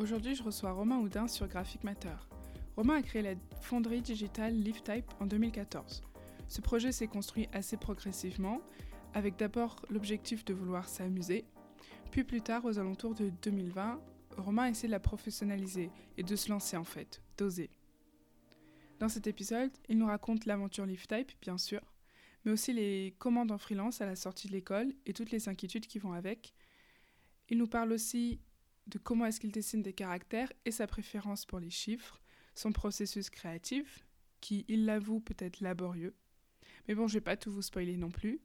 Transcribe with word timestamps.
Aujourd'hui, 0.00 0.34
je 0.34 0.42
reçois 0.42 0.72
Romain 0.72 0.96
Houdin 0.96 1.28
sur 1.28 1.46
Graphic 1.46 1.84
Matter. 1.84 2.16
Romain 2.74 2.94
a 2.94 3.02
créé 3.02 3.20
la 3.20 3.34
fonderie 3.60 4.00
digitale 4.00 4.54
LiveType 4.54 5.04
en 5.20 5.26
2014. 5.26 6.02
Ce 6.48 6.62
projet 6.62 6.90
s'est 6.90 7.06
construit 7.06 7.50
assez 7.52 7.76
progressivement, 7.76 8.62
avec 9.12 9.36
d'abord 9.36 9.76
l'objectif 9.90 10.42
de 10.46 10.54
vouloir 10.54 10.88
s'amuser, 10.88 11.44
puis 12.10 12.24
plus 12.24 12.40
tard, 12.40 12.64
aux 12.64 12.78
alentours 12.78 13.14
de 13.14 13.28
2020, 13.42 14.00
Romain 14.38 14.68
essaie 14.68 14.86
de 14.86 14.92
la 14.92 15.00
professionnaliser 15.00 15.90
et 16.16 16.22
de 16.22 16.34
se 16.34 16.48
lancer 16.48 16.78
en 16.78 16.84
fait, 16.84 17.20
d'oser. 17.36 17.68
Dans 19.00 19.10
cet 19.10 19.26
épisode, 19.26 19.70
il 19.90 19.98
nous 19.98 20.06
raconte 20.06 20.46
l'aventure 20.46 20.86
LiveType, 20.86 21.32
bien 21.42 21.58
sûr, 21.58 21.82
mais 22.46 22.52
aussi 22.52 22.72
les 22.72 23.14
commandes 23.18 23.52
en 23.52 23.58
freelance 23.58 24.00
à 24.00 24.06
la 24.06 24.16
sortie 24.16 24.48
de 24.48 24.52
l'école 24.54 24.94
et 25.04 25.12
toutes 25.12 25.30
les 25.30 25.50
inquiétudes 25.50 25.86
qui 25.86 25.98
vont 25.98 26.14
avec. 26.14 26.54
Il 27.50 27.58
nous 27.58 27.66
parle 27.66 27.92
aussi 27.92 28.40
de 28.86 28.98
comment 28.98 29.26
est-ce 29.26 29.40
qu'il 29.40 29.52
dessine 29.52 29.82
des 29.82 29.92
caractères 29.92 30.52
et 30.64 30.70
sa 30.70 30.86
préférence 30.86 31.46
pour 31.46 31.60
les 31.60 31.70
chiffres, 31.70 32.20
son 32.54 32.72
processus 32.72 33.30
créatif, 33.30 34.06
qui, 34.40 34.64
il 34.68 34.84
l'avoue, 34.84 35.20
peut 35.20 35.36
être 35.38 35.60
laborieux. 35.60 36.14
Mais 36.88 36.94
bon, 36.94 37.06
je 37.06 37.14
vais 37.14 37.20
pas 37.20 37.36
tout 37.36 37.52
vous 37.52 37.62
spoiler 37.62 37.96
non 37.96 38.10
plus. 38.10 38.40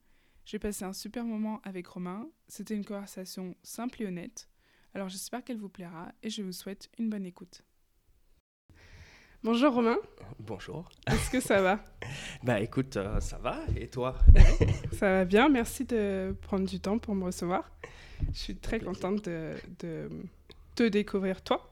J'ai 0.45 0.59
passé 0.59 0.85
un 0.85 0.93
super 0.93 1.25
moment 1.25 1.59
avec 1.63 1.87
Romain, 1.87 2.29
c'était 2.47 2.75
une 2.75 2.85
conversation 2.85 3.55
simple 3.63 4.03
et 4.03 4.05
honnête, 4.05 4.47
alors 4.93 5.09
j'espère 5.09 5.43
qu'elle 5.43 5.57
vous 5.57 5.69
plaira 5.69 6.13
et 6.21 6.29
je 6.29 6.43
vous 6.43 6.51
souhaite 6.51 6.89
une 6.99 7.09
bonne 7.09 7.25
écoute. 7.25 7.63
Bonjour 9.45 9.75
Romain. 9.75 9.97
Bonjour. 10.39 10.89
Est-ce 11.05 11.29
que 11.29 11.39
ça 11.39 11.61
va 11.61 11.79
Bah 12.43 12.59
écoute, 12.59 12.97
euh, 12.97 13.19
ça 13.19 13.37
va 13.37 13.59
et 13.79 13.87
toi? 13.87 14.15
Ça 14.91 15.07
va 15.07 15.25
bien, 15.25 15.49
merci 15.49 15.85
de 15.85 16.35
prendre 16.41 16.65
du 16.67 16.79
temps 16.79 16.97
pour 16.97 17.13
me 17.13 17.25
recevoir. 17.25 17.69
Je 18.33 18.39
suis 18.39 18.55
très 18.55 18.79
contente 18.79 19.25
de, 19.25 19.53
de 19.81 20.09
te 20.73 20.81
découvrir 20.81 21.43
toi. 21.43 21.71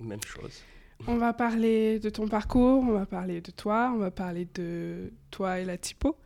Même 0.00 0.24
chose. 0.24 0.64
On 1.06 1.16
va 1.16 1.32
parler 1.32 2.00
de 2.00 2.10
ton 2.10 2.26
parcours, 2.26 2.82
on 2.82 2.94
va 2.94 3.06
parler 3.06 3.40
de 3.40 3.52
toi, 3.52 3.92
on 3.94 3.98
va 3.98 4.10
parler 4.10 4.48
de 4.54 5.12
toi 5.30 5.60
et 5.60 5.64
la 5.64 5.78
typo, 5.78 6.16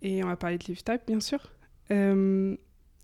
et 0.00 0.24
on 0.24 0.28
va 0.28 0.36
parler 0.36 0.56
de 0.56 0.64
LiveType 0.64 1.02
bien 1.06 1.20
sûr. 1.20 1.52
Euh, 1.90 2.56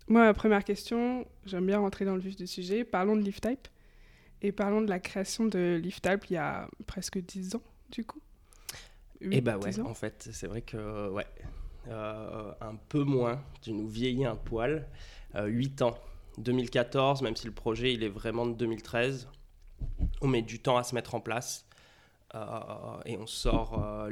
moi, 0.07 0.21
ma 0.23 0.33
première 0.33 0.63
question, 0.63 1.27
j'aime 1.45 1.67
bien 1.67 1.77
rentrer 1.77 2.03
dans 2.03 2.15
le 2.15 2.21
vif 2.21 2.35
du 2.35 2.47
sujet. 2.47 2.83
Parlons 2.83 3.15
de 3.15 3.21
LiveType. 3.21 3.67
Et 4.41 4.51
parlons 4.51 4.81
de 4.81 4.89
la 4.89 4.99
création 4.99 5.45
de 5.45 5.79
LiftType 5.81 6.25
il 6.29 6.33
y 6.33 6.37
a 6.37 6.67
presque 6.87 7.19
10 7.19 7.55
ans, 7.55 7.63
du 7.91 8.03
coup. 8.03 8.21
Eh 9.21 9.41
bah 9.41 9.57
ouais, 9.57 9.79
en 9.81 9.93
fait, 9.93 10.29
c'est 10.31 10.47
vrai 10.47 10.63
que, 10.63 11.09
ouais, 11.09 11.27
euh, 11.87 12.51
un 12.59 12.75
peu 12.75 13.03
moins, 13.03 13.43
tu 13.61 13.71
nous 13.71 13.87
vieillis 13.87 14.25
un 14.25 14.35
poil, 14.35 14.87
8 15.35 15.81
euh, 15.81 15.85
ans. 15.85 15.97
2014, 16.37 17.21
même 17.21 17.35
si 17.35 17.45
le 17.45 17.53
projet 17.53 17.93
il 17.93 18.03
est 18.03 18.09
vraiment 18.09 18.45
de 18.45 18.53
2013, 18.53 19.27
on 20.21 20.27
met 20.27 20.41
du 20.41 20.59
temps 20.59 20.77
à 20.77 20.83
se 20.83 20.95
mettre 20.95 21.13
en 21.13 21.19
place. 21.19 21.65
Euh, 22.33 22.39
et 23.05 23.17
on 23.17 23.27
sort 23.27 23.83
euh, 23.83 24.09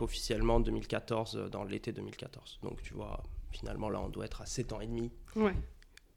officiellement 0.00 0.56
en 0.56 0.60
2014, 0.60 1.50
dans 1.52 1.62
l'été 1.62 1.92
2014. 1.92 2.58
Donc 2.62 2.82
tu 2.82 2.94
vois, 2.94 3.22
finalement 3.52 3.88
là 3.88 4.00
on 4.00 4.08
doit 4.08 4.24
être 4.24 4.42
à 4.42 4.46
7 4.46 4.72
ans 4.72 4.80
et 4.80 4.88
demi. 4.88 5.12
Ouais. 5.36 5.54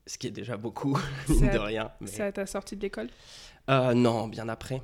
Ce 0.05 0.17
qui 0.17 0.27
est 0.27 0.31
déjà 0.31 0.57
beaucoup, 0.57 0.97
mine 1.29 1.49
de 1.49 1.57
rien. 1.57 1.91
C'est 2.05 2.23
à 2.23 2.31
ta 2.31 2.45
sortie 2.45 2.75
de 2.75 2.81
l'école? 2.81 3.09
Euh, 3.69 3.93
non, 3.93 4.27
bien 4.27 4.49
après. 4.49 4.81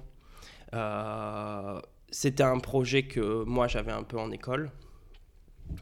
Euh, 0.74 1.82
c'était 2.10 2.44
un 2.44 2.60
projet 2.60 3.04
que 3.04 3.44
moi 3.44 3.68
j'avais 3.68 3.92
un 3.92 4.04
peu 4.04 4.18
en 4.18 4.32
école, 4.32 4.72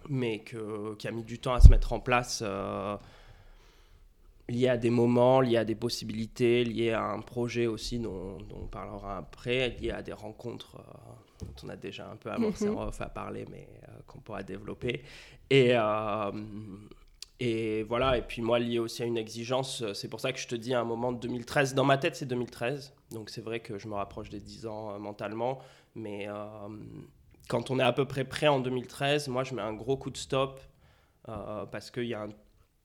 mais 0.10 0.40
que, 0.40 0.96
qui 0.96 1.08
a 1.08 1.12
mis 1.12 1.24
du 1.24 1.40
temps 1.40 1.54
à 1.54 1.62
se 1.62 1.70
mettre 1.70 1.94
en 1.94 2.00
place 2.00 2.42
euh, 2.44 2.98
lié 4.50 4.70
à 4.70 4.78
des 4.78 4.90
moments, 4.90 5.42
lié 5.42 5.58
à 5.58 5.66
des 5.66 5.76
possibilités, 5.76 6.64
lié 6.64 6.92
à 6.92 7.04
un 7.04 7.22
projet 7.22 7.68
aussi 7.68 8.00
dont, 8.00 8.40
on 8.56 8.66
parlera 8.66 9.18
après, 9.18 9.70
lié 9.80 9.92
à 9.92 10.02
des 10.02 10.14
rencontres 10.14 10.78
dont 11.40 11.54
on 11.64 11.70
a 11.70 11.76
déjà 11.76 12.10
un 12.10 12.16
peu 12.16 12.32
avancé 12.32 12.68
en 12.68 12.88
off 12.88 13.00
à 13.02 13.10
parler, 13.10 13.46
mais 13.52 13.68
qu'on 14.08 14.20
pourra 14.20 14.42
développer. 14.42 15.04
Et, 15.52 15.76
et 17.40 17.84
voilà, 17.84 18.18
et 18.18 18.24
puis 18.24 18.42
moi, 18.42 18.58
lié 18.58 18.80
aussi 18.80 19.04
à 19.04 19.06
une 19.06 19.18
exigence, 19.18 19.84
euh, 19.84 19.94
c'est 19.94 20.08
pour 20.08 20.20
ça 20.20 20.34
que 20.34 20.40
je 20.40 20.48
te 20.48 20.56
dis 20.56 20.74
à 20.74 20.80
un 20.80 20.84
moment 20.84 21.12
de 21.12 21.20
2013, 21.20 21.76
dans 21.76 21.86
ma 21.86 21.98
tête 21.98 22.16
c'est 22.16 22.26
2013, 22.26 22.94
donc 23.12 23.30
c'est 23.30 23.42
vrai 23.42 23.60
que 23.60 23.78
je 23.78 23.88
me 23.88 23.94
rapproche 23.94 24.30
des 24.30 24.40
10 24.40 24.66
ans 24.66 24.92
euh, 24.92 24.98
mentalement, 24.98 25.60
mais 25.94 26.28
euh, 26.28 26.68
quand 27.48 27.70
on 27.70 27.78
est 27.78 27.84
à 27.84 27.94
peu 27.94 28.06
près 28.06 28.24
prêt 28.24 28.48
en 28.48 28.60
2013, 28.60 29.28
moi 29.28 29.44
je 29.44 29.54
mets 29.54 29.62
un 29.62 29.74
gros 29.74 29.98
coup 29.98 30.10
de 30.10 30.18
stop, 30.18 30.62
parce 31.72 31.92
qu'il 31.92 32.06
y 32.06 32.14
a 32.14 32.30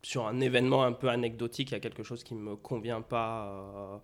sur 0.03 0.27
un 0.27 0.41
événement 0.41 0.83
un 0.83 0.91
peu 0.91 1.09
anecdotique, 1.09 1.71
il 1.71 1.75
y 1.75 1.77
a 1.77 1.81
quelque 1.81 2.03
chose 2.03 2.25
qui 2.25 2.35
ne 2.35 2.41
me 2.41 2.57
convient 2.57 3.03
pas 3.03 4.03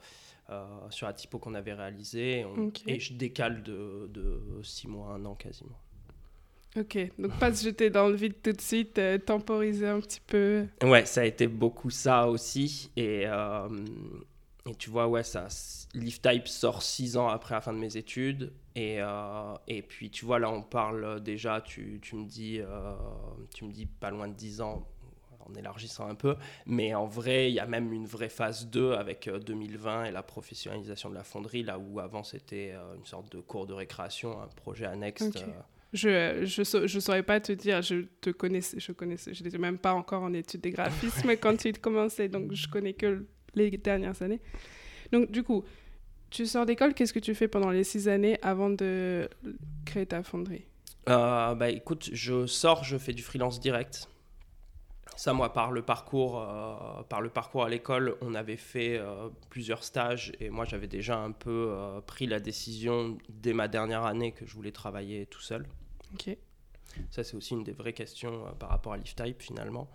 sur 0.91 1.09
la 1.09 1.13
typo 1.13 1.41
qu'on 1.41 1.55
avait 1.55 1.75
réalisé, 1.75 2.47
et, 2.87 3.01
je 3.01 3.15
décale 3.15 3.65
de, 3.65 4.09
de 4.09 4.63
6 4.63 4.87
mois, 4.87 5.09
un 5.09 5.25
an 5.25 5.35
quasiment. 5.35 5.77
Ok, 6.79 6.99
donc 7.19 7.37
pas 7.39 7.53
se 7.53 7.65
jeter 7.65 7.91
dans 7.91 8.09
le 8.09 8.15
vide 8.15 8.35
tout 8.43 8.53
de 8.53 8.61
suite, 8.61 8.99
euh, 8.99 9.19
temporiser 9.19 9.89
un 9.89 10.01
petit 10.01 10.21
peu. 10.21 10.67
Ouais, 10.83 11.05
ça 11.07 11.23
a 11.23 11.25
été 11.25 11.47
beaucoup 11.47 11.91
ça 11.91 12.29
aussi. 12.29 12.91
Et, 12.95 13.23
euh, 13.27 13.69
et 14.69 14.75
tu 14.75 14.91
vois, 14.91 15.09
ouais, 15.09 15.25
ça, 15.25 15.49
Type 15.93 16.47
sort 16.47 16.83
six 16.83 17.17
ans 17.17 17.29
après 17.29 17.55
la 17.55 17.61
fin 17.61 17.73
de 17.73 17.79
mes 17.79 17.97
études. 17.97 18.53
Et, 18.77 18.99
euh, 19.01 19.55
et 19.67 19.83
puis, 19.83 20.11
tu 20.11 20.25
vois, 20.25 20.39
là, 20.39 20.51
on 20.51 20.63
parle 20.63 21.21
déjà, 21.21 21.61
tu, 21.61 21.99
tu 22.01 22.15
me, 22.15 22.27
dis, 22.27 22.61
tu 23.55 23.65
me 23.65 23.73
dis 23.73 23.87
pas 23.87 24.11
loin 24.11 24.29
de 24.29 24.35
dix 24.35 24.61
ans, 24.61 24.87
en 25.41 25.55
élargissant 25.55 26.07
un 26.07 26.15
peu. 26.15 26.37
Mais 26.67 26.95
en 26.95 27.07
vrai, 27.07 27.51
il 27.51 27.55
y 27.55 27.61
a 27.61 27.67
même 27.67 27.93
une 27.93 28.07
vraie 28.07 28.29
phase 28.29 28.67
2 28.69 28.93
avec 28.93 29.29
2020 29.29 30.05
et 30.05 30.11
la 30.13 30.23
professionnalisation 30.23 31.11
de 31.11 31.15
la 31.15 31.25
fonderie, 31.25 31.65
là 31.65 31.79
où 31.79 31.99
avant 31.99 32.23
c'était 32.23 32.75
une 32.97 33.07
sorte 33.07 33.33
de 33.33 33.41
cours 33.41 33.67
de 33.67 33.73
récréation, 33.73 34.41
un 34.41 34.49
projet 34.49 34.85
annexe. 34.85 35.25
Je, 35.93 36.45
je, 36.45 36.87
je, 36.87 37.01
saurais 37.01 37.23
pas 37.23 37.41
te 37.41 37.53
dire, 37.53 37.81
je 37.81 38.05
te 38.21 38.29
connaissais, 38.29 38.79
je 38.79 38.93
connaissais, 38.93 39.33
je 39.33 39.43
n'étais 39.43 39.57
même 39.57 39.79
pas 39.79 39.95
encore 39.95 40.23
en 40.23 40.35
études 40.35 40.61
de 40.61 40.69
graphisme 40.69 41.31
quand 41.41 41.57
tu 41.57 41.73
commençais, 41.73 42.29
donc 42.29 42.53
je 42.53 42.69
connais 42.69 42.93
que 42.93 43.25
les 43.55 43.71
dernières 43.71 44.21
années. 44.21 44.41
Donc 45.13 45.31
du 45.31 45.43
coup, 45.43 45.65
tu 46.31 46.47
sors 46.47 46.67
d'école, 46.67 46.93
qu'est-ce 46.93 47.15
que 47.15 47.19
tu 47.19 47.35
fais 47.35 47.49
pendant 47.49 47.71
les 47.71 47.85
six 47.85 48.09
années 48.09 48.39
avant 48.43 48.69
de 48.69 49.29
créer 49.87 50.05
ta 50.05 50.23
fonderie? 50.23 50.67
Euh, 51.09 51.55
Bah 51.55 51.71
écoute, 51.71 52.11
je 52.13 52.47
sors, 52.47 52.85
je 52.85 52.99
fais 52.99 53.15
du 53.15 53.23
freelance 53.23 53.59
direct. 53.59 54.09
Ça, 55.17 55.33
moi, 55.33 55.53
par 55.53 55.73
le 55.73 55.83
parcours, 55.83 56.41
euh, 56.41 57.03
par 57.09 57.21
le 57.21 57.29
parcours 57.29 57.65
à 57.65 57.69
l'école, 57.69 58.17
on 58.21 58.35
avait 58.35 58.57
fait 58.57 58.99
euh, 58.99 59.29
plusieurs 59.51 59.83
stages 59.83 60.33
et 60.39 60.49
moi, 60.49 60.65
j'avais 60.65 60.87
déjà 60.87 61.19
un 61.19 61.33
peu 61.33 61.75
pris 62.07 62.27
la 62.27 62.41
décision 62.41 63.19
dès 63.29 63.53
ma 63.53 63.69
dernière 63.69 64.05
année 64.05 64.33
que 64.33 64.47
je 64.47 64.55
voulais 64.55 64.73
travailler 64.73 65.27
tout 65.27 65.41
seul. 65.41 65.67
Ok. 66.15 66.37
Ça, 67.11 67.25
c'est 67.25 67.37
aussi 67.37 67.55
une 67.55 67.65
des 67.65 67.73
vraies 67.73 67.93
questions 67.93 68.47
euh, 68.47 68.51
par 68.53 68.71
rapport 68.71 68.93
à 68.93 68.99
Type 68.99 69.43
finalement. 69.43 69.89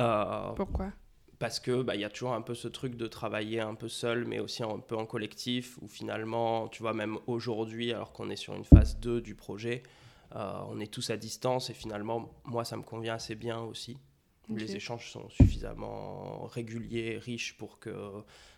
Euh, 0.00 0.52
Pourquoi? 0.52 0.92
Parce 1.38 1.60
que 1.60 1.82
bah, 1.82 1.94
y 1.94 2.04
a 2.04 2.10
toujours 2.10 2.32
un 2.32 2.42
peu 2.42 2.54
ce 2.54 2.68
truc 2.68 2.96
de 2.96 3.06
travailler 3.06 3.60
un 3.60 3.74
peu 3.74 3.88
seul, 3.88 4.24
mais 4.24 4.40
aussi 4.40 4.62
un 4.62 4.80
peu 4.80 4.96
en 4.96 5.06
collectif, 5.06 5.78
où 5.80 5.88
finalement, 5.88 6.68
tu 6.68 6.82
vois, 6.82 6.94
même 6.94 7.18
aujourd'hui, 7.26 7.92
alors 7.92 8.12
qu'on 8.12 8.28
est 8.28 8.36
sur 8.36 8.54
une 8.54 8.64
phase 8.64 8.98
2 8.98 9.20
du 9.20 9.36
projet, 9.36 9.84
euh, 10.34 10.52
on 10.68 10.80
est 10.80 10.92
tous 10.92 11.10
à 11.10 11.16
distance 11.16 11.70
et 11.70 11.74
finalement, 11.74 12.32
moi, 12.44 12.64
ça 12.64 12.76
me 12.76 12.82
convient 12.82 13.14
assez 13.14 13.36
bien 13.36 13.60
aussi. 13.60 13.98
Les 14.48 14.76
échanges 14.76 15.10
sont 15.10 15.28
suffisamment 15.30 16.46
réguliers, 16.46 17.18
riches 17.18 17.56
pour 17.56 17.78
que 17.78 18.12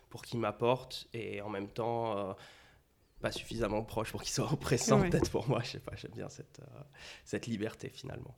pour 0.09 0.23
qu'ils 0.23 0.39
m'apportent 0.39 1.07
et 1.13 1.41
en 1.41 1.49
même 1.49 1.69
temps 1.69 2.35
pas 3.21 3.31
suffisamment 3.31 3.83
proche 3.83 4.11
pour 4.11 4.21
qu'il 4.21 4.33
soit 4.33 4.51
oppressant, 4.53 5.01
peut-être 5.01 5.29
pour 5.29 5.47
moi. 5.47 5.61
Je 5.63 5.71
sais 5.71 5.79
pas, 5.79 5.93
j'aime 5.95 6.11
bien 6.11 6.29
cette, 6.29 6.59
euh, 6.59 6.81
cette 7.23 7.47
liberté 7.47 7.89
finalement. 7.89 8.35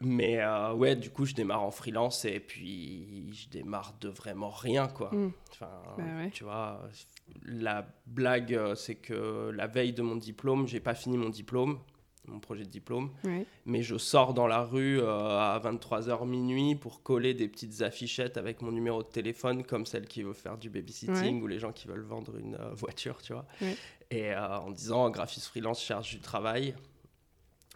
Mais 0.00 0.40
euh, 0.40 0.74
ouais, 0.74 0.96
du 0.96 1.08
coup, 1.10 1.24
je 1.24 1.34
démarre 1.34 1.62
en 1.62 1.70
freelance 1.70 2.24
et 2.24 2.40
puis 2.40 3.32
je 3.32 3.48
démarre 3.48 3.94
de 4.00 4.08
vraiment 4.08 4.50
rien, 4.50 4.88
quoi. 4.88 5.14
Hmm. 5.14 5.30
Enfin, 5.52 5.70
bah 5.96 6.04
tu 6.32 6.42
vois, 6.42 6.82
la 7.44 7.86
blague, 8.06 8.54
euh, 8.54 8.74
c'est 8.74 8.96
que 8.96 9.50
la 9.54 9.68
veille 9.68 9.92
de 9.92 10.02
mon 10.02 10.16
diplôme, 10.16 10.66
j'ai 10.66 10.80
pas 10.80 10.94
fini 10.94 11.16
mon 11.16 11.28
diplôme 11.28 11.78
mon 12.26 12.40
projet 12.40 12.64
de 12.64 12.70
diplôme. 12.70 13.10
Mais 13.66 13.82
je 13.82 13.96
sors 13.96 14.34
dans 14.34 14.46
la 14.46 14.62
rue 14.62 15.00
euh, 15.00 15.06
à 15.08 15.60
23h 15.62 16.26
minuit 16.26 16.74
pour 16.74 17.02
coller 17.02 17.34
des 17.34 17.48
petites 17.48 17.82
affichettes 17.82 18.36
avec 18.36 18.62
mon 18.62 18.72
numéro 18.72 19.02
de 19.02 19.08
téléphone, 19.08 19.64
comme 19.64 19.86
celle 19.86 20.06
qui 20.06 20.22
veut 20.22 20.32
faire 20.32 20.58
du 20.58 20.70
babysitting 20.70 21.42
ou 21.42 21.46
les 21.46 21.58
gens 21.58 21.72
qui 21.72 21.86
veulent 21.86 22.04
vendre 22.04 22.36
une 22.36 22.54
euh, 22.54 22.74
voiture, 22.74 23.20
tu 23.22 23.32
vois. 23.32 23.46
Et 24.10 24.32
euh, 24.32 24.58
en 24.58 24.70
disant 24.70 25.10
graphiste 25.10 25.46
freelance 25.46 25.82
cherche 25.82 26.10
du 26.10 26.20
travail. 26.20 26.74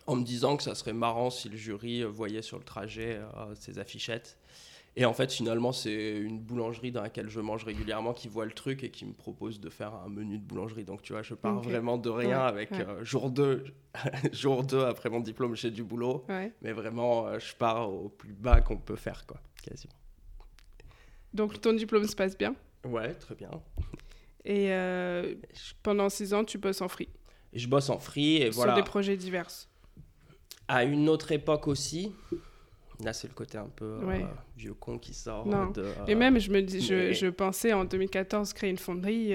En 0.07 0.17
me 0.17 0.25
disant 0.25 0.57
que 0.57 0.63
ça 0.63 0.75
serait 0.75 0.95
marrant 0.95 1.29
si 1.29 1.51
le 1.51 1.57
jury 1.57 2.03
voyait 2.03 2.41
sur 2.41 2.57
le 2.57 2.65
trajet 2.65 3.21
ces 3.57 3.79
affichettes. 3.79 4.39
Et 4.99 5.05
en 5.05 5.13
fait, 5.13 5.33
finalement, 5.33 5.71
c'est 5.71 6.17
une 6.17 6.41
boulangerie 6.41 6.91
dans 6.91 7.03
laquelle 7.03 7.29
je 7.29 7.39
mange 7.39 7.63
régulièrement 7.63 8.13
qui 8.13 8.27
voit 8.27 8.45
le 8.45 8.51
truc 8.51 8.83
et 8.83 8.91
qui 8.91 9.07
me 9.07 9.13
propose 9.13 9.61
de 9.61 9.71
faire 9.71 9.95
un 9.95 10.09
menu 10.09 10.39
de 10.39 10.43
boulangerie. 10.43 10.85
Donc, 10.85 11.03
tu 11.03 11.13
vois, 11.13 11.23
je 11.23 11.35
pars 11.35 11.61
vraiment 11.61 11.99
de 11.99 12.11
rien 12.11 12.41
avec 12.41 12.73
euh, 12.73 13.05
jour 13.05 13.31
2, 13.31 13.65
jour 14.33 14.65
2 14.65 14.85
après 14.85 15.09
mon 15.09 15.21
diplôme, 15.21 15.55
j'ai 15.55 15.71
du 15.71 15.85
boulot. 15.85 16.27
Mais 16.63 16.73
vraiment, 16.73 17.29
euh, 17.29 17.39
je 17.39 17.55
pars 17.55 17.89
au 17.89 18.09
plus 18.09 18.33
bas 18.33 18.61
qu'on 18.61 18.77
peut 18.77 18.97
faire, 18.97 19.25
quoi, 19.25 19.41
quasiment. 19.63 19.95
Donc, 21.33 21.61
ton 21.61 21.75
diplôme 21.75 22.07
se 22.07 22.17
passe 22.17 22.37
bien? 22.37 22.57
Ouais, 22.85 23.15
très 23.15 23.37
bien. 23.37 23.51
Et 24.45 24.73
pendant 25.85 26.09
six 26.09 26.35
ans, 26.35 26.45
tu 26.45 26.59
bosses 26.59 26.81
en 26.81 26.89
free? 26.89 27.09
je 27.53 27.67
bosse 27.67 27.89
en 27.91 27.99
free 27.99 28.37
et 28.37 28.51
voilà. 28.51 28.75
Sur 28.75 28.83
des 28.83 28.89
projets 28.89 29.17
divers. 29.17 29.49
À 30.67 30.85
une 30.85 31.09
autre 31.09 31.33
époque 31.33 31.67
aussi, 31.67 32.13
Là, 33.05 33.13
c'est 33.13 33.29
le 33.29 33.35
côté 33.35 33.59
un 33.59 33.69
peu 33.69 33.99
vieux 34.57 34.75
con 34.75 34.99
qui 34.99 35.15
sort. 35.15 35.47
Non. 35.47 35.71
De, 35.71 35.87
Et 36.09 36.15
même, 36.15 36.39
je 36.39 36.51
me 36.51 36.61
dis, 36.63 36.81
je, 36.81 37.13
je, 37.13 37.27
pensais 37.29 37.73
en 37.73 37.85
2014 37.85 38.53
créer 38.53 38.71
une 38.71 38.79
fonderie. 38.79 39.33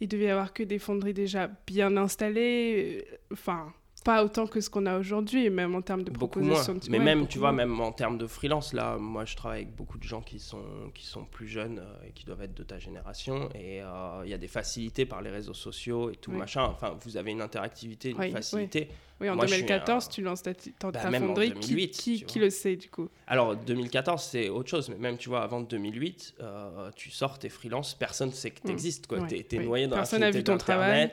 il 0.00 0.08
devait 0.08 0.24
y 0.24 0.30
avoir 0.30 0.52
que 0.52 0.62
des 0.62 0.78
fonderies 0.78 1.14
déjà 1.14 1.48
bien 1.66 1.96
installées. 1.96 3.06
Enfin, 3.32 3.72
pas 4.04 4.24
autant 4.24 4.46
que 4.46 4.60
ce 4.60 4.70
qu'on 4.70 4.86
a 4.86 4.98
aujourd'hui, 4.98 5.50
même 5.50 5.74
en 5.74 5.82
termes 5.82 6.02
de 6.02 6.10
beaucoup 6.10 6.40
propositions. 6.40 6.74
Moins. 6.74 6.82
Mais 6.90 6.98
même, 6.98 7.26
tu 7.26 7.38
vois, 7.38 7.52
même 7.52 7.80
en 7.80 7.92
termes 7.92 8.18
de 8.18 8.26
freelance, 8.26 8.72
là, 8.72 8.96
moi, 8.96 9.24
je 9.24 9.36
travaille 9.36 9.62
avec 9.62 9.74
beaucoup 9.74 9.98
de 9.98 10.04
gens 10.04 10.20
qui 10.20 10.38
sont, 10.38 10.62
qui 10.94 11.06
sont 11.06 11.24
plus 11.24 11.48
jeunes 11.48 11.78
euh, 11.78 12.06
et 12.06 12.12
qui 12.12 12.24
doivent 12.24 12.42
être 12.42 12.54
de 12.54 12.62
ta 12.62 12.78
génération. 12.78 13.48
Et 13.54 13.82
euh, 13.82 14.22
il 14.24 14.30
y 14.30 14.34
a 14.34 14.38
des 14.38 14.48
facilités 14.48 15.06
par 15.06 15.22
les 15.22 15.30
réseaux 15.30 15.54
sociaux 15.54 16.10
et 16.10 16.16
tout, 16.16 16.32
machin. 16.32 16.64
Enfin, 16.64 16.96
vous 17.02 17.16
avez 17.16 17.30
une 17.30 17.42
interactivité, 17.42 18.10
une 18.10 18.32
facilité. 18.32 18.88
Oui, 19.20 19.28
en 19.28 19.36
2014, 19.36 20.08
tu 20.10 20.22
lances 20.22 20.42
ta, 20.42 20.54
ta, 20.54 20.92
bah, 20.92 21.00
fonderie. 21.18 21.50
2008, 21.50 21.90
qui, 21.90 22.22
qui, 22.22 22.38
le 22.38 22.50
sait, 22.50 22.76
du 22.76 22.88
coup? 22.88 23.08
Alors, 23.26 23.56
2014, 23.56 24.22
c'est 24.22 24.48
autre 24.48 24.70
chose. 24.70 24.88
Mais 24.90 24.96
même, 24.96 25.16
tu 25.16 25.28
vois, 25.28 25.42
avant 25.42 25.60
2008, 25.60 26.36
euh, 26.40 26.90
tu 26.94 27.10
sors, 27.10 27.38
t'es 27.38 27.48
freelance, 27.48 27.94
personne 27.94 28.28
ne 28.28 28.34
sait 28.34 28.50
que 28.50 28.60
tu 28.60 28.70
existes. 28.70 29.08
Tu 29.28 29.56
es, 29.56 29.58
noyé 29.58 29.88
dans 29.88 29.96
personne 29.96 30.20
la 30.20 30.30
vu 30.30 30.44
ton 30.44 30.56
travail 30.56 31.10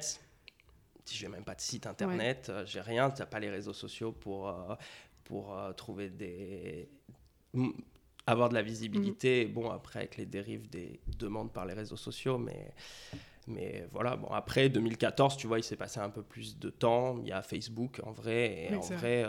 j'ai 1.13 1.27
même 1.27 1.43
pas 1.43 1.55
de 1.55 1.61
site 1.61 1.87
internet, 1.87 2.47
euh, 2.49 2.65
j'ai 2.65 2.81
rien, 2.81 3.11
tu 3.11 3.21
n'as 3.21 3.25
pas 3.25 3.39
les 3.39 3.49
réseaux 3.49 3.73
sociaux 3.73 4.11
pour, 4.11 4.49
euh, 4.49 4.75
pour 5.23 5.57
euh, 5.57 5.71
trouver 5.73 6.09
des 6.09 6.89
avoir 8.27 8.49
de 8.49 8.55
la 8.55 8.63
visibilité. 8.63 9.45
Mm. 9.45 9.53
Bon, 9.53 9.69
après, 9.69 9.99
avec 9.99 10.17
les 10.17 10.25
dérives 10.25 10.69
des 10.69 10.99
demandes 11.19 11.53
par 11.53 11.65
les 11.65 11.73
réseaux 11.73 11.95
sociaux, 11.95 12.39
mais, 12.39 12.73
mais 13.47 13.87
voilà. 13.91 14.15
Bon, 14.15 14.27
après 14.29 14.67
2014, 14.67 15.37
tu 15.37 15.45
vois, 15.45 15.59
il 15.59 15.63
s'est 15.63 15.75
passé 15.75 15.99
un 15.99 16.09
peu 16.09 16.23
plus 16.23 16.57
de 16.57 16.69
temps. 16.71 17.19
Il 17.21 17.27
y 17.27 17.31
a 17.31 17.41
Facebook 17.43 18.01
en 18.03 18.11
vrai, 18.11 18.69
et 18.71 18.75
en 18.75 18.79
vrai, 18.81 19.25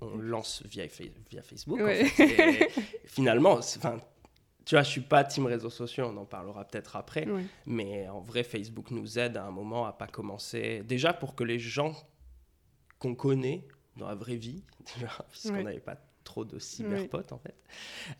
on, 0.00 0.16
lance 0.16 0.62
via, 0.64 0.86
via 1.28 1.42
Facebook. 1.42 1.80
finalement, 3.04 3.54
enfin 3.54 3.98
tu 4.64 4.74
vois, 4.74 4.82
je 4.82 4.90
suis 4.90 5.00
pas 5.00 5.24
team 5.24 5.46
réseaux 5.46 5.70
sociaux, 5.70 6.06
on 6.12 6.16
en 6.16 6.24
parlera 6.24 6.64
peut-être 6.64 6.96
après. 6.96 7.26
Mais 7.66 8.08
en 8.08 8.20
vrai, 8.20 8.42
Facebook 8.42 8.90
nous 8.90 9.18
aide 9.18 9.36
à 9.36 9.44
un 9.44 9.50
moment 9.50 9.86
à 9.86 9.92
pas 9.92 10.06
commencer. 10.06 10.82
Déjà 10.84 11.12
pour 11.12 11.34
que 11.34 11.44
les 11.44 11.58
gens 11.58 11.94
qu'on 12.98 13.14
connaît 13.14 13.66
dans 13.96 14.08
la 14.08 14.14
vraie 14.14 14.36
vie, 14.36 14.64
puisqu'on 15.30 15.62
n'avait 15.62 15.80
pas 15.80 15.96
trop 16.24 16.44
de 16.44 16.58
cyberpotes 16.58 17.32
en 17.32 17.38
fait. 17.38 17.54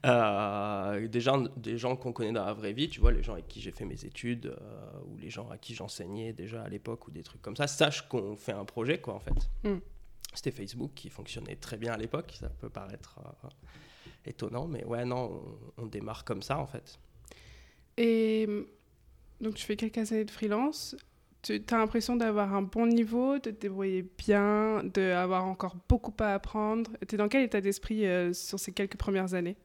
Euh, 0.05 1.08
des 1.08 1.20
gens, 1.20 1.44
des 1.56 1.79
gens 1.79 1.96
qu'on 1.96 2.12
connaît 2.12 2.32
dans 2.32 2.44
la 2.44 2.52
vraie 2.52 2.75
vie, 2.75 2.88
tu 2.88 3.00
vois, 3.00 3.11
les 3.11 3.23
gens 3.23 3.32
avec 3.32 3.49
qui 3.49 3.62
j'ai 3.62 3.73
fait 3.73 3.87
mes 3.87 4.05
études 4.05 4.47
euh, 4.47 4.90
ou 5.06 5.17
les 5.17 5.31
gens 5.31 5.49
à 5.49 5.56
qui 5.56 5.75
j'enseignais 5.75 6.35
déjà 6.35 6.62
à 6.62 6.69
l'époque 6.69 7.08
ou 7.08 7.11
des 7.11 7.23
trucs 7.23 7.40
comme 7.40 7.56
ça, 7.56 7.67
sachent 7.67 8.06
qu'on 8.08 8.37
fait 8.37 8.52
un 8.52 8.67
projet 8.67 9.00
quoi 9.00 9.14
en 9.14 9.20
fait. 9.20 9.49
Mm. 9.64 9.79
C'était 10.35 10.50
Facebook 10.50 10.93
qui 10.94 11.08
fonctionnait 11.08 11.56
très 11.56 11.79
bien 11.79 11.94
à 11.94 11.97
l'époque, 11.97 12.37
ça 12.38 12.50
peut 12.50 12.69
paraître. 12.69 13.20
Euh, 13.44 13.49
étonnant, 14.26 14.67
mais 14.67 14.85
ouais, 14.85 15.05
non, 15.05 15.43
on, 15.76 15.87
démarre 15.87 16.25
comme 16.25 16.43
ça 16.43 16.59
en 16.59 16.67
fait. 16.67 16.99
Et 17.97 18.49
donc 19.41 19.55
tu 19.55 19.65
fais 19.65 19.76
quelques 19.76 20.12
années 20.12 20.25
de 20.25 20.31
freelance, 20.31 20.97
tu 21.44 21.62
as 21.71 21.76
l'impression 21.76 22.17
d'avoir 22.17 22.55
un 22.55 22.62
bon 22.62 22.87
niveau, 22.87 23.35
de 23.35 23.50
te 23.50 23.61
débrouiller 23.61 24.09
bien, 24.19 24.82
d'avoir 24.85 25.44
encore 25.44 25.76
beaucoup 25.88 26.15
à 26.21 26.35
apprendre. 26.35 26.91
Tu 27.06 27.15
es 27.15 27.19
dans 27.19 27.29
quel 27.29 27.44
état 27.44 27.61
d'esprit 27.61 28.06
euh, 28.06 28.32
sur 28.32 28.59
ces 28.59 28.73
quelques 28.73 28.97
premières 28.97 29.35
années? 29.35 29.56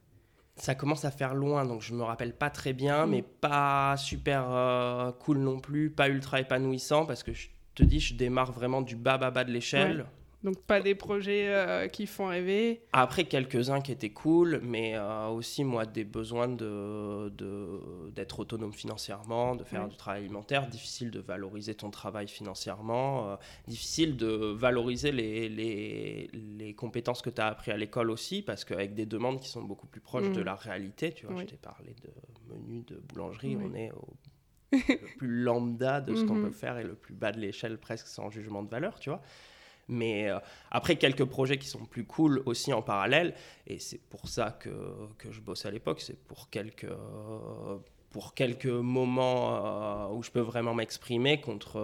Ça 0.57 0.75
commence 0.75 1.05
à 1.05 1.11
faire 1.11 1.33
loin, 1.35 1.63
donc 1.65 1.81
je 1.81 1.93
me 1.93 2.03
rappelle 2.03 2.35
pas 2.35 2.49
très 2.49 2.73
bien, 2.73 3.05
mm. 3.05 3.09
mais 3.09 3.21
pas 3.21 3.95
super 3.97 4.45
euh, 4.49 5.11
cool 5.13 5.37
non 5.39 5.61
plus, 5.61 5.89
pas 5.89 6.09
ultra 6.09 6.41
épanouissant, 6.41 7.05
parce 7.05 7.23
que 7.23 7.31
je 7.31 7.47
te 7.75 7.83
dis, 7.83 8.01
je 8.01 8.13
démarre 8.13 8.51
vraiment 8.51 8.81
du 8.81 8.97
bas 8.97 9.17
bas 9.17 9.31
bas 9.31 9.45
de 9.45 9.51
l'échelle. 9.51 10.05
Donc 10.43 10.61
pas 10.61 10.79
des 10.79 10.95
projets 10.95 11.49
euh, 11.49 11.87
qui 11.89 12.07
font 12.07 12.27
rêver. 12.27 12.81
Après 12.93 13.25
quelques-uns 13.25 13.81
qui 13.81 13.91
étaient 13.91 14.11
cool, 14.11 14.61
mais 14.63 14.95
euh, 14.95 15.27
aussi 15.27 15.65
moi 15.65 15.85
des 15.85 16.05
besoins 16.05 16.47
de, 16.47 17.29
d'être 18.15 18.39
autonome 18.39 18.71
financièrement, 18.71 19.55
de 19.55 19.65
faire 19.65 19.89
du 19.89 19.97
travail 19.97 20.21
alimentaire, 20.21 20.67
difficile 20.67 21.11
de 21.11 21.19
valoriser 21.19 21.75
ton 21.75 21.91
travail 21.91 22.29
financièrement, 22.29 23.31
euh, 23.31 23.35
difficile 23.67 24.15
de 24.15 24.27
valoriser 24.27 25.11
les, 25.11 25.49
les, 25.49 26.29
les 26.33 26.73
compétences 26.73 27.21
que 27.21 27.29
tu 27.29 27.41
as 27.41 27.47
appris 27.47 27.71
à 27.71 27.77
l'école 27.77 28.09
aussi, 28.09 28.41
parce 28.41 28.63
qu'avec 28.63 28.93
des 28.93 29.05
demandes 29.05 29.41
qui 29.41 29.49
sont 29.49 29.63
beaucoup 29.63 29.87
plus 29.87 30.01
proches 30.01 30.31
de 30.31 30.41
mm. 30.41 30.45
la 30.45 30.55
réalité, 30.55 31.11
tu 31.11 31.25
vois, 31.25 31.41
je 31.41 31.47
t'ai 31.47 31.57
parlé 31.57 31.93
de 32.01 32.53
menu 32.53 32.83
de 32.83 32.95
boulangerie, 32.95 33.57
on 33.61 33.73
est 33.73 33.91
au 33.91 34.07
le 34.71 35.17
plus 35.17 35.41
lambda 35.41 36.01
de 36.01 36.15
ce 36.15 36.23
qu'on 36.25 36.35
mm-hmm. 36.35 36.43
peut 36.43 36.51
faire 36.51 36.77
et 36.77 36.83
le 36.83 36.95
plus 36.95 37.13
bas 37.13 37.31
de 37.31 37.39
l'échelle 37.39 37.77
presque 37.77 38.07
sans 38.07 38.29
jugement 38.29 38.63
de 38.63 38.69
valeur, 38.69 38.99
tu 38.99 39.09
vois. 39.09 39.21
Mais 39.89 40.29
euh, 40.29 40.37
après, 40.69 40.95
quelques 40.95 41.25
projets 41.25 41.57
qui 41.57 41.67
sont 41.67 41.83
plus 41.83 42.05
cool 42.05 42.43
aussi 42.45 42.71
en 42.71 42.81
parallèle. 42.81 43.33
Et 43.65 43.79
c'est 43.79 43.97
pour 43.97 44.29
ça 44.29 44.51
que, 44.51 44.69
que 45.17 45.31
je 45.31 45.41
bosse 45.41 45.65
à 45.65 45.71
l'époque. 45.71 45.99
C'est 45.99 46.17
pour 46.27 46.51
quelques, 46.51 46.91
pour 48.11 48.35
quelques 48.35 48.67
moments 48.67 49.65
euh, 50.11 50.15
où 50.15 50.21
je 50.21 50.29
peux 50.29 50.41
vraiment 50.41 50.75
m'exprimer 50.75 51.41
contre 51.41 51.79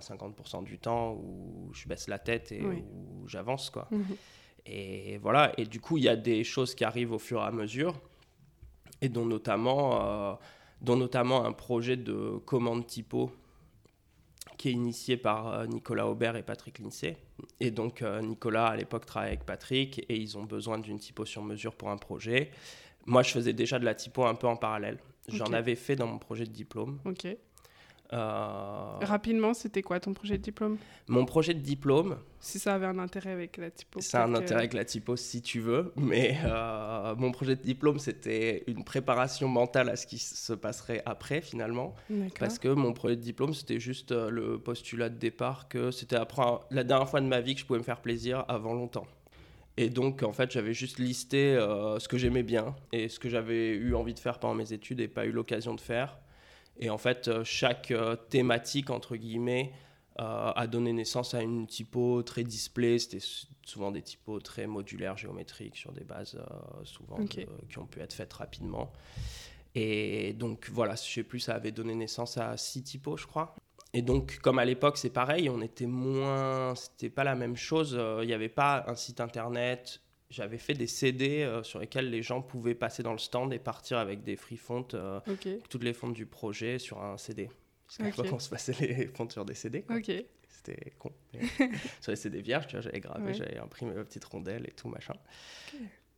50% 0.00 0.58
euh, 0.58 0.62
du 0.62 0.78
temps 0.78 1.12
où 1.12 1.70
je 1.72 1.88
baisse 1.88 2.08
la 2.08 2.18
tête 2.18 2.50
et 2.50 2.60
où 2.60 3.26
j'avance. 3.28 3.70
quoi. 3.70 3.86
Mhm. 3.92 4.16
Et 4.66 5.18
voilà. 5.18 5.52
Et 5.58 5.64
du 5.64 5.80
coup, 5.80 5.96
il 5.96 6.04
y 6.04 6.08
a 6.08 6.16
des 6.16 6.42
choses 6.42 6.74
qui 6.74 6.84
arrivent 6.84 7.12
au 7.12 7.20
fur 7.20 7.40
et 7.40 7.44
à 7.44 7.52
mesure. 7.52 7.94
Et 9.00 9.08
dont 9.08 9.24
notamment, 9.24 10.36
dont 10.82 10.96
notamment 10.96 11.44
un 11.44 11.52
projet 11.52 11.96
de 11.96 12.38
commande 12.44 12.84
typo 12.84 13.30
qui 14.58 14.68
est 14.68 14.72
initié 14.72 15.16
par 15.16 15.48
euh, 15.48 15.66
Nicolas 15.66 16.06
Aubert 16.06 16.36
et 16.36 16.42
Patrick 16.42 16.80
Lincey. 16.80 17.16
Et 17.60 17.70
donc 17.70 18.02
euh, 18.02 18.20
Nicolas 18.20 18.66
à 18.66 18.76
l'époque 18.76 19.06
travaille 19.06 19.30
avec 19.30 19.46
Patrick 19.46 20.04
et 20.08 20.16
ils 20.16 20.36
ont 20.36 20.42
besoin 20.42 20.78
d'une 20.78 20.98
typo 20.98 21.24
sur 21.24 21.42
mesure 21.42 21.74
pour 21.74 21.90
un 21.90 21.96
projet. 21.96 22.50
Moi 23.06 23.22
je 23.22 23.30
faisais 23.30 23.54
déjà 23.54 23.78
de 23.78 23.84
la 23.84 23.94
typo 23.94 24.26
un 24.26 24.34
peu 24.34 24.46
en 24.46 24.56
parallèle. 24.56 24.98
J'en 25.28 25.52
avais 25.52 25.76
fait 25.76 25.96
dans 25.96 26.06
mon 26.06 26.18
projet 26.18 26.44
de 26.44 26.50
diplôme. 26.50 26.98
Euh, 28.12 28.98
Rapidement, 29.02 29.52
c'était 29.52 29.82
quoi 29.82 30.00
ton 30.00 30.14
projet 30.14 30.38
de 30.38 30.42
diplôme? 30.42 30.78
Mon 31.08 31.26
projet 31.26 31.52
de 31.52 31.60
diplôme. 31.60 32.18
Si 32.40 32.58
ça 32.58 32.74
avait 32.74 32.86
un 32.86 32.98
intérêt 32.98 33.32
avec 33.32 33.56
la 33.58 33.70
typo. 33.70 34.00
Ça 34.00 34.22
a 34.22 34.26
un 34.26 34.34
intérêt 34.34 34.60
avec 34.60 34.72
la 34.72 34.84
typo 34.84 35.16
si 35.16 35.42
tu 35.42 35.60
veux, 35.60 35.92
mais 35.96 36.38
euh, 36.44 37.14
mon 37.16 37.32
projet 37.32 37.56
de 37.56 37.62
diplôme 37.62 37.98
c'était 37.98 38.64
une 38.66 38.84
préparation 38.84 39.48
mentale 39.48 39.88
à 39.90 39.96
ce 39.96 40.06
qui 40.06 40.18
se 40.18 40.52
passerait 40.52 41.02
après 41.04 41.40
finalement. 41.40 41.94
Parce 42.38 42.58
que 42.58 42.68
mon 42.68 42.92
projet 42.92 43.16
de 43.16 43.20
diplôme 43.22 43.52
c'était 43.52 43.80
juste 43.80 44.12
euh, 44.12 44.30
le 44.30 44.58
postulat 44.58 45.10
de 45.10 45.16
départ 45.16 45.68
que 45.68 45.90
c'était 45.90 46.16
la 46.70 46.84
dernière 46.84 47.08
fois 47.08 47.20
de 47.20 47.26
ma 47.26 47.40
vie 47.40 47.54
que 47.54 47.60
je 47.60 47.66
pouvais 47.66 47.80
me 47.80 47.84
faire 47.84 48.00
plaisir 48.00 48.44
avant 48.48 48.72
longtemps. 48.72 49.06
Et 49.76 49.90
donc, 49.90 50.24
en 50.24 50.32
fait, 50.32 50.50
j'avais 50.50 50.72
juste 50.72 50.98
listé 50.98 51.54
ce 51.54 52.08
que 52.08 52.18
j'aimais 52.18 52.42
bien 52.42 52.74
et 52.90 53.08
ce 53.08 53.20
que 53.20 53.28
j'avais 53.28 53.76
eu 53.76 53.94
envie 53.94 54.12
de 54.12 54.18
faire 54.18 54.40
pendant 54.40 54.54
mes 54.54 54.72
études 54.72 54.98
et 54.98 55.06
pas 55.06 55.24
eu 55.24 55.30
l'occasion 55.30 55.72
de 55.72 55.80
faire. 55.80 56.18
Et 56.78 56.90
en 56.90 56.98
fait, 56.98 57.28
euh, 57.28 57.44
chaque 57.44 57.90
euh, 57.90 58.16
thématique, 58.16 58.90
entre 58.90 59.16
guillemets, 59.16 59.72
euh, 60.20 60.52
a 60.54 60.66
donné 60.66 60.92
naissance 60.92 61.34
à 61.34 61.42
une 61.42 61.66
typo 61.66 62.22
très 62.22 62.44
display. 62.44 62.98
C'était 62.98 63.24
souvent 63.64 63.90
des 63.90 64.02
typos 64.02 64.40
très 64.40 64.66
modulaires, 64.66 65.16
géométriques, 65.16 65.76
sur 65.76 65.92
des 65.92 66.04
bases 66.04 66.38
souvent 66.84 67.24
qui 67.26 67.78
ont 67.78 67.86
pu 67.86 68.00
être 68.00 68.12
faites 68.12 68.32
rapidement. 68.32 68.92
Et 69.74 70.32
donc 70.32 70.70
voilà, 70.72 70.94
je 70.96 71.02
sais 71.02 71.22
plus, 71.22 71.40
ça 71.40 71.54
avait 71.54 71.70
donné 71.70 71.94
naissance 71.94 72.36
à 72.36 72.56
six 72.56 72.82
typos, 72.82 73.16
je 73.16 73.26
crois. 73.26 73.54
Et 73.92 74.02
donc, 74.02 74.38
comme 74.40 74.58
à 74.58 74.64
l'époque, 74.64 74.96
c'est 74.98 75.10
pareil, 75.10 75.48
on 75.48 75.60
était 75.60 75.86
moins. 75.86 76.74
C'était 76.74 77.10
pas 77.10 77.24
la 77.24 77.36
même 77.36 77.56
chose. 77.56 77.98
Il 78.22 78.26
n'y 78.26 78.32
avait 78.32 78.48
pas 78.48 78.84
un 78.88 78.96
site 78.96 79.20
internet, 79.20 80.00
j'avais 80.30 80.58
fait 80.58 80.74
des 80.74 80.86
CD 80.86 81.42
euh, 81.42 81.62
sur 81.62 81.78
lesquels 81.78 82.10
les 82.10 82.22
gens 82.22 82.42
pouvaient 82.42 82.74
passer 82.74 83.02
dans 83.02 83.12
le 83.12 83.18
stand 83.18 83.52
et 83.52 83.58
partir 83.58 83.98
avec 83.98 84.22
des 84.22 84.36
free 84.36 84.56
fonts, 84.56 84.86
euh, 84.94 85.20
toutes 85.70 85.84
les 85.84 85.94
fontes 85.94 86.14
du 86.14 86.26
projet 86.26 86.78
sur 86.78 87.02
un 87.02 87.16
CD. 87.16 87.48
Parce 87.86 87.96
qu'à 87.96 88.04
l'époque, 88.04 88.32
on 88.32 88.38
se 88.38 88.50
passait 88.50 88.74
les 88.80 89.06
fontes 89.14 89.32
sur 89.32 89.44
des 89.44 89.54
CD. 89.54 89.84
C'était 90.48 90.92
con. 90.98 91.12
sur 92.00 92.12
les 92.12 92.16
CD 92.16 92.42
vierges, 92.42 92.66
j'avais 92.68 93.00
gravé, 93.00 93.32
j'avais 93.32 93.58
imprimé 93.58 93.94
ma 93.94 94.04
petite 94.04 94.24
rondelle 94.24 94.66
et 94.68 94.72
tout, 94.72 94.88
machin. 94.88 95.14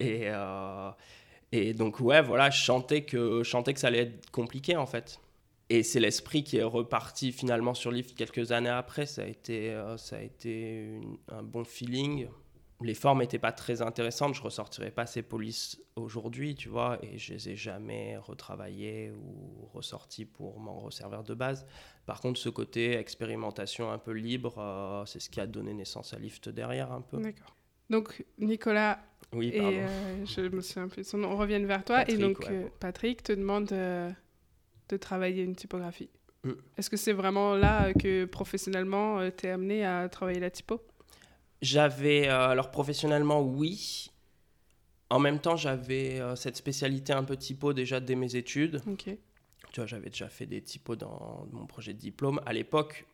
Et, 0.00 0.24
euh, 0.24 0.90
et 1.52 1.74
donc, 1.74 2.00
ouais, 2.00 2.22
voilà, 2.22 2.50
je 2.50 2.60
chantais, 2.60 3.04
que, 3.04 3.44
je 3.44 3.48
chantais 3.48 3.74
que 3.74 3.80
ça 3.80 3.88
allait 3.88 4.00
être 4.00 4.30
compliqué, 4.30 4.76
en 4.76 4.86
fait. 4.86 5.20
Et 5.68 5.84
c'est 5.84 6.00
l'esprit 6.00 6.42
qui 6.42 6.56
est 6.56 6.64
reparti 6.64 7.30
finalement 7.30 7.74
sur 7.74 7.92
Lift 7.92 8.16
quelques 8.16 8.50
années 8.50 8.70
après. 8.70 9.06
Ça 9.06 9.22
a 9.22 9.26
été, 9.26 9.80
ça 9.98 10.16
a 10.16 10.20
été 10.20 10.98
un 11.28 11.44
bon 11.44 11.64
feeling 11.64 12.26
les 12.82 12.94
formes 12.94 13.20
n'étaient 13.20 13.38
pas 13.38 13.52
très 13.52 13.82
intéressantes. 13.82 14.34
Je 14.34 14.42
ressortirais 14.42 14.90
pas 14.90 15.06
ces 15.06 15.22
polices 15.22 15.80
aujourd'hui, 15.96 16.54
tu 16.54 16.68
vois, 16.68 16.98
et 17.02 17.18
je 17.18 17.34
les 17.34 17.50
ai 17.50 17.56
jamais 17.56 18.16
retravaillées 18.16 19.10
ou 19.10 19.68
ressorties 19.72 20.24
pour 20.24 20.58
m'en 20.60 20.80
resservir 20.80 21.22
de 21.22 21.34
base. 21.34 21.66
Par 22.06 22.20
contre, 22.20 22.40
ce 22.40 22.48
côté 22.48 22.96
expérimentation 22.96 23.90
un 23.90 23.98
peu 23.98 24.12
libre, 24.12 24.54
euh, 24.58 25.04
c'est 25.04 25.20
ce 25.20 25.28
qui 25.28 25.40
a 25.40 25.46
donné 25.46 25.74
naissance 25.74 26.14
à 26.14 26.18
Lift 26.18 26.48
derrière 26.48 26.92
un 26.92 27.02
peu. 27.02 27.18
D'accord. 27.18 27.54
Donc, 27.90 28.24
Nicolas. 28.38 29.00
Oui, 29.32 29.50
et 29.52 29.60
euh, 29.60 30.24
je 30.24 30.40
me 30.42 30.60
suis 30.62 30.80
un 30.80 30.88
peu 30.88 31.02
On 31.14 31.36
revient 31.36 31.62
vers 31.64 31.84
toi. 31.84 32.08
et 32.08 32.16
donc, 32.16 32.48
euh, 32.48 32.68
Patrick 32.78 33.22
te 33.22 33.32
demande 33.32 33.66
de 33.66 34.96
travailler 34.96 35.42
une 35.44 35.54
typographie. 35.54 36.10
Mm. 36.44 36.52
Est-ce 36.78 36.88
que 36.88 36.96
c'est 36.96 37.12
vraiment 37.12 37.54
là 37.54 37.92
que 37.92 38.24
professionnellement, 38.24 39.30
tu 39.30 39.46
es 39.46 39.50
amené 39.50 39.84
à 39.84 40.08
travailler 40.08 40.40
la 40.40 40.50
typo? 40.50 40.80
J'avais, 41.62 42.28
alors 42.28 42.70
professionnellement, 42.70 43.42
oui. 43.42 44.10
En 45.10 45.18
même 45.18 45.40
temps, 45.40 45.56
j'avais 45.56 46.20
cette 46.36 46.56
spécialité 46.56 47.12
un 47.12 47.24
peu 47.24 47.36
typo 47.36 47.72
déjà 47.72 48.00
dès 48.00 48.14
mes 48.14 48.36
études. 48.36 48.80
Tu 49.72 49.80
vois, 49.80 49.86
j'avais 49.86 50.10
déjà 50.10 50.28
fait 50.28 50.46
des 50.46 50.62
typos 50.62 50.96
dans 50.96 51.46
mon 51.52 51.66
projet 51.66 51.92
de 51.92 51.98
diplôme. 51.98 52.40
À 52.46 52.52
l'époque, 52.52 53.06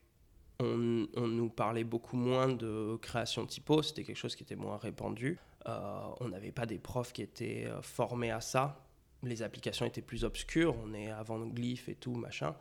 on, 0.60 1.06
nous 1.26 1.48
parlait 1.50 1.84
beaucoup 1.84 2.16
moins 2.16 2.48
de 2.48 2.96
création 3.02 3.46
typo, 3.46 3.82
c'était 3.82 4.04
quelque 4.04 4.16
chose 4.16 4.36
qui 4.36 4.42
était 4.42 4.56
moins 4.56 4.78
répandu. 4.78 5.38
Euh, 5.68 6.00
on 6.20 6.28
n'avait 6.28 6.52
pas 6.52 6.66
des 6.66 6.78
profs 6.78 7.12
qui 7.12 7.22
étaient 7.22 7.66
euh, 7.66 7.82
formés 7.82 8.30
à 8.30 8.40
ça. 8.40 8.80
Les 9.22 9.42
applications 9.42 9.84
étaient 9.84 10.02
plus 10.02 10.24
obscures, 10.24 10.76
on 10.84 10.94
est 10.94 11.10
avant 11.10 11.40
glyph 11.40 11.88
et 11.88 11.94
tout, 11.94 12.14
machin. 12.14 12.54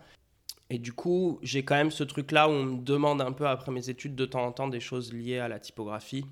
Et 0.69 0.79
du 0.79 0.93
coup, 0.93 1.39
j'ai 1.43 1.63
quand 1.63 1.75
même 1.75 1.91
ce 1.91 2.03
truc-là 2.03 2.49
où 2.49 2.51
on 2.51 2.63
me 2.63 2.81
demande 2.81 3.21
un 3.21 3.31
peu 3.31 3.47
après 3.47 3.71
mes 3.71 3.89
études 3.89 4.15
de 4.15 4.25
temps 4.25 4.45
en 4.45 4.51
temps 4.51 4.67
des 4.67 4.79
choses 4.79 5.13
liées 5.13 5.39
à 5.39 5.47
la 5.47 5.59
typographie, 5.59 6.25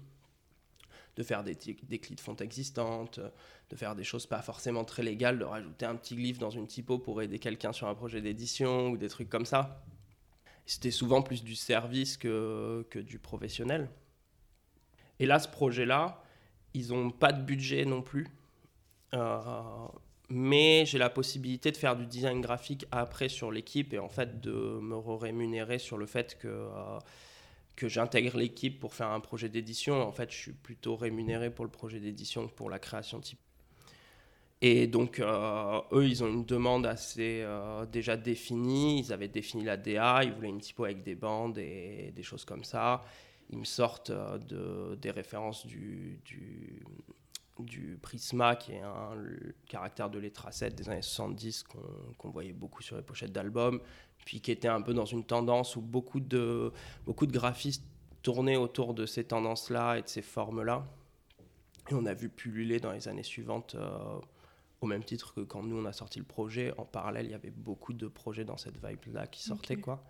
de 1.16 1.24
faire 1.24 1.44
des, 1.44 1.56
des 1.56 2.00
clés 2.00 2.16
de 2.16 2.20
fonte 2.20 2.42
existantes, 2.42 3.20
de 3.70 3.76
faire 3.76 3.96
des 3.96 4.04
choses 4.04 4.26
pas 4.26 4.42
forcément 4.42 4.86
très 4.86 5.04
légales, 5.04 5.38
de 5.38 5.46
rajouter 5.46 5.86
un 5.86 5.96
petit 5.96 6.16
glyphe 6.16 6.40
dans 6.40 6.50
une 6.50 6.66
typo 6.66 6.98
pour 6.98 7.22
aider 7.22 7.38
quelqu'un 7.38 7.74
sur 7.74 7.88
un 7.88 7.94
projet 7.94 8.22
d'édition 8.22 8.90
ou 8.90 8.98
des 8.98 9.10
trucs 9.10 9.30
comme 9.30 9.46
ça. 9.46 9.84
C'était 10.66 10.92
souvent 10.92 11.22
plus 11.22 11.44
du 11.44 11.56
service 11.56 12.18
que, 12.18 12.88
que 12.90 13.00
du 13.00 13.20
professionnel. 13.20 13.90
Et 15.20 15.26
là, 15.26 15.40
ce 15.40 15.48
projet-là, 15.48 16.24
ils 16.74 16.90
n'ont 16.90 17.12
pas 17.12 17.32
de 17.32 17.44
budget 17.44 17.86
non 17.86 18.02
plus. 18.02 18.28
Euh, 19.14 19.88
mais 20.30 20.86
j'ai 20.86 20.98
la 20.98 21.10
possibilité 21.10 21.72
de 21.72 21.78
faire 21.78 21.96
du 21.96 22.06
design 22.06 22.42
graphique 22.42 22.86
après 22.92 23.30
sur 23.30 23.52
l'équipe 23.52 23.94
et 23.94 24.00
en 24.00 24.10
fait 24.10 24.42
de 24.42 24.52
me 24.52 24.96
rémunérer 24.96 25.80
sur 25.80 25.98
le 25.98 26.06
fait 26.06 26.38
que, 26.40 26.48
euh, 26.48 27.00
que 27.76 27.88
j'intègre 27.88 28.38
l'équipe 28.38 28.80
pour 28.80 28.94
faire 28.94 29.10
un 29.10 29.20
projet 29.20 29.50
d'édition. 29.50 30.02
En 30.02 30.12
fait, 30.12 30.32
je 30.32 30.38
suis 30.38 30.54
plutôt 30.54 30.96
rémunéré 30.96 31.50
pour 31.50 31.66
le 31.66 31.72
projet 31.72 32.00
d'édition 32.00 32.48
que 32.48 32.54
pour 32.54 32.70
la 32.70 32.80
création 32.80 33.20
type. 33.20 33.40
Et 34.62 34.88
donc, 34.88 35.20
euh, 35.20 35.82
eux, 35.92 36.08
ils 36.08 36.24
ont 36.24 36.30
une 36.30 36.46
demande 36.46 36.86
assez 36.86 37.42
euh, 37.44 37.86
déjà 37.86 38.16
définie. 38.16 39.00
Ils 39.00 39.12
avaient 39.12 39.28
défini 39.28 39.66
la 39.66 39.76
DA, 39.76 40.24
ils 40.24 40.32
voulaient 40.32 40.48
une 40.48 40.62
typo 40.62 40.86
avec 40.86 41.04
des 41.04 41.16
bandes 41.16 41.58
et 41.58 42.14
des 42.16 42.24
choses 42.24 42.46
comme 42.46 42.64
ça. 42.64 43.04
Ils 43.50 43.58
me 43.58 43.66
sortent 43.66 44.12
de, 44.12 44.96
des 44.96 45.12
références 45.12 45.68
du, 45.68 46.22
du, 46.24 46.82
du, 47.60 48.00
Prisma, 48.02 48.56
qui 48.56 48.72
est 48.72 48.82
un 48.82 49.16
caractère 49.68 50.10
de 50.10 50.18
lettre 50.18 50.48
A7 50.50 50.74
des 50.74 50.90
années 50.90 51.02
70 51.02 51.66
qu'on 52.18 52.30
voyait 52.30 52.54
beaucoup 52.54 52.82
sur 52.82 52.96
les 52.96 53.04
pochettes 53.04 53.32
d'albums, 53.32 53.80
puis 54.26 54.42
qui 54.42 54.52
était 54.52 54.68
un 54.68 54.82
peu 54.82 54.94
dans 54.94 55.06
une 55.06 55.24
tendance 55.24 55.76
où 55.76 55.82
beaucoup 55.82 56.20
de, 56.20 56.72
beaucoup 57.06 57.28
de 57.28 57.32
graphistes 57.32 57.84
tournaient 58.24 58.58
autour 58.58 58.94
de 58.94 59.06
ces 59.06 59.26
tendances-là 59.26 59.98
et 59.98 60.02
de 60.02 60.08
ces 60.08 60.22
formes-là. 60.22 60.88
Et 61.92 61.94
on 61.94 62.06
a 62.06 62.14
vu 62.14 62.30
pulluler 62.30 62.80
dans 62.80 62.92
les 62.92 63.08
années 63.08 63.24
suivantes 63.24 63.76
au 64.84 64.86
même 64.86 65.04
titre 65.04 65.34
que 65.34 65.42
quand 65.42 65.64
nous 65.64 65.78
on 65.78 65.86
a 65.86 65.94
sorti 65.94 66.20
le 66.20 66.26
projet, 66.26 66.74
en 66.78 66.86
parallèle 66.86 67.26
il 67.28 67.32
y 67.32 67.36
avait 67.36 67.52
beaucoup 67.52 67.94
de 67.94 68.08
projets 68.08 68.46
dans 68.46 68.58
cette 68.58 68.76
vibe-là 68.84 69.28
qui 69.28 69.44
sortaient 69.44 69.78
quoi. 69.78 70.04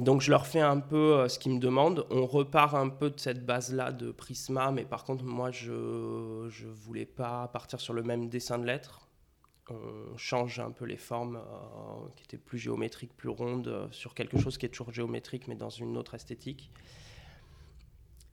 Donc 0.00 0.22
je 0.22 0.30
leur 0.30 0.46
fais 0.46 0.60
un 0.60 0.80
peu 0.80 1.18
euh, 1.18 1.28
ce 1.28 1.38
qu'ils 1.38 1.52
me 1.52 1.60
demandent. 1.60 2.04
On 2.10 2.26
repart 2.26 2.74
un 2.74 2.88
peu 2.88 3.10
de 3.10 3.20
cette 3.20 3.46
base-là 3.46 3.92
de 3.92 4.10
Prisma, 4.10 4.72
mais 4.72 4.84
par 4.84 5.04
contre 5.04 5.24
moi 5.24 5.50
je 5.50 5.72
ne 5.72 6.72
voulais 6.72 7.06
pas 7.06 7.48
partir 7.48 7.80
sur 7.80 7.94
le 7.94 8.02
même 8.02 8.28
dessin 8.28 8.58
de 8.58 8.66
lettres. 8.66 9.08
On 9.70 10.16
change 10.16 10.60
un 10.60 10.72
peu 10.72 10.84
les 10.84 10.96
formes 10.96 11.36
euh, 11.36 12.08
qui 12.16 12.24
étaient 12.24 12.36
plus 12.36 12.58
géométriques, 12.58 13.16
plus 13.16 13.30
rondes, 13.30 13.68
euh, 13.68 13.86
sur 13.92 14.14
quelque 14.14 14.38
chose 14.38 14.58
qui 14.58 14.66
est 14.66 14.68
toujours 14.68 14.92
géométrique 14.92 15.46
mais 15.46 15.54
dans 15.54 15.70
une 15.70 15.96
autre 15.96 16.14
esthétique. 16.14 16.70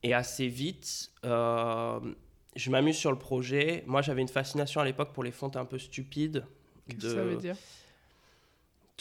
Et 0.04 0.16
assez 0.16 0.48
vite, 0.48 1.12
je 1.24 2.72
m'amuse 2.72 2.96
sur 2.96 3.12
le 3.12 3.20
projet. 3.20 3.84
Moi, 3.86 4.02
j'avais 4.02 4.24
une 4.24 4.28
fascination 4.28 4.82
à 4.82 4.86
l'époque 4.86 5.14
pour 5.14 5.24
les 5.24 5.32
fontes 5.32 5.56
un 5.58 5.66
peu 5.66 5.78
stupides. 5.78 6.44
Qu'est-ce 6.88 7.02
que 7.02 7.14
ça 7.14 7.24
veut 7.24 7.36
dire? 7.36 7.56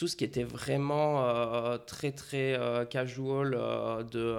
Tout 0.01 0.07
ce 0.07 0.15
qui 0.15 0.23
était 0.23 0.41
vraiment 0.41 1.27
euh, 1.27 1.77
très, 1.77 2.11
très 2.11 2.55
euh, 2.55 2.85
casual, 2.85 3.53
euh, 3.55 4.01
de 4.01 4.35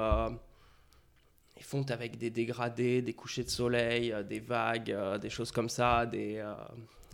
les 1.57 1.63
fontes 1.63 1.93
avec 1.93 2.19
des 2.19 2.31
dégradés, 2.31 3.01
des 3.01 3.13
couchers 3.13 3.45
de 3.45 3.49
soleil, 3.49 4.13
des 4.29 4.41
vagues, 4.41 4.93
des 5.21 5.31
choses 5.31 5.53
comme 5.53 5.69
ça, 5.69 6.05
des, 6.05 6.45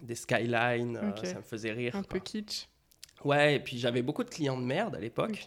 des 0.03 0.15
skylines. 0.15 0.99
ça 1.25 1.35
me 1.35 1.43
faisait 1.43 1.73
rire. 1.73 1.95
Un 1.95 2.03
peu 2.03 2.21
kitsch. 2.21 2.69
Ouais, 3.23 3.57
et 3.57 3.61
puis 3.61 3.77
j'avais 3.77 4.01
beaucoup 4.01 4.25
de 4.25 4.31
clients 4.31 4.59
de 4.59 4.65
merde 4.65 4.95
à 4.95 4.99
l'époque. 4.99 5.45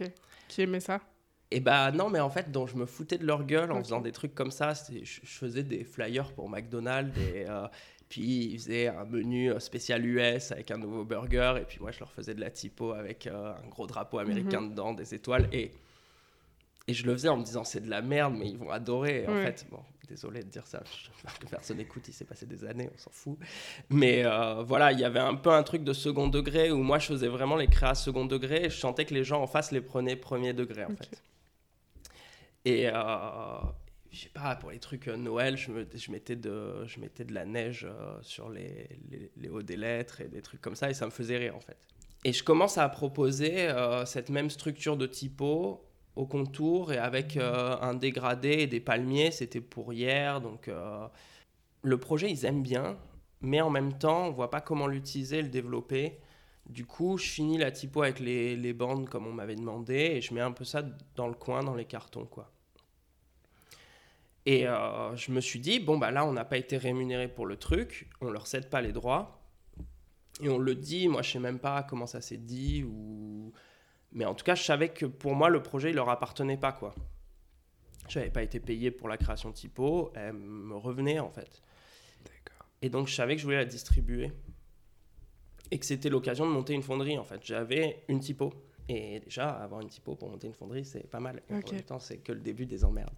Qui 0.47 0.61
aimaient 0.61 0.79
ça? 0.79 1.01
Et 1.49 1.59
bah 1.59 1.91
non, 1.91 2.11
mais 2.11 2.19
en 2.19 2.29
fait, 2.29 2.51
dont 2.51 2.67
je 2.67 2.77
me 2.77 2.85
foutais 2.85 3.17
de 3.17 3.25
leur 3.25 3.45
gueule 3.45 3.71
en 3.71 3.83
faisant 3.83 4.01
des 4.01 4.11
trucs 4.11 4.35
comme 4.35 4.51
ça. 4.51 4.73
Je, 4.73 5.03
je, 5.03 5.21
faisais 5.25 5.63
des 5.63 5.83
flyers 5.83 6.31
pour 6.33 6.49
McDonald's 6.49 7.17
et 7.17 7.49
euh, 7.49 7.67
puis 8.11 8.49
ils 8.51 8.59
faisaient 8.59 8.87
un 8.89 9.05
menu 9.05 9.51
euh, 9.51 9.59
spécial 9.59 10.05
US 10.05 10.51
avec 10.51 10.69
un 10.69 10.77
nouveau 10.77 11.05
burger 11.05 11.53
et 11.61 11.63
puis 11.63 11.77
moi 11.79 11.91
je 11.91 11.99
leur 11.99 12.11
faisais 12.11 12.33
de 12.33 12.41
la 12.41 12.51
typo 12.51 12.91
avec 12.91 13.25
euh, 13.25 13.53
un 13.53 13.67
gros 13.69 13.87
drapeau 13.87 14.19
américain 14.19 14.59
mhm. 14.59 14.71
dedans, 14.71 14.93
des 14.93 15.15
étoiles 15.15 15.47
et 15.53 15.71
et 16.87 16.93
je 16.93 17.05
le 17.05 17.13
faisais 17.13 17.29
en 17.29 17.37
me 17.37 17.43
disant 17.45 17.63
c'est 17.63 17.79
de 17.79 17.89
la 17.89 18.01
merde 18.01 18.35
mais 18.37 18.49
ils 18.49 18.57
vont 18.57 18.69
adorer. 18.69 19.25
En 19.27 19.35
fait, 19.35 19.65
bon, 19.71 19.79
désolé 20.09 20.43
de 20.43 20.49
dire 20.49 20.67
ça, 20.67 20.83
que 21.39 21.45
personne 21.45 21.77
n'écoute, 21.77 22.03
il 22.09 22.13
s'est 22.13 22.25
passé 22.25 22.45
des 22.45 22.65
années, 22.65 22.89
on 22.93 22.97
s'en 22.97 23.11
fout. 23.11 23.37
Mais 23.89 24.23
voilà, 24.65 24.91
il 24.91 24.99
y 24.99 25.05
avait 25.05 25.19
un 25.19 25.35
peu 25.35 25.51
un 25.51 25.63
truc 25.63 25.85
de 25.85 25.93
second 25.93 26.27
degré 26.27 26.69
où 26.71 26.83
moi 26.83 26.99
je 26.99 27.05
faisais 27.05 27.29
vraiment 27.29 27.55
les 27.55 27.67
créas 27.67 27.95
second 27.95 28.25
degré 28.25 28.65
et 28.65 28.69
je 28.69 28.77
sentais 28.77 29.05
que 29.05 29.13
les 29.13 29.23
gens 29.23 29.41
en 29.41 29.47
face 29.47 29.71
les 29.71 29.79
prenaient 29.79 30.17
premier 30.17 30.53
degré 30.53 30.83
en 30.83 30.95
fait. 30.95 31.21
Et 32.65 32.89
euh, 32.89 32.93
je 34.11 34.19
sais 34.19 34.29
pas, 34.29 34.55
pour 34.55 34.71
les 34.71 34.79
trucs 34.79 35.07
euh, 35.07 35.15
Noël, 35.15 35.57
je, 35.57 35.71
me, 35.71 35.87
je, 35.93 36.11
mettais 36.11 36.35
de, 36.35 36.85
je 36.85 36.99
mettais 36.99 37.23
de 37.23 37.33
la 37.33 37.45
neige 37.45 37.87
euh, 37.89 38.17
sur 38.21 38.49
les, 38.49 38.89
les, 39.37 39.49
hauts 39.49 39.61
des 39.61 39.77
lettres 39.77 40.21
et 40.21 40.27
des 40.27 40.41
trucs 40.41 40.61
comme 40.61 40.75
ça, 40.75 40.89
et 40.89 40.93
ça 40.93 41.05
me 41.05 41.11
faisait 41.11 41.37
rire 41.37 41.55
en 41.55 41.61
fait. 41.61 41.77
Et 42.23 42.33
je 42.33 42.43
commence 42.43 42.77
à 42.77 42.87
proposer 42.87 43.73
cette 44.05 44.29
même 44.29 44.51
structure 44.51 44.95
de 44.95 45.07
typo 45.07 45.83
au 46.15 46.27
contour 46.27 46.93
et 46.93 46.99
avec 46.99 47.35
un 47.35 47.95
dégradé 47.95 48.49
et 48.49 48.67
des 48.67 48.79
palmiers, 48.79 49.31
c'était 49.31 49.59
pour 49.59 49.91
hier. 49.91 50.39
Donc 50.39 50.69
le 51.81 51.97
projet, 51.97 52.29
ils 52.29 52.45
aiment 52.45 52.61
bien, 52.61 52.99
mais 53.41 53.59
en 53.59 53.71
même 53.71 53.97
temps, 53.97 54.27
on 54.27 54.31
voit 54.31 54.51
pas 54.51 54.61
comment 54.61 54.85
l'utiliser, 54.85 55.41
le 55.41 55.49
développer. 55.49 56.19
Du 56.69 56.85
coup, 56.85 57.17
je 57.17 57.27
finis 57.27 57.57
la 57.57 57.71
typo 57.71 58.03
avec 58.03 58.19
les, 58.19 58.55
les 58.55 58.73
bandes 58.73 59.09
comme 59.09 59.25
on 59.25 59.33
m'avait 59.33 59.55
demandé 59.55 59.95
et 59.95 60.21
je 60.21 60.31
mets 60.35 60.41
un 60.41 60.51
peu 60.51 60.63
ça 60.63 60.83
dans 61.15 61.27
le 61.27 61.33
coin, 61.33 61.63
dans 61.63 61.73
les 61.73 61.85
cartons, 61.85 62.25
quoi. 62.25 62.51
Et 64.45 64.67
euh, 64.67 65.15
je 65.15 65.31
me 65.31 65.39
suis 65.39 65.59
dit, 65.59 65.79
bon, 65.79 65.97
bah 65.97 66.11
là, 66.11 66.25
on 66.25 66.33
n'a 66.33 66.45
pas 66.45 66.57
été 66.57 66.77
rémunéré 66.77 67.27
pour 67.27 67.45
le 67.45 67.57
truc, 67.57 68.09
on 68.21 68.31
leur 68.31 68.47
cède 68.47 68.69
pas 68.69 68.81
les 68.81 68.91
droits. 68.91 69.39
Et 70.41 70.49
on 70.49 70.57
le 70.57 70.73
dit, 70.73 71.07
moi, 71.07 71.21
je 71.21 71.31
sais 71.31 71.39
même 71.39 71.59
pas 71.59 71.83
comment 71.83 72.07
ça 72.07 72.21
s'est 72.21 72.37
dit, 72.37 72.83
ou... 72.83 73.53
mais 74.11 74.25
en 74.25 74.33
tout 74.33 74.43
cas, 74.43 74.55
je 74.55 74.63
savais 74.63 74.89
que 74.89 75.05
pour 75.05 75.35
moi, 75.35 75.49
le 75.49 75.61
projet, 75.61 75.91
il 75.91 75.95
leur 75.95 76.09
appartenait 76.09 76.57
pas, 76.57 76.71
quoi. 76.71 76.95
Je 78.09 78.17
n'avais 78.17 78.31
pas 78.31 78.41
été 78.41 78.59
payé 78.59 78.89
pour 78.89 79.07
la 79.07 79.17
création 79.17 79.51
typo, 79.51 80.11
elle 80.15 80.33
me 80.33 80.75
revenait, 80.75 81.19
en 81.19 81.29
fait. 81.29 81.61
Et 82.81 82.89
donc, 82.89 83.07
je 83.07 83.13
savais 83.13 83.35
que 83.35 83.41
je 83.41 83.45
voulais 83.45 83.57
la 83.57 83.65
distribuer. 83.65 84.31
Et 85.69 85.77
que 85.77 85.85
c'était 85.85 86.09
l'occasion 86.09 86.45
de 86.45 86.51
monter 86.51 86.73
une 86.73 86.81
fonderie, 86.81 87.17
en 87.19 87.23
fait. 87.23 87.39
J'avais 87.43 88.03
une 88.07 88.19
typo. 88.19 88.51
Et 88.89 89.19
déjà, 89.19 89.49
avoir 89.49 89.81
une 89.81 89.87
typo 89.87 90.15
pour 90.15 90.29
monter 90.29 90.47
une 90.47 90.53
fonderie, 90.53 90.83
c'est 90.83 91.07
pas 91.07 91.19
mal. 91.19 91.43
Et 91.49 91.53
En 91.53 91.57
même 91.57 91.81
temps, 91.83 91.99
c'est 91.99 92.17
que 92.17 92.31
le 92.31 92.41
début 92.41 92.65
des 92.65 92.83
emmerdes. 92.83 93.13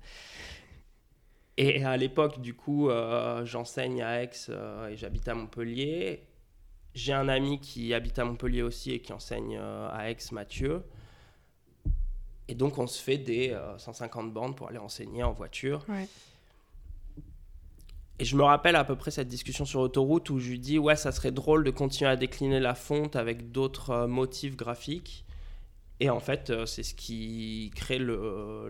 Et 1.58 1.84
à 1.84 1.98
l'époque, 1.98 2.42
du 2.42 2.56
coup, 2.56 2.90
euh, 2.90 3.46
j'enseigne 3.46 4.02
à 4.02 4.24
Aix 4.24 4.32
euh, 4.50 4.90
et 4.90 4.98
j'habite 4.98 5.28
à 5.28 5.36
Montpellier. 5.36 6.24
J'ai 6.96 7.14
un 7.14 7.30
ami 7.30 7.60
qui 7.60 7.94
habite 7.94 8.18
à 8.18 8.26
Montpellier 8.26 8.64
aussi 8.64 8.92
et 8.92 9.00
qui 9.00 9.14
enseigne 9.14 9.58
euh, 9.60 9.90
à 9.92 10.10
Aix, 10.10 10.18
Mathieu. 10.32 10.84
Et 12.48 12.56
donc, 12.56 12.78
on 12.80 12.88
se 12.88 13.02
fait 13.02 13.18
des 13.18 13.58
150 13.78 14.34
bandes 14.34 14.56
pour 14.56 14.68
aller 14.68 14.78
enseigner 14.78 15.24
en 15.24 15.32
voiture. 15.32 15.86
Et 18.20 18.26
je 18.26 18.36
me 18.36 18.44
rappelle 18.44 18.76
à 18.76 18.84
peu 18.84 18.96
près 18.96 19.12
cette 19.12 19.30
discussion 19.30 19.66
sur 19.66 19.80
autoroute 19.80 20.30
où 20.30 20.40
je 20.40 20.50
lui 20.50 20.60
dis 20.60 20.78
Ouais, 20.78 20.96
ça 20.96 21.12
serait 21.12 21.32
drôle 21.32 21.64
de 21.64 21.72
continuer 21.72 22.12
à 22.12 22.16
décliner 22.16 22.60
la 22.60 22.76
fonte 22.76 23.16
avec 23.16 23.52
d'autres 23.52 24.08
motifs 24.08 24.58
graphiques. 24.58 25.26
Et 26.00 26.10
en 26.10 26.20
fait, 26.20 26.50
euh, 26.50 26.66
c'est 26.66 26.84
ce 26.84 26.96
qui 26.96 27.72
crée 27.76 28.00
le, 28.00 28.68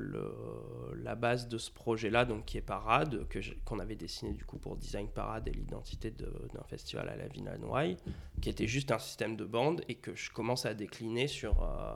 la 1.01 1.15
base 1.15 1.47
de 1.47 1.57
ce 1.57 1.71
projet-là, 1.71 2.25
donc 2.25 2.45
qui 2.45 2.57
est 2.57 2.61
Parade, 2.61 3.27
que 3.29 3.39
qu'on 3.65 3.79
avait 3.79 3.95
dessiné 3.95 4.33
du 4.33 4.43
coup 4.45 4.57
pour 4.57 4.75
Design 4.75 5.07
Parade 5.07 5.47
et 5.47 5.51
l'identité 5.51 6.11
d'un 6.11 6.63
festival 6.67 7.09
à 7.09 7.15
la 7.15 7.27
Villa 7.27 7.57
Noailles, 7.57 7.97
qui 8.41 8.49
était 8.49 8.67
juste 8.67 8.91
un 8.91 8.99
système 8.99 9.35
de 9.35 9.45
bandes 9.45 9.83
et 9.87 9.95
que 9.95 10.13
je 10.15 10.31
commence 10.31 10.65
à 10.65 10.73
décliner 10.73 11.27
sur, 11.27 11.63
euh, 11.63 11.95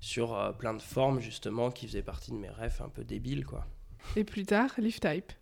sur 0.00 0.34
euh, 0.34 0.52
plein 0.52 0.74
de 0.74 0.82
formes 0.82 1.20
justement 1.20 1.70
qui 1.70 1.86
faisaient 1.86 2.02
partie 2.02 2.30
de 2.30 2.36
mes 2.36 2.50
rêves 2.50 2.80
un 2.84 2.90
peu 2.90 3.02
débiles. 3.02 3.46
Quoi. 3.46 3.66
Et 4.14 4.24
plus 4.24 4.44
tard, 4.44 4.72
Leaf 4.78 5.00
Type 5.00 5.32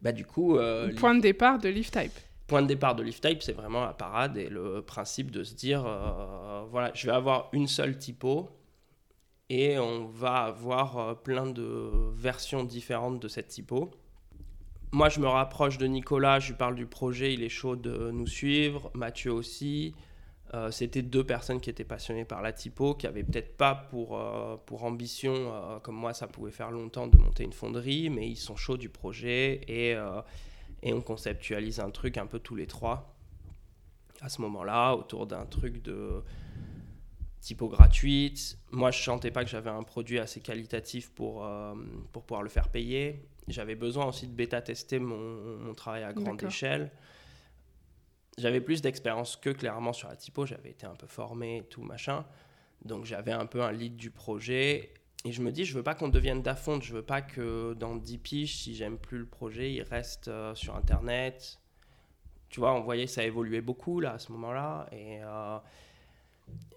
bah, 0.00 0.12
du 0.12 0.24
coup, 0.24 0.58
Point 0.96 1.14
de 1.14 1.20
départ 1.20 1.58
de 1.58 1.68
Leaf 1.68 1.90
Type 1.90 2.18
point 2.48 2.60
de 2.60 2.66
départ 2.66 2.94
de 2.94 3.02
Leaf 3.02 3.20
Type, 3.20 3.42
c'est 3.42 3.52
vraiment 3.52 3.82
la 3.82 3.94
parade 3.94 4.36
et 4.36 4.50
le 4.50 4.82
principe 4.82 5.30
de 5.30 5.42
se 5.42 5.54
dire 5.54 5.82
voilà, 6.70 6.90
je 6.92 7.06
vais 7.06 7.14
avoir 7.14 7.48
une 7.52 7.68
seule 7.68 7.96
typo 7.96 8.50
et 9.52 9.78
on 9.78 10.06
va 10.06 10.44
avoir 10.44 10.96
euh, 10.96 11.14
plein 11.14 11.46
de 11.46 11.90
versions 12.14 12.64
différentes 12.64 13.20
de 13.20 13.28
cette 13.28 13.48
typo. 13.48 13.90
Moi, 14.92 15.10
je 15.10 15.20
me 15.20 15.28
rapproche 15.28 15.76
de 15.76 15.86
Nicolas, 15.86 16.40
je 16.40 16.48
lui 16.48 16.56
parle 16.56 16.74
du 16.74 16.86
projet, 16.86 17.34
il 17.34 17.42
est 17.42 17.50
chaud 17.50 17.76
de 17.76 18.10
nous 18.10 18.26
suivre, 18.26 18.90
Mathieu 18.94 19.30
aussi. 19.30 19.94
Euh, 20.54 20.70
c'était 20.70 21.02
deux 21.02 21.24
personnes 21.24 21.60
qui 21.60 21.68
étaient 21.68 21.84
passionnées 21.84 22.24
par 22.24 22.40
la 22.40 22.54
typo, 22.54 22.94
qui 22.94 23.04
n'avaient 23.04 23.24
peut-être 23.24 23.58
pas 23.58 23.74
pour, 23.74 24.18
euh, 24.18 24.56
pour 24.64 24.84
ambition, 24.84 25.52
comme 25.82 25.96
moi 25.96 26.14
ça 26.14 26.28
pouvait 26.28 26.50
faire 26.50 26.70
longtemps, 26.70 27.06
de 27.06 27.18
monter 27.18 27.44
une 27.44 27.52
fonderie, 27.52 28.08
mais 28.08 28.26
ils 28.26 28.36
sont 28.36 28.56
chauds 28.56 28.78
du 28.78 28.88
projet 28.88 29.60
et, 29.68 29.94
et 30.82 30.92
on 30.94 31.02
conceptualise 31.02 31.78
un 31.78 31.90
truc 31.90 32.16
un 32.16 32.26
peu 32.26 32.38
tous 32.38 32.54
les 32.54 32.66
trois 32.66 33.14
à 34.22 34.30
ce 34.30 34.40
moment-là, 34.40 34.94
autour 34.94 35.26
d'un 35.26 35.44
truc 35.44 35.82
de 35.82 36.22
typo 37.42 37.68
gratuite. 37.68 38.56
Moi, 38.70 38.90
je 38.92 39.02
sentais 39.02 39.32
pas 39.32 39.44
que 39.44 39.50
j'avais 39.50 39.68
un 39.68 39.82
produit 39.82 40.18
assez 40.18 40.40
qualitatif 40.40 41.10
pour, 41.10 41.44
euh, 41.44 41.74
pour 42.12 42.22
pouvoir 42.22 42.42
le 42.42 42.48
faire 42.48 42.68
payer. 42.68 43.28
J'avais 43.48 43.74
besoin 43.74 44.06
aussi 44.06 44.28
de 44.28 44.32
bêta-tester 44.32 45.00
mon, 45.00 45.58
mon, 45.58 45.74
travail 45.74 46.04
à 46.04 46.12
grande 46.12 46.42
échelle. 46.42 46.92
J'avais 48.38 48.60
plus 48.60 48.80
d'expérience 48.80 49.36
que 49.36 49.50
clairement 49.50 49.92
sur 49.92 50.08
la 50.08 50.16
typo. 50.16 50.46
J'avais 50.46 50.70
été 50.70 50.86
un 50.86 50.94
peu 50.94 51.08
formé 51.08 51.58
et 51.58 51.64
tout, 51.64 51.82
machin. 51.82 52.24
Donc, 52.84 53.04
j'avais 53.04 53.32
un 53.32 53.46
peu 53.46 53.60
un 53.62 53.72
lead 53.72 53.96
du 53.96 54.10
projet. 54.10 54.94
Et 55.24 55.32
je 55.32 55.42
me 55.42 55.50
dis, 55.50 55.64
je 55.64 55.74
veux 55.74 55.82
pas 55.82 55.96
qu'on 55.96 56.08
devienne 56.08 56.42
d'afond. 56.42 56.80
Je 56.80 56.94
veux 56.94 57.02
pas 57.02 57.22
que 57.22 57.74
dans 57.74 57.96
10 57.96 58.18
piges, 58.18 58.56
si 58.56 58.76
j'aime 58.76 58.98
plus 58.98 59.18
le 59.18 59.26
projet, 59.26 59.72
il 59.72 59.82
reste 59.82 60.28
euh, 60.28 60.54
sur 60.54 60.76
Internet. 60.76 61.58
Tu 62.50 62.60
vois, 62.60 62.72
on 62.74 62.82
voyait 62.82 63.08
ça 63.08 63.24
évoluait 63.24 63.62
beaucoup 63.62 63.98
là, 63.98 64.12
à 64.12 64.18
ce 64.20 64.30
moment-là. 64.30 64.86
Et. 64.92 65.18
Euh, 65.24 65.58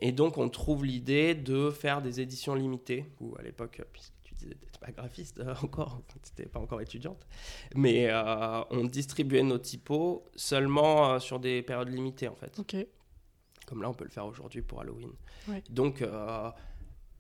et 0.02 0.12
donc, 0.12 0.38
on 0.38 0.50
trouve 0.50 0.86
l'idée 0.86 1.36
de 1.36 1.70
faire 1.70 2.02
des 2.02 2.22
éditions 2.22 2.56
limitées, 2.56 3.06
ou 3.20 3.36
à 3.40 3.42
l'époque, 3.42 3.82
puisque 3.92 4.14
tu 4.24 4.34
disais 4.36 4.56
que 4.56 4.80
pas 4.80 4.92
graphiste 4.92 5.40
euh, 5.40 5.56
encore, 5.64 6.02
tu 6.08 6.18
n'étais 6.18 6.50
pas 6.50 6.60
encore 6.60 6.82
étudiante, 6.82 7.26
mais 7.76 8.08
euh, 8.10 8.62
on 8.72 8.84
distribuait 8.84 9.44
nos 9.44 9.58
typos 9.58 10.24
seulement 10.36 11.12
euh, 11.12 11.20
sur 11.20 11.40
des 11.40 11.62
périodes 11.62 11.90
limitées, 11.90 12.28
en 12.28 12.36
fait. 12.36 12.58
Ok. 12.60 12.76
Comme 13.66 13.82
là, 13.82 13.90
on 13.90 13.94
peut 13.94 14.04
le 14.04 14.12
faire 14.12 14.26
aujourd'hui 14.26 14.62
pour 14.62 14.82
Halloween. 14.82 15.12
Donc. 15.70 16.04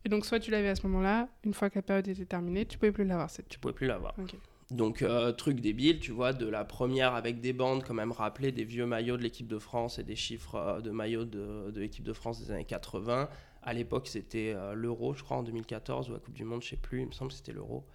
et 0.03 0.09
donc, 0.09 0.25
soit 0.25 0.39
tu 0.39 0.51
l'avais 0.51 0.69
à 0.69 0.75
ce 0.75 0.85
moment-là, 0.85 1.27
une 1.43 1.55
fois 1.55 1.71
que 1.71 1.79
la 1.79 1.81
période 1.81 2.07
était 2.07 2.25
terminée, 2.25 2.67
tu 2.67 2.77
pouvais 2.77 2.91
plus 2.91 3.05
l'avoir. 3.05 3.31
Cette... 3.31 3.49
Tu 3.49 3.57
pouvais 3.57 3.73
plus 3.73 3.87
l'avoir. 3.87 4.13
Ok. 4.19 4.35
Donc, 4.71 5.03
euh, 5.03 5.31
truc 5.31 5.59
débile, 5.59 5.99
tu 5.99 6.11
vois, 6.11 6.33
de 6.33 6.47
la 6.47 6.65
première 6.65 7.13
avec 7.13 7.39
des 7.39 7.53
bandes, 7.53 7.83
quand 7.83 7.93
même 7.93 8.11
rappeler 8.11 8.51
des 8.51 8.63
vieux 8.63 8.87
maillots 8.87 9.17
de 9.17 9.21
l'équipe 9.21 9.47
de 9.47 9.59
France 9.59 9.99
et 9.99 10.03
des 10.03 10.15
chiffres 10.15 10.55
euh, 10.55 10.81
de 10.81 10.89
maillots 10.89 11.25
de, 11.25 11.71
l'équipe 11.75 12.03
de 12.03 12.13
France 12.13 12.39
des 12.39 12.51
années 12.51 12.65
80. 12.65 13.29
À 13.61 13.73
l'époque, 13.73 14.07
c'était 14.07 14.53
euh, 14.55 14.73
l'Euro, 14.73 15.13
je 15.13 15.23
crois, 15.23 15.37
en 15.37 15.43
2014, 15.43 16.09
ou 16.09 16.13
la 16.13 16.19
Coupe 16.19 16.33
du 16.33 16.43
Monde, 16.43 16.63
je 16.63 16.69
sais 16.69 16.77
plus, 16.77 17.01
il 17.01 17.07
me 17.07 17.11
semble 17.11 17.29
que 17.29 17.37
c'était 17.37 17.53
l'Euro. 17.53 17.85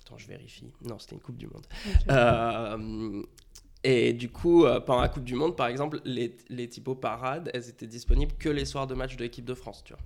Attends, 0.00 0.16
je 0.16 0.28
vérifie. 0.28 0.70
Non, 0.82 0.98
c'était 1.00 1.16
une 1.16 1.22
Coupe 1.22 1.38
du 1.38 1.48
Monde. 1.48 1.66
et 3.82 4.12
du 4.12 4.30
coup, 4.30 4.64
pendant 4.86 5.00
la 5.00 5.08
Coupe 5.08 5.24
du 5.24 5.34
Monde, 5.34 5.56
par 5.56 5.66
exemple, 5.66 6.00
les, 6.04 6.36
les 6.48 6.68
typos 6.68 6.94
parades, 6.94 7.50
elles 7.52 7.68
étaient 7.68 7.88
disponibles 7.88 8.34
que 8.38 8.48
les 8.48 8.64
soirs 8.64 8.86
de 8.86 8.94
match 8.94 9.16
de 9.16 9.22
l'équipe 9.22 9.44
de 9.44 9.54
France, 9.54 9.82
tu 9.82 9.92
vois. 9.92 10.02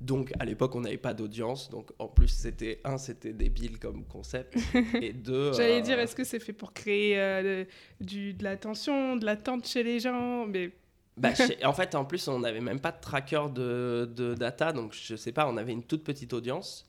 Donc 0.00 0.32
à 0.38 0.46
l'époque, 0.46 0.74
on 0.74 0.80
n'avait 0.80 0.96
pas 0.96 1.12
d'audience. 1.12 1.68
Donc 1.68 1.92
en 1.98 2.08
plus, 2.08 2.28
c'était 2.28 2.80
un, 2.84 2.96
c'était 2.96 3.34
débile 3.34 3.78
comme 3.78 4.04
concept. 4.04 4.56
et 5.00 5.12
deux. 5.12 5.52
J'allais 5.52 5.82
dire, 5.82 5.98
euh, 5.98 6.02
est-ce 6.02 6.16
que 6.16 6.24
c'est 6.24 6.40
fait 6.40 6.54
pour 6.54 6.72
créer 6.72 7.18
euh, 7.18 7.64
du, 8.00 8.32
de 8.32 8.42
l'attention, 8.42 9.16
de 9.16 9.26
l'attente 9.26 9.66
chez 9.66 9.82
les 9.82 10.00
gens? 10.00 10.46
Mais. 10.46 10.72
Bah, 11.18 11.30
en 11.64 11.72
fait, 11.74 11.94
en 11.94 12.06
plus, 12.06 12.28
on 12.28 12.38
n'avait 12.38 12.62
même 12.62 12.80
pas 12.80 12.92
de 12.92 13.00
tracker 13.00 13.44
de, 13.54 14.10
de, 14.16 14.34
data. 14.34 14.72
Donc 14.72 14.94
je 14.94 15.16
sais 15.16 15.32
pas, 15.32 15.46
on 15.46 15.56
avait 15.58 15.72
une 15.72 15.84
toute 15.84 16.02
petite 16.02 16.32
audience. 16.32 16.86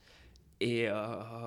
Et 0.61 0.87
euh, 0.87 0.93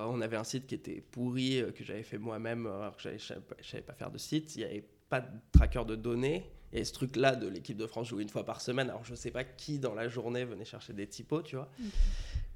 on 0.08 0.20
avait 0.20 0.36
un 0.36 0.44
site 0.44 0.66
qui 0.66 0.74
était 0.74 1.00
pourri, 1.00 1.62
que 1.76 1.84
j'avais 1.84 2.02
fait 2.02 2.18
moi-même, 2.18 2.66
alors 2.66 2.96
que 2.96 3.02
je 3.02 3.10
ne 3.10 3.18
savais 3.62 3.82
pas 3.82 3.94
faire 3.94 4.10
de 4.10 4.18
site. 4.18 4.56
Il 4.56 4.58
n'y 4.58 4.64
avait 4.64 4.88
pas 5.08 5.20
de 5.20 5.28
tracker 5.52 5.84
de 5.86 5.94
données. 5.94 6.44
Et 6.74 6.84
ce 6.84 6.92
truc-là 6.92 7.36
de 7.36 7.46
l'équipe 7.46 7.76
de 7.76 7.86
France 7.86 8.08
jouer 8.08 8.24
une 8.24 8.28
fois 8.28 8.44
par 8.44 8.60
semaine. 8.60 8.90
Alors, 8.90 9.04
je 9.04 9.12
ne 9.12 9.16
sais 9.16 9.30
pas 9.30 9.44
qui 9.44 9.78
dans 9.78 9.94
la 9.94 10.08
journée 10.08 10.44
venait 10.44 10.64
chercher 10.64 10.92
des 10.92 11.06
typos, 11.06 11.42
tu 11.42 11.54
vois. 11.54 11.70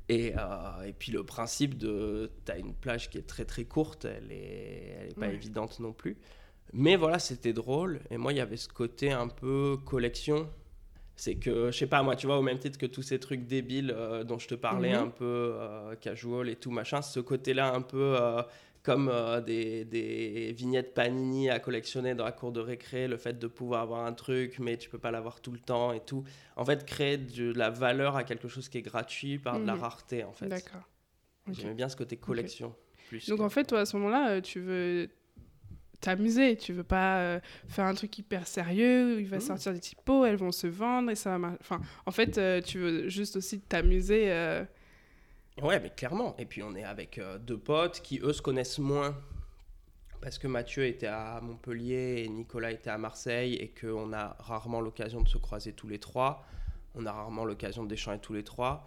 Et, 0.09 0.33
euh, 0.37 0.83
et, 0.87 0.93
puis 0.93 1.13
le 1.13 1.23
principe 1.23 1.79
de, 1.79 2.31
tu 2.45 2.53
as 2.53 2.59
une 2.59 2.75
plage 2.75 3.11
qui 3.11 3.19
est 3.19 3.27
très 3.27 3.45
très 3.45 3.65
courte, 3.65 4.07
elle 4.07 4.29
n'est 4.29 4.97
elle 5.01 5.11
est 5.11 5.19
pas 5.19 5.29
évidente 5.29 5.79
non 5.79 5.93
plus. 5.93 6.17
Mais 6.73 6.97
voilà, 6.97 7.19
c'était 7.19 7.53
drôle. 7.53 8.01
Et 8.11 8.17
moi, 8.17 8.33
il 8.33 8.37
y 8.37 8.41
avait 8.41 8.57
ce 8.57 8.69
côté 8.69 9.13
un 9.13 9.29
peu 9.29 9.77
collection. 9.85 10.51
C'est 11.15 11.37
que, 11.37 11.71
je 11.71 11.79
sais 11.79 11.87
pas, 11.87 12.03
moi, 12.03 12.17
tu 12.17 12.27
vois, 12.27 12.39
au 12.39 12.43
même 12.43 12.59
titre 12.59 12.79
que 12.79 12.87
tous 12.87 13.03
ces 13.03 13.21
trucs 13.21 13.47
débiles 13.47 13.93
euh, 13.97 14.25
dont 14.25 14.39
je 14.39 14.49
te 14.49 14.55
parlais, 14.55 14.95
mhm. 14.95 15.03
un 15.03 15.09
peu 15.09 15.53
euh, 15.55 15.95
casual 15.97 16.49
et 16.49 16.57
tout 16.57 16.71
machin, 16.71 17.03
ce 17.03 17.21
côté-là 17.21 17.73
un 17.73 17.83
peu 17.83 18.17
comme 18.89 19.11
euh, 19.13 19.41
des, 19.43 20.55
vignettes 20.57 20.95
Panini 20.95 21.51
à 21.51 21.59
collectionner 21.59 22.15
dans 22.15 22.25
la 22.25 22.33
cour 22.33 22.53
de 22.53 22.61
récré, 22.61 23.07
le 23.07 23.19
fait 23.19 23.39
de 23.39 23.47
pouvoir 23.47 23.83
avoir 23.83 24.07
un 24.07 24.15
truc, 24.15 24.59
mais 24.59 24.79
tu 24.79 24.89
peux 24.89 24.99
pas 24.99 25.11
l'avoir 25.11 25.43
tout 25.43 25.53
le 25.53 25.59
temps 25.59 25.93
et 25.93 26.01
tout. 26.01 26.25
En 26.57 26.65
fait, 26.65 26.87
créer 26.87 27.19
de, 27.19 27.53
la 27.53 27.69
valeur 27.69 28.17
à 28.17 28.25
quelque 28.25 28.49
chose 28.49 28.71
qui 28.71 28.79
est 28.79 28.83
gratuit 28.83 29.39
par 29.39 29.61
de 29.61 29.67
la 29.67 29.75
mhm. 29.75 29.81
rareté, 29.81 30.25
en 30.25 30.33
fait. 30.33 30.49
D'accord. 30.49 30.89
J'aimais 31.51 31.75
bien 31.75 31.89
ce 31.91 31.97
côté 31.97 32.17
collection. 32.17 32.75
Donc, 33.29 33.41
en 33.41 33.51
fait, 33.51 33.65
toi, 33.65 33.81
à 33.81 33.85
ce 33.85 33.97
moment-là, 33.99 34.31
euh, 34.31 34.41
tu 34.41 34.61
veux 34.61 35.09
t'amuser, 36.01 36.57
tu 36.57 36.73
veux 36.73 36.85
pas 36.85 37.19
euh, 37.19 37.41
faire 37.69 37.85
un 37.85 37.95
truc 37.95 38.17
hyper 38.19 38.47
sérieux, 38.47 39.17
où 39.17 39.19
il 39.19 39.29
va 39.29 39.39
mmh. 39.39 39.41
sortir 39.41 39.73
des 39.75 39.81
typos, 39.81 40.25
elles 40.25 40.37
vont 40.37 40.53
se 40.53 40.67
vendre 40.67 41.11
et 41.11 41.15
ça 41.15 41.37
va 41.37 41.53
Enfin, 41.61 41.81
en 42.07 42.11
fait, 42.11 42.41
tu 42.65 42.79
veux 42.79 43.09
juste 43.09 43.37
aussi 43.37 43.61
t'amuser 43.61 44.31
Ouais, 45.63 45.81
mais 45.81 45.91
clairement. 45.91 46.37
Et 46.39 46.47
puis 46.47 46.63
on 46.63 46.75
est 46.75 46.85
avec 46.85 47.19
euh, 47.19 47.39
deux 47.39 47.59
potes 47.59 48.01
qui, 48.01 48.21
eux, 48.21 48.33
se 48.33 48.43
connaissent 48.43 48.79
moins. 48.79 49.17
Parce 50.21 50.39
que 50.39 50.49
Mathieu 50.49 50.85
était 50.85 51.07
à 51.07 51.41
Montpellier 51.41 52.25
et 52.25 52.29
Nicolas 52.29 52.73
était 52.73 52.91
à 52.91 52.99
Marseille 52.99 53.55
et 53.55 53.69
qu'on 53.69 54.13
a 54.13 54.37
rarement 54.41 54.81
l'occasion 54.81 55.21
de 55.21 55.29
se 55.29 55.39
croiser 55.39 55.73
tous 55.73 55.87
les 55.87 56.01
trois. 56.01 56.45
On 56.95 57.07
a 57.07 57.13
rarement 57.13 57.45
l'occasion 57.45 57.85
d'échanger 57.85 58.19
tous 58.19 58.33
les 58.33 58.43
trois. 58.43 58.85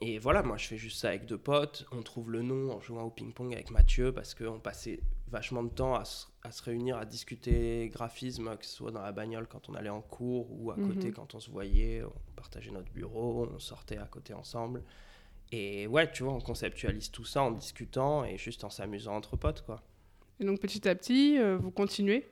Et 0.00 0.18
voilà, 0.18 0.42
moi 0.42 0.56
je 0.56 0.66
fais 0.66 0.76
juste 0.76 1.00
ça 1.00 1.08
avec 1.08 1.26
deux 1.26 1.38
potes. 1.38 1.86
On 1.92 2.02
trouve 2.02 2.30
le 2.30 2.42
nom 2.42 2.72
en 2.72 2.80
jouant 2.80 3.04
au 3.04 3.10
ping-pong 3.10 3.52
avec 3.52 3.70
Mathieu 3.70 4.12
parce 4.12 4.34
qu'on 4.34 4.58
passait 4.58 5.00
vachement 5.28 5.62
de 5.62 5.70
temps 5.70 5.94
à 5.94 6.04
se, 6.04 6.62
réunir, 6.62 6.96
à 6.96 7.04
discuter 7.04 7.88
graphisme, 7.88 8.56
que 8.56 8.64
ce 8.64 8.74
soit 8.74 8.90
dans 8.90 9.02
la 9.02 9.12
bagnole 9.12 9.46
quand 9.46 9.68
on 9.68 9.74
allait 9.74 9.90
en 9.90 10.02
cours 10.02 10.48
ou 10.50 10.70
à 10.70 10.76
côté 10.76 11.08
mhm. 11.08 11.12
quand 11.12 11.34
on 11.34 11.40
se 11.40 11.50
voyait. 11.50 12.02
On 12.04 12.32
partageait 12.36 12.70
notre 12.70 12.90
bureau, 12.92 13.48
on 13.54 13.58
sortait 13.58 13.98
à 13.98 14.06
côté 14.06 14.34
ensemble. 14.34 14.82
Et 15.52 15.86
ouais, 15.86 16.10
tu 16.10 16.24
vois, 16.24 16.32
on 16.32 16.40
conceptualise 16.40 17.10
tout 17.10 17.24
ça 17.24 17.42
en 17.42 17.52
discutant 17.52 18.24
et 18.24 18.36
juste 18.36 18.64
en 18.64 18.70
s'amusant 18.70 19.14
entre 19.14 19.36
potes, 19.36 19.62
quoi. 19.62 19.82
Et 20.40 20.44
donc 20.44 20.60
petit 20.60 20.86
à 20.88 20.94
petit, 20.94 21.38
euh, 21.38 21.56
vous 21.56 21.70
continuez. 21.70 22.28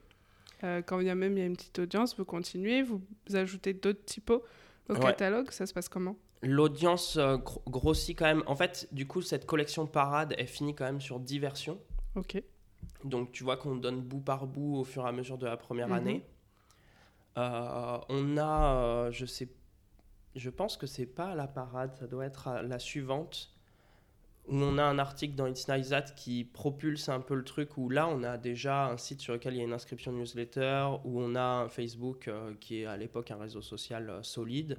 Euh, 0.62 0.82
quand 0.82 1.00
il 1.00 1.06
y 1.06 1.10
a 1.10 1.14
même 1.14 1.36
il 1.36 1.40
y 1.40 1.42
a 1.42 1.46
une 1.46 1.56
petite 1.56 1.78
audience, 1.78 2.16
vous 2.16 2.24
continuez, 2.24 2.82
vous 2.82 3.00
ajoutez 3.32 3.72
d'autres 3.72 4.04
typos 4.04 4.42
au 4.88 4.94
catalogue. 4.94 5.50
Ça 5.50 5.66
se 5.66 5.72
passe 5.72 5.88
comment? 5.88 6.16
L'audience 6.42 7.16
euh, 7.16 7.38
grossit 7.66 8.18
quand 8.18 8.26
même. 8.26 8.42
En 8.46 8.56
fait, 8.56 8.88
du 8.92 9.06
coup, 9.06 9.22
cette 9.22 9.46
collection 9.46 9.86
parade, 9.86 10.34
elle 10.36 10.46
finit 10.46 10.74
quand 10.74 10.84
même 10.84 11.00
sur 11.00 11.18
10 11.18 11.38
versions. 11.38 11.78
Ok. 12.16 12.42
Donc 13.04 13.32
tu 13.32 13.44
vois 13.44 13.56
qu'on 13.56 13.76
donne 13.76 14.00
bout 14.02 14.20
par 14.20 14.46
bout 14.46 14.76
au 14.76 14.84
fur 14.84 15.04
et 15.06 15.08
à 15.08 15.12
mesure 15.12 15.38
de 15.38 15.46
la 15.46 15.56
première 15.56 15.88
mhm. 15.88 15.94
année. 15.94 16.24
on 17.36 18.36
a, 18.36 19.10
je 19.10 19.24
sais 19.24 19.46
pas, 19.46 19.63
je 20.34 20.50
pense 20.50 20.76
que 20.76 20.86
c'est 20.86 21.06
pas 21.06 21.34
la 21.34 21.46
parade, 21.46 21.94
ça 21.98 22.06
doit 22.06 22.26
être 22.26 22.62
la 22.62 22.78
suivante 22.78 23.54
où 24.48 24.56
on 24.56 24.78
a 24.78 24.82
un 24.82 24.98
article 24.98 25.34
dans 25.34 25.46
It's 25.46 25.68
Nice 25.68 25.88
That 25.88 26.02
qui 26.16 26.44
propulse 26.44 27.08
un 27.08 27.20
peu 27.20 27.34
le 27.34 27.44
truc, 27.44 27.78
où 27.78 27.88
là 27.88 28.08
on 28.08 28.22
a 28.22 28.36
déjà 28.36 28.86
un 28.86 28.98
site 28.98 29.20
sur 29.20 29.32
lequel 29.32 29.54
il 29.54 29.58
y 29.58 29.60
a 29.60 29.64
une 29.64 29.72
inscription 29.72 30.12
newsletter, 30.12 30.88
où 31.04 31.20
on 31.20 31.34
a 31.34 31.42
un 31.42 31.68
Facebook 31.68 32.28
euh, 32.28 32.52
qui 32.60 32.82
est 32.82 32.86
à 32.86 32.96
l'époque 32.96 33.30
un 33.30 33.36
réseau 33.36 33.62
social 33.62 34.10
euh, 34.10 34.22
solide. 34.22 34.76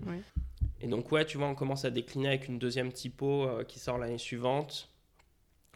Et 0.81 0.87
donc 0.87 1.11
ouais, 1.11 1.25
tu 1.25 1.37
vois, 1.37 1.47
on 1.47 1.55
commence 1.55 1.85
à 1.85 1.89
décliner 1.89 2.27
avec 2.27 2.47
une 2.47 2.59
deuxième 2.59 2.91
typo 2.91 3.45
euh, 3.45 3.63
qui 3.63 3.79
sort 3.79 3.97
l'année 3.97 4.19
suivante. 4.19 4.89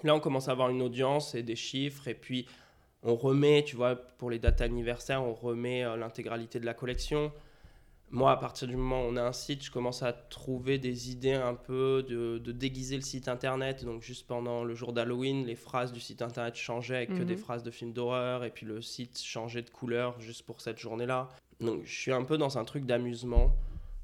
Là 0.03 0.15
on 0.15 0.19
commence 0.19 0.47
à 0.49 0.51
avoir 0.51 0.69
une 0.69 0.81
audience 0.81 1.33
et 1.33 1.41
des 1.41 1.55
chiffres, 1.55 2.07
et 2.07 2.13
puis 2.13 2.45
on 3.01 3.15
remet, 3.15 3.63
tu 3.63 3.75
vois, 3.75 3.95
pour 3.95 4.29
les 4.29 4.39
dates 4.39 4.61
anniversaires, 4.61 5.23
on 5.23 5.33
remet 5.33 5.83
l'intégralité 5.97 6.59
de 6.59 6.65
la 6.65 6.73
collection 6.73 7.31
moi, 8.11 8.31
à 8.31 8.37
partir 8.37 8.67
du 8.67 8.75
moment 8.75 9.01
où 9.01 9.05
on 9.05 9.15
a 9.17 9.21
un 9.21 9.33
site, 9.33 9.63
je 9.63 9.71
commence 9.71 10.01
à 10.01 10.13
trouver 10.13 10.79
des 10.79 11.11
idées 11.11 11.33
un 11.33 11.53
peu 11.53 12.03
de, 12.07 12.51
déguiser 12.51 12.95
le 12.95 13.03
site 13.03 13.27
internet. 13.27 13.85
Donc, 13.85 14.01
juste 14.01 14.25
pendant 14.27 14.63
le 14.63 14.73
jour 14.73 14.93
d'Halloween, 14.93 15.45
les 15.45 15.55
phrases 15.55 15.91
du 15.91 15.99
site 15.99 16.21
internet 16.21 16.55
changeaient 16.55 16.97
avec 16.97 17.09
que 17.09 17.23
des 17.23 17.35
mhm. 17.35 17.39
phrases 17.39 17.63
de 17.63 17.71
films 17.71 17.93
d'horreur. 17.93 18.43
Et 18.43 18.49
puis, 18.49 18.65
le 18.65 18.81
site 18.81 19.21
changeait 19.21 19.61
de 19.61 19.69
couleur 19.69 20.19
juste 20.19 20.43
pour 20.43 20.61
cette 20.61 20.79
journée-là. 20.79 21.29
Donc, 21.59 21.83
je 21.85 21.93
suis 21.93 22.11
un 22.11 22.23
peu 22.23 22.37
dans 22.37 22.57
un 22.57 22.65
truc 22.65 22.85
d'amusement. 22.85 23.55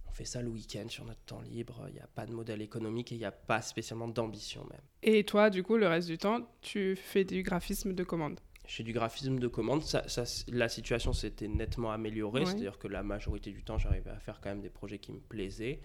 On 0.07 0.11
fait 0.11 0.25
ça 0.25 0.41
le 0.41 0.49
week-end 0.49 0.87
sur 0.87 1.05
notre 1.05 1.21
temps 1.25 1.41
libre. 1.41 1.85
Il 1.87 1.95
n'y 1.95 1.99
a 1.99 2.07
pas 2.07 2.25
de 2.25 2.31
modèle 2.31 2.61
économique 2.61 3.11
et 3.11 3.15
il 3.15 3.19
n'y 3.19 3.25
a 3.25 3.31
pas 3.31 3.61
spécialement 3.61 4.07
d'ambition 4.07 4.61
même. 4.69 4.81
Et 5.01 5.23
toi, 5.23 5.49
du 5.49 5.63
coup, 5.63 5.77
le 5.77 5.87
reste 5.87 6.07
du 6.07 6.17
temps, 6.17 6.41
tu 6.61 6.95
fais 6.95 7.23
du 7.23 7.41
graphisme 7.43 7.93
de 7.93 8.03
commande? 8.03 8.39
Chez 8.67 8.84
du 8.84 8.93
graphisme 8.93 9.39
de 9.39 9.47
commande, 9.47 9.84
ça, 9.84 10.04
la 10.47 10.69
situation 10.69 11.13
s'était 11.13 11.47
nettement 11.47 11.91
améliorée, 11.91 12.41
c'est-à-dire 12.45 12.78
que 12.80 12.88
la 12.88 13.04
majorité 13.04 13.51
du 13.51 13.63
temps, 13.63 13.78
j'arrivais 13.78 14.10
à 14.12 14.19
faire 14.19 14.39
quand 14.41 14.49
même 14.49 14.62
des 14.62 14.69
projets 14.69 14.99
qui 14.99 15.12
me 15.12 15.19
plaisaient. 15.19 15.80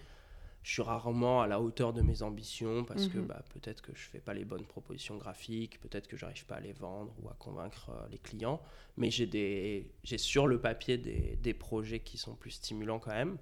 je 0.63 0.73
suis 0.73 0.81
rarement 0.83 1.41
à 1.41 1.47
la 1.47 1.59
hauteur 1.59 1.91
de 1.91 2.03
mes 2.03 2.21
ambitions 2.21 2.83
parce 2.83 3.07
que 3.07 3.17
Mhm. 3.17 3.25
bah, 3.25 3.41
peut-être 3.51 3.81
que 3.81 3.93
je 3.95 4.01
fais 4.03 4.19
pas 4.19 4.35
les 4.35 4.45
bonnes 4.45 4.65
propositions 4.67 5.17
graphiques, 5.17 5.79
peut-être 5.81 6.07
que 6.07 6.15
j'arrive 6.17 6.45
pas 6.45 6.57
à 6.57 6.59
les 6.59 6.71
vendre 6.73 7.11
ou 7.23 7.29
à 7.29 7.33
convaincre 7.33 7.89
euh, 7.89 8.07
les 8.11 8.19
clients. 8.19 8.61
Mais 8.95 9.09
j'ai 9.09 9.25
des, 9.25 9.89
j'ai 10.03 10.19
sur 10.19 10.45
le 10.45 10.59
papier 10.61 10.99
des, 10.99 11.35
des 11.41 11.53
projets 11.55 11.99
qui 12.01 12.19
sont 12.19 12.35
plus 12.35 12.51
stimulants 12.51 12.99
quand 12.99 13.09
même. 13.09 13.39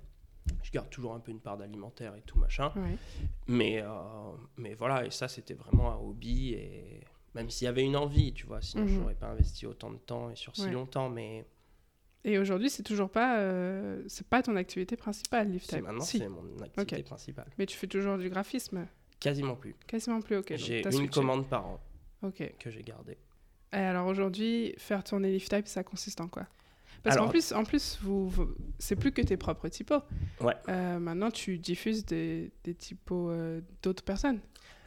Je 0.64 0.72
garde 0.72 0.90
toujours 0.90 1.14
un 1.14 1.20
peu 1.20 1.32
une 1.32 1.42
part 1.42 1.58
d'alimentaire 1.58 2.16
et 2.16 2.22
tout 2.22 2.40
machin. 2.40 2.72
Ouais. 2.78 2.96
Mais, 3.48 3.82
euh, 3.82 3.90
mais 4.56 4.74
voilà, 4.74 5.06
et 5.06 5.12
ça 5.12 5.28
c'était 5.28 5.56
vraiment 5.56 5.92
un 5.92 5.98
hobby 5.98 6.54
et 6.54 7.02
même 7.40 7.50
s'il 7.50 7.66
y 7.66 7.68
avait 7.68 7.84
une 7.84 7.96
envie, 7.96 8.34
tu 8.34 8.46
vois, 8.46 8.62
sinon 8.62 8.84
Mhm. 8.84 8.90
j'aurais 8.90 9.16
pas 9.16 9.28
investi 9.28 9.66
autant 9.66 9.92
de 9.92 9.98
temps 9.98 10.30
et 10.30 10.36
sur 10.36 10.56
si 10.56 10.64
Ouais. 10.64 10.72
longtemps. 10.72 11.10
Mais 11.10 11.46
Et 12.26 12.38
aujourd'hui, 12.38 12.70
c'est 12.70 12.84
toujours 12.84 13.10
pas, 13.10 13.40
euh, 13.40 14.04
c'est 14.08 14.28
pas 14.28 14.44
ton 14.44 14.56
activité 14.58 14.98
principale, 14.98 15.50
LiveType. 15.52 15.82
maintenant 15.84 16.02
Si. 16.04 16.18
c'est 16.18 16.28
mon 16.28 16.60
activité 16.62 17.02
principale. 17.04 17.48
Mais 17.58 17.66
tu 17.66 17.78
fais 17.78 17.88
toujours 17.88 18.18
du 18.18 18.30
graphisme 18.30 18.86
Quasiment 19.22 19.56
plus. 19.56 19.74
Quasiment 19.88 20.22
plus, 20.22 20.38
ok. 20.38 20.54
j'ai 20.58 20.84
une 20.84 20.92
switché. 20.92 21.10
commande 21.10 21.48
par 21.48 21.66
an 21.66 21.80
que 22.60 22.70
j'ai 22.70 22.84
gardée. 22.84 23.18
Et 23.72 23.78
alors 23.78 24.08
aujourd'hui, 24.08 24.74
faire 24.78 25.04
tourner 25.04 25.32
LiveType, 25.32 25.68
ça 25.68 25.84
consiste 25.84 26.20
en 26.20 26.28
quoi? 26.28 26.46
Parce 27.04 27.16
qu'en 27.16 27.30
plus, 27.30 27.54
en 27.54 27.64
plus 27.64 27.98
vous, 28.02 28.28
vous- 28.28 28.54
c'est 28.78 28.98
plus 28.98 29.14
que 29.14 29.22
tes 29.22 29.38
propres 29.38 29.70
typos. 29.70 30.02
Ouais. 30.42 30.54
Euh, 30.68 31.00
maintenant, 31.00 31.32
tu 31.32 31.58
diffuses 31.58 32.06
des, 32.06 32.52
des 32.66 32.74
typos 32.76 33.30
euh, 33.30 33.62
d'autres 33.82 34.04
personnes. 34.04 34.42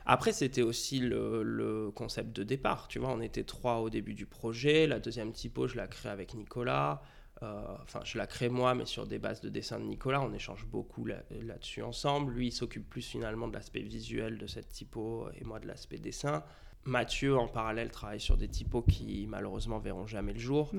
Après, 0.07 0.33
c'était 0.33 0.63
aussi 0.63 0.99
le, 1.01 1.43
le 1.43 1.91
concept 1.91 2.35
de 2.35 2.43
départ. 2.43 2.89
Tu 2.89 2.99
vois, 2.99 3.11
on 3.11 3.21
était 3.21 3.45
trois 3.45 3.79
au 3.81 3.91
début 3.91 4.15
du 4.15 4.27
projet. 4.27 4.87
La 4.87 4.99
deuxième 4.99 5.33
typo, 5.33 5.67
je 5.69 5.77
la 5.77 5.87
crée 5.87 6.09
avec 6.09 6.35
Nicolas. 6.35 7.03
Euh, 7.43 7.63
Enfin, 7.83 8.01
je 8.05 8.19
la 8.19 8.27
crée 8.27 8.49
moi, 8.49 8.75
mais 8.75 8.87
sur 8.87 9.07
des 9.07 9.19
bases 9.19 9.41
de 9.41 9.49
dessin 9.49 9.79
de 9.81 9.85
Nicolas. 9.85 10.21
On 10.23 10.33
échange 10.33 10.65
beaucoup 10.67 11.05
là- 11.05 11.23
là-dessus 11.43 11.83
ensemble. 11.83 12.33
Lui, 12.33 12.49
il 12.49 12.53
s'occupe 12.53 12.89
plus 12.89 13.03
finalement 13.03 13.49
de 13.49 13.55
l'aspect 13.55 13.81
visuel 13.83 14.39
de 14.39 14.47
cette 14.47 14.69
typo 14.69 15.27
et 15.41 15.45
moi 15.45 15.59
de 15.61 15.67
l'aspect 15.67 15.99
dessin. 15.99 16.45
Mathieu, 16.85 17.37
en 17.37 17.47
parallèle, 17.47 17.91
travaille 17.93 18.19
sur 18.19 18.37
des 18.37 18.49
typos 18.49 18.83
qui 18.83 19.27
malheureusement 19.29 19.79
verront 19.79 20.07
jamais 20.09 20.33
le 20.33 20.41
jour. 20.41 20.71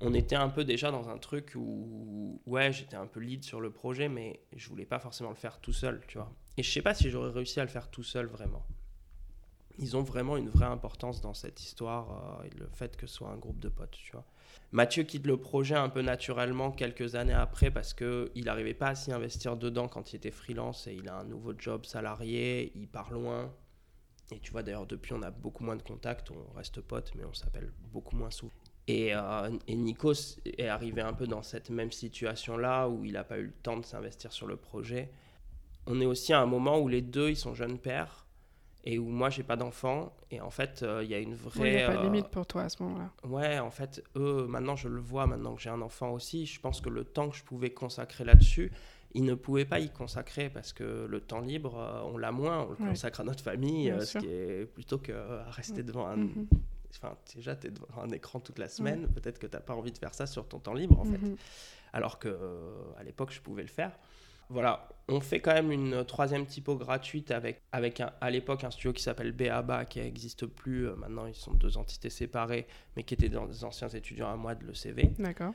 On 0.00 0.12
était 0.12 0.34
un 0.34 0.48
peu 0.48 0.64
déjà 0.64 0.90
dans 0.90 1.08
un 1.08 1.18
truc 1.18 1.52
où, 1.54 2.40
ouais, 2.46 2.72
j'étais 2.72 2.96
un 2.96 3.06
peu 3.06 3.20
lead 3.20 3.44
sur 3.44 3.60
le 3.60 3.70
projet, 3.70 4.08
mais 4.08 4.40
je 4.56 4.68
voulais 4.68 4.86
pas 4.86 4.98
forcément 4.98 5.30
le 5.30 5.36
faire 5.36 5.60
tout 5.60 5.72
seul, 5.72 6.02
tu 6.08 6.18
vois. 6.18 6.32
Et 6.56 6.62
je 6.62 6.70
sais 6.70 6.82
pas 6.82 6.94
si 6.94 7.10
j'aurais 7.10 7.30
réussi 7.30 7.60
à 7.60 7.62
le 7.62 7.68
faire 7.68 7.90
tout 7.90 8.02
seul 8.02 8.26
vraiment. 8.26 8.64
Ils 9.78 9.96
ont 9.96 10.02
vraiment 10.02 10.36
une 10.36 10.50
vraie 10.50 10.66
importance 10.66 11.22
dans 11.22 11.32
cette 11.32 11.62
histoire 11.62 12.40
euh, 12.40 12.44
et 12.44 12.50
le 12.58 12.68
fait 12.74 12.96
que 12.96 13.06
ce 13.06 13.14
soit 13.14 13.30
un 13.30 13.38
groupe 13.38 13.58
de 13.58 13.70
potes, 13.70 13.92
tu 13.92 14.12
vois. 14.12 14.24
Mathieu 14.70 15.02
quitte 15.02 15.26
le 15.26 15.38
projet 15.38 15.74
un 15.74 15.88
peu 15.88 16.02
naturellement 16.02 16.70
quelques 16.70 17.14
années 17.14 17.32
après 17.32 17.70
parce 17.70 17.94
que 17.94 18.30
il 18.34 18.44
n'arrivait 18.44 18.74
pas 18.74 18.88
à 18.88 18.94
s'y 18.94 19.12
investir 19.12 19.56
dedans 19.56 19.88
quand 19.88 20.12
il 20.12 20.16
était 20.16 20.30
freelance 20.30 20.86
et 20.86 20.94
il 20.94 21.08
a 21.08 21.18
un 21.18 21.24
nouveau 21.24 21.54
job 21.58 21.86
salarié, 21.86 22.72
il 22.74 22.86
part 22.86 23.10
loin. 23.12 23.52
Et 24.30 24.38
tu 24.40 24.52
vois 24.52 24.62
d'ailleurs 24.62 24.86
depuis 24.86 25.14
on 25.14 25.22
a 25.22 25.30
beaucoup 25.30 25.64
moins 25.64 25.76
de 25.76 25.82
contacts, 25.82 26.30
on 26.30 26.52
reste 26.54 26.80
potes 26.82 27.12
mais 27.14 27.24
on 27.24 27.34
s'appelle 27.34 27.72
beaucoup 27.92 28.16
moins 28.16 28.30
souvent. 28.30 28.52
Et, 28.88 29.14
euh, 29.14 29.50
et 29.68 29.74
Nikos 29.74 30.40
est 30.44 30.68
arrivé 30.68 31.00
un 31.00 31.12
peu 31.12 31.26
dans 31.26 31.42
cette 31.42 31.70
même 31.70 31.92
situation-là 31.92 32.88
où 32.88 33.04
il 33.04 33.12
n'a 33.12 33.24
pas 33.24 33.38
eu 33.38 33.44
le 33.44 33.52
temps 33.62 33.78
de 33.78 33.84
s'investir 33.84 34.32
sur 34.32 34.46
le 34.46 34.56
projet. 34.56 35.10
On 35.86 36.00
est 36.00 36.06
aussi 36.06 36.32
à 36.32 36.40
un 36.40 36.46
moment 36.46 36.78
où 36.78 36.88
les 36.88 37.02
deux, 37.02 37.30
ils 37.30 37.36
sont 37.36 37.54
jeunes 37.54 37.78
pères 37.78 38.26
et 38.84 38.98
où 38.98 39.08
moi, 39.08 39.30
j'ai 39.30 39.42
pas 39.42 39.56
d'enfants. 39.56 40.14
Et 40.30 40.40
en 40.40 40.50
fait, 40.50 40.82
euh, 40.82 41.02
il 41.04 41.10
y 41.10 41.14
a 41.14 41.18
une 41.18 41.30
Il 41.30 41.36
vraie... 41.36 41.70
n'y 41.76 41.82
a 41.82 41.86
pas 41.88 41.94
de 41.94 41.98
euh, 42.00 42.02
limite 42.04 42.28
pour 42.28 42.46
toi 42.46 42.62
à 42.62 42.68
ce 42.68 42.82
moment-là. 42.82 43.10
Ouais, 43.24 43.58
en 43.58 43.70
fait, 43.70 44.02
eux, 44.16 44.46
maintenant, 44.48 44.76
je 44.76 44.88
le 44.88 45.00
vois, 45.00 45.26
maintenant 45.26 45.54
que 45.54 45.60
j'ai 45.62 45.70
un 45.70 45.80
enfant 45.82 46.10
aussi, 46.12 46.46
je 46.46 46.60
pense 46.60 46.80
que 46.80 46.88
le 46.88 47.04
temps 47.04 47.28
que 47.28 47.36
je 47.36 47.44
pouvais 47.44 47.70
consacrer 47.70 48.24
là-dessus, 48.24 48.72
ils 49.14 49.24
ne 49.24 49.34
pouvaient 49.34 49.64
pas 49.66 49.78
y 49.80 49.90
consacrer 49.90 50.48
parce 50.50 50.72
que 50.72 51.06
le 51.08 51.20
temps 51.20 51.40
libre, 51.40 51.78
euh, 51.78 52.00
on 52.12 52.16
l'a 52.16 52.32
moins, 52.32 52.60
on 52.64 52.70
le 52.70 52.76
Ouais. 52.82 52.88
consacre 52.90 53.20
à 53.20 53.24
notre 53.24 53.42
famille, 53.44 53.90
Bien 53.90 54.00
ce 54.00 54.06
sûr. 54.06 54.20
qui 54.20 54.28
est 54.28 54.64
plutôt 54.66 54.98
qu'à 54.98 55.44
rester 55.50 55.82
devant 55.82 56.06
un, 56.06 56.16
Mhm. 56.16 56.46
Enfin, 56.94 57.16
déjà, 57.34 57.56
tu 57.56 57.68
es 57.68 57.70
devant 57.70 58.02
un 58.02 58.10
écran 58.10 58.38
toute 58.38 58.58
la 58.58 58.68
semaine. 58.68 59.08
Peut-être 59.14 59.38
que 59.38 59.46
tu 59.46 59.56
n'as 59.56 59.62
pas 59.62 59.74
envie 59.74 59.92
de 59.92 59.96
faire 59.98 60.12
ça 60.12 60.26
sur 60.26 60.46
ton 60.46 60.58
temps 60.58 60.74
libre, 60.74 61.00
en 61.00 61.04
fait. 61.04 61.16
Mhm. 61.18 61.36
Alors 61.94 62.18
que 62.18 62.28
euh, 62.28 62.70
à 62.98 63.02
l'époque, 63.02 63.32
je 63.32 63.40
pouvais 63.40 63.62
le 63.62 63.68
faire. 63.68 63.92
Voilà, 64.52 64.86
on 65.08 65.20
fait 65.20 65.40
quand 65.40 65.54
même 65.54 65.72
une 65.72 66.04
troisième 66.04 66.44
typo 66.46 66.76
gratuite 66.76 67.30
avec, 67.30 67.62
avec 67.72 68.00
un- 68.00 68.12
à 68.20 68.30
l'époque 68.30 68.64
un 68.64 68.70
studio 68.70 68.92
qui 68.92 69.02
s'appelle 69.02 69.32
Beaba, 69.32 69.86
qui 69.86 69.98
n'existe 70.00 70.44
plus. 70.46 70.88
Euh, 70.88 70.94
Maintenant, 70.96 71.24
ils 71.26 71.34
sont 71.34 71.54
deux 71.54 71.78
entités 71.78 72.10
séparées, 72.10 72.66
mais 72.94 73.02
qui 73.02 73.14
étaient 73.14 73.30
dans 73.30 73.46
des 73.46 73.64
anciens 73.64 73.88
étudiants 73.88 74.30
à 74.30 74.36
moi 74.36 74.54
de 74.54 74.64
l'ECV. 74.66 75.10
D'accord. 75.18 75.54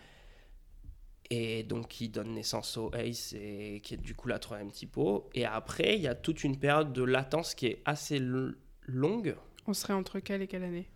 Et 1.30 1.64
donc, 1.64 1.90
qui 1.90 2.10
donne 2.10 2.34
naissance 2.34 2.76
au 2.78 2.90
ACE 2.94 3.34
et 3.34 3.82
qui 3.84 3.94
est 3.96 3.98
du 3.98 4.16
coup 4.16 4.30
la 4.30 4.40
troisième 4.40 4.72
typo. 4.72 5.30
Et 5.34 5.46
après, 5.46 5.96
il 5.96 6.02
y 6.02 6.08
a 6.08 6.16
toute 6.16 6.44
une 6.44 6.58
période 6.58 6.94
de 6.94 7.04
latence 7.04 7.54
qui 7.54 7.68
est 7.68 7.82
assez 7.86 8.20
longue. 8.88 9.36
On 9.68 9.74
serait 9.74 9.94
entre 9.94 10.20
quelle 10.20 10.42
et 10.42 10.48
quelle 10.48 10.64
année? 10.64 10.88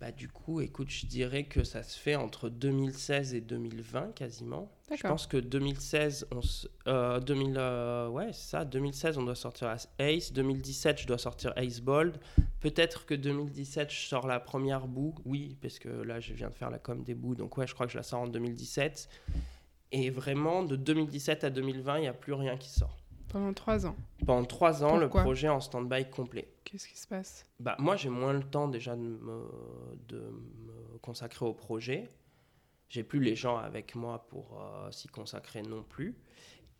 Bah, 0.00 0.12
du 0.12 0.28
coup, 0.28 0.62
écoute, 0.62 0.88
je 0.88 1.04
dirais 1.04 1.44
que 1.44 1.62
ça 1.62 1.82
se 1.82 1.98
fait 1.98 2.16
entre 2.16 2.48
2016 2.48 3.34
et 3.34 3.42
2020 3.42 4.14
quasiment. 4.14 4.72
Je 4.96 5.02
pense 5.06 5.26
que 5.26 5.36
2016, 5.36 6.26
on 6.32 6.42
se- 6.42 6.66
euh, 6.86 7.20
2000, 7.20 7.54
euh, 7.58 8.08
ouais, 8.08 8.32
ça, 8.32 8.64
2016, 8.64 9.18
on 9.18 9.22
doit 9.22 9.34
sortir 9.34 9.74
Ace. 9.98 10.32
2017, 10.32 11.00
je 11.00 11.06
dois 11.06 11.18
sortir 11.18 11.52
Ace 11.56 11.80
Bold. 11.80 12.18
Peut-être 12.60 13.06
que 13.06 13.14
2017, 13.14 13.90
je 13.90 14.06
sors 14.08 14.26
la 14.26 14.40
première 14.40 14.86
boue. 14.88 15.14
Oui, 15.24 15.56
parce 15.62 15.78
que 15.78 15.88
là, 15.88 16.20
je 16.20 16.32
viens 16.34 16.48
de 16.50 16.54
faire 16.54 16.70
la 16.70 16.78
com 16.78 17.02
des 17.02 17.14
bouts. 17.14 17.34
Donc, 17.34 17.56
ouais, 17.56 17.66
je 17.66 17.74
crois 17.74 17.86
que 17.86 17.92
je 17.92 17.96
la 17.98 18.02
sors 18.02 18.20
en 18.20 18.26
2017. 18.28 19.08
Et 19.92 20.10
vraiment, 20.10 20.62
de 20.62 20.76
2017 20.76 21.44
à 21.44 21.50
2020, 21.50 21.98
il 21.98 22.02
n'y 22.02 22.08
a 22.08 22.12
plus 22.12 22.32
rien 22.34 22.56
qui 22.56 22.68
sort. 22.70 22.96
Pendant 23.28 23.52
trois 23.54 23.86
ans. 23.86 23.94
Pendant 24.26 24.44
trois 24.44 24.82
ans, 24.84 24.98
Pourquoi? 24.98 25.20
le 25.20 25.24
projet 25.24 25.48
en 25.48 25.60
stand-by 25.60 26.10
complet. 26.10 26.48
Qu'est-ce 26.64 26.88
qui 26.88 26.98
se 26.98 27.06
passe? 27.06 27.44
Bah, 27.60 27.76
moi, 27.78 27.94
j'ai 27.96 28.08
moins 28.08 28.32
le 28.32 28.42
temps 28.42 28.66
déjà 28.68 28.96
de 28.96 29.00
me, 29.02 29.44
de 30.08 30.18
me 30.18 30.98
consacrer 31.00 31.44
au 31.46 31.52
projet. 31.54 32.10
J'ai 32.90 33.02
plus 33.04 33.20
les 33.20 33.36
gens 33.36 33.56
avec 33.56 33.94
moi 33.94 34.26
pour 34.28 34.60
euh, 34.60 34.90
s'y 34.90 35.08
consacrer 35.08 35.62
non 35.62 35.82
plus. 35.82 36.14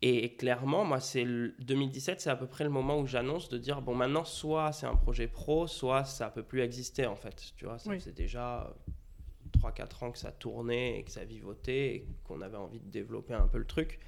Et 0.03 0.35
clairement, 0.35 0.83
moi, 0.83 0.99
c'est 0.99 1.23
le- 1.23 1.55
2017, 1.59 2.21
c'est 2.21 2.29
à 2.29 2.35
peu 2.35 2.47
près 2.47 2.63
le 2.63 2.69
moment 2.69 2.99
où 2.99 3.07
j'annonce 3.07 3.49
de 3.49 3.57
dire 3.57 3.81
bon, 3.81 3.95
maintenant, 3.95 4.25
soit 4.25 4.71
c'est 4.73 4.87
un 4.87 4.95
projet 4.95 5.27
pro, 5.27 5.67
soit 5.67 6.03
ça 6.05 6.29
peut 6.29 6.43
plus 6.43 6.61
exister 6.61 7.05
en 7.07 7.15
fait. 7.15 7.53
Tu 7.55 7.65
vois, 7.65 7.79
ça 7.79 7.89
Oui. 7.89 7.99
faisait 7.99 8.11
déjà 8.11 8.75
3-4 9.59 10.03
ans 10.03 10.11
que 10.11 10.17
ça 10.17 10.31
tournait 10.31 10.99
et 10.99 11.03
que 11.03 11.11
ça 11.11 11.23
vivotait 11.23 11.95
et 11.95 12.07
qu'on 12.25 12.41
avait 12.41 12.57
envie 12.57 12.79
de 12.79 12.89
développer 12.89 13.33
un 13.35 13.47
peu 13.47 13.57
le 13.59 13.65
truc. 13.65 13.99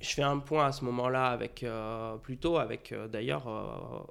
Je 0.00 0.08
fais 0.08 0.22
un 0.22 0.38
point 0.38 0.66
à 0.66 0.72
ce 0.72 0.84
moment-là 0.86 1.28
avec 1.28 1.62
euh, 1.62 2.16
plutôt 2.16 2.58
avec 2.58 2.92
euh, 2.92 3.08
d'ailleurs 3.08 3.48
euh, 3.48 4.02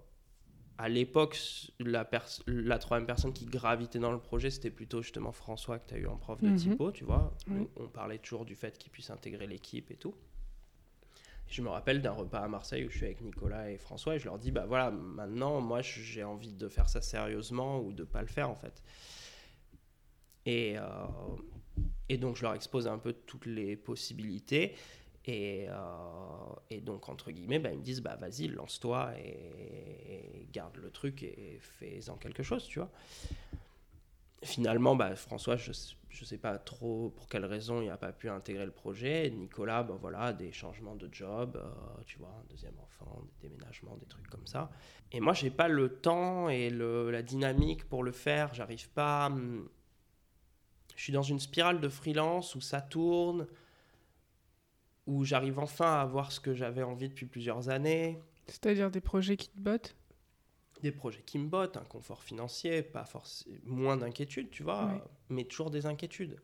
à 0.78 0.90
l'époque 0.90 1.38
la, 1.80 2.04
troisième 2.06 3.06
personne 3.06 3.32
qui 3.34 3.46
gravitait 3.46 4.00
dans 4.00 4.12
le 4.12 4.20
projet 4.20 4.50
c'était 4.50 4.70
plutôt 4.70 5.02
justement 5.02 5.32
François 5.32 5.80
que 5.80 5.88
tu 5.88 5.94
as 5.96 5.98
eu 5.98 6.08
en 6.08 6.18
prof 6.18 6.42
de 6.42 6.50
Mhm. 6.50 6.56
typo, 6.56 6.92
tu 6.92 7.06
vois. 7.06 7.34
On 7.78 7.88
parlait 7.88 8.18
toujours 8.18 8.46
du 8.46 8.56
fait 8.56 8.78
qu'il 8.78 8.92
puisse 8.92 9.10
intégrer 9.10 9.48
l'équipe 9.48 9.90
et 9.92 9.96
tout. 9.96 10.16
Je 11.48 11.62
me 11.62 11.70
rappelle 11.70 12.02
d'un 12.02 12.12
repas 12.12 12.40
à 12.40 12.48
Marseille 12.48 12.86
où 12.86 12.90
je 12.90 12.98
suis 12.98 13.06
avec 13.06 13.22
Nicolas 13.22 13.70
et 13.72 13.78
François 13.78 14.16
et 14.16 14.20
je 14.20 14.26
leur 14.26 14.40
dis 14.40 14.52
bah 14.52 14.66
voilà 14.66 14.90
maintenant 14.92 15.62
moi 15.62 15.82
j'ai 15.82 16.24
envie 16.24 16.54
de 16.54 16.68
faire 16.68 16.90
ça 16.90 17.02
sérieusement 17.02 17.80
ou 17.82 17.94
de 17.94 18.04
pas 18.04 18.22
le 18.22 18.28
faire 18.28 18.50
en 18.50 18.56
fait. 18.56 18.82
Et, 20.48 20.78
euh, 20.78 20.84
et 22.10 22.18
donc 22.18 22.36
je 22.36 22.42
leur 22.42 22.54
expose 22.54 22.88
un 22.88 22.98
peu 22.98 23.14
toutes 23.14 23.46
les 23.46 23.76
possibilités. 23.76 24.76
Et, 25.28 25.66
euh, 25.70 25.76
et 26.70 26.82
donc, 26.82 27.10
entre 27.10 27.32
guillemets, 27.32 27.60
bah, 27.60 27.72
ils 27.72 27.80
me 27.80 27.84
disent 27.84 28.02
bah, 28.02 28.16
vas-y, 28.16 28.48
lance-toi 28.48 29.14
et, 29.18 30.48
garde 30.52 30.78
le 30.78 30.92
truc 30.92 31.24
et 31.24 31.58
fais-en 31.60 32.16
quelque 32.16 32.44
chose, 32.44 32.66
tu 32.68 32.80
vois. 32.80 32.92
Finalement, 34.44 34.96
bah, 34.96 35.16
François, 35.16 35.58
je 35.58 35.72
ne 35.72 36.26
sais 36.26 36.38
pas 36.38 36.58
trop 36.60 37.10
pour 37.10 37.28
quelle 37.28 37.46
raison 37.46 37.82
il 37.82 37.88
n'a 37.88 37.98
pas 37.98 38.14
pu 38.14 38.30
intégrer 38.30 38.66
le 38.66 38.72
projet. 38.72 39.32
Nicolas, 39.32 39.82
voilà, 39.82 40.32
des 40.32 40.52
changements 40.52 40.96
de 40.96 41.10
job, 41.12 41.58
euh, 41.58 42.04
tu 42.06 42.20
vois, 42.20 42.30
un 42.30 42.46
deuxième 42.52 42.78
enfant, 42.80 43.24
des 43.42 43.50
déménagements, 43.50 43.98
des 43.98 44.06
trucs 44.06 44.30
comme 44.30 44.46
ça. 44.46 44.70
Et 45.12 45.20
moi, 45.20 45.34
j'ai 45.34 45.50
pas 45.50 45.68
le 45.68 45.90
temps 45.90 46.50
et 46.50 46.70
la 46.70 47.24
dynamique 47.24 47.90
pour 47.90 48.04
le 48.04 48.12
faire. 48.12 48.54
J'arrive 48.54 48.90
pas. 48.90 49.26
hum, 49.26 49.68
Je 50.96 51.02
suis 51.02 51.14
dans 51.14 51.24
une 51.24 51.40
spirale 51.40 51.82
de 51.82 51.90
freelance 51.90 52.54
où 52.54 52.62
ça 52.62 52.80
tourne 52.80 53.48
où 55.08 55.24
j'arrive 55.24 55.60
enfin 55.60 55.94
à 55.94 56.02
avoir 56.02 56.32
ce 56.32 56.40
que 56.40 56.54
j'avais 56.54 56.84
envie 56.84 57.10
depuis 57.10 57.26
plusieurs 57.26 57.70
années, 57.70 58.20
C'est-à-dire 58.48 58.92
des 58.92 59.02
projets 59.02 59.38
qui 59.38 59.50
te 59.50 59.60
bottent? 59.60 59.96
Des 60.82 60.92
projets 60.92 61.22
qui 61.22 61.40
me 61.40 61.48
bottent, 61.48 61.78
un 61.78 61.86
confort 61.86 62.24
financier, 62.24 62.82
pas 62.84 63.06
forcément 63.06 63.56
moins 63.66 63.98
d'inquiétudes, 63.98 64.52
tu 64.52 64.64
vois, 64.64 64.92
mais 65.30 65.46
toujours 65.46 65.72
des 65.72 65.86
inquiétudes. 65.86 66.38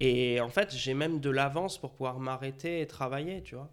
Et 0.00 0.40
en 0.40 0.48
fait, 0.48 0.74
j'ai 0.74 0.94
même 0.94 1.20
de 1.20 1.30
l'avance 1.30 1.78
pour 1.78 1.92
pouvoir 1.92 2.18
m'arrêter 2.18 2.80
et 2.80 2.86
travailler, 2.86 3.42
tu 3.42 3.54
vois. 3.54 3.70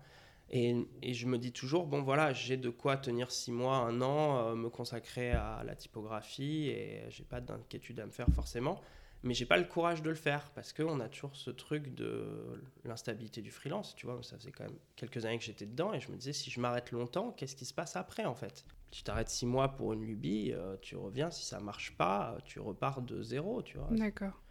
Et, 0.49 0.75
et 1.01 1.13
je 1.13 1.27
me 1.27 1.37
dis 1.37 1.51
toujours, 1.51 1.87
bon 1.87 2.01
voilà, 2.01 2.31
j'ai 2.31 2.55
de 2.55 2.69
quoi 2.69 2.95
tenir 2.95 3.31
six 3.31 3.51
mois, 3.51 3.77
un 3.77 4.01
an, 4.01 4.37
euh, 4.37 4.55
me 4.55 4.69
consacrer 4.69 5.31
à 5.31 5.63
la 5.65 5.75
typographie 5.75 6.69
et 6.69 7.03
j'ai 7.09 7.23
pas 7.23 7.41
d'inquiétude 7.41 7.99
à 7.99 8.05
me 8.05 8.11
faire 8.11 8.29
forcément. 8.33 8.81
Mais 9.23 9.33
j'ai 9.33 9.45
pas 9.45 9.57
le 9.57 9.63
courage 9.63 10.01
de 10.01 10.09
le 10.09 10.15
faire 10.15 10.51
parce 10.51 10.73
qu'on 10.73 10.99
a 10.99 11.09
toujours 11.09 11.35
ce 11.35 11.49
truc 11.49 11.93
de 11.95 12.61
l'instabilité 12.85 13.41
du 13.41 13.51
freelance, 13.51 13.95
tu 13.95 14.05
vois. 14.05 14.21
Ça 14.21 14.37
faisait 14.37 14.51
quand 14.51 14.65
même 14.65 14.77
quelques 14.95 15.25
années 15.25 15.37
que 15.37 15.43
j'étais 15.43 15.65
dedans 15.65 15.93
et 15.93 15.99
je 15.99 16.11
me 16.11 16.17
disais 16.17 16.33
si 16.33 16.49
je 16.49 16.59
m'arrête 16.59 16.91
longtemps, 16.91 17.31
qu'est-ce 17.31 17.55
qui 17.55 17.65
se 17.65 17.73
passe 17.73 17.95
après 17.95 18.25
en 18.25 18.35
fait? 18.35 18.65
Tu 18.91 19.03
t'arrêtes 19.03 19.29
six 19.29 19.45
mois 19.45 19.69
pour 19.75 19.93
une 19.93 20.05
lubie, 20.05 20.53
euh, 20.53 20.77
tu 20.81 20.95
reviens, 20.95 21.29
si 21.29 21.45
ça 21.45 21.59
marche 21.59 21.95
pas, 21.97 22.37
tu 22.45 22.59
repars 22.59 23.01
de 23.01 23.21
zéro, 23.21 23.61
tu 23.61 23.77
vois. 23.77 23.89
D'accord. 23.91 24.41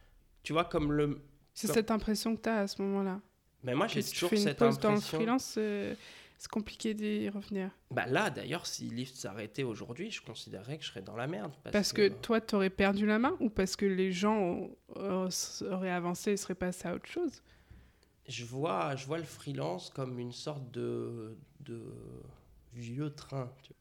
Tu 0.43 0.53
vois, 0.53 0.65
comme 0.65 0.93
le. 0.93 1.23
C'est 1.55 1.69
cette 1.69 1.91
impression 1.91 2.37
que 2.37 2.43
tu 2.43 2.49
as 2.49 2.59
à 2.59 2.67
ce 2.67 2.83
moment-là. 2.83 3.21
Mais 3.63 3.75
moi, 3.75 3.87
j'ai 3.87 4.03
toujours 4.03 4.29
tu 4.29 4.37
fais 4.37 4.43
une 4.43 4.49
cette 4.49 4.59
pause 4.59 4.77
impression. 4.77 4.89
dans 4.91 4.95
le 4.95 5.01
freelance, 5.01 5.55
euh, 5.59 5.95
c'est 6.39 6.51
compliqué 6.51 6.93
d'y 6.95 7.29
revenir. 7.29 7.71
Bah 7.91 8.07
là, 8.07 8.31
d'ailleurs, 8.31 8.67
si 8.67 8.85
Lyft 8.89 9.17
s'arrêtait 9.17 9.63
aujourd'hui, 9.63 10.11
je 10.11 10.21
considérerais 10.23 10.77
que 10.79 10.85
je 10.85 10.89
serais 10.91 11.03
dans 11.03 11.17
la 11.17 11.27
merde. 11.27 11.53
Parce, 11.63 11.73
Parce 11.73 11.93
que, 11.93 12.09
toi, 12.09 12.41
tu 12.41 12.55
aurais 12.55 12.71
perdu 12.71 13.07
la 13.07 13.19
main 13.19 13.35
ou 13.41 13.49
parce 13.51 13.75
que 13.77 13.87
les 13.87 14.13
gens 14.13 14.69
euh, 14.97 15.29
auraient 15.71 15.91
avancé 15.91 16.33
et 16.33 16.37
seraient 16.37 16.55
passés 16.55 16.89
à 16.89 16.95
autre 16.95 17.09
chose? 17.09 17.43
Je 18.29 18.45
vois, 18.45 18.97
je 18.97 19.07
vois 19.07 19.19
le 19.19 19.25
freelance 19.25 19.89
comme 19.91 20.19
une 20.19 20.33
sorte 20.33 20.71
de, 20.73 21.37
de 21.61 21.81
vieux 22.75 23.11
train. 23.11 23.51
tu. 23.63 23.73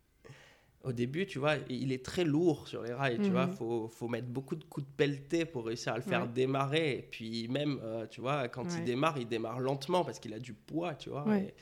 Au 0.84 0.94
début, 0.94 1.26
tu 1.26 1.39
vois, 1.39 1.56
il 1.68 1.91
est 1.91 2.06
très 2.06 2.24
lourd 2.24 2.68
sur 2.68 2.84
les 2.84 2.94
rails, 2.94 3.18
tu 3.20 3.32
vois. 3.32 3.48
Mhm. 3.48 3.54
Faut, 3.56 3.88
faut 3.88 4.08
mettre 4.08 4.28
beaucoup 4.28 4.56
de 4.56 4.63
coups 4.63 4.86
de 4.86 4.91
pelleté 4.96 5.44
pour 5.44 5.65
réussir 5.65 5.94
à 5.94 5.96
le 5.98 6.04
faire 6.04 6.22
Ouais. 6.22 6.28
démarrer. 6.28 7.00
Et 7.00 7.02
puis 7.02 7.48
même, 7.48 7.80
euh, 7.82 8.06
tu 8.06 8.22
vois, 8.22 8.48
quand 8.50 8.68
il 8.78 8.84
démarre, 8.84 9.18
il 9.18 9.28
démarre 9.28 9.60
lentement 9.60 10.06
parce 10.06 10.20
qu'il 10.20 10.32
a 10.36 10.39
du 10.39 10.54
poids, 10.54 10.94
tu 10.94 11.10
vois. 11.10 11.28
Ouais. 11.28 11.46
Et 11.46 11.54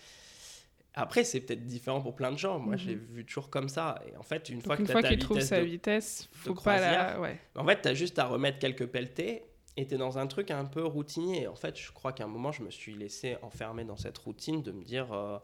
Après, 0.96 1.24
c'est 1.24 1.40
peut-être 1.42 1.66
différent 1.66 2.02
pour 2.02 2.16
plein 2.16 2.32
de 2.32 2.38
gens. 2.38 2.60
Moi, 2.60 2.74
Mhm. 2.76 2.80
je 2.80 2.88
l'ai 2.90 2.96
vu 2.96 3.26
toujours 3.26 3.50
comme 3.50 3.68
ça. 3.70 4.00
Et 4.08 4.16
en 4.16 4.22
fait, 4.24 4.50
une 4.50 4.58
Donc, 4.58 4.66
fois 4.66 4.76
une 4.76 4.82
que 4.84 4.86
tu 4.88 4.92
fois 4.92 5.00
as 5.00 5.04
ta 5.04 5.10
qu'il 5.10 5.20
trouve 5.20 5.38
vitesse 5.38 5.50
sa 5.50 5.60
de 5.60 5.66
vitesse, 5.66 6.30
faut 6.34 6.54
pas 6.54 6.80
la. 6.80 7.20
Ouais. 7.20 7.40
en 7.56 7.66
fait, 7.66 7.82
tu 7.82 7.88
as 7.88 7.94
juste 7.96 8.20
à 8.20 8.26
remettre 8.26 8.60
quelques 8.60 8.86
pelletés 8.88 9.44
et 9.76 9.88
tu 9.88 9.96
es 9.96 9.98
dans 9.98 10.20
un 10.20 10.28
truc 10.28 10.52
un 10.52 10.66
peu 10.66 10.84
routinier. 10.86 11.48
En 11.48 11.56
fait, 11.56 11.80
je 11.80 11.92
crois 11.92 12.14
qu'à 12.14 12.26
un 12.26 12.28
moment, 12.28 12.52
je 12.52 12.62
me 12.62 12.70
suis 12.70 12.94
laissé 12.94 13.38
enfermer 13.42 13.86
dans 13.86 13.98
cette 13.98 14.18
routine 14.20 14.62
de 14.62 14.72
me 14.72 14.84
dire 14.84 15.12
euh, 15.14 15.40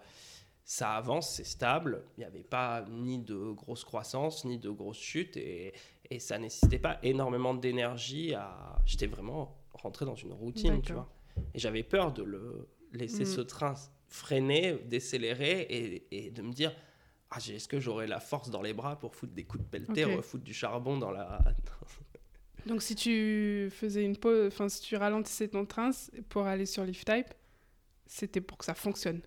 ça 0.66 0.92
avance, 0.92 1.34
c'est 1.34 1.44
stable. 1.46 2.04
Il 2.18 2.20
n'y 2.20 2.26
avait 2.26 2.44
pas 2.44 2.86
ni 2.88 3.18
de 3.18 3.52
grosse 3.54 3.84
croissance, 3.84 4.46
ni 4.46 4.60
de 4.60 4.70
grosse 4.70 5.00
chute 5.00 5.36
et, 5.36 5.74
et 6.12 6.20
ça 6.20 6.38
nécessitait 6.38 6.78
pas 6.78 7.00
énormément 7.02 7.56
d'énergie. 7.56 8.36
À... 8.36 8.78
J'étais 8.86 9.08
vraiment 9.08 9.58
rentré 9.74 10.06
dans 10.06 10.14
une 10.16 10.34
routine, 10.34 10.80
tu 10.84 10.94
vois. 10.94 11.10
Et 11.56 11.60
j'avais 11.60 11.82
peur 11.84 12.12
de 12.14 12.22
le 12.22 12.68
laisser 12.94 13.24
Mm. 13.24 13.26
ce 13.26 13.42
train 13.42 13.74
freiner, 14.10 14.74
décélérer 14.86 15.62
et, 15.62 16.28
et 16.28 16.32
de 16.32 16.42
me 16.42 16.52
dire 16.52 16.74
ah, 17.32 17.38
est-ce 17.38 17.68
que 17.68 17.80
j'aurai 17.80 18.08
la 18.08 18.20
force 18.20 18.50
dans 18.50 18.62
les 18.62 18.74
bras 18.74 18.98
pour 19.00 19.16
foutre 19.16 19.34
des 19.34 19.44
coups 19.46 19.64
de 19.64 19.70
pelleté, 19.70 20.04
Ok. 20.04 20.12
refoutre 20.18 20.44
du 20.44 20.54
charbon 20.54 20.98
dans 20.98 21.12
la, 21.12 21.40
Donc, 22.66 22.82
si 22.82 22.96
tu 22.96 23.70
faisais 23.72 24.04
une 24.04 24.18
pause, 24.18 24.48
enfin, 24.48 24.70
si 24.70 24.82
tu 24.82 24.96
ralentissais 24.96 25.48
ton 25.48 25.66
train 25.66 25.92
pour 26.30 26.46
aller 26.46 26.66
sur 26.66 26.84
Lift 26.84 27.08
Type, 27.08 27.34
c'était 28.08 28.42
pour 28.42 28.58
que 28.58 28.66
ça 28.66 28.74
fonctionne. 28.76 29.22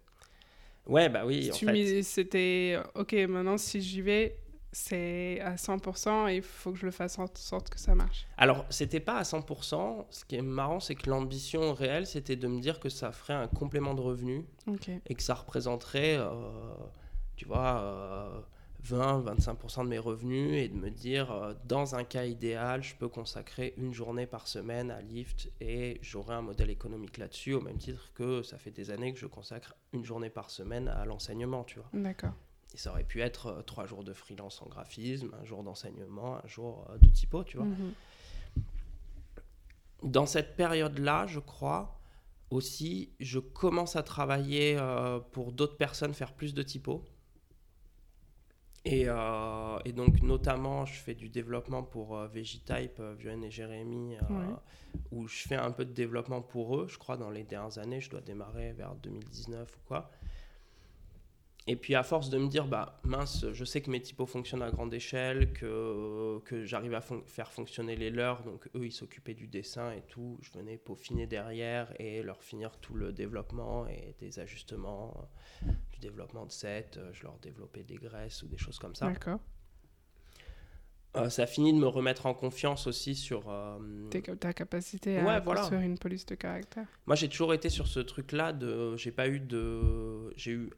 Ouais, 0.87 1.09
bah 1.09 1.25
oui, 1.25 1.45
Si 1.45 1.51
en 1.53 1.55
tu 1.55 1.64
fait. 1.66 1.73
mis- 1.73 2.05
C'était 2.05 2.79
ok, 2.95 3.12
maintenant 3.29 3.59
si 3.59 3.81
j'y 3.81 4.01
vais, 4.03 4.41
c'est 4.73 5.41
à 5.41 5.55
100% 5.57 6.29
et 6.31 6.37
il 6.37 6.43
faut 6.43 6.73
que 6.73 6.79
je 6.79 6.87
le 6.87 6.93
fasse 6.93 7.19
en 7.19 7.27
sorte 7.35 7.69
que 7.69 7.79
ça 7.79 7.95
marche. 7.95 8.27
Alors, 8.39 8.65
c'était 8.71 9.01
pas 9.01 9.17
à 9.17 9.23
100%. 9.23 10.07
Ce 10.11 10.25
qui 10.25 10.37
est 10.37 10.43
marrant, 10.43 10.81
c'est 10.81 10.95
que 10.95 11.11
l'ambition 11.11 11.75
réelle, 11.75 12.07
c'était 12.07 12.37
de 12.37 12.49
me 12.49 12.61
dire 12.61 12.81
que 12.81 12.89
ça 12.89 13.13
ferait 13.13 13.35
un 13.35 13.49
complément 13.49 13.95
de 13.95 14.01
revenu 14.01 14.47
Ok. 14.67 14.89
et 15.07 15.15
que 15.15 15.23
ça 15.23 15.35
représenterait, 15.35 16.17
euh, 16.17 16.31
tu 17.37 17.45
vois, 17.45 17.81
euh, 17.83 18.41
20-25% 18.85 19.85
de 19.85 19.89
mes 19.89 19.99
revenus 19.99 20.55
et 20.55 20.69
de 20.69 20.75
me 20.75 20.91
dire, 20.91 21.31
euh, 21.31 21.55
dans 21.67 21.95
un 21.95 22.05
cas 22.05 22.25
idéal, 22.25 22.83
je 22.83 22.95
peux 22.97 23.09
consacrer 23.09 23.75
une 23.77 23.93
journée 23.93 24.27
par 24.27 24.49
semaine 24.49 24.91
à 24.91 25.01
Lyft 25.03 25.51
et 25.61 25.99
j'aurai 26.03 26.35
un 26.35 26.43
modèle 26.43 26.71
économique 26.71 27.19
là-dessus, 27.19 27.53
au 27.55 27.61
même 27.61 27.79
titre 27.79 28.11
que 28.15 28.43
ça 28.43 28.59
fait 28.59 28.71
des 28.71 28.91
années 28.91 29.13
que 29.13 29.19
je 29.21 29.27
consacre 29.27 29.75
une 29.93 30.05
journée 30.05 30.31
par 30.31 30.51
semaine 30.51 30.89
à 30.89 31.05
l'enseignement, 31.05 31.63
tu 31.65 31.79
vois. 31.79 31.89
D'accord. 31.93 32.33
Et 32.75 32.79
ça 32.79 32.91
aurait 32.91 33.05
pu 33.05 33.21
être 33.21 33.47
euh, 33.49 33.63
trois 33.63 33.87
jours 33.87 34.03
de 34.03 34.13
freelance 34.13 34.63
en 34.63 34.67
graphisme, 34.67 35.31
un 35.41 35.45
jour 35.45 35.63
d'enseignement, 35.63 36.37
un 36.43 36.49
jour 36.49 36.87
euh, 36.91 36.99
de 36.99 37.09
typo, 37.09 37.45
tu 37.45 37.59
vois. 37.59 37.67
Mhm. 37.67 37.93
Dans 40.03 40.27
cette 40.27 40.57
période-là, 40.57 41.27
je 41.27 41.39
crois, 41.39 42.01
aussi, 42.51 43.13
je 43.21 43.39
commence 43.39 43.95
à 43.97 44.03
travailler 44.03 44.77
euh, 44.79 45.21
pour 45.21 45.53
d'autres 45.53 45.77
personnes, 45.77 46.13
faire 46.15 46.33
plus 46.33 46.55
de 46.55 46.63
typo. 46.63 47.05
Et, 48.85 49.05
euh, 49.07 49.79
et 49.85 49.93
donc, 49.93 50.23
notamment, 50.23 50.85
je 50.87 50.95
fais 50.95 51.15
du 51.15 51.29
développement 51.29 51.85
pour 51.85 52.17
euh, 52.17 52.27
Vegitype, 52.27 53.01
Violaine 53.17 53.45
et 53.45 53.51
Jérémy, 53.51 54.17
Ouais. 54.29 54.55
où 55.13 55.29
je 55.29 55.43
fais 55.47 55.55
un 55.55 55.71
peu 55.71 55.85
de 55.85 55.93
développement 55.93 56.43
pour 56.43 56.77
eux. 56.79 56.89
Je 56.89 56.99
crois 56.99 57.17
dans 57.17 57.31
les 57.31 57.45
dernières 57.45 57.79
années, 57.79 58.01
je 58.01 58.11
dois 58.11 58.21
démarrer 58.23 58.73
vers 58.73 58.95
2019 58.97 59.69
ou 59.77 59.81
quoi. 59.87 60.11
Et 61.68 61.77
puis 61.77 61.94
à 61.94 62.03
force 62.03 62.29
de 62.29 62.38
me 62.38 62.48
dire, 62.48 62.66
bah 62.66 63.01
mince, 63.05 63.46
je 63.53 63.64
sais 63.64 63.81
que 63.81 63.88
mes 63.90 64.01
typos 64.03 64.27
fonctionnent 64.27 64.62
à 64.62 64.70
grande 64.72 64.92
échelle, 64.92 65.53
que, 65.53 66.40
que 66.44 66.64
j'arrive 66.64 66.92
à 66.94 67.01
fon- 67.01 67.22
faire 67.27 67.53
fonctionner 67.53 67.94
les 67.94 68.11
leurs, 68.11 68.42
donc 68.42 68.68
eux 68.75 68.85
ils 68.87 68.90
s'occupaient 68.92 69.35
du 69.35 69.46
dessin 69.46 69.92
et 69.92 70.03
tout, 70.09 70.38
je 70.42 70.51
venais 70.59 70.77
peaufiner 70.77 71.29
derrière 71.29 71.92
et 72.01 72.25
leur 72.25 72.42
finir 72.42 72.77
tout 72.79 72.94
le 72.94 73.12
développement 73.12 73.87
et 73.87 74.16
des 74.18 74.40
ajustements, 74.40 75.29
du 75.92 76.01
développement 76.01 76.46
de 76.46 76.51
set, 76.53 76.96
euh, 76.96 77.11
je 77.12 77.22
leur 77.22 77.38
développais 77.38 77.85
des 77.85 77.94
graisses 77.96 78.42
ou 78.42 78.48
des 78.48 78.59
choses 78.59 78.81
comme 78.81 78.96
ça. 78.96 79.07
D'accord. 79.09 79.38
Euh, 81.14 81.29
ça 81.29 81.42
a 81.42 81.46
fini 81.46 81.75
de 81.75 81.79
me 81.79 81.87
remettre 81.87 82.25
en 82.25 82.33
confiance 82.33 82.87
aussi 82.87 83.14
sur... 83.14 83.51
euh, 83.51 84.09
Ta 84.40 84.53
capacité 84.55 85.18
à 85.18 85.25
Ouais, 85.25 85.40
voilà. 85.40 85.61
construire 85.61 85.83
une 85.83 85.98
police 85.98 86.25
de 86.25 86.35
caractère. 86.35 86.87
Moi, 87.07 87.16
j'ai 87.16 87.29
toujours 87.29 87.53
été 87.53 87.68
sur 87.68 87.87
ce 87.87 88.01
truc-là 88.01 88.55
de. 88.55 88.96
J'ai 88.96 89.12
pas 89.12 89.29
eu 89.29 89.38
de. 89.38 90.33
J'ai 90.37 90.53
eu 90.53 90.70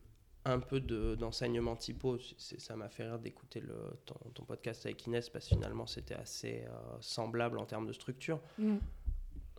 un 0.46 0.60
peu 0.60 0.80
de- 0.80 1.14
d'enseignement 1.14 1.76
typo. 1.76 2.18
C'est- 2.38 2.60
Ça 2.60 2.76
m'a 2.76 2.88
fait 2.88 3.04
rire 3.04 3.18
d'écouter 3.18 3.60
le 3.60 3.98
ton, 4.04 4.16
ton 4.34 4.44
podcast 4.44 4.84
avec 4.86 5.06
Inès 5.06 5.28
parce 5.30 5.48
que 5.48 5.54
finalement, 5.54 5.86
c'était 5.86 6.14
assez 6.14 6.64
euh, 6.68 6.72
semblable 7.00 7.58
en 7.58 7.64
termes 7.66 7.86
de 7.86 7.92
structure. 7.92 8.40
Mhm. 8.58 8.80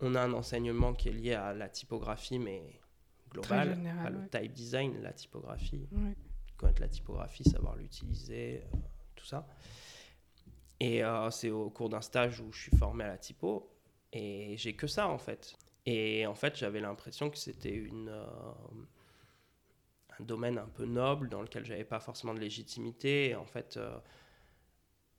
On 0.00 0.14
a 0.14 0.22
un 0.22 0.32
enseignement 0.32 0.92
qui 0.94 1.08
est 1.08 1.12
lié 1.12 1.34
à 1.34 1.52
la 1.54 1.68
typographie, 1.68 2.38
mais 2.38 2.62
global. 3.30 3.74
général, 3.74 4.28
pas 4.28 4.40
le 4.40 4.44
type 4.48 4.52
design, 4.54 5.02
la 5.02 5.12
typographie. 5.12 5.88
Ouais. 5.92 6.14
Connaître 6.56 6.80
la 6.82 6.88
typographie, 6.88 7.44
savoir 7.44 7.76
l'utiliser, 7.76 8.62
euh, 8.62 8.76
tout 9.14 9.24
ça. 9.26 9.46
Et 10.78 11.02
euh, 11.02 11.30
c'est 11.30 11.50
au 11.50 11.70
cours 11.70 11.88
d'un 11.88 12.00
stage 12.02 12.40
où 12.40 12.52
je 12.52 12.60
suis 12.62 12.76
formé 12.76 13.04
à 13.04 13.08
la 13.08 13.18
typo. 13.18 13.70
Et 14.12 14.56
j'ai 14.58 14.74
que 14.76 14.86
ça, 14.86 15.08
en 15.08 15.18
fait. 15.18 15.56
Et 15.86 16.26
en 16.26 16.34
fait, 16.34 16.56
j'avais 16.56 16.80
l'impression 16.80 17.30
que 17.30 17.38
c'était 17.38 17.74
une, 17.74 18.08
un 20.20 20.24
domaine 20.24 20.58
un 20.58 20.68
peu 20.68 20.84
noble 20.86 21.28
dans 21.28 21.42
lequel 21.42 21.64
j'avais 21.64 21.84
pas 21.84 22.00
forcément 22.00 22.34
de 22.34 22.40
légitimité. 22.40 23.30
Et 23.30 23.34
en 23.34 23.46
fait, 23.46 23.76
euh, 23.76 23.98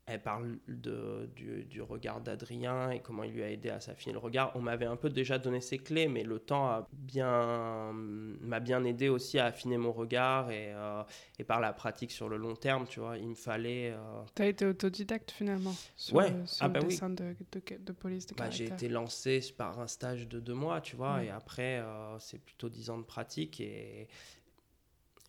elle 0.05 0.21
parle 0.23 0.57
de, 0.69 1.29
du, 1.35 1.65
du 1.65 1.81
regard 1.81 2.21
d'Adrien 2.21 2.91
et 2.91 3.01
comment 3.01 3.23
il 3.23 3.33
lui 3.33 3.43
a 3.43 3.51
aidé 3.51 3.69
à 3.69 3.81
s'affiner 3.81 4.13
le 4.13 4.19
regard. 4.19 4.53
On 4.55 4.61
m'avait 4.61 4.85
un 4.85 4.95
peu 4.95 5.09
déjà 5.09 5.37
donné 5.37 5.59
ses 5.59 5.79
clés, 5.79 6.07
mais 6.07 6.23
le 6.23 6.39
temps 6.39 6.65
a 6.67 6.87
bien, 6.93 7.91
m'a 7.93 8.61
bien 8.61 8.85
aidé 8.85 9.09
aussi 9.09 9.37
à 9.37 9.45
affiner 9.47 9.77
mon 9.77 9.91
regard 9.91 10.49
et, 10.49 10.71
euh, 10.73 11.03
et 11.39 11.43
par 11.43 11.59
la 11.59 11.73
pratique 11.73 12.11
sur 12.11 12.29
le 12.29 12.37
long 12.37 12.55
terme, 12.55 12.87
tu 12.87 13.01
vois, 13.01 13.17
il 13.17 13.27
me 13.27 13.35
fallait... 13.35 13.91
euh, 13.91 14.23
T'as 14.35 14.45
été 14.47 14.65
autodidacte 14.65 15.31
finalement 15.31 15.73
sur, 15.97 16.17
Ouais. 16.17 16.29
le- 16.31 16.45
sur 16.45 16.65
Ah 16.65 16.67
le 16.69 16.73
bah 16.73 16.79
oui. 16.81 16.87
dessin 16.87 17.09
de, 17.09 17.35
de, 17.51 17.61
de 17.77 17.91
police 17.91 18.27
de 18.27 18.35
Bah, 18.37 18.49
j'ai 18.49 18.67
été 18.67 18.87
lancé 18.87 19.41
par 19.57 19.79
un 19.79 19.87
stage 19.87 20.27
de 20.27 20.39
deux 20.39 20.53
mois, 20.53 20.79
tu 20.81 20.95
vois, 20.95 21.17
Ouais. 21.17 21.25
et 21.25 21.29
après, 21.29 21.79
euh, 21.79 22.17
c'est 22.19 22.39
plutôt 22.39 22.69
dix 22.69 22.89
ans 22.89 22.97
de 22.97 23.03
pratique. 23.03 23.59
Et 23.59 24.07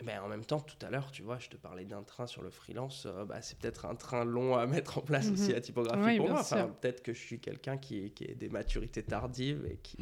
ben, 0.05 0.21
en 0.23 0.29
même 0.29 0.45
temps, 0.45 0.61
tout 0.61 0.77
à 0.87 0.91
l'heure, 0.91 1.11
tu 1.11 1.23
vois, 1.23 1.39
je 1.39 1.49
te 1.49 1.57
parlais 1.57 1.85
d'un 1.85 2.03
train 2.05 2.27
sur 2.27 2.43
le 2.43 2.51
freelance. 2.51 3.07
euh, 3.07 3.25
bah, 3.25 3.43
c'est 3.43 3.59
peut-être 3.59 3.85
un 3.87 3.95
train 3.97 4.25
long 4.25 4.57
à 4.57 4.67
mettre 4.87 4.99
en 4.99 5.01
place 5.03 5.27
Mhm. 5.27 5.33
aussi, 5.35 5.53
la 5.53 5.61
typographie 5.61 6.03
Oui, 6.05 6.17
pour 6.19 6.29
moi. 6.29 6.41
Enfin, 6.41 6.69
peut-être 6.81 7.03
que 7.03 7.13
je 7.13 7.19
suis 7.19 7.41
quelqu'un 7.41 7.77
qui, 7.79 8.13
qui 8.13 8.31
a 8.31 8.35
des 8.35 8.49
maturités 8.49 9.03
tardives 9.03 9.67
et 9.69 9.77
qui, 9.83 9.97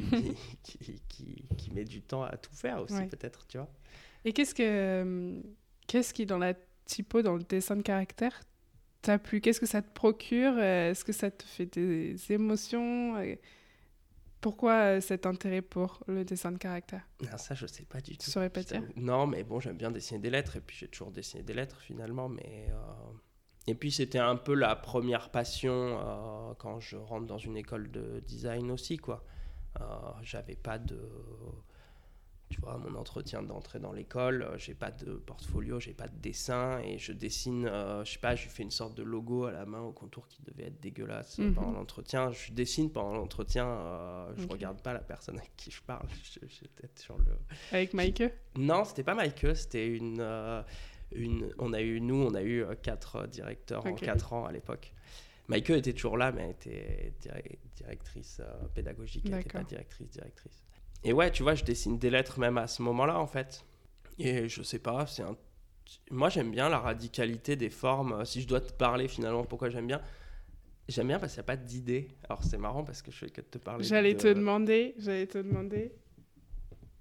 qui, 0.63 1.01
qui, 1.07 1.45
qui 1.57 1.71
met 1.71 1.83
du 1.85 2.01
temps 2.01 2.23
à 2.23 2.37
tout 2.37 2.53
faire 2.53 2.81
aussi, 2.81 2.93
Ouais. 2.95 3.07
peut-être, 3.07 3.47
tu 3.47 3.57
vois. 3.57 3.69
Et 4.25 4.33
qu'est-ce 4.33 4.53
que 4.53 4.63
euh, 4.63 5.41
qu'est-ce 5.87 6.13
qui 6.13 6.25
dans 6.25 6.37
la 6.37 6.53
typo, 6.85 7.21
dans 7.21 7.35
le 7.35 7.43
dessin 7.43 7.75
de 7.75 7.81
caractère, 7.81 8.39
t'a 9.01 9.17
plu? 9.17 9.41
Qu'est-ce 9.41 9.59
que 9.59 9.65
ça 9.65 9.81
te 9.81 9.91
procure? 9.93 10.59
Est-ce 10.59 11.03
que 11.05 11.11
ça 11.13 11.31
te 11.31 11.43
fait 11.43 11.65
des 11.65 12.15
émotions? 12.31 13.15
Pourquoi 14.41 14.73
euh, 14.73 15.01
cet 15.01 15.25
intérêt 15.25 15.61
pour 15.61 16.03
le 16.07 16.23
dessin 16.23 16.51
de 16.51 16.57
caractère? 16.57 17.01
Non, 17.21 17.37
ça, 17.37 17.55
je 17.55 17.65
sais 17.67 17.85
pas 17.85 17.99
du 18.01 18.17
tout. 18.17 18.25
Tu 18.25 18.31
saurais 18.31 18.49
pas 18.49 18.63
dire? 18.63 18.83
Non, 18.95 19.25
mais 19.27 19.43
bon, 19.43 19.59
j'aime 19.59 19.77
bien 19.77 19.91
dessiner 19.91 20.19
des 20.19 20.29
lettres, 20.29 20.55
et 20.57 20.61
puis 20.61 20.77
j'ai 20.77 20.87
toujours 20.87 21.11
dessiné 21.11 21.43
des 21.43 21.53
lettres 21.53 21.79
finalement. 21.81 22.29
Mais, 22.29 22.67
euh, 22.69 22.75
Et 23.67 23.75
puis 23.75 23.91
c'était 23.91 24.19
un 24.19 24.35
peu 24.37 24.53
la 24.53 24.75
première 24.75 25.29
passion 25.31 25.71
euh, 25.99 26.53
quand 26.57 26.79
je 26.79 26.95
rentre 26.97 27.25
dans 27.27 27.37
une 27.39 27.57
école 27.57 27.91
de 27.91 28.21
design 28.25 28.71
aussi, 28.71 28.97
quoi. 28.97 29.23
Euh, 29.81 29.83
J'avais 30.21 30.55
pas 30.55 30.77
de. 30.79 30.99
Tu 32.49 32.61
vois, 32.61 32.77
mon 32.77 32.97
entretien 32.97 33.43
d'entrée 33.43 33.79
dans 33.79 33.91
l'école, 33.91 34.43
euh, 34.43 34.57
j'ai 34.57 34.73
pas 34.73 34.91
de 34.91 35.13
portfolio, 35.13 35.79
j'ai 35.79 35.93
pas 35.93 36.07
de 36.07 36.15
dessin 36.15 36.79
et 36.79 36.97
je 36.97 37.11
dessine, 37.11 37.65
euh, 37.65 38.05
je 38.05 38.13
sais 38.13 38.19
pas, 38.19 38.35
je 38.35 38.47
fais 38.47 38.63
une 38.63 38.71
sorte 38.71 38.95
de 38.95 39.03
logo 39.03 39.45
à 39.45 39.51
la 39.51 39.65
main 39.65 39.81
au 39.81 39.91
contour 39.91 40.27
qui 40.29 40.41
devait 40.43 40.67
être 40.67 40.79
dégueulasse 40.79 41.39
mhm. 41.39 41.55
pendant 41.55 41.71
l'entretien. 41.71 42.31
Je 42.31 42.53
dessine 42.53 42.89
pendant 42.89 43.15
l'entretien, 43.15 43.67
euh, 43.67 44.33
je 44.37 44.47
regarde 44.47 44.81
pas 44.81 44.93
la 44.93 45.01
personne 45.01 45.37
avec 45.37 45.51
qui 45.57 45.71
je 45.71 45.81
parle. 45.81 46.07
sur 46.95 47.17
le. 47.17 47.37
Avec 47.71 47.93
Mike 47.93 48.23
Non, 48.55 48.85
c'était 48.85 49.03
pas 49.03 49.13
Mike, 49.13 49.45
c'était 49.55 49.87
une, 49.87 50.21
une. 51.11 51.53
On 51.59 51.73
a 51.73 51.81
eu, 51.81 51.99
nous, 51.99 52.15
on 52.15 52.33
a 52.33 52.43
eu 52.43 52.65
quatre 52.81 53.27
directeurs 53.27 53.85
en 53.85 53.93
quatre 53.93 54.33
ans 54.33 54.45
à 54.45 54.51
l'époque. 54.51 54.93
Mike 55.49 55.69
était 55.69 55.93
toujours 55.93 56.17
là, 56.17 56.31
mais 56.31 56.43
elle 56.43 56.51
était 56.51 57.13
directrice 57.75 58.41
pédagogique, 58.73 59.25
elle 59.27 59.35
n'était 59.35 59.49
pas 59.49 59.63
directrice, 59.63 60.09
directrice. 60.09 60.66
Et 61.07 61.13
ouais, 61.13 61.31
tu 61.31 61.41
vois, 61.41 61.55
je 61.55 61.63
dessine 61.63 61.97
des 61.97 62.09
lettres 62.09 62.37
même 62.37 62.57
à 62.57 62.67
ce 62.67 62.81
moment-là, 62.81 63.17
en 63.17 63.27
fait. 63.27 63.63
Et 64.19 64.49
je 64.49 64.61
sais 64.61 64.79
pas, 64.79 65.07
c'est 65.07 65.23
un. 65.23 65.37
Moi, 66.11 66.27
j'aime 66.27 66.51
bien 66.51 66.67
la 66.67 66.79
radicalité 66.79 67.55
des 67.55 67.69
formes. 67.69 68.25
Si 68.25 68.41
je 68.41 68.47
dois 68.47 68.59
te 68.59 68.73
parler 68.73 69.07
finalement, 69.07 69.45
pourquoi 69.45 69.69
j'aime 69.69 69.87
bien? 69.87 70.01
J'aime 70.89 71.07
bien 71.07 71.17
parce 71.17 71.31
qu'il 71.31 71.39
n'y 71.39 71.45
a 71.45 71.47
pas 71.47 71.55
d'idée. 71.55 72.09
Alors, 72.25 72.43
c'est 72.43 72.57
marrant 72.57 72.83
parce 72.83 73.01
que 73.01 73.09
je 73.09 73.19
fais 73.19 73.29
que 73.29 73.39
de 73.39 73.45
te 73.45 73.57
parler. 73.57 73.85
J'allais 73.85 74.15
te 74.15 74.27
demander, 74.27 74.95
j'allais 74.97 75.27
te 75.27 75.37
demander 75.37 75.93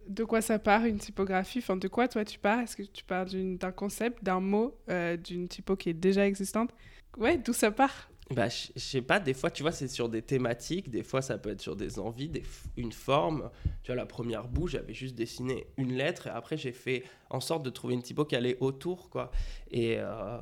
de 0.07 0.23
quoi 0.23 0.41
ça 0.41 0.61
part 0.61 0.85
une 0.85 0.99
typographie? 0.99 1.59
Enfin, 1.59 1.77
de 1.77 1.89
quoi 1.89 2.07
toi 2.07 2.25
tu 2.25 2.39
pars 2.39 2.61
Est-ce 2.61 2.77
que 2.77 2.85
tu 2.85 3.03
pars 3.03 3.27
d'un 3.27 3.73
concept, 3.73 4.23
d'un 4.23 4.39
mot, 4.39 4.79
euh, 4.89 5.17
d'une 5.17 5.49
typo 5.49 5.75
qui 5.75 5.89
est 5.89 5.95
déjà 5.95 6.25
existante? 6.29 6.71
Ouais, 7.19 7.39
d'où 7.39 7.53
ça 7.53 7.73
part? 7.73 8.09
Bah, 8.35 8.49
je 8.49 8.73
sais 8.77 9.03
pas, 9.03 9.21
des 9.21 9.35
fois, 9.35 9.51
tu 9.51 9.63
vois, 9.63 9.71
c'est 9.71 9.87
sur 9.87 10.09
des 10.09 10.21
thématiques, 10.21 10.91
des 10.91 11.05
fois, 11.05 11.23
ça 11.23 11.39
peut 11.39 11.51
être 11.51 11.61
sur 11.61 11.77
des 11.77 12.01
envies, 12.01 12.29
des 12.29 12.43
une 12.77 12.91
forme. 12.91 13.51
Tu 13.85 13.93
vois, 13.93 13.97
la 13.97 14.07
première 14.07 14.49
boue, 14.49 14.67
j'avais 14.67 14.95
juste 14.95 15.15
dessiné 15.15 15.69
une 15.77 15.93
lettre 15.93 16.27
et 16.27 16.31
après, 16.31 16.57
j'ai 16.57 16.73
fait 16.73 17.05
en 17.31 17.41
sorte 17.41 17.63
de 17.63 17.71
trouver 17.71 17.95
une 17.95 18.03
typo 18.03 18.25
qui 18.25 18.35
allait 18.35 18.57
autour, 18.61 19.11
quoi. 19.11 19.31
Et, 19.71 19.97
euh, 19.99 20.39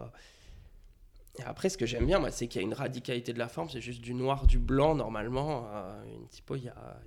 après, 1.45 1.69
ce 1.69 1.77
que 1.77 1.85
j'aime 1.85 2.07
bien, 2.07 2.21
moi, 2.21 2.31
c'est 2.31 2.49
qu'il 2.49 2.63
y 2.63 2.65
a 2.65 2.67
une 2.67 2.75
radicalité 2.75 3.35
de 3.35 3.39
la 3.39 3.49
forme, 3.49 3.69
c'est 3.69 3.83
juste 3.83 4.01
du 4.01 4.15
noir, 4.15 4.47
du 4.47 4.59
blanc, 4.59 4.95
normalement. 4.95 5.69
Euh, 5.71 6.05
une 6.17 6.29
typo, 6.29 6.57
il 6.57 6.63
n'y 6.63 6.69
a, 6.69 7.01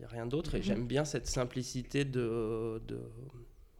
y 0.00 0.04
a, 0.04 0.08
rien 0.08 0.26
d'autre. 0.26 0.56
Et 0.56 0.58
mhm. 0.58 0.64
j'aime 0.64 0.86
bien 0.86 1.04
cette 1.04 1.28
simplicité 1.28 2.04
de, 2.04 2.82
de, 2.88 3.00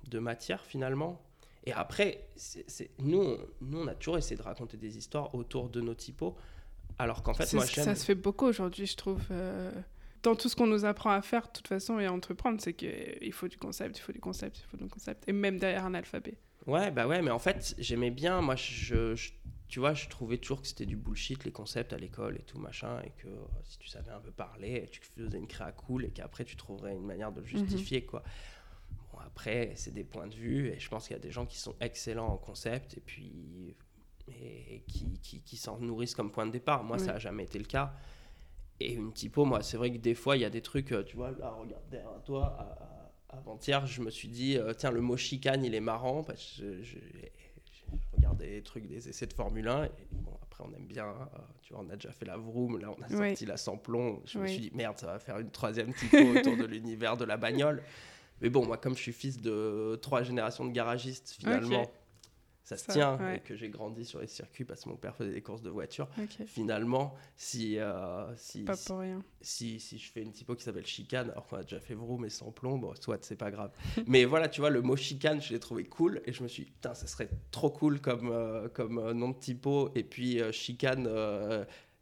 de 0.08 0.18
matière, 0.20 0.64
finalement. 0.64 1.23
Et 1.64 1.72
après, 1.72 2.29
c'est, 2.37 2.90
nous, 2.98 3.20
on, 3.20 3.38
nous, 3.62 3.81
on 3.81 3.87
a 3.87 3.94
toujours 3.94 4.18
essayé 4.18 4.37
de 4.37 4.42
raconter 4.42 4.77
des 4.77 4.98
histoires 4.98 5.35
autour 5.35 5.70
de 5.70 5.81
nos 5.81 5.94
typos. 5.94 6.37
Alors 6.98 7.22
qu'en 7.22 7.35
fait, 7.35 7.53
moi, 7.55 7.66
Ça 7.66 7.94
se 7.94 8.05
fait 8.05 8.14
beaucoup 8.14 8.46
aujourd'hui, 8.46 8.87
je 8.87 8.96
trouve. 8.96 9.22
Euh, 9.31 9.70
dans 10.22 10.37
tout 10.37 10.48
ce 10.48 10.57
qu'on 10.57 10.66
nous 10.66 10.85
apprend 10.85 11.11
à 11.11 11.22
faire, 11.22 11.46
de 11.46 11.53
toute 11.53 11.68
façon, 11.68 11.98
et 11.98 12.07
à 12.07 12.12
entreprendre, 12.12 12.61
c'est 12.61 12.74
qu'il 12.74 13.33
faut 13.33 13.48
du 13.48 13.57
concept, 13.57 13.98
il 13.98 14.00
faut 14.00 14.12
du 14.12 14.20
concept, 14.20 14.59
il 14.59 14.70
faut 14.70 14.77
du 14.77 14.88
concept. 14.88 15.29
Et 15.29 15.33
même 15.33 15.59
derrière 15.59 15.85
un 15.85 15.94
alphabet. 15.94 16.35
Ouais, 16.66 16.90
bah 16.90 17.07
ouais, 17.07 17.20
mais 17.20 17.31
en 17.31 17.38
fait, 17.38 17.74
j'aimais 17.79 18.11
bien. 18.11 18.40
Moi, 18.40 18.57
je, 18.57 19.14
tu 19.68 19.81
vois, 19.81 19.92
je 19.92 20.09
trouvais 20.09 20.38
toujours 20.38 20.62
que 20.62 20.68
c'était 20.68 20.87
du 20.87 20.96
bullshit, 20.96 21.44
les 21.44 21.53
concepts 21.53 21.92
à 21.92 21.98
l'école 21.98 22.37
et 22.37 22.42
tout, 22.42 22.59
machin. 22.59 23.00
Et 23.05 23.11
que 23.22 23.29
euh, 23.29 23.44
si 23.64 23.79
tu 23.79 23.88
savais 23.88 24.12
un 24.12 24.20
peu 24.20 24.31
parler, 24.31 24.88
tu 24.90 25.00
faisais 25.00 25.38
une 25.38 25.46
créa 25.46 25.72
cool 25.72 26.05
et 26.05 26.11
qu'après, 26.11 26.44
tu 26.44 26.57
trouverais 26.57 26.94
une 26.94 27.05
manière 27.07 27.33
de 27.33 27.40
le 27.40 27.46
mhm. 27.46 27.59
justifier, 27.59 28.05
quoi 28.05 28.22
après, 29.24 29.72
c'est 29.76 29.92
des 29.92 30.04
points 30.04 30.26
de 30.26 30.34
vue 30.34 30.68
et 30.68 30.78
je 30.78 30.88
pense 30.88 31.06
qu'il 31.06 31.16
y 31.16 31.18
a 31.18 31.22
des 31.22 31.30
gens 31.30 31.46
qui 31.46 31.58
sont 31.58 31.74
excellents 31.80 32.28
en 32.28 32.37
concept 32.37 32.96
et 32.96 33.00
puis 33.00 33.76
et 34.28 34.82
qui, 34.87 35.18
qui, 35.20 35.42
qui 35.42 35.56
s'en 35.56 35.78
nourrissent 35.78 36.14
comme 36.14 36.30
point 36.30 36.46
de 36.46 36.52
départ. 36.52 36.82
Moi, 36.82 36.98
ça 36.98 37.12
n'a 37.12 37.18
jamais 37.18 37.44
été 37.44 37.58
le 37.58 37.66
cas. 37.66 37.92
Et 38.80 38.94
une 38.94 39.12
typo, 39.12 39.44
moi, 39.44 39.62
c'est 39.62 39.76
vrai 39.76 39.92
que 39.92 39.98
des 39.98 40.14
fois, 40.14 40.37
il 40.37 40.40
y 40.40 40.44
a 40.44 40.50
des 40.50 40.62
trucs, 40.62 40.92
euh, 40.92 41.04
tu 41.04 41.16
vois, 41.16 41.30
là, 41.32 41.50
regarde 41.50 41.84
derrière 41.90 42.22
toi, 42.24 42.56
avant-hier, 43.28 43.87
je 43.87 44.02
me 44.02 44.10
suis 44.10 44.28
dit, 44.28 44.56
euh, 44.56 44.72
tiens, 44.72 44.90
le 44.90 45.00
mot 45.00 45.16
chicane, 45.16 45.64
il 45.64 45.74
est 45.74 45.80
marrant, 45.80 46.24
parce 46.24 46.58
que 46.58 46.82
je, 46.82 46.96
regardais 48.12 48.48
des 48.48 48.62
trucs, 48.62 48.87
des 48.87 49.08
essais 49.08 49.26
de 49.26 49.32
Formule 49.32 49.68
1, 49.68 49.84
et 49.84 49.90
bon, 50.10 50.32
après, 50.42 50.64
on 50.66 50.72
aime 50.74 50.87
bien, 50.87 51.06
euh, 51.06 51.38
tu 51.62 51.72
vois, 51.72 51.84
on 51.87 51.90
a 51.90 51.94
déjà 51.94 52.10
fait 52.10 52.24
la 52.24 52.37
vroom, 52.37 52.78
là, 52.78 52.90
on 52.90 53.02
a 53.02 53.08
sorti 53.08 53.46
la 53.46 53.56
samplon, 53.56 54.20
je 54.24 54.38
me 54.38 54.46
suis 54.46 54.60
dit, 54.60 54.70
merde, 54.74 54.98
ça 54.98 55.06
va 55.06 55.18
faire 55.18 55.38
une 55.38 55.50
troisième 55.50 55.92
typo 55.94 56.16
autour 56.16 56.56
de 56.56 56.64
l'univers 56.66 57.16
de 57.16 57.24
la 57.24 57.37
bagnole. 57.37 57.82
Mais 58.40 58.50
bon, 58.50 58.66
moi, 58.66 58.76
comme 58.76 58.96
je 58.96 59.02
suis 59.02 59.12
fils 59.12 59.40
de 59.40 59.98
trois 60.02 60.22
générations 60.22 60.64
de 60.64 60.72
garagistes, 60.72 61.34
finalement, 61.38 61.90
ça 62.64 62.78
se 62.78 62.90
tient. 62.90 63.18
Et 63.34 63.40
que 63.40 63.54
j'ai 63.54 63.68
grandi 63.68 64.04
sur 64.04 64.20
les 64.20 64.26
circuits 64.26 64.64
parce 64.64 64.84
que 64.84 64.88
mon 64.88 64.96
père 64.96 65.14
faisait 65.14 65.32
des 65.32 65.42
courses 65.42 65.62
de 65.62 65.68
voitures. 65.68 66.08
Finalement, 66.46 67.14
si, 67.36 67.78
euh, 67.78 68.34
si, 68.36 68.62
pas 68.64 68.76
pour 68.86 69.00
rien. 69.00 69.22
Si, 69.42 69.78
si, 69.78 69.98
je 69.98 70.10
fais 70.10 70.22
une 70.22 70.32
typo 70.32 70.54
qui 70.54 70.64
s'appelle 70.64 70.86
chicane, 70.86 71.30
alors 71.30 71.46
qu'on 71.46 71.56
a 71.56 71.62
déjà 71.62 71.78
fait 71.78 71.94
vroom 71.94 72.22
mais 72.22 72.30
sans 72.30 72.50
plomb, 72.52 72.78
bon, 72.78 72.94
soit 72.94 73.22
c'est 73.22 73.36
pas 73.36 73.50
grave. 73.50 73.70
mais 74.06 74.24
voilà, 74.24 74.48
tu 74.48 74.62
vois, 74.62 74.70
le 74.70 74.80
mot 74.80 74.96
chicane, 74.96 75.42
je 75.42 75.52
l'ai 75.52 75.60
trouvé 75.60 75.84
cool. 75.84 76.22
Et 76.24 76.32
je 76.32 76.42
me 76.42 76.48
suis 76.48 76.64
dit, 76.64 76.70
putain, 76.70 76.94
ça 76.94 77.06
serait 77.06 77.28
trop 77.50 77.70
cool 77.70 78.00
comme, 78.00 78.30
euh, 78.32 78.68
comme 78.68 78.98
euh, 78.98 79.12
nom 79.12 79.30
de 79.30 79.38
typo. 79.38 79.90
Et 79.94 80.02
puis, 80.02 80.40
chicane 80.52 81.06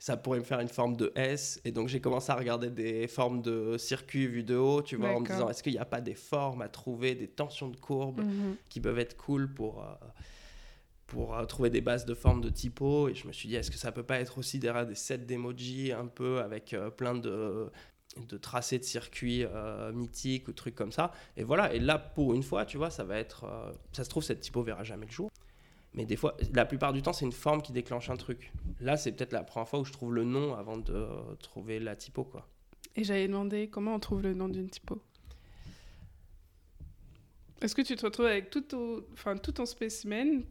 ça 0.03 0.17
pourrait 0.17 0.41
me 0.41 0.45
faire 0.45 0.59
une 0.59 0.69
forme 0.69 0.97
de 0.97 1.13
S. 1.15 1.61
Et 1.65 1.71
donc 1.71 1.87
j'ai 1.87 2.01
commencé 2.01 2.33
à 2.33 2.35
regarder 2.35 2.71
des 2.71 3.07
formes 3.07 3.41
de 3.41 3.79
circuits 3.79 4.27
vus 4.27 4.43
de 4.43 4.57
haut, 4.57 4.83
tu 4.83 4.97
vois, 4.97 5.11
en 5.11 5.21
me 5.21 5.27
disant 5.29 5.49
est-ce 5.49 5.63
qu'il 5.63 5.75
n'y 5.75 5.79
a 5.79 5.85
pas 5.85 6.01
des 6.01 6.17
formes 6.17 6.61
à 6.61 6.69
trouver, 6.69 7.15
des 7.15 7.29
tensions 7.29 7.69
de 7.69 7.77
courbes 7.77 8.21
mhm. 8.21 8.57
qui 8.69 8.81
peuvent 8.81 8.99
être 8.99 9.17
cool 9.17 9.55
pour, 9.55 9.85
euh, 9.85 9.95
pour 11.07 11.37
euh, 11.37 11.45
trouver 11.45 11.71
des 11.71 11.81
bases 11.81 12.05
de 12.05 12.15
formes 12.15 12.41
de 12.41 12.51
typo? 12.51 13.11
Et 13.11 13.15
je 13.15 13.29
me 13.29 13.33
suis 13.33 13.49
dit 13.49 13.55
est-ce 13.55 13.71
que 13.71 13.77
ça 13.77 13.93
peut 13.93 14.03
pas 14.03 14.19
être 14.19 14.39
aussi 14.39 14.59
derrière 14.59 14.89
des 14.89 14.97
sets 14.97 15.19
d'emoji 15.19 15.93
un 15.93 16.09
peu 16.09 16.41
avec 16.41 16.75
euh, 16.75 16.91
plein 16.91 17.15
de 17.15 17.71
de 18.29 18.37
tracés 18.37 18.79
de 18.79 18.85
circuits 18.85 19.47
mythiques 19.95 20.49
ou 20.49 20.53
trucs 20.53 20.75
comme 20.75 20.93
ça? 20.93 21.13
Et 21.37 21.45
voilà, 21.45 21.73
et 21.73 21.79
là, 21.79 21.97
pour 21.99 22.35
une 22.35 22.43
fois, 22.43 22.67
tu 22.67 22.77
vois, 22.77 22.91
ça 22.91 23.05
va 23.05 23.17
être... 23.17 23.47
ça 23.93 24.05
se 24.05 24.11
trouve, 24.11 24.23
cette 24.23 24.41
typo 24.41 24.63
verra 24.63 24.85
jamais 24.85 25.07
le 25.07 25.13
jour. 25.13 25.31
Mais 25.95 26.07
des 26.07 26.17
fois, 26.17 26.37
la 26.55 26.65
plupart 26.65 26.93
du 26.93 27.03
temps, 27.03 27.13
c'est 27.13 27.27
une 27.27 27.33
forme 27.33 27.61
qui 27.61 27.73
déclenche 27.73 28.09
un 28.09 28.17
truc. 28.17 28.53
Là, 28.81 28.97
c'est 28.97 29.13
peut-être 29.13 29.33
la 29.33 29.45
première 29.45 29.69
fois 29.69 29.81
où 29.81 29.85
je 29.85 29.93
trouve 29.93 30.15
le 30.15 30.25
nom 30.25 30.55
avant 30.55 30.79
de 30.79 31.07
trouver 31.43 31.79
la 31.81 31.97
typo, 31.97 32.25
quoi. 32.25 32.49
Et 32.97 33.05
j'avais 33.05 33.27
demandé 33.27 33.69
comment 33.69 33.95
on 33.95 34.01
trouve 34.01 34.23
le 34.23 34.33
nom 34.33 34.49
d'une 34.49 34.71
typo. 34.71 35.03
Est-ce 37.61 37.75
que 37.75 37.83
tu 37.83 37.95
te 37.95 38.05
retrouves 38.05 38.27
avec 38.27 38.51
tout, 38.51 38.65
enfin, 39.13 39.37
tout 39.37 39.53
ton 39.53 39.67
spécimen, 39.67 40.45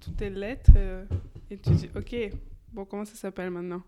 toutes 0.00 0.16
tes 0.16 0.30
lettres, 0.30 0.72
euh, 0.76 1.04
et 1.50 1.58
tu 1.58 1.70
dis, 1.70 1.90
ok, 1.94 2.16
bon, 2.72 2.84
comment 2.84 3.04
ça 3.04 3.14
s'appelle 3.14 3.50
maintenant? 3.50 3.82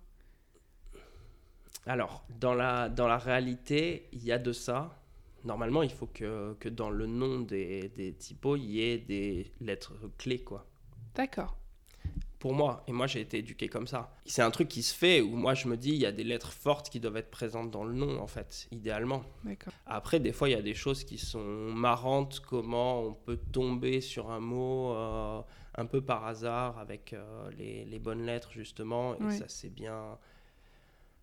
Alors, 1.86 2.24
dans 2.38 2.54
la, 2.54 2.88
dans 2.90 3.08
la 3.08 3.18
réalité, 3.18 4.08
il 4.12 4.22
y 4.24 4.30
a 4.30 4.38
de 4.38 4.52
ça. 4.52 5.02
Normalement, 5.44 5.82
il 5.82 5.90
faut 5.90 6.06
que, 6.06 6.54
que 6.60 6.68
dans 6.68 6.90
le 6.90 7.06
nom 7.06 7.40
des, 7.40 7.88
des 7.88 8.12
typos, 8.12 8.56
il 8.56 8.70
y 8.70 8.82
ait 8.82 8.98
des 8.98 9.50
lettres 9.60 9.94
clés, 10.18 10.44
quoi. 10.44 10.66
D'accord. 11.14 11.56
Pour 12.38 12.54
moi, 12.54 12.84
et 12.86 12.92
moi 12.92 13.08
j'ai 13.08 13.20
été 13.20 13.38
éduqué 13.38 13.68
comme 13.68 13.88
ça. 13.88 14.14
C'est 14.24 14.42
un 14.42 14.52
truc 14.52 14.68
qui 14.68 14.84
se 14.84 14.94
fait 14.94 15.20
où 15.20 15.34
moi 15.34 15.54
je 15.54 15.66
me 15.66 15.76
dis 15.76 15.90
il 15.90 15.96
y 15.96 16.06
a 16.06 16.12
des 16.12 16.22
lettres 16.22 16.52
fortes 16.52 16.88
qui 16.88 17.00
doivent 17.00 17.16
être 17.16 17.32
présentes 17.32 17.72
dans 17.72 17.82
le 17.82 17.92
nom 17.92 18.20
en 18.20 18.28
fait, 18.28 18.68
idéalement. 18.70 19.24
Après, 19.86 20.20
des 20.20 20.32
fois 20.32 20.48
il 20.48 20.52
y 20.52 20.58
a 20.58 20.62
des 20.62 20.74
choses 20.74 21.02
qui 21.02 21.18
sont 21.18 21.42
marrantes, 21.42 22.40
comment 22.40 23.02
on 23.02 23.12
peut 23.12 23.38
tomber 23.50 24.00
sur 24.00 24.30
un 24.30 24.38
mot 24.38 24.92
euh, 24.92 25.42
un 25.74 25.86
peu 25.86 26.00
par 26.00 26.26
hasard 26.26 26.78
avec 26.78 27.12
euh, 27.12 27.50
les, 27.58 27.84
les, 27.84 27.98
bonnes 27.98 28.24
lettres 28.24 28.52
justement, 28.52 29.16
et 29.18 29.30
ça 29.32 29.46
c'est 29.48 29.70
bien. 29.70 30.16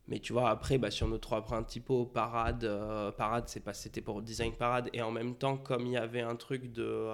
Mais 0.07 0.19
tu 0.19 0.33
vois, 0.33 0.49
après, 0.49 0.77
bah, 0.77 0.91
sur 0.91 1.07
nos 1.07 1.17
trois 1.17 1.43
principaux, 1.43 2.05
parade, 2.05 2.63
euh, 2.63 3.11
parade, 3.11 3.45
c'est 3.47 3.61
pas, 3.61 3.73
c'était 3.73 4.01
pour 4.01 4.21
design 4.21 4.53
parade. 4.53 4.89
Et 4.93 5.01
en 5.01 5.09
même 5.09 5.35
temps, 5.35 5.57
comme 5.57 5.87
il 5.87 5.93
y 5.93 5.97
avait 5.97 6.21
un 6.21 6.35
truc 6.35 6.71
de 6.71 7.09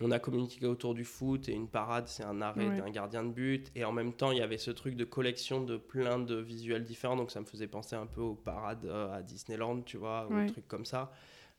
on 0.00 0.10
a 0.10 0.18
communiqué 0.18 0.66
autour 0.66 0.94
du 0.94 1.04
foot 1.04 1.48
et 1.48 1.52
une 1.52 1.68
parade, 1.68 2.08
c'est 2.08 2.24
un 2.24 2.40
arrêt 2.40 2.66
d'un 2.76 2.90
gardien 2.90 3.22
de 3.22 3.30
but. 3.30 3.70
Et 3.76 3.84
en 3.84 3.92
même 3.92 4.12
temps, 4.12 4.32
il 4.32 4.38
y 4.38 4.42
avait 4.42 4.58
ce 4.58 4.70
truc 4.72 4.96
de 4.96 5.04
collection 5.04 5.62
de 5.62 5.76
plein 5.76 6.18
de 6.18 6.34
visuels 6.34 6.82
différents. 6.84 7.16
Donc 7.16 7.30
ça 7.30 7.40
me 7.40 7.46
faisait 7.46 7.68
penser 7.68 7.94
un 7.94 8.06
peu 8.06 8.20
aux 8.20 8.34
parades 8.34 8.84
euh, 8.86 9.14
à 9.14 9.22
Disneyland, 9.22 9.82
tu 9.82 9.96
vois, 9.96 10.26
ou 10.28 10.40
des 10.40 10.52
trucs 10.52 10.66
comme 10.68 10.84
ça. 10.84 11.12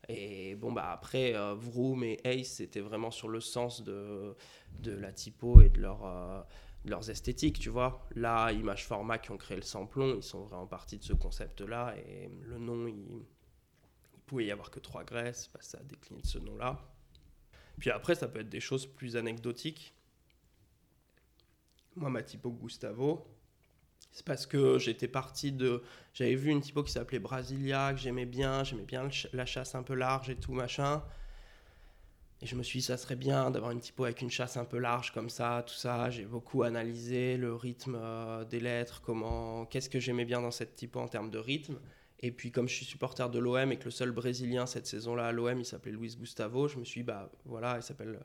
Et 0.08 0.54
bon, 0.54 0.70
bah 0.70 0.90
après, 0.92 1.34
euh, 1.34 1.54
Vroom 1.54 2.04
et 2.04 2.20
Ace, 2.24 2.48
c'était 2.56 2.80
vraiment 2.80 3.10
sur 3.10 3.28
le 3.28 3.40
sens 3.40 3.82
de, 3.82 4.36
de 4.80 4.92
la 4.92 5.12
typo 5.12 5.60
et 5.62 5.70
de, 5.70 5.80
leur, 5.80 6.04
euh, 6.04 6.40
leurs 6.84 7.08
esthétiques, 7.10 7.58
tu 7.58 7.70
vois. 7.70 8.06
Là, 8.14 8.52
Image 8.52 8.86
Format 8.86 9.18
qui 9.18 9.32
ont 9.32 9.38
créé 9.38 9.56
le 9.56 9.62
samplon, 9.62 10.14
ils 10.14 10.22
sont 10.22 10.42
vraiment 10.44 10.66
partis 10.66 10.98
de 10.98 11.02
ce 11.04 11.14
concept-là. 11.14 11.94
Et 12.06 12.28
le 12.42 12.58
nom, 12.58 12.86
il, 12.86 12.94
il 14.14 14.20
pouvait 14.26 14.44
y 14.44 14.52
avoir 14.52 14.70
que 14.70 14.78
trois 14.78 15.02
graisses, 15.04 15.50
bah, 15.52 15.60
ça 15.62 15.78
a 15.78 15.82
décliné 15.82 16.20
de 16.20 16.26
ce 16.26 16.38
nom-là. 16.38 16.78
Puis 17.78 17.90
après, 17.90 18.14
ça 18.14 18.28
peut 18.28 18.40
être 18.40 18.48
des 18.48 18.60
choses 18.60 18.86
plus 18.86 19.16
anecdotiques. 19.16 19.94
Moi, 21.96 22.10
ma 22.10 22.22
typo 22.22 22.50
Gustavo, 22.50 23.26
c'est 24.12 24.24
parce 24.24 24.46
que 24.46 24.78
j'étais 24.78 25.08
parti 25.08 25.52
de. 25.52 25.82
J'avais 26.14 26.34
vu 26.34 26.50
une 26.50 26.60
typo 26.60 26.82
qui 26.82 26.92
s'appelait 26.92 27.18
Brasilia, 27.18 27.92
que 27.92 27.98
j'aimais 27.98 28.26
bien, 28.26 28.64
j'aimais 28.64 28.84
bien 28.84 29.08
la 29.32 29.46
chasse 29.46 29.74
un 29.74 29.82
peu 29.82 29.94
large 29.94 30.30
et 30.30 30.36
tout, 30.36 30.52
machin. 30.52 31.02
Et 32.42 32.46
je 32.46 32.54
me 32.54 32.62
suis 32.62 32.80
dit, 32.80 32.84
ça 32.84 32.98
serait 32.98 33.16
bien 33.16 33.50
d'avoir 33.50 33.72
une 33.72 33.80
typo 33.80 34.04
avec 34.04 34.20
une 34.20 34.30
chasse 34.30 34.58
un 34.58 34.66
peu 34.66 34.78
large 34.78 35.12
comme 35.12 35.30
ça, 35.30 35.64
tout 35.66 35.74
ça. 35.74 36.10
J'ai 36.10 36.26
beaucoup 36.26 36.62
analysé 36.64 37.38
le 37.38 37.54
rythme 37.54 37.96
euh, 37.98 38.44
des 38.44 38.60
lettres, 38.60 39.00
comment, 39.02 39.64
qu'est-ce 39.66 39.88
que 39.88 40.00
j'aimais 40.00 40.26
bien 40.26 40.42
dans 40.42 40.50
cette 40.50 40.76
typo 40.76 41.00
en 41.00 41.08
termes 41.08 41.30
de 41.30 41.38
rythme. 41.38 41.78
Et 42.20 42.30
puis, 42.30 42.50
comme 42.50 42.68
je 42.68 42.74
suis 42.74 42.84
supporter 42.86 43.28
de 43.28 43.38
l'OM 43.38 43.70
et 43.72 43.76
que 43.76 43.84
le 43.84 43.90
seul 43.90 44.10
Brésilien 44.10 44.66
cette 44.66 44.86
saison-là 44.86 45.26
à 45.26 45.32
l'OM, 45.32 45.58
il 45.58 45.64
s'appelait 45.64 45.92
Luis 45.92 46.16
Gustavo, 46.18 46.68
je 46.68 46.78
me 46.78 46.84
suis 46.84 47.00
dit, 47.00 47.06
bah 47.06 47.30
voilà, 47.44 47.76
il 47.76 47.82
s'appelle 47.82 48.18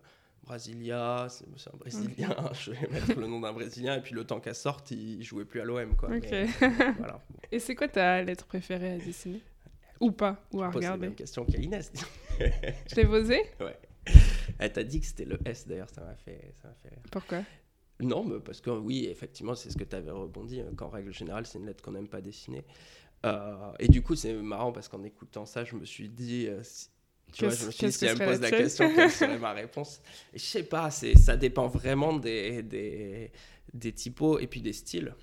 Brasilia, 0.43 1.27
c'est 1.29 1.45
un 1.45 1.77
Brésilien, 1.77 2.35
je 2.53 2.71
vais 2.71 2.87
mettre 2.87 3.19
le 3.19 3.27
nom 3.27 3.41
d'un 3.41 3.53
Brésilien, 3.53 3.95
et 3.95 4.01
puis 4.01 4.15
le 4.15 4.23
temps 4.23 4.39
qu'elle 4.39 4.55
sorte, 4.55 4.91
il 4.91 5.23
jouait 5.23 5.45
plus 5.45 5.59
à 5.59 5.65
l'OM. 5.65 5.95
Quoi. 5.95 6.09
voilà. 6.97 7.21
Et 7.51 7.59
c'est 7.59 7.75
quoi 7.75 7.87
ta 7.87 8.23
lettre 8.23 8.45
préférée 8.45 8.93
à 8.93 8.97
dessiner? 8.97 9.41
Ou 9.99 10.11
pas 10.11 10.43
Ou 10.51 10.63
à 10.63 10.69
regarder? 10.69 11.07
C'est 11.07 11.09
une 11.09 11.15
question 11.15 11.45
qu'à 11.45 11.59
Inès. 11.59 11.91
je 12.39 12.95
l'ai 12.95 13.05
posé 13.05 13.41
Ouais. 13.59 13.77
Elle 14.57 14.71
t'a 14.71 14.83
dit 14.83 14.99
que 14.99 15.05
c'était 15.05 15.25
le 15.25 15.37
S 15.45 15.67
d'ailleurs, 15.67 15.89
ça 15.89 16.01
m'a 16.01 16.15
fait, 16.15 16.55
fait 16.81 16.97
Pourquoi? 17.11 17.43
Non, 18.01 18.23
mais 18.23 18.39
parce 18.39 18.61
que 18.61 18.71
oui, 18.71 19.07
effectivement, 19.09 19.53
c'est 19.53 19.69
ce 19.69 19.77
que 19.77 19.83
tu 19.83 19.95
avais 19.95 20.11
rebondi, 20.11 20.59
euh, 20.59 20.71
qu'en 20.75 20.89
règle 20.89 21.13
générale, 21.13 21.45
c'est 21.45 21.59
une 21.59 21.67
lettre 21.67 21.83
qu'on 21.83 21.91
n'aime 21.91 22.07
pas 22.07 22.21
dessiner. 22.21 22.65
Euh, 23.25 23.71
et 23.79 23.87
du 23.87 24.01
coup, 24.01 24.15
c'est 24.15 24.33
marrant 24.33 24.71
parce 24.71 24.87
qu'en 24.87 25.03
écoutant 25.03 25.45
ça, 25.45 25.63
je 25.63 25.75
me 25.75 25.85
suis 25.85 26.09
dit, 26.09 26.47
euh, 26.47 26.61
tu 27.33 27.45
vois, 27.45 27.53
je 27.53 27.65
me 27.65 27.71
suis 27.71 27.87
dit, 27.87 27.93
si 27.93 28.05
elle 28.05 28.17
me 28.17 28.25
pose 28.25 28.41
la 28.41 28.51
question, 28.51 28.91
quelle 28.93 29.11
serait 29.11 29.37
ma 29.39 29.53
réponse 29.53 30.01
et 30.33 30.39
Je 30.39 30.43
sais 30.43 30.63
pas, 30.63 30.89
ça 30.89 31.37
dépend 31.37 31.67
vraiment 31.67 32.13
des, 32.17 32.63
des, 32.63 33.31
des 33.73 33.91
typos 33.91 34.39
et 34.39 34.47
puis 34.47 34.61
des 34.61 34.73
styles. 34.73 35.13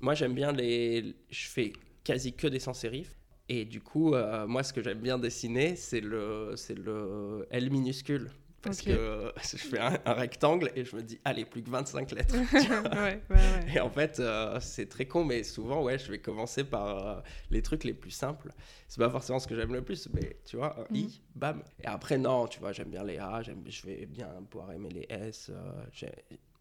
Moi, 0.00 0.14
j'aime 0.14 0.34
bien 0.34 0.52
les. 0.52 1.14
Je 1.30 1.46
fais 1.48 1.72
quasi 2.02 2.32
que 2.32 2.48
des 2.48 2.58
sans-sérifs. 2.58 3.14
Et 3.48 3.64
du 3.64 3.80
coup, 3.80 4.14
euh, 4.14 4.46
moi, 4.46 4.62
ce 4.62 4.72
que 4.72 4.82
j'aime 4.82 5.00
bien 5.00 5.18
dessiner, 5.18 5.76
c'est 5.76 6.00
le, 6.00 6.54
le 6.70 7.46
L 7.50 7.70
minuscule. 7.70 8.30
Parce 8.62 8.80
que 8.80 9.32
je 9.42 9.56
fais 9.56 9.78
un, 9.78 9.98
rectangle 10.12 10.70
et 10.76 10.84
je 10.84 10.94
me 10.94 11.02
dis, 11.02 11.18
allez, 11.24 11.44
plus 11.44 11.62
que 11.62 11.70
25 11.70 12.12
lettres. 12.12 12.34
ouais, 12.94 13.20
ouais, 13.28 13.74
Et 13.74 13.80
en 13.80 13.90
fait, 13.90 14.20
euh, 14.20 14.58
c'est 14.60 14.88
très 14.88 15.06
con, 15.06 15.24
mais 15.24 15.42
souvent, 15.42 15.82
ouais, 15.82 15.98
je 15.98 16.10
vais 16.10 16.18
commencer 16.18 16.62
par 16.62 17.06
euh, 17.06 17.20
les 17.50 17.60
trucs 17.60 17.84
les 17.84 17.92
plus 17.94 18.12
simples. 18.12 18.52
C'est 18.86 19.00
pas 19.00 19.10
forcément 19.10 19.40
ce 19.40 19.48
que 19.48 19.56
j'aime 19.56 19.72
le 19.72 19.82
plus, 19.82 20.08
mais 20.12 20.36
tu 20.44 20.56
vois, 20.56 20.78
un 20.78 20.94
I, 20.94 21.04
mhm. 21.04 21.10
bam. 21.34 21.62
Et 21.82 21.86
après, 21.86 22.18
non, 22.18 22.46
tu 22.46 22.60
vois, 22.60 22.72
j'aime 22.72 22.90
bien 22.90 23.04
les 23.04 23.18
A, 23.18 23.42
je 23.42 23.86
vais 23.86 24.06
bien 24.06 24.28
pouvoir 24.48 24.72
aimer 24.72 24.90
les 24.90 25.06
S. 25.10 25.50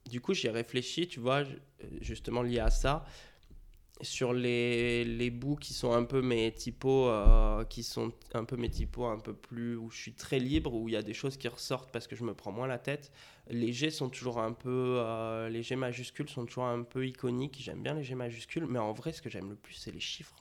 du 0.10 0.22
coup, 0.22 0.34
j'y 0.34 0.50
réfléchi, 0.50 1.08
tu 1.08 1.20
vois, 1.20 1.44
justement 2.02 2.42
lié 2.42 2.60
à 2.60 2.72
ça 2.72 3.06
sur 4.02 4.34
les, 4.34 5.04
les, 5.04 5.30
bouts 5.30 5.56
qui 5.56 5.74
sont 5.74 5.92
un 5.92 6.04
peu 6.04 6.22
mes 6.22 6.52
typos, 6.52 7.08
euh, 7.10 7.64
qui 7.66 7.84
sont 7.84 8.12
un 8.34 8.46
peu 8.46 8.56
mes 8.56 8.70
un 9.00 9.20
peu 9.20 9.34
plus 9.34 9.76
où 9.76 9.90
je 9.92 9.98
suis 9.98 10.14
très 10.14 10.40
libre, 10.40 10.74
où 10.74 10.90
il 10.90 10.94
y 10.94 10.98
a 10.98 11.04
des 11.04 11.14
choses 11.14 11.38
qui 11.38 11.48
ressortent 11.48 11.92
parce 11.92 12.08
que 12.08 12.16
je 12.16 12.24
me 12.24 12.34
prends 12.34 12.52
moins 12.52 12.68
la 12.68 12.80
tête. 12.80 13.12
Les 13.50 13.74
G 13.74 13.90
sont 13.92 14.10
toujours 14.10 14.40
un 14.40 14.54
peu, 14.54 14.98
euh, 15.00 15.50
les 15.50 15.62
G 15.62 15.76
majuscules 15.76 16.30
sont 16.30 16.46
toujours 16.46 16.66
un 16.66 16.84
peu 16.84 17.06
iconiques. 17.06 17.58
J'aime 17.60 17.84
bien 17.84 17.94
les 17.94 18.04
G 18.04 18.16
majuscules, 18.16 18.66
mais 18.66 18.80
en 18.80 18.94
vrai, 18.94 19.14
ce 19.14 19.22
que 19.22 19.30
j'aime 19.30 19.50
le 19.50 19.56
plus, 19.56 19.76
c'est 19.76 19.92
les 19.92 20.00
chiffres. 20.00 20.36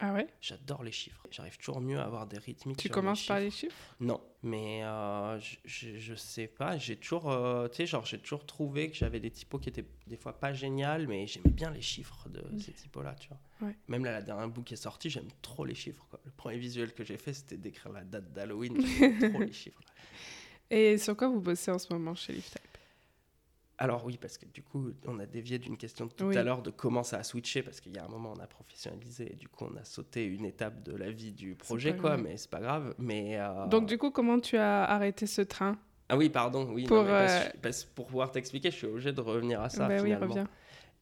Ah 0.00 0.12
ouais? 0.12 0.26
J'adore 0.40 0.82
les 0.82 0.92
chiffres. 0.92 1.26
J'arrive 1.30 1.56
toujours 1.56 1.80
mieux 1.80 1.98
à 1.98 2.04
avoir 2.04 2.26
des 2.26 2.38
rythmiques. 2.38 2.78
Tu 2.78 2.88
commences 2.88 3.26
par 3.26 3.38
les 3.38 3.50
chiffres 3.50 3.76
Non, 4.00 4.20
mais 4.42 4.82
euh, 4.82 5.38
je, 5.38 5.98
je, 5.98 6.14
sais 6.14 6.48
pas. 6.48 6.76
J'ai 6.78 6.96
toujours, 6.96 7.30
euh, 7.30 7.68
tu 7.68 7.76
sais, 7.76 7.86
genre 7.86 8.04
j'ai 8.04 8.18
toujours 8.18 8.44
trouvé 8.44 8.90
que 8.90 8.96
j'avais 8.96 9.20
des 9.20 9.30
typos 9.30 9.58
qui 9.58 9.68
étaient 9.68 9.86
des 10.06 10.16
fois 10.16 10.38
pas 10.38 10.52
géniales, 10.52 11.06
mais 11.06 11.26
j'aimais 11.26 11.50
bien 11.50 11.70
les 11.70 11.80
chiffres 11.80 12.28
de 12.28 12.42
ces 12.58 12.72
typos-là, 12.72 13.14
tu 13.14 13.28
vois. 13.28 13.72
Même 13.88 14.04
là, 14.04 14.12
la 14.12 14.22
dernière 14.22 14.48
book 14.48 14.64
qui 14.64 14.74
est 14.74 14.78
sortie, 14.78 15.10
j'aime 15.10 15.28
trop 15.42 15.64
les 15.64 15.74
chiffres. 15.74 16.04
Quoi. 16.10 16.20
Le 16.24 16.30
premier 16.32 16.58
visuel 16.58 16.92
que 16.92 17.04
j'ai 17.04 17.16
fait, 17.16 17.32
c'était 17.32 17.56
d'écrire 17.56 17.92
la 17.92 18.02
date 18.02 18.32
d'Halloween. 18.32 18.84
J'aime 18.98 19.30
trop 19.30 19.40
les 19.42 19.52
chiffres. 19.52 19.80
Et 20.70 20.98
sur 20.98 21.16
quoi 21.16 21.28
vous 21.28 21.40
bossez 21.40 21.70
en 21.70 21.78
ce 21.78 21.92
moment 21.92 22.14
chez 22.14 22.32
LiftType 22.32 22.73
alors 23.78 24.04
oui, 24.04 24.18
parce 24.20 24.38
que 24.38 24.46
du 24.46 24.62
coup, 24.62 24.90
on 25.06 25.18
a 25.18 25.26
dévié 25.26 25.58
d'une 25.58 25.76
question 25.76 26.06
de 26.06 26.12
tout 26.12 26.28
à 26.28 26.42
l'heure 26.42 26.62
de 26.62 26.70
comment 26.70 27.02
ça 27.02 27.18
a 27.18 27.22
switché, 27.24 27.62
parce 27.62 27.80
qu'il 27.80 27.92
y 27.92 27.98
a 27.98 28.04
un 28.04 28.08
moment, 28.08 28.32
on 28.36 28.40
a 28.40 28.46
professionnalisé, 28.46 29.32
et 29.32 29.36
du 29.36 29.48
coup, 29.48 29.66
on 29.70 29.76
a 29.76 29.84
sauté 29.84 30.24
une 30.24 30.44
étape 30.44 30.82
de 30.84 30.94
la 30.96 31.10
vie 31.10 31.32
du 31.32 31.56
projet, 31.56 31.96
quoi, 31.96 32.16
mais 32.16 32.36
c'est 32.36 32.50
pas 32.50 32.60
grave. 32.60 32.94
Mais, 32.98 33.38
euh, 33.38 33.66
Donc 33.66 33.86
du 33.86 33.98
coup, 33.98 34.10
comment 34.10 34.38
tu 34.38 34.56
as 34.56 34.84
arrêté 34.84 35.26
ce 35.26 35.42
train? 35.42 35.76
Ah 36.08 36.16
oui, 36.16 36.28
pardon, 36.28 36.68
oui. 36.70 36.84
Pour, 36.84 37.04
euh, 37.08 37.40
pour 37.94 38.06
pouvoir 38.06 38.30
t'expliquer, 38.30 38.70
je 38.70 38.76
suis 38.76 38.86
obligé 38.86 39.12
de 39.12 39.20
revenir 39.20 39.60
à 39.60 39.70
ça, 39.70 39.88
bah 39.88 39.98
finalement. 39.98 40.26
Oui, 40.26 40.28
reviens. 40.28 40.48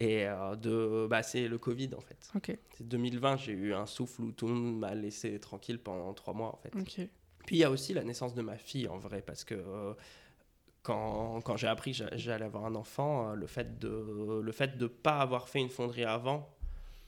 Et 0.00 0.26
euh, 0.26 0.56
de, 0.56 1.06
bah, 1.08 1.22
c'est 1.22 1.48
le 1.48 1.58
Covid, 1.58 1.90
en 1.96 2.00
fait. 2.00 2.30
C'est 2.70 2.88
2020, 2.88 3.36
j'ai 3.36 3.52
eu 3.52 3.74
un 3.74 3.86
souffle 3.86 4.22
où 4.22 4.32
tout 4.32 4.46
le 4.46 4.54
monde 4.54 4.78
m'a 4.78 4.94
laissé 4.94 5.38
tranquille 5.38 5.78
pendant 5.78 6.14
trois 6.14 6.32
mois, 6.32 6.48
en 6.48 6.56
fait. 6.56 6.70
Puis 7.44 7.56
il 7.56 7.58
y 7.58 7.64
a 7.64 7.70
aussi 7.70 7.92
la 7.92 8.04
naissance 8.04 8.34
de 8.34 8.42
ma 8.42 8.56
fille, 8.56 8.88
en 8.88 8.98
vrai, 8.98 9.20
parce 9.20 9.44
que 9.44 9.94
quand, 10.82 11.40
quand 11.42 11.56
j'ai 11.56 11.68
appris 11.68 11.92
que 11.92 12.04
j'allais 12.16 12.44
avoir 12.44 12.66
un 12.66 12.74
enfant, 12.74 13.30
euh, 13.30 13.34
le 13.34 13.46
fait 13.46 13.78
de 13.78 14.40
le 14.42 14.52
fait 14.52 14.76
de 14.76 14.86
pas 14.86 15.18
avoir 15.18 15.48
fait 15.48 15.60
une 15.60 15.68
fonderie 15.68 16.04
avant, 16.04 16.48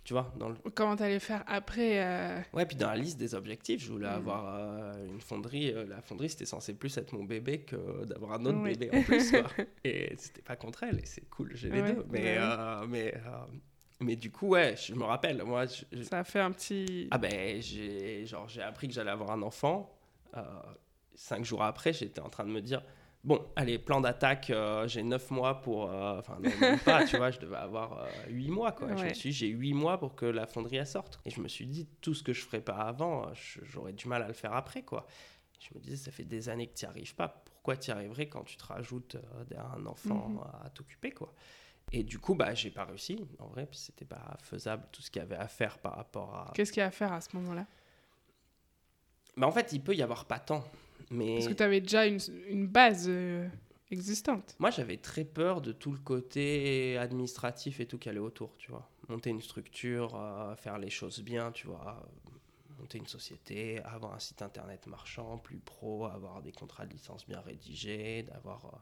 tu 0.05 0.13
vois, 0.13 0.33
dans 0.37 0.49
le... 0.49 0.57
comment 0.75 0.95
t'allais 0.95 1.19
faire 1.19 1.43
après 1.47 2.03
euh... 2.03 2.41
Ouais, 2.53 2.67
puis 2.67 2.77
dans 2.77 2.89
la 2.89 2.97
liste 2.97 3.19
des 3.19 3.35
objectifs, 3.35 3.83
je 3.83 3.91
voulais 3.91 4.09
mm. 4.09 4.15
avoir 4.15 4.55
euh, 4.55 5.07
une 5.09 5.21
fonderie. 5.21 5.73
La 5.89 6.01
fonderie, 6.03 6.31
c'était 6.31 6.47
censé 6.47 6.75
plus 6.75 6.97
être 6.99 7.13
mon 7.13 7.25
bébé 7.25 7.61
que 7.63 8.05
d'avoir 8.05 8.35
un 8.35 8.45
autre 8.47 8.63
bébé 8.63 8.91
en 8.93 9.03
plus, 9.03 9.31
quoi. 9.31 9.51
et 9.85 10.15
c'était 10.17 10.43
pas 10.43 10.57
contre 10.57 10.85
elle, 10.85 11.01
et 11.01 11.07
c'est 11.07 11.29
cool, 11.29 11.51
j'ai 11.55 11.71
les 11.71 11.83
deux. 11.83 12.07
Mais 12.11 12.39
mais 12.89 13.15
mais 14.01 14.17
du 14.17 14.31
coup, 14.31 14.49
ouais, 14.49 14.75
je 14.77 14.95
me 14.95 15.05
rappelle, 15.05 15.43
moi. 15.45 15.67
Ça 15.67 16.19
a 16.21 16.25
fait 16.25 16.41
un 16.41 16.51
petit. 16.53 17.09
Ah 17.11 17.19
ben, 17.19 17.61
j'ai 17.61 18.27
genre 18.27 18.49
j'ai 18.49 18.63
appris 18.63 18.87
que 18.87 18.95
j'allais 18.95 19.11
avoir 19.11 19.33
un 19.33 19.43
enfant. 19.43 19.99
cinq 21.17 21.45
jours 21.45 21.65
après, 21.65 21.93
j'étais 21.93 22.21
en 22.21 22.29
train 22.29 22.45
de 22.45 22.51
me 22.51 22.61
dire 22.61 22.83
Bon, 23.25 23.43
allez, 23.57 23.79
plan 23.79 24.03
d'attaque, 24.03 24.51
euh, 24.51 24.87
j'ai 24.87 25.03
9 25.03 25.31
mois 25.31 25.63
pour. 25.63 25.91
Euh, 25.91 26.19
enfin, 26.19 26.39
non, 26.43 26.51
même 26.61 26.79
pas, 26.79 27.05
tu 27.07 27.17
vois, 27.17 27.31
je 27.31 27.41
devais 27.41 27.57
avoir 27.57 28.07
8 28.29 28.49
euh, 28.49 28.53
mois, 28.53 28.73
quoi. 28.73 28.95
Je 28.95 29.05
me 29.05 29.15
suis 29.15 29.33
j'ai 29.33 29.49
8 29.49 29.73
mois 29.73 29.99
pour 29.99 30.15
que 30.15 30.27
la 30.27 30.47
fonderie 30.47 30.85
sorte. 30.87 31.19
Et 31.25 31.31
je 31.31 31.41
me 31.41 31.49
suis 31.49 31.67
dit, 31.67 31.89
tout 32.03 32.13
ce 32.13 32.23
que 32.23 32.35
je 32.35 32.43
ferais 32.43 32.61
pas 32.61 32.77
avant, 32.77 33.33
j'aurais 33.63 33.95
du 33.95 34.09
mal 34.09 34.23
à 34.23 34.29
le 34.29 34.35
faire 34.35 34.53
après, 34.53 34.83
quoi. 34.83 35.07
Je 35.59 35.71
me 35.75 35.81
disais, 35.81 35.97
ça 35.97 36.11
fait 36.11 36.25
des 36.25 36.51
années 36.51 36.67
que 36.67 36.75
tu 36.75 36.85
n'y 36.85 36.91
arrives 36.91 37.15
pas. 37.15 37.29
Pourquoi 37.29 37.79
tu 37.79 37.89
y 37.89 37.93
arriverais 37.93 38.29
quand 38.29 38.45
tu 38.45 38.59
te 38.59 38.67
rajoutes 38.67 39.17
un 39.57 39.87
enfant 39.87 40.29
mhm. 40.29 40.41
à 40.63 40.69
t'occuper, 40.69 41.11
quoi? 41.13 41.33
Et 41.93 42.03
du 42.03 42.19
coup, 42.19 42.35
bah, 42.35 42.53
j'ai 42.53 42.71
pas 42.71 42.85
réussi, 42.85 43.27
en 43.39 43.47
vrai, 43.47 43.65
puis 43.65 43.79
c'était 43.79 44.05
pas 44.05 44.37
faisable 44.43 44.87
tout 44.93 45.01
ce 45.01 45.11
qu'il 45.11 45.21
y 45.21 45.25
avait 45.25 45.37
à 45.37 45.49
faire 45.49 45.79
par 45.79 45.97
rapport 45.97 46.35
à. 46.35 46.53
Qu'est-ce 46.55 46.73
qu'il 46.73 46.81
y 46.81 46.85
a 46.85 46.89
à 46.89 46.91
faire 46.91 47.13
à 47.13 47.23
ce 47.23 47.35
moment-là? 47.37 47.67
Bah, 49.39 49.47
En 49.47 49.53
fait, 49.53 49.73
il 49.73 49.81
peut 49.81 49.95
y 49.95 50.03
avoir 50.03 50.27
pas 50.27 50.39
tant. 50.39 50.65
Parce 51.19 51.49
que 51.49 51.53
tu 51.53 51.63
avais 51.63 51.81
déjà 51.81 52.07
une, 52.07 52.19
une 52.49 52.67
base 52.67 53.07
euh, 53.09 53.49
existante. 53.91 54.57
Moi, 54.59 54.71
j'avais 54.71 54.97
très 54.97 55.25
peur 55.25 55.61
de 55.61 55.73
tout 55.73 55.93
le 55.93 55.99
côté 55.99 56.97
administratif 56.99 57.81
et 57.81 57.87
tout 57.87 57.99
qui 57.99 58.09
allait 58.09 58.19
autour, 58.19 58.57
tu 58.59 58.71
vois. 58.71 58.89
Monter 59.09 59.31
une 59.31 59.43
structure, 59.43 60.17
euh, 60.17 60.55
faire 60.57 60.79
les 60.79 60.91
choses 60.91 61.21
bien, 61.21 61.53
tu 61.53 61.67
vois. 61.67 62.07
Monter 62.79 62.99
une 62.99 63.07
société, 63.07 63.81
avoir 63.83 64.15
un 64.15 64.19
site 64.19 64.43
internet 64.43 64.87
marchand, 64.87 65.39
plus 65.39 65.59
pro, 65.59 66.07
avoir 66.07 66.43
des 66.43 66.53
contrats 66.53 66.87
de 66.87 66.93
licence 66.93 67.27
bien 67.27 67.41
rédigés, 67.41 68.23
d'avoir... 68.25 68.67
Euh, 68.67 68.79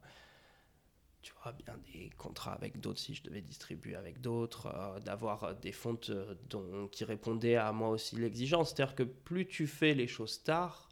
tu 1.22 1.32
vois, 1.40 1.52
bien 1.52 1.78
des 1.92 2.10
contrats 2.18 2.52
avec 2.52 2.80
d'autres 2.80 2.98
si 2.98 3.14
je 3.14 3.22
devais 3.22 3.42
distribuer 3.42 3.94
avec 3.94 4.20
d'autres, 4.20 5.00
d'avoir 5.04 5.54
des 5.54 5.70
fontes 5.70 6.10
dont, 6.50 6.88
qui 6.88 7.04
répondaient 7.04 7.54
à 7.54 7.70
moi 7.70 7.90
aussi 7.90 8.16
l'exigence. 8.16 8.70
C'est-à-dire 8.70 8.96
que 8.96 9.04
plus 9.04 9.46
tu 9.46 9.68
fais 9.68 9.94
les 9.94 10.08
choses 10.08 10.42
tard, 10.42 10.88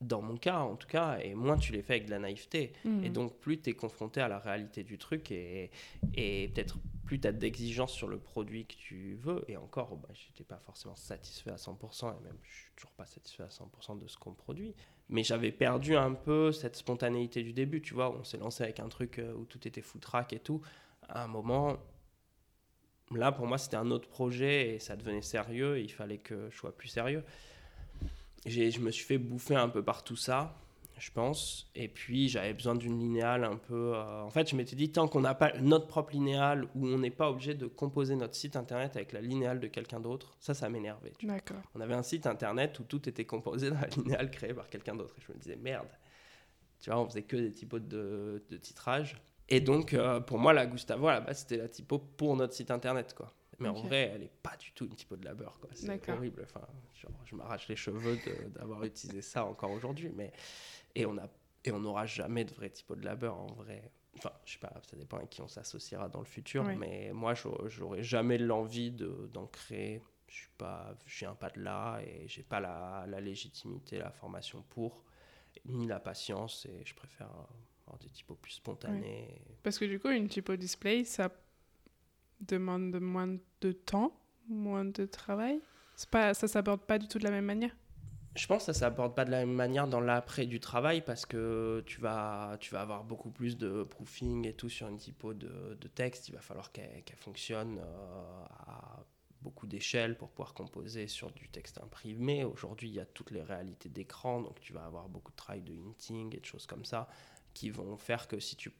dans 0.00 0.22
mon 0.22 0.36
cas 0.36 0.60
en 0.60 0.76
tout 0.76 0.88
cas, 0.88 1.18
et 1.18 1.34
moins 1.34 1.56
tu 1.56 1.72
les 1.72 1.82
fais 1.82 1.94
avec 1.94 2.06
de 2.06 2.10
la 2.10 2.18
naïveté. 2.18 2.72
Mm. 2.84 3.04
Et 3.04 3.10
donc 3.10 3.38
plus 3.38 3.60
tu 3.60 3.70
es 3.70 3.72
confronté 3.74 4.20
à 4.20 4.28
la 4.28 4.38
réalité 4.38 4.82
du 4.82 4.98
truc 4.98 5.30
et, 5.30 5.70
et 6.14 6.48
peut-être 6.48 6.78
plus 7.10 7.20
tu 7.20 7.26
as 7.26 7.32
d'exigences 7.32 7.92
sur 7.92 8.06
le 8.06 8.18
produit 8.18 8.66
que 8.66 8.74
tu 8.74 9.18
veux. 9.20 9.44
Et 9.48 9.56
encore, 9.56 9.96
bah, 9.96 10.08
je 10.12 10.28
n'étais 10.28 10.44
pas 10.44 10.60
forcément 10.64 10.94
satisfait 10.94 11.50
à 11.50 11.56
100%, 11.56 12.16
et 12.16 12.22
même 12.22 12.38
je 12.42 12.54
suis 12.54 12.70
toujours 12.76 12.92
pas 12.92 13.04
satisfait 13.04 13.42
à 13.42 13.48
100% 13.48 13.98
de 13.98 14.06
ce 14.06 14.16
qu'on 14.16 14.32
produit. 14.32 14.74
Mais 15.08 15.24
j'avais 15.24 15.50
perdu 15.50 15.96
un 15.96 16.14
peu 16.14 16.52
cette 16.52 16.76
spontanéité 16.76 17.42
du 17.42 17.52
début, 17.52 17.82
tu 17.82 17.94
vois, 17.94 18.16
on 18.16 18.22
s'est 18.22 18.38
lancé 18.38 18.62
avec 18.62 18.78
un 18.78 18.88
truc 18.88 19.18
euh, 19.18 19.34
où 19.34 19.44
tout 19.44 19.66
était 19.66 19.82
foutraque 19.82 20.32
et 20.32 20.38
tout. 20.38 20.60
À 21.08 21.24
un 21.24 21.26
moment, 21.26 21.78
là 23.10 23.32
pour 23.32 23.48
moi 23.48 23.58
c'était 23.58 23.76
un 23.76 23.90
autre 23.90 24.08
projet 24.08 24.76
et 24.76 24.78
ça 24.78 24.94
devenait 24.94 25.20
sérieux, 25.20 25.78
et 25.78 25.82
il 25.82 25.90
fallait 25.90 26.18
que 26.18 26.48
je 26.50 26.56
sois 26.56 26.76
plus 26.76 26.88
sérieux 26.88 27.24
je 28.46 28.80
me 28.80 28.90
suis 28.90 29.04
fait 29.04 29.18
bouffer 29.18 29.54
un 29.54 29.68
peu 29.68 29.82
par 29.82 30.04
tout 30.04 30.16
ça, 30.16 30.56
je 30.98 31.10
pense. 31.10 31.70
Et 31.74 31.88
puis, 31.88 32.28
j'avais 32.28 32.52
besoin 32.52 32.74
d'une 32.74 32.98
linéale 32.98 33.44
un 33.44 33.56
peu. 33.56 33.94
Euh, 33.94 34.22
en 34.22 34.30
fait, 34.30 34.50
je 34.50 34.56
m'étais 34.56 34.76
dit, 34.76 34.90
tant 34.92 35.08
qu'on 35.08 35.20
n'a 35.20 35.34
pas 35.34 35.52
notre 35.58 35.86
propre 35.86 36.12
linéale, 36.12 36.68
où 36.74 36.86
on 36.86 36.98
n'est 36.98 37.10
pas 37.10 37.30
obligé 37.30 37.54
de 37.54 37.66
composer 37.66 38.16
notre 38.16 38.34
site 38.34 38.56
internet 38.56 38.96
avec 38.96 39.12
la 39.12 39.20
linéale 39.20 39.60
de 39.60 39.66
quelqu'un 39.66 40.00
d'autre, 40.00 40.36
ça, 40.40 40.54
ça 40.54 40.68
m'énervait. 40.68 41.12
D'accord. 41.22 41.62
On 41.74 41.80
avait 41.80 41.94
un 41.94 42.02
site 42.02 42.26
internet 42.26 42.78
où 42.78 42.84
tout 42.84 43.08
était 43.08 43.24
composé 43.24 43.70
dans 43.70 43.80
la 43.80 43.88
linéale 43.88 44.30
créée 44.30 44.54
par 44.54 44.68
quelqu'un 44.68 44.94
d'autre. 44.94 45.14
Et 45.18 45.22
je 45.26 45.32
me 45.32 45.38
disais, 45.38 45.56
merde. 45.56 45.88
Tu 46.80 46.90
vois, 46.90 46.98
on 46.98 47.06
faisait 47.06 47.22
que 47.22 47.36
des 47.36 47.52
typos 47.52 47.78
de, 47.78 48.42
de 48.48 48.56
titrage. 48.56 49.16
Et 49.50 49.60
donc, 49.60 49.92
euh, 49.92 50.20
pour 50.20 50.38
moi, 50.38 50.52
la 50.52 50.66
Gustavo, 50.66 51.08
à 51.08 51.14
la 51.14 51.20
base, 51.20 51.40
c'était 51.40 51.56
la 51.56 51.68
typo 51.68 51.98
pour 51.98 52.36
notre 52.36 52.54
site 52.54 52.70
internet, 52.70 53.14
quoi. 53.14 53.32
Mais 53.60 53.68
en 53.68 53.74
vrai, 53.74 54.10
elle 54.14 54.22
n'est 54.22 54.32
pas 54.42 54.56
du 54.56 54.72
tout 54.72 54.86
une 54.86 54.94
typo 54.94 55.16
de 55.16 55.24
labeur. 55.24 55.58
C'est 55.74 56.08
horrible. 56.08 56.42
Enfin, 56.44 56.66
je 57.24 57.34
m'arrache 57.36 57.68
les 57.68 57.76
cheveux 57.76 58.18
d'avoir 58.54 58.84
utilisé 58.84 59.22
ça 59.22 59.44
encore 59.44 59.70
aujourd'hui. 59.70 60.10
Mais... 60.14 60.32
Et 60.94 61.06
on 61.06 61.16
a 61.18 61.28
et 61.64 61.72
n'aura 61.72 62.06
jamais 62.06 62.44
de 62.44 62.52
vrai 62.54 62.70
typo 62.70 62.96
de 62.96 63.04
labeur 63.04 63.36
en 63.36 63.46
vrai. 63.52 63.90
Enfin, 64.16 64.32
je 64.44 64.52
sais 64.52 64.58
pas, 64.58 64.72
ça 64.90 64.96
dépend 64.96 65.18
à 65.18 65.26
qui 65.26 65.40
on 65.40 65.48
s'associera 65.48 66.08
dans 66.08 66.20
le 66.20 66.24
futur. 66.24 66.64
Mais 66.64 67.10
moi, 67.12 67.34
j'aurais 67.34 68.02
jamais 68.02 68.38
l'envie 68.38 68.90
d'en 68.90 69.46
créer 69.46 70.02
Je 70.26 70.34
suis 70.34 70.50
pas, 70.58 70.94
je 71.06 71.18
viens 71.20 71.34
pas 71.34 71.50
de 71.50 71.60
là 71.60 72.00
et 72.00 72.26
j'ai 72.28 72.42
pas 72.42 72.60
la, 72.60 73.04
la, 73.08 73.20
légitimité, 73.20 73.98
la 73.98 74.10
formation 74.10 74.62
pour, 74.70 75.04
ni 75.66 75.86
la 75.86 76.00
patience 76.00 76.66
et 76.66 76.82
je 76.84 76.94
préfère 76.94 77.30
avoir 77.86 77.98
des 78.00 78.08
typos 78.08 78.36
plus 78.36 78.52
spontanés. 78.52 79.42
Parce 79.62 79.78
que 79.78 79.84
du 79.84 80.00
coup, 80.00 80.08
une 80.08 80.28
typo 80.28 80.56
display, 80.56 81.04
ça 81.04 81.30
demande 82.40 82.98
moins 83.00 83.36
de 83.60 83.72
temps, 83.72 84.12
moins 84.48 84.84
de 84.84 85.06
travail. 85.06 85.60
Pas, 86.10 86.32
ça 86.34 86.48
s'aborde 86.48 86.80
pas 86.80 86.98
du 86.98 87.08
tout 87.08 87.18
de 87.18 87.24
la 87.24 87.30
même 87.30 87.44
manière. 87.44 87.76
Je 88.36 88.46
pense 88.46 88.66
que 88.66 88.72
ça 88.72 88.78
s'aborde 88.78 89.14
pas 89.14 89.24
de 89.24 89.30
la 89.30 89.44
même 89.44 89.54
manière 89.54 89.88
dans 89.88 90.00
l'après 90.00 90.46
du 90.46 90.60
travail 90.60 91.02
parce 91.02 91.26
que 91.26 91.82
tu 91.86 92.00
vas, 92.00 92.56
tu 92.60 92.72
vas 92.72 92.80
avoir 92.80 93.04
beaucoup 93.04 93.30
plus 93.30 93.58
de 93.58 93.82
proofing 93.82 94.46
et 94.46 94.54
tout 94.54 94.68
sur 94.68 94.88
une 94.88 94.98
typo 94.98 95.34
de, 95.34 95.76
de 95.78 95.88
texte. 95.88 96.28
Il 96.28 96.34
va 96.34 96.40
falloir 96.40 96.70
qu'elle 96.72 97.02
fonctionne 97.16 97.78
euh, 97.78 98.44
à 98.66 99.04
beaucoup 99.42 99.66
d'échelles 99.66 100.16
pour 100.16 100.30
pouvoir 100.30 100.54
composer 100.54 101.08
sur 101.08 101.32
du 101.32 101.48
texte 101.48 101.78
imprimé. 101.78 102.44
Aujourd'hui, 102.44 102.88
il 102.88 102.94
y 102.94 103.00
a 103.00 103.06
toutes 103.06 103.30
les 103.30 103.42
réalités 103.42 103.88
d'écran, 103.88 104.40
donc 104.40 104.60
tu 104.60 104.72
vas 104.72 104.84
avoir 104.84 105.08
beaucoup 105.08 105.32
de 105.32 105.36
travail 105.36 105.62
de 105.62 105.72
hinting 105.72 106.34
et 106.36 106.40
de 106.40 106.44
choses 106.44 106.66
comme 106.66 106.84
ça 106.84 107.08
qui 107.54 107.70
vont 107.70 107.96
faire 107.96 108.28
que 108.28 108.38
si 108.38 108.56
tu 108.56 108.70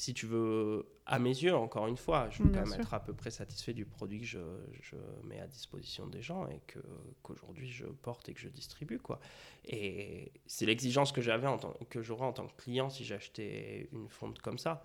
si 0.00 0.14
tu 0.14 0.24
veux, 0.24 0.86
à 1.04 1.18
mes 1.18 1.28
yeux, 1.28 1.54
encore 1.54 1.86
une 1.86 1.98
fois, 1.98 2.30
je 2.30 2.42
veux 2.42 2.48
quand 2.48 2.66
même 2.66 2.80
être 2.80 2.94
à 2.94 3.00
peu 3.00 3.12
près 3.12 3.30
satisfait 3.30 3.74
du 3.74 3.84
produit 3.84 4.20
que 4.20 4.26
je, 4.26 4.38
je 4.80 4.96
mets 5.24 5.38
à 5.40 5.46
disposition 5.46 6.06
des 6.06 6.22
gens 6.22 6.46
et 6.46 6.62
que, 6.66 6.78
qu'aujourd'hui 7.22 7.70
je 7.70 7.84
porte 7.84 8.26
et 8.30 8.32
que 8.32 8.40
je 8.40 8.48
distribue. 8.48 8.98
Quoi. 8.98 9.20
Et 9.66 10.32
c'est 10.46 10.64
l'exigence 10.64 11.12
que 11.12 11.20
j'avais 11.20 11.46
en 11.46 11.58
tant, 11.58 11.74
que 11.90 12.00
j'aurais 12.00 12.24
en 12.24 12.32
tant 12.32 12.46
que 12.46 12.56
client 12.56 12.88
si 12.88 13.04
j'achetais 13.04 13.90
une 13.92 14.08
fonte 14.08 14.40
comme 14.40 14.56
ça. 14.56 14.82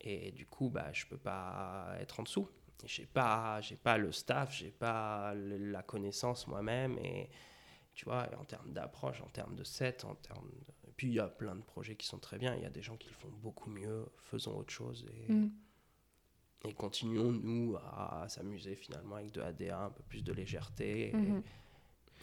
Et 0.00 0.32
du 0.32 0.46
coup, 0.46 0.70
bah, 0.70 0.94
je 0.94 1.04
ne 1.04 1.10
peux 1.10 1.18
pas 1.18 1.94
être 2.00 2.18
en 2.18 2.22
dessous. 2.22 2.48
Je 2.86 3.02
n'ai 3.02 3.06
pas, 3.06 3.60
j'ai 3.60 3.76
pas 3.76 3.98
le 3.98 4.12
staff, 4.12 4.56
je 4.56 4.64
n'ai 4.64 4.70
pas 4.70 5.34
la 5.34 5.82
connaissance 5.82 6.46
moi-même. 6.46 6.96
Et 7.00 7.28
tu 7.92 8.06
vois, 8.06 8.26
en 8.40 8.44
termes 8.46 8.72
d'approche, 8.72 9.20
en 9.20 9.28
termes 9.28 9.56
de 9.56 9.64
set, 9.64 10.06
en 10.06 10.14
termes 10.14 10.48
de 10.66 10.72
puis 10.98 11.06
il 11.06 11.14
y 11.14 11.20
a 11.20 11.28
plein 11.28 11.54
de 11.54 11.62
projets 11.62 11.94
qui 11.94 12.08
sont 12.08 12.18
très 12.18 12.38
bien. 12.38 12.56
Il 12.56 12.62
y 12.62 12.66
a 12.66 12.70
des 12.70 12.82
gens 12.82 12.96
qui 12.96 13.08
le 13.08 13.14
font 13.14 13.30
beaucoup 13.40 13.70
mieux. 13.70 14.04
Faisons 14.18 14.58
autre 14.58 14.72
chose 14.72 15.06
et, 15.28 15.32
mm. 15.32 15.50
et 16.64 16.74
continuons, 16.74 17.30
nous, 17.30 17.76
à, 17.76 18.26
s'amuser 18.28 18.74
finalement 18.74 19.14
avec 19.14 19.30
de 19.30 19.40
ADA, 19.40 19.78
un 19.78 19.90
peu 19.90 20.02
plus 20.08 20.22
de 20.22 20.32
légèreté. 20.32 21.12
Mm-hmm. 21.14 21.42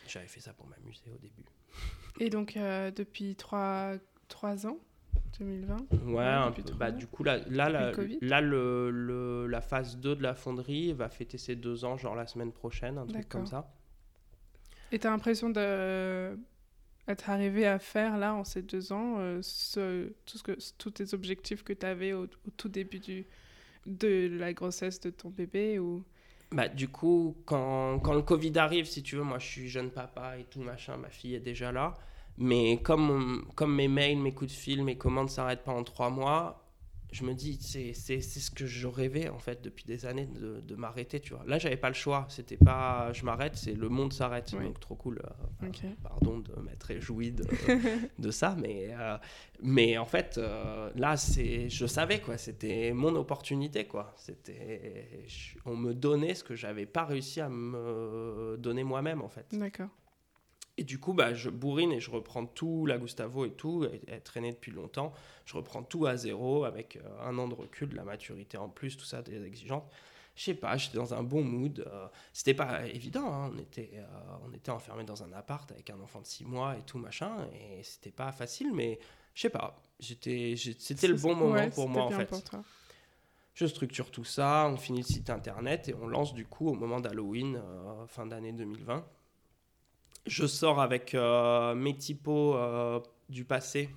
J'avais 0.09 0.27
fait 0.27 0.41
ça 0.41 0.51
pour 0.53 0.67
m'amuser 0.67 1.09
au 1.09 1.17
début. 1.17 1.45
Et 2.19 2.29
donc, 2.29 2.57
euh, 2.57 2.91
depuis 2.91 3.35
trois, 3.35 3.93
trois 4.27 4.67
ans 4.67 4.77
2020 5.39 5.77
Ouais, 6.07 6.51
peu, 6.53 6.73
bah, 6.73 6.91
du 6.91 7.07
coup, 7.07 7.23
là, 7.23 7.37
là, 7.47 7.69
la, 7.69 7.93
là 8.21 8.41
le, 8.41 8.91
le, 8.91 9.47
la 9.47 9.61
phase 9.61 9.97
2 9.97 10.17
de 10.17 10.21
la 10.21 10.35
fonderie 10.35 10.91
va 10.91 11.07
fêter 11.07 11.37
ses 11.37 11.55
deux 11.55 11.85
ans, 11.85 11.95
genre 11.95 12.15
la 12.15 12.27
semaine 12.27 12.51
prochaine, 12.51 12.97
un 12.97 13.07
truc 13.07 13.29
comme 13.29 13.47
ça. 13.47 13.73
Et 14.91 14.99
tu 14.99 15.07
as 15.07 15.11
l'impression 15.11 15.49
de 15.49 16.37
être 17.07 17.29
arrivé 17.29 17.67
à 17.67 17.79
faire 17.79 18.17
là 18.17 18.33
en 18.33 18.43
ces 18.43 18.61
deux 18.61 18.91
ans 18.91 19.15
euh, 19.19 19.41
tout 20.25 20.37
ce 20.37 20.71
tous 20.77 20.91
tes 20.91 21.13
objectifs 21.13 21.63
que 21.63 21.73
tu 21.73 21.85
avais 21.85 22.13
au, 22.13 22.27
tout 22.57 22.69
début 22.69 22.99
du, 22.99 23.25
de 23.85 24.29
la 24.37 24.53
grossesse 24.53 24.99
de 25.01 25.09
ton 25.09 25.29
bébé 25.29 25.79
ou... 25.79 26.03
Bah, 26.51 26.67
du 26.67 26.87
coup, 26.87 27.35
quand, 27.45 27.99
quand, 27.99 28.13
le 28.13 28.21
Covid 28.21 28.57
arrive, 28.57 28.85
si 28.85 29.03
tu 29.03 29.15
veux, 29.15 29.23
moi 29.23 29.39
je 29.39 29.45
suis 29.47 29.67
jeune 29.67 29.89
papa 29.91 30.37
et 30.37 30.43
tout 30.45 30.61
machin, 30.61 30.97
ma 30.97 31.09
fille 31.09 31.35
est 31.35 31.39
déjà 31.39 31.71
là. 31.71 31.95
Mais 32.37 32.81
comme, 32.81 33.45
comme 33.55 33.75
mes 33.75 33.87
mails, 33.87 34.19
mes 34.19 34.33
coups 34.33 34.51
de 34.51 34.55
fil, 34.55 34.83
mes 34.83 34.97
commandes 34.97 35.29
s'arrêtent 35.29 35.63
pas 35.63 35.71
en 35.71 35.83
trois 35.83 36.09
mois, 36.09 36.64
je 37.15 37.23
me 37.23 37.33
dis, 37.33 37.57
c'est 37.61 37.93
ce 37.93 38.51
que 38.51 38.65
je 38.65 38.87
rêvais 38.87 39.29
en 39.29 39.39
fait 39.39 39.61
depuis 39.61 39.85
des 39.85 40.05
années 40.05 40.25
de, 40.25 40.59
de 40.59 40.75
m'arrêter, 40.75 41.21
tu 41.21 41.33
vois. 41.33 41.43
Là, 41.47 41.57
j'avais 41.57 41.77
pas 41.77 41.87
le 41.87 41.95
choix, 41.95 42.25
c'était 42.27 42.57
pas 42.57 43.13
je 43.13 43.23
m'arrête, 43.23 43.55
c'est 43.55 43.73
le 43.73 43.87
monde 43.87 44.11
s'arrête. 44.11 44.51
Donc, 44.51 44.81
trop 44.81 44.95
cool. 44.95 45.21
Euh, 45.23 45.69
pardon 46.03 46.39
de 46.39 46.53
m'être 46.61 46.83
réjoui 46.83 47.31
de, 47.31 47.45
de, 48.19 48.31
ça, 48.31 48.57
mais, 48.59 48.89
euh, 48.91 49.17
mais 49.61 49.97
en 49.97 50.05
fait, 50.05 50.37
euh, 50.37 50.89
là, 50.95 51.15
c'est 51.15 51.69
je 51.69 51.85
savais 51.85 52.19
quoi, 52.19 52.37
c'était 52.37 52.91
mon 52.91 53.15
opportunité 53.15 53.85
quoi. 53.85 54.13
C'était 54.17 55.25
On 55.65 55.77
me 55.77 55.93
donnait 55.93 56.35
ce 56.35 56.43
que 56.43 56.55
j'avais 56.55 56.85
pas 56.85 57.05
réussi 57.05 57.39
à 57.39 57.47
me 57.47 58.57
donner 58.59 58.83
moi-même 58.83 59.21
en 59.21 59.29
fait. 59.29 59.45
D'accord. 59.53 59.89
Et 60.77 60.83
du 60.83 60.99
coup, 60.99 61.13
bah, 61.13 61.33
je 61.33 61.49
bourrine 61.49 61.91
et 61.93 62.01
je 62.01 62.11
reprends 62.11 62.45
tout, 62.45 62.85
la 62.85 62.97
Gustavo 62.97 63.45
et 63.45 63.51
tout, 63.51 63.85
et, 63.85 64.19
traîné 64.19 64.51
depuis 64.51 64.71
longtemps. 64.71 65.13
Je 65.45 65.55
reprends 65.55 65.83
tout 65.83 66.05
à 66.05 66.17
zéro 66.17 66.65
avec 66.65 66.97
euh, 66.97 67.29
un 67.29 67.37
an 67.37 67.47
de 67.47 67.53
recul, 67.53 67.89
de 67.89 67.95
la 67.95 68.03
maturité 68.03 68.57
en 68.57 68.67
plus, 68.67 68.97
tout 68.97 69.05
ça, 69.05 69.21
des 69.21 69.45
exigeantes. 69.45 69.89
Je 70.35 70.43
sais 70.43 70.53
pas, 70.53 70.75
j'étais 70.75 70.97
dans 70.97 71.13
un 71.13 71.23
bon 71.23 71.43
mood. 71.43 71.85
Euh, 71.87 72.07
c'était 72.33 72.53
pas 72.53 72.85
évident, 72.87 73.33
hein. 73.33 73.51
on, 73.53 73.57
était, 73.57 73.91
euh, 73.95 74.05
on 74.45 74.53
était 74.53 74.71
enfermé 74.71 75.05
dans 75.05 75.23
un 75.23 75.31
appart 75.31 75.71
avec 75.71 75.89
un 75.89 75.99
enfant 76.01 76.19
de 76.19 76.25
6 76.25 76.43
mois 76.43 76.75
et 76.77 76.81
tout 76.81 76.97
machin, 76.97 77.47
et 77.53 77.81
c'était 77.83 78.11
pas 78.11 78.33
facile, 78.33 78.73
mais 78.73 78.99
je 79.33 79.43
sais 79.43 79.49
pas, 79.49 79.81
j'étais, 80.01 80.55
c'était 80.57 81.07
le 81.07 81.15
bon 81.15 81.35
moment 81.35 81.69
pour 81.69 81.87
moi 81.87 82.03
en 82.03 82.11
fait. 82.11 82.29
Je 83.53 83.65
structure 83.65 84.11
tout 84.11 84.25
ça, 84.25 84.69
on 84.69 84.75
finit 84.75 84.99
le 84.99 85.05
site 85.05 85.29
internet 85.29 85.87
et 85.87 85.93
on 85.93 86.07
lance 86.07 86.33
du 86.33 86.45
coup 86.45 86.67
au 86.67 86.73
moment 86.73 86.99
d'Halloween, 86.99 87.61
fin 88.09 88.25
d'année 88.25 88.51
2020 88.51 89.05
je 90.25 90.45
sors 90.47 90.79
avec 90.81 91.13
euh, 91.13 91.75
mes 91.75 91.95
typos 91.95 92.55
euh, 92.55 92.99
du 93.29 93.45
passé 93.45 93.89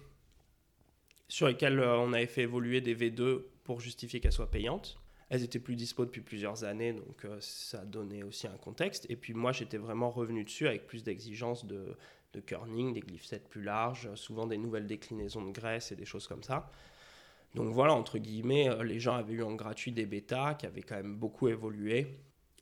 sur 1.29 1.49
lesquels 1.49 1.79
euh, 1.79 1.99
on 1.99 2.13
avait 2.13 2.27
fait 2.27 2.43
évoluer 2.43 2.81
des 2.81 2.95
V2 2.95 3.43
pour 3.65 3.81
justifier 3.81 4.21
qu'elles 4.21 4.33
soient 4.33 4.51
payantes. 4.51 4.99
Elles 5.31 5.43
étaient 5.43 5.59
plus 5.59 5.77
dispo 5.77 6.07
depuis 6.07 6.23
plusieurs 6.23 6.65
années, 6.65 6.95
donc 6.95 7.27
ça 7.41 7.85
donnait 7.85 8.23
aussi 8.23 8.47
un 8.47 8.57
contexte. 8.57 9.05
Et 9.11 9.17
puis 9.17 9.35
moi, 9.35 9.53
j'étais 9.53 9.77
vraiment 9.77 10.09
revenu 10.09 10.43
dessus 10.43 10.67
avec 10.67 10.87
plus 10.87 11.05
d'exigences 11.05 11.67
de, 11.67 11.99
de 12.33 12.41
kerning, 12.41 12.95
des 12.95 13.01
glyph 13.01 13.27
sets 13.27 13.45
plus 13.51 13.63
larges, 13.63 14.09
souvent 14.15 14.47
des 14.47 14.57
nouvelles 14.57 14.87
déclinaisons 14.87 15.45
de 15.45 15.53
graisse 15.53 15.93
et 15.93 15.97
des 15.97 16.07
choses 16.07 16.27
comme 16.27 16.43
ça. 16.43 16.71
Donc 17.55 17.75
voilà, 17.75 17.93
entre 17.93 18.17
guillemets, 18.17 18.71
les 18.83 19.01
gens 19.01 19.17
avaient 19.17 19.35
eu 19.35 19.43
en 19.43 19.55
gratuit 19.55 19.93
des 19.93 20.07
bêtas 20.07 20.55
qui 20.55 20.65
avaient 20.65 20.81
quand 20.81 20.97
même 20.97 21.17
beaucoup 21.17 21.49
évolué. 21.49 22.07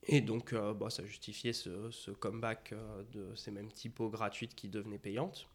Et 0.09 0.21
donc, 0.21 0.53
euh, 0.53 0.73
bah, 0.73 0.89
ça 0.89 1.05
justifiait 1.05 1.53
ce, 1.53 2.11
comeback 2.13 2.73
euh, 2.73 3.03
de 3.13 3.35
ces 3.35 3.51
mêmes 3.51 3.71
typos 3.73 4.09
gratuites 4.09 4.55
qui 4.55 4.69
devenaient 4.69 4.99
payantes. 4.99 5.49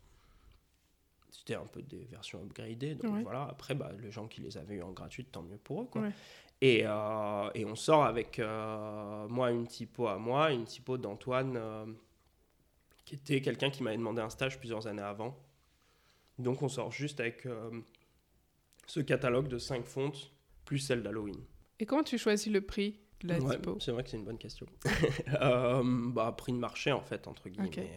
C'était 1.30 1.56
un 1.56 1.66
peu 1.66 1.82
des 1.82 2.04
versions 2.12 2.41
upgradées. 2.41 2.95
Donc 2.95 3.24
voilà, 3.24 3.47
après, 3.49 3.74
bah, 3.74 3.91
les 4.02 4.12
gens 4.12 4.28
qui 4.28 4.41
les 4.41 4.58
avaient 4.58 4.76
eu 4.76 4.82
en 4.82 4.91
gratuite, 4.91 5.32
tant 5.32 5.41
mieux 5.41 5.58
pour 5.58 5.84
eux. 5.84 5.88
Quoi. 5.89 6.10
Et, 6.60 6.82
euh, 6.86 7.49
et, 7.56 7.64
on 7.64 7.76
sort 7.76 8.04
avec 8.04 8.39
moi 9.30 9.52
une 9.52 9.66
typo 9.66 10.08
à 10.08 10.18
moi, 10.18 10.52
une 10.52 10.66
typo 10.66 10.97
d'Antoine, 10.97 11.58
qui 13.06 13.16
était 13.16 13.41
quelqu'un 13.41 13.70
qui 13.70 13.82
m'avait 13.82 13.97
demandé 13.97 14.22
un 14.22 14.30
stage 14.30 14.60
plusieurs 14.60 14.88
années 14.88 15.02
avant. 15.02 15.38
Donc 16.38 16.62
on 16.62 16.68
sort 16.68 16.91
juste 16.91 17.22
avec 17.22 17.47
ce 18.86 18.99
catalogue 18.99 19.47
de 19.47 19.58
5 19.58 19.86
fontes, 19.86 20.32
plus 20.66 20.80
celle 20.80 21.02
d'Halloween. 21.02 21.41
Et 21.80 21.86
comment 21.86 22.04
tu 22.04 22.18
choisis 22.18 22.52
le 22.52 22.60
prix? 22.60 22.99
C'est 23.80 23.91
vrai 23.91 24.03
que 24.03 24.09
c'est 24.09 24.17
une 24.17 24.26
bonne 24.26 24.38
question. 24.38 24.65
euh, 25.41 25.84
bah, 25.84 26.34
prix 26.38 26.51
de 26.51 26.57
marché, 26.57 26.91
en 26.91 27.01
fait, 27.01 27.28
entre 27.28 27.49
guillemets. 27.49 27.91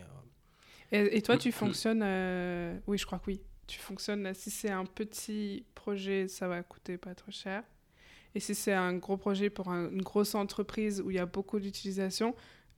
Euh. 0.93 1.09
Et, 1.11 1.23
toi, 1.23 1.37
tu 1.37 1.53
fonctionnes. 1.53 2.03
Euh, 2.03 2.79
oui, 2.87 2.99
je 2.99 3.07
crois 3.07 3.19
que 3.19 3.27
oui. 3.27 3.41
Tu 3.67 3.79
fonctionnes. 3.79 4.33
Si 4.35 4.51
c'est 4.51 4.71
un 4.71 4.85
petit 4.85 5.65
projet, 5.75 6.29
ça 6.29 6.49
va 6.49 6.63
coûter 6.63 6.99
pas 6.99 7.15
trop 7.15 7.33
cher. 7.33 7.63
Et 8.35 8.41
si 8.41 8.55
c'est 8.55 8.73
un 8.73 8.95
gros 8.95 9.17
projet 9.17 9.49
pour 9.49 9.69
une 9.69 10.03
grosse 10.03 10.35
entreprise 10.35 11.01
où 11.01 11.11
il 11.11 11.17
y 11.17 11.21
a 11.21 11.27
beaucoup 11.27 11.61
d'utilisation, 11.61 12.35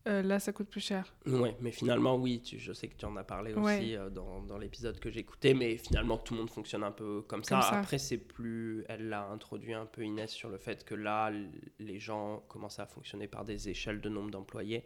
euh, 0.07 0.23
là, 0.23 0.39
ça 0.39 0.53
coûte 0.53 0.69
plus 0.69 0.81
cher. 0.81 1.15
Oui, 1.27 1.51
mais 1.61 1.71
finalement, 1.71 2.17
oui, 2.17 2.43
je 2.45 2.73
sais 2.73 2.89
que 2.89 2.97
tu 2.97 3.05
en 3.05 3.17
as 3.17 3.25
parlé 3.25 3.53
aussi 3.55 3.97
euh, 3.97 4.11
dans, 4.11 4.43
dans 4.43 4.59
l'épisode 4.59 4.99
que 5.01 5.11
j'écoutais, 5.11 5.55
mais 5.55 5.77
finalement, 5.77 6.19
tout 6.19 6.35
le 6.35 6.41
monde 6.41 6.51
fonctionne 6.51 6.85
un 6.85 6.93
peu 6.93 7.23
comme 7.23 7.45
ça. 7.45 7.59
Après, 7.59 7.99
c'est 7.99 8.19
plus. 8.19 8.85
Elle 8.89 9.09
l'a 9.09 9.27
introduit 9.29 9.75
un 9.75 9.87
peu 9.87 10.03
Inès 10.03 10.31
sur 10.31 10.49
le 10.49 10.59
fait 10.59 10.85
que 10.85 10.95
là, 10.95 11.33
les 11.79 11.99
gens 11.99 12.45
commencent 12.49 12.79
à 12.79 12.87
fonctionner 12.87 13.29
par 13.29 13.45
des 13.45 13.69
échelles 13.69 14.01
de 14.01 14.09
nombre 14.09 14.31
d'employés. 14.31 14.85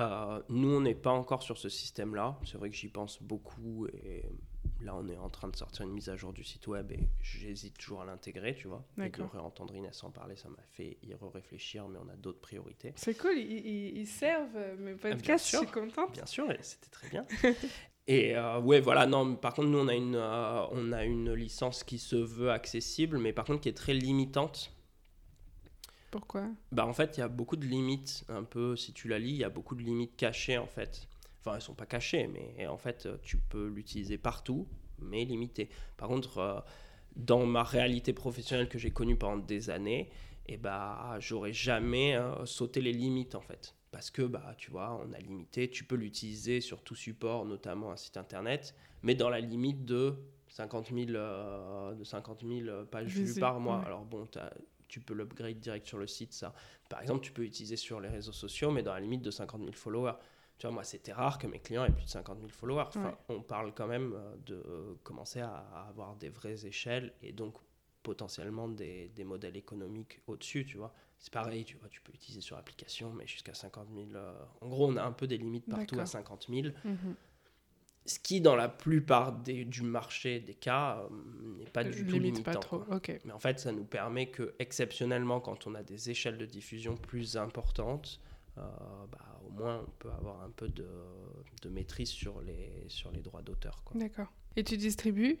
Euh, 0.00 0.40
nous, 0.48 0.70
on 0.74 0.80
n'est 0.80 0.94
pas 0.94 1.10
encore 1.10 1.42
sur 1.42 1.58
ce 1.58 1.68
système-là. 1.68 2.38
C'est 2.44 2.56
vrai 2.56 2.70
que 2.70 2.76
j'y 2.76 2.88
pense 2.88 3.22
beaucoup 3.22 3.86
et 3.86 4.24
là, 4.84 4.94
on 4.94 5.08
est 5.08 5.16
en 5.16 5.28
train 5.28 5.48
de 5.48 5.56
sortir 5.56 5.84
une 5.84 5.92
mise 5.92 6.08
à 6.08 6.16
jour 6.16 6.32
du 6.32 6.44
site 6.44 6.66
web 6.66 6.92
et 6.92 7.08
j'hésite 7.20 7.78
toujours 7.78 8.02
à 8.02 8.04
l'intégrer, 8.04 8.54
tu 8.54 8.68
vois. 8.68 8.84
Et 8.98 9.08
de 9.08 9.22
réentendre 9.22 9.74
Inès 9.74 10.02
en 10.04 10.10
parler, 10.10 10.36
ça 10.36 10.48
m'a 10.48 10.62
fait 10.72 10.98
y 11.02 11.14
réfléchir, 11.14 11.88
mais 11.88 11.98
on 12.04 12.08
a 12.08 12.16
d'autres 12.16 12.40
priorités. 12.40 12.92
C'est 12.96 13.16
cool, 13.16 13.38
ils, 13.38 14.06
servent 14.06 14.76
mes 14.78 14.94
podcasts, 14.94 15.50
je 15.50 15.56
suis 15.58 15.66
contente. 15.66 16.12
Bien 16.12 16.26
sûr, 16.26 16.46
c'était 16.60 16.90
très 16.90 17.08
bien. 17.08 17.26
et 18.06 18.36
euh, 18.36 18.60
ouais, 18.60 18.80
voilà, 18.80 19.06
non, 19.06 19.36
par 19.36 19.54
contre, 19.54 19.68
nous, 19.68 19.78
on 19.78 19.88
a, 19.88 19.94
une, 19.94 20.16
euh, 20.16 20.66
on 20.72 20.92
a 20.92 21.04
une 21.04 21.32
licence 21.32 21.84
qui 21.84 21.98
se 21.98 22.16
veut 22.16 22.50
accessible, 22.50 23.18
mais 23.18 23.32
par 23.32 23.44
contre, 23.44 23.60
qui 23.60 23.68
est 23.68 23.76
très 23.76 23.94
limitante 23.94 24.72
pourquoi? 26.12 26.46
Bah 26.72 26.86
en 26.86 26.92
fait, 26.92 27.16
il 27.16 27.20
y 27.20 27.22
a 27.22 27.28
beaucoup 27.28 27.56
de 27.56 27.64
limites, 27.64 28.24
un 28.28 28.44
peu, 28.44 28.76
si 28.76 28.92
tu 28.92 29.08
la 29.08 29.18
lis, 29.18 29.30
il 29.30 29.38
y 29.38 29.44
a 29.44 29.48
beaucoup 29.48 29.74
de 29.74 29.82
limites 29.82 30.14
cachées 30.14 30.58
en 30.58 30.66
fait. 30.66 31.08
Enfin, 31.44 31.56
elles 31.56 31.62
sont 31.62 31.74
pas 31.74 31.86
cachées, 31.86 32.28
mais 32.28 32.66
en 32.68 32.76
fait, 32.76 33.08
tu 33.22 33.36
peux 33.36 33.66
l'utiliser 33.66 34.16
partout, 34.16 34.68
mais 35.00 35.24
limité. 35.24 35.68
Par 35.96 36.08
contre, 36.08 36.38
euh, 36.38 36.60
dans 37.16 37.44
ma 37.44 37.62
réalité 37.64 38.12
professionnelle 38.12 38.68
que 38.68 38.78
j'ai 38.78 38.90
connue 38.90 39.16
pendant 39.16 39.38
des 39.38 39.68
années, 39.70 40.08
eh 40.46 40.56
bah, 40.56 41.16
j'aurais 41.18 41.52
jamais 41.52 42.16
euh, 42.16 42.46
sauté 42.46 42.80
les 42.80 42.92
limites 42.92 43.34
en 43.34 43.40
fait. 43.40 43.74
parce 43.90 44.10
que 44.10 44.22
bah 44.22 44.54
tu 44.56 44.70
vois 44.70 45.00
on 45.06 45.12
a 45.12 45.18
limité 45.18 45.68
tu 45.70 45.84
peux 45.84 45.94
l'utiliser 45.96 46.60
sur 46.60 46.82
tout 46.82 46.94
support 46.96 47.44
notamment 47.44 47.92
un 47.92 47.96
site 47.96 48.16
internet 48.16 48.74
mais 49.02 49.14
dans 49.14 49.28
la 49.28 49.38
limite 49.38 49.84
de 49.84 50.14
50 50.48 50.88
000 50.88 51.10
euh, 51.10 51.94
de 51.94 52.02
50 52.02 52.42
000 52.44 52.86
pages 52.86 53.08
vues 53.08 53.38
par 53.38 53.60
mois 53.60 53.82
alors 53.84 54.04
bon 54.04 54.26
tu 54.88 55.00
peux 55.00 55.14
l'upgrade 55.14 55.60
direct 55.60 55.86
sur 55.86 55.98
le 55.98 56.06
site 56.06 56.32
ça 56.32 56.54
par 56.88 57.02
exemple 57.02 57.20
tu 57.20 57.32
peux 57.32 57.42
l'utiliser 57.42 57.76
sur 57.76 58.00
les 58.00 58.08
réseaux 58.08 58.32
sociaux 58.32 58.70
mais 58.72 58.82
dans 58.82 58.94
la 58.94 59.00
limite 59.00 59.22
de 59.22 59.30
50 59.30 59.60
000 59.60 59.72
followers 59.72 60.16
tu 60.62 60.68
vois 60.68 60.74
moi 60.74 60.84
c'était 60.84 61.12
rare 61.12 61.38
que 61.38 61.48
mes 61.48 61.58
clients 61.58 61.84
aient 61.84 61.90
plus 61.90 62.04
de 62.04 62.10
50 62.10 62.38
000 62.38 62.48
followers 62.52 62.84
enfin, 62.86 63.18
on 63.28 63.42
parle 63.42 63.74
quand 63.74 63.88
même 63.88 64.12
euh, 64.14 64.36
de 64.46 64.96
commencer 65.02 65.40
à 65.40 65.56
avoir 65.88 66.14
des 66.14 66.28
vraies 66.28 66.64
échelles 66.64 67.12
et 67.20 67.32
donc 67.32 67.56
potentiellement 68.04 68.68
des, 68.68 69.08
des 69.08 69.24
modèles 69.24 69.56
économiques 69.56 70.20
au-dessus 70.28 70.64
tu 70.64 70.76
vois 70.76 70.94
c'est 71.18 71.32
pareil, 71.32 71.64
tu 71.64 71.76
vois, 71.76 71.88
tu 71.88 72.00
peux 72.00 72.12
utiliser 72.12 72.40
sur 72.40 72.56
application, 72.56 73.12
mais 73.12 73.28
jusqu'à 73.28 73.54
50 73.54 73.86
000. 73.94 74.08
Euh, 74.16 74.34
en 74.60 74.68
gros, 74.68 74.88
on 74.88 74.96
a 74.96 75.04
un 75.04 75.12
peu 75.12 75.28
des 75.28 75.38
limites 75.38 75.66
partout 75.70 76.00
à 76.00 76.04
50 76.04 76.48
000. 76.50 76.74
Mhm. 76.84 77.14
Ce 78.06 78.18
qui, 78.18 78.40
dans 78.40 78.56
la 78.56 78.68
plupart 78.68 79.30
des, 79.30 79.64
du 79.64 79.82
marché 79.82 80.40
des 80.40 80.54
cas, 80.54 80.98
euh, 80.98 81.58
n'est 81.58 81.70
pas 81.70 81.84
du 81.84 82.04
tout 82.04 82.18
limitant. 82.18 82.42
Pas 82.42 82.56
trop. 82.56 82.84
Mais 83.24 83.32
en 83.32 83.38
fait, 83.38 83.60
ça 83.60 83.70
nous 83.70 83.84
permet 83.84 84.32
que, 84.32 84.56
exceptionnellement, 84.58 85.38
quand 85.38 85.68
on 85.68 85.76
a 85.76 85.84
des 85.84 86.10
échelles 86.10 86.38
de 86.38 86.46
diffusion 86.46 86.96
plus 86.96 87.36
importantes, 87.36 88.20
euh, 88.24 88.31
bah, 88.56 89.40
au 89.46 89.50
moins 89.50 89.80
on 89.86 89.90
peut 89.98 90.10
avoir 90.10 90.42
un 90.42 90.50
peu 90.50 90.68
de, 90.68 90.86
de 91.62 91.68
maîtrise 91.68 92.10
sur 92.10 92.40
les, 92.42 92.84
sur 92.88 93.10
les 93.10 93.20
droits 93.20 93.42
d'auteur. 93.42 93.82
D'accord. 93.94 94.32
Et 94.56 94.64
tu 94.64 94.76
distribues 94.76 95.38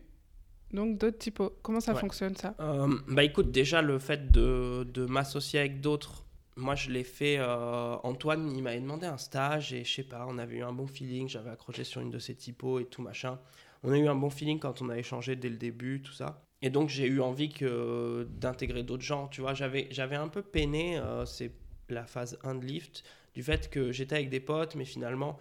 donc 0.72 0.96
d'autres 0.98 1.18
typos. 1.18 1.52
Comment 1.62 1.80
ça 1.80 1.94
fonctionne 1.94 2.34
ça? 2.36 2.54
Euh, 2.60 2.88
Bah 3.08 3.24
écoute, 3.24 3.50
déjà 3.50 3.82
le 3.82 3.98
fait 3.98 4.30
de, 4.32 4.84
de 4.84 5.04
m'associer 5.04 5.60
avec 5.60 5.82
d'autres, 5.82 6.24
moi 6.56 6.74
je 6.74 6.90
l'ai 6.90 7.04
fait. 7.04 7.36
Euh, 7.38 7.96
Antoine, 8.02 8.50
il 8.56 8.62
m'avait 8.62 8.80
demandé 8.80 9.06
un 9.06 9.18
stage 9.18 9.74
et 9.74 9.84
je 9.84 9.92
sais 9.92 10.02
pas, 10.02 10.24
on 10.28 10.38
avait 10.38 10.56
eu 10.56 10.62
un 10.62 10.72
bon 10.72 10.86
feeling. 10.86 11.28
J'avais 11.28 11.50
accroché 11.50 11.84
sur 11.84 12.00
une 12.00 12.10
de 12.10 12.18
ses 12.18 12.34
typos 12.34 12.80
et 12.80 12.86
tout 12.86 13.02
machin. 13.02 13.38
On 13.82 13.92
a 13.92 13.98
eu 13.98 14.06
un 14.06 14.14
bon 14.14 14.30
feeling 14.30 14.58
quand 14.58 14.80
on 14.80 14.88
a 14.88 14.96
échangé 14.96 15.36
dès 15.36 15.50
le 15.50 15.56
début, 15.56 16.00
tout 16.00 16.12
ça. 16.12 16.42
Et 16.62 16.70
donc 16.70 16.88
j'ai 16.88 17.06
eu 17.06 17.20
envie 17.20 17.50
que 17.50 18.26
d'intégrer 18.30 18.82
d'autres 18.82 19.02
gens. 19.02 19.28
Tu 19.28 19.40
vois, 19.42 19.52
j'avais 19.52 19.88
j'avais 19.90 20.16
un 20.16 20.28
peu 20.28 20.40
peiné. 20.40 20.96
Euh, 20.98 21.26
c'est 21.26 21.52
la 21.92 22.06
phase 22.06 22.38
1 22.44 22.56
de 22.56 22.66
Lift 22.66 23.04
du 23.34 23.42
fait 23.42 23.70
que 23.70 23.92
j'étais 23.92 24.16
avec 24.16 24.28
des 24.28 24.40
potes, 24.40 24.74
mais 24.74 24.84
finalement 24.84 25.38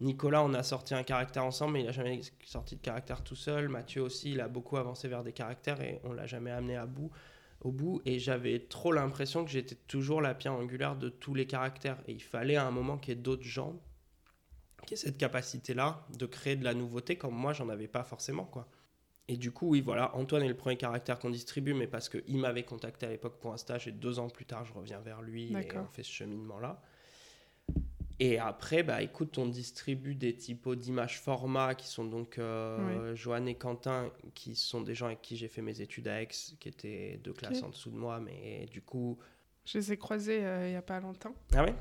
Nicolas, 0.00 0.42
on 0.42 0.54
a 0.54 0.62
sorti 0.62 0.94
un 0.94 1.04
caractère 1.04 1.44
ensemble, 1.44 1.74
mais 1.74 1.80
il 1.80 1.86
n'a 1.86 1.92
jamais 1.92 2.20
sorti 2.44 2.76
de 2.76 2.80
caractère 2.80 3.22
tout 3.22 3.36
seul. 3.36 3.68
Mathieu 3.68 4.02
aussi, 4.02 4.32
il 4.32 4.40
a 4.40 4.48
beaucoup 4.48 4.76
avancé 4.76 5.06
vers 5.06 5.22
des 5.22 5.32
caractères 5.32 5.80
et 5.80 6.00
on 6.04 6.12
l'a 6.12 6.26
jamais 6.26 6.50
amené 6.50 6.76
à 6.76 6.86
bout, 6.86 7.10
au 7.60 7.70
bout. 7.70 8.02
Et 8.04 8.18
j'avais 8.18 8.58
trop 8.58 8.92
l'impression 8.92 9.44
que 9.44 9.50
j'étais 9.50 9.76
toujours 9.86 10.20
la 10.20 10.34
pierre 10.34 10.54
angulaire 10.54 10.96
de 10.96 11.08
tous 11.08 11.34
les 11.34 11.46
caractères. 11.46 11.98
Et 12.08 12.12
il 12.12 12.22
fallait 12.22 12.56
à 12.56 12.66
un 12.66 12.72
moment 12.72 12.98
qu'il 12.98 13.14
y 13.14 13.16
ait 13.16 13.20
d'autres 13.20 13.44
gens 13.44 13.80
qui 14.84 14.94
aient 14.94 14.98
cette 14.98 15.16
capacité-là 15.16 16.04
de 16.18 16.26
créer 16.26 16.56
de 16.56 16.64
la 16.64 16.74
nouveauté, 16.74 17.16
comme 17.16 17.34
moi, 17.34 17.52
j'en 17.52 17.68
avais 17.68 17.88
pas 17.88 18.02
forcément, 18.02 18.44
quoi. 18.44 18.68
Et 19.26 19.36
du 19.36 19.52
coup, 19.52 19.68
oui, 19.68 19.80
voilà, 19.80 20.14
Antoine 20.16 20.42
est 20.42 20.48
le 20.48 20.56
premier 20.56 20.76
caractère 20.76 21.18
qu'on 21.18 21.30
distribue, 21.30 21.72
mais 21.72 21.86
parce 21.86 22.10
qu'il 22.10 22.36
m'avait 22.36 22.64
contacté 22.64 23.06
à 23.06 23.08
l'époque 23.08 23.38
pour 23.40 23.52
un 23.52 23.56
stage 23.56 23.88
et 23.88 23.92
deux 23.92 24.18
ans 24.18 24.28
plus 24.28 24.44
tard, 24.44 24.66
je 24.66 24.74
reviens 24.74 25.00
vers 25.00 25.22
lui 25.22 25.52
et 25.52 25.68
on 25.76 25.86
fait 25.86 26.02
ce 26.02 26.12
cheminement-là. 26.12 26.82
Et 28.20 28.38
après, 28.38 28.82
bah, 28.82 29.02
écoute, 29.02 29.38
on 29.38 29.46
distribue 29.46 30.14
des 30.14 30.36
typos 30.36 30.76
d'images 30.76 31.18
format 31.18 31.74
qui 31.74 31.88
sont 31.88 32.04
donc 32.04 32.38
euh, 32.38 33.14
Joanne 33.16 33.48
et 33.48 33.56
Quentin, 33.56 34.12
qui 34.34 34.54
sont 34.54 34.82
des 34.82 34.94
gens 34.94 35.06
avec 35.06 35.22
qui 35.22 35.36
j'ai 35.36 35.48
fait 35.48 35.62
mes 35.62 35.80
études 35.80 36.06
à 36.06 36.22
Aix, 36.22 36.28
qui 36.60 36.68
étaient 36.68 37.18
deux 37.24 37.32
classes 37.32 37.62
en 37.62 37.70
dessous 37.70 37.90
de 37.90 37.96
moi, 37.96 38.20
mais 38.20 38.66
du 38.66 38.82
coup. 38.82 39.18
Je 39.64 39.78
les 39.78 39.92
ai 39.92 39.96
croisés 39.96 40.44
euh, 40.44 40.66
il 40.66 40.70
n'y 40.70 40.76
a 40.76 40.82
pas 40.82 41.00
longtemps. 41.00 41.34
Ah 41.54 41.64
oui 41.64 41.72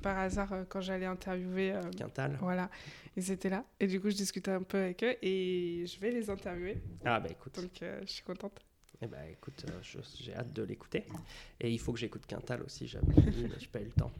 Par 0.00 0.18
hasard, 0.18 0.52
euh, 0.52 0.64
quand 0.68 0.80
j'allais 0.80 1.06
interviewer. 1.06 1.74
Quintal. 1.96 2.38
Voilà, 2.40 2.70
ils 3.16 3.30
étaient 3.30 3.50
là. 3.50 3.64
Et 3.80 3.86
du 3.86 4.00
coup, 4.00 4.10
je 4.10 4.16
discutais 4.16 4.52
un 4.52 4.62
peu 4.62 4.78
avec 4.78 5.02
eux 5.02 5.16
et 5.22 5.84
je 5.86 5.98
vais 6.00 6.10
les 6.10 6.30
interviewer. 6.30 6.82
Ah 7.04 7.20
bah 7.20 7.28
écoute. 7.30 7.56
Donc, 7.56 7.78
je 7.80 8.06
suis 8.06 8.22
contente. 8.22 8.60
Eh 9.04 9.08
ben, 9.08 9.18
écoute, 9.32 9.64
euh, 9.68 9.98
j'ai 10.20 10.32
hâte 10.32 10.52
de 10.52 10.62
l'écouter. 10.62 11.04
Et 11.60 11.72
il 11.72 11.78
faut 11.80 11.92
que 11.92 11.98
j'écoute 11.98 12.24
Quintal 12.24 12.62
aussi, 12.62 12.86
j'avais 12.86 13.06
je 13.32 13.46
n'ai 13.46 13.66
pas 13.72 13.80
eu 13.80 13.86
le 13.86 13.90
temps. 13.90 14.12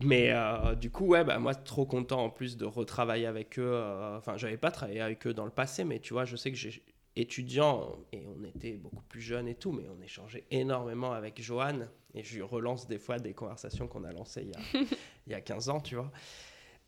Mais 0.00 0.30
euh, 0.30 0.76
du 0.76 0.90
coup, 0.90 1.06
ouais, 1.06 1.24
bah, 1.24 1.40
moi, 1.40 1.56
trop 1.56 1.86
content 1.86 2.24
en 2.24 2.30
plus 2.30 2.56
de 2.56 2.64
retravailler 2.64 3.26
avec 3.26 3.58
eux. 3.58 3.72
Euh, 3.74 4.18
enfin, 4.18 4.36
j'avais 4.36 4.56
pas 4.56 4.70
travaillé 4.70 5.00
avec 5.00 5.26
eux 5.26 5.34
dans 5.34 5.44
le 5.44 5.50
passé, 5.50 5.82
mais 5.82 5.98
tu 5.98 6.12
vois, 6.12 6.24
je 6.24 6.36
sais 6.36 6.52
que 6.52 6.56
j'ai 6.56 6.84
étudiant 7.16 7.98
et 8.12 8.24
on 8.24 8.44
était 8.44 8.76
beaucoup 8.76 9.02
plus 9.02 9.20
jeunes 9.20 9.48
et 9.48 9.56
tout, 9.56 9.72
mais 9.72 9.88
on 9.88 10.00
échangeait 10.00 10.44
énormément 10.52 11.12
avec 11.12 11.42
Johan. 11.42 11.80
Et 12.14 12.22
je 12.22 12.42
relance 12.42 12.86
des 12.86 12.98
fois 12.98 13.18
des 13.18 13.32
conversations 13.32 13.88
qu'on 13.88 14.04
a 14.04 14.12
lancées 14.12 14.42
il 14.42 14.50
y 14.50 14.54
a, 14.54 14.84
il 15.26 15.32
y 15.32 15.34
a 15.34 15.40
15 15.40 15.68
ans, 15.68 15.80
tu 15.80 15.94
vois. 15.94 16.10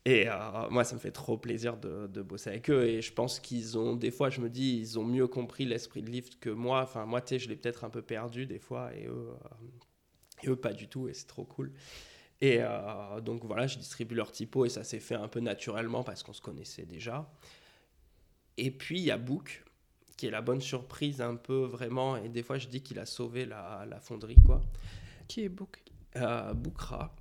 Et 0.06 0.28
euh, 0.28 0.68
moi, 0.70 0.84
ça 0.84 0.94
me 0.94 1.00
fait 1.00 1.12
trop 1.12 1.38
plaisir 1.38 1.78
de, 1.78 2.22
bosser 2.22 2.50
avec 2.50 2.68
eux. 2.68 2.86
Et 2.86 3.00
je 3.00 3.12
pense 3.12 3.40
qu'ils 3.40 3.78
ont, 3.78 3.96
des 3.96 4.10
fois, 4.10 4.28
je 4.28 4.40
me 4.40 4.50
dis, 4.50 4.76
ils 4.78 4.98
ont 4.98 5.04
mieux 5.04 5.26
compris 5.26 5.64
l'esprit 5.64 6.02
de 6.02 6.10
Lift 6.10 6.38
que 6.40 6.50
moi. 6.50 6.82
Enfin, 6.82 7.06
moi, 7.06 7.22
tu 7.22 7.30
sais, 7.30 7.38
je 7.38 7.48
l'ai 7.48 7.56
peut-être 7.56 7.84
un 7.84 7.90
peu 7.90 8.02
perdu 8.02 8.44
des 8.44 8.58
fois. 8.58 8.94
Et 8.94 9.06
eux, 9.06 9.30
euh, 10.46 10.56
pas 10.56 10.74
du 10.74 10.88
tout. 10.88 11.08
Et 11.08 11.14
c'est 11.14 11.26
trop 11.26 11.44
cool. 11.44 11.72
Et 12.42 12.58
euh, 12.60 13.20
donc 13.22 13.44
voilà, 13.44 13.66
je 13.66 13.78
distribue 13.78 14.14
leur 14.14 14.30
typo. 14.30 14.66
Et 14.66 14.68
ça 14.68 14.84
s'est 14.84 15.00
fait 15.00 15.14
un 15.14 15.28
peu 15.28 15.40
naturellement 15.40 16.02
parce 16.02 16.22
qu'on 16.22 16.34
se 16.34 16.42
connaissait 16.42 16.84
déjà. 16.84 17.32
Et 18.58 18.70
puis, 18.70 18.98
il 18.98 19.04
y 19.04 19.10
a 19.10 19.16
Book, 19.16 19.64
qui 20.18 20.26
est 20.26 20.30
la 20.30 20.42
bonne 20.42 20.60
surprise 20.60 21.22
un 21.22 21.36
peu 21.36 21.64
vraiment. 21.64 22.18
Et 22.18 22.28
des 22.28 22.42
fois, 22.42 22.58
je 22.58 22.68
dis 22.68 22.82
qu'il 22.82 22.98
a 22.98 23.06
sauvé 23.06 23.46
la, 23.46 23.86
la 23.88 24.00
fonderie, 24.00 24.36
quoi. 24.44 24.60
Qui 25.28 25.44
est 25.44 25.48
Book? 25.48 25.82
Bookra 26.54 27.14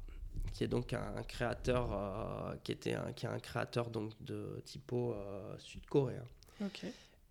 qui 0.54 0.64
est 0.64 0.68
donc 0.68 0.94
un 0.94 1.24
créateur 1.24 1.92
euh, 1.92 2.56
qui 2.64 2.72
était 2.72 2.94
un, 2.94 3.12
qui 3.12 3.26
est 3.26 3.30
un 3.30 3.40
créateur 3.40 3.90
donc 3.90 4.12
de 4.22 4.62
typo 4.64 5.14
euh, 5.14 5.56
sud-coréen. 5.58 6.24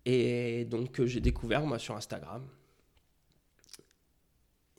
Et 0.05 0.65
donc 0.65 1.03
j'ai 1.05 1.21
découvert 1.21 1.65
moi 1.65 1.79
sur 1.79 1.95
Instagram. 1.95 2.45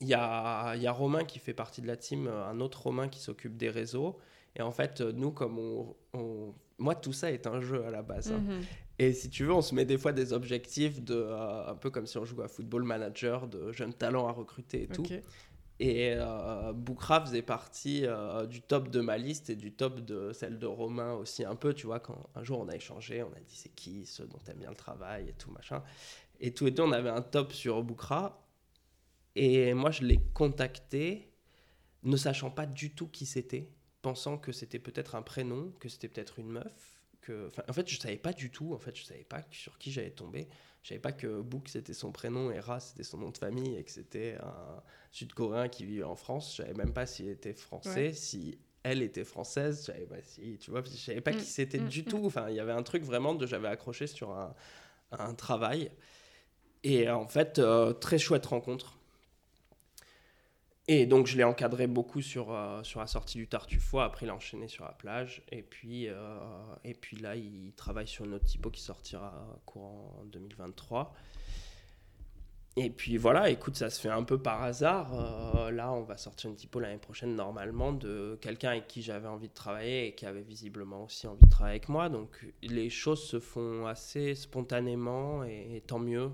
Il 0.00 0.08
y 0.08 0.14
a, 0.14 0.76
y 0.76 0.86
a 0.86 0.92
Romain 0.92 1.24
qui 1.24 1.38
fait 1.38 1.54
partie 1.54 1.80
de 1.80 1.86
la 1.86 1.96
team, 1.96 2.26
euh, 2.26 2.46
un 2.46 2.60
autre 2.60 2.82
Romain 2.82 3.08
qui 3.08 3.20
s'occupe 3.20 3.56
des 3.56 3.70
réseaux. 3.70 4.18
Et 4.56 4.62
en 4.62 4.70
fait, 4.70 5.00
nous, 5.00 5.32
comme 5.32 5.58
on, 6.12 6.54
Moi, 6.78 6.94
tout 6.94 7.12
ça 7.12 7.32
est 7.32 7.46
un 7.46 7.60
jeu 7.60 7.84
à 7.84 7.90
la 7.90 8.02
base. 8.02 8.30
Hein. 8.30 8.38
Mhm. 8.38 8.62
Et 8.98 9.12
si 9.12 9.30
tu 9.30 9.44
veux, 9.44 9.52
on 9.52 9.62
se 9.62 9.74
met 9.74 9.84
des 9.84 9.98
fois 9.98 10.12
des 10.12 10.32
objectifs 10.32 11.02
de. 11.02 11.26
un 11.66 11.74
peu 11.74 11.90
comme 11.90 12.06
si 12.06 12.18
on 12.18 12.24
jouait 12.24 12.44
à 12.44 12.48
Football 12.48 12.84
Manager, 12.84 13.48
de 13.48 13.72
jeunes 13.72 13.94
talents 13.94 14.28
à 14.28 14.32
recruter 14.32 14.82
et 14.82 14.86
tout. 14.86 15.04
Et 15.86 16.14
euh, 16.16 16.72
Boukra 16.72 17.20
faisait 17.20 17.42
partie 17.42 18.06
euh, 18.06 18.46
du 18.46 18.62
top 18.62 18.88
de 18.88 19.02
ma 19.02 19.18
liste 19.18 19.50
et 19.50 19.54
du 19.54 19.70
top 19.70 20.00
de 20.00 20.32
celle 20.32 20.58
de 20.58 20.66
Romain 20.66 21.12
aussi 21.12 21.44
un 21.44 21.56
peu, 21.56 21.74
tu 21.74 21.84
vois, 21.84 22.00
quand 22.00 22.30
un 22.34 22.42
jour 22.42 22.58
on 22.58 22.68
a 22.70 22.74
échangé, 22.74 23.22
on 23.22 23.30
a 23.34 23.40
dit 23.40 23.54
c'est 23.54 23.74
qui 23.74 24.06
ceux 24.06 24.26
dont 24.26 24.38
t'aimes 24.38 24.60
bien 24.60 24.70
le 24.70 24.76
travail 24.76 25.28
et 25.28 25.34
tout 25.34 25.50
machin. 25.50 25.82
Et 26.40 26.54
tous 26.54 26.64
les 26.64 26.70
deux 26.70 26.84
on 26.84 26.92
avait 26.92 27.10
un 27.10 27.20
top 27.20 27.52
sur 27.52 27.82
Boukra. 27.82 28.42
Et 29.36 29.74
moi 29.74 29.90
je 29.90 30.04
l'ai 30.04 30.20
contacté, 30.32 31.30
ne 32.02 32.16
sachant 32.16 32.50
pas 32.50 32.64
du 32.64 32.94
tout 32.94 33.08
qui 33.08 33.26
c'était, 33.26 33.68
pensant 34.00 34.38
que 34.38 34.52
c'était 34.52 34.78
peut-être 34.78 35.16
un 35.16 35.22
prénom, 35.22 35.70
que 35.80 35.90
c'était 35.90 36.08
peut-être 36.08 36.38
une 36.38 36.48
meuf. 36.48 37.02
Que... 37.20 37.52
en 37.68 37.72
fait 37.74 37.86
je 37.86 38.00
savais 38.00 38.16
pas 38.16 38.32
du 38.32 38.50
tout, 38.50 38.72
en 38.72 38.78
fait 38.78 38.96
je 38.96 39.04
savais 39.04 39.24
pas 39.24 39.42
sur 39.50 39.76
qui 39.76 39.92
j'allais 39.92 40.12
tomber. 40.12 40.48
Je 40.84 40.90
savais 40.90 41.00
pas 41.00 41.12
que 41.12 41.40
Book 41.40 41.68
c'était 41.68 41.94
son 41.94 42.12
prénom 42.12 42.50
et 42.50 42.60
Ra 42.60 42.78
c'était 42.78 43.04
son 43.04 43.16
nom 43.16 43.30
de 43.30 43.38
famille 43.38 43.74
et 43.74 43.84
que 43.84 43.90
c'était 43.90 44.36
un 44.42 44.82
Sud-Coréen 45.12 45.68
qui 45.68 45.86
vivait 45.86 46.04
en 46.04 46.14
France. 46.14 46.52
Je 46.52 46.62
savais 46.62 46.74
même 46.74 46.92
pas 46.92 47.06
s'il 47.06 47.30
était 47.30 47.54
français, 47.54 48.12
si 48.12 48.58
elle 48.82 49.00
était 49.00 49.24
française. 49.24 49.80
Je 49.80 49.92
savais 49.92 50.04
pas 50.04 50.20
si, 50.22 50.58
tu 50.58 50.70
vois, 50.70 50.82
je 50.84 50.90
savais 50.90 51.22
pas 51.22 51.32
qui 51.32 51.38
mm, 51.38 51.44
c'était 51.44 51.80
mm, 51.80 51.88
du 51.88 52.02
mm. 52.02 52.04
tout. 52.04 52.26
Enfin, 52.26 52.50
il 52.50 52.56
y 52.56 52.60
avait 52.60 52.72
un 52.72 52.82
truc 52.82 53.02
vraiment 53.02 53.34
de 53.34 53.46
j'avais 53.46 53.68
accroché 53.68 54.06
sur 54.06 54.32
un, 54.32 54.54
un, 55.12 55.32
travail. 55.32 55.90
Et 56.82 57.08
en 57.08 57.26
fait, 57.26 57.58
euh, 57.58 57.94
très 57.94 58.18
chouette 58.18 58.44
rencontre. 58.44 58.98
Et 60.86 61.06
donc, 61.06 61.26
je 61.26 61.36
l'ai 61.38 61.44
encadré 61.44 61.86
beaucoup 61.86 62.20
sur, 62.20 62.52
euh, 62.52 62.82
sur 62.82 63.00
la 63.00 63.06
sortie 63.06 63.38
du 63.38 63.48
Tartuffe. 63.48 63.94
Après, 63.94 64.26
il 64.26 64.28
a 64.28 64.34
enchaîné 64.34 64.68
sur 64.68 64.84
la 64.84 64.92
plage. 64.92 65.42
Et 65.50 65.62
puis, 65.62 66.08
euh, 66.08 66.38
et 66.84 66.92
puis 66.92 67.16
là, 67.16 67.36
il 67.36 67.72
travaille 67.74 68.06
sur 68.06 68.26
une 68.26 68.34
autre 68.34 68.44
typo 68.44 68.70
qui 68.70 68.82
sortira 68.82 69.32
courant 69.64 70.22
2023. 70.26 71.14
Et 72.76 72.90
puis 72.90 73.16
voilà, 73.16 73.50
écoute, 73.50 73.76
ça 73.76 73.88
se 73.88 74.00
fait 74.00 74.10
un 74.10 74.24
peu 74.24 74.36
par 74.42 74.62
hasard. 74.62 75.14
Euh, 75.14 75.70
là, 75.70 75.90
on 75.92 76.02
va 76.02 76.18
sortir 76.18 76.50
une 76.50 76.56
typo 76.56 76.80
l'année 76.80 76.98
prochaine, 76.98 77.34
normalement, 77.34 77.92
de 77.92 78.36
quelqu'un 78.42 78.70
avec 78.70 78.88
qui 78.88 79.00
j'avais 79.00 79.28
envie 79.28 79.48
de 79.48 79.54
travailler 79.54 80.08
et 80.08 80.14
qui 80.14 80.26
avait 80.26 80.42
visiblement 80.42 81.04
aussi 81.04 81.26
envie 81.26 81.46
de 81.46 81.50
travailler 81.50 81.76
avec 81.76 81.88
moi. 81.88 82.10
Donc, 82.10 82.46
les 82.62 82.90
choses 82.90 83.22
se 83.22 83.40
font 83.40 83.86
assez 83.86 84.34
spontanément 84.34 85.44
et 85.44 85.82
tant 85.86 86.00
mieux. 86.00 86.30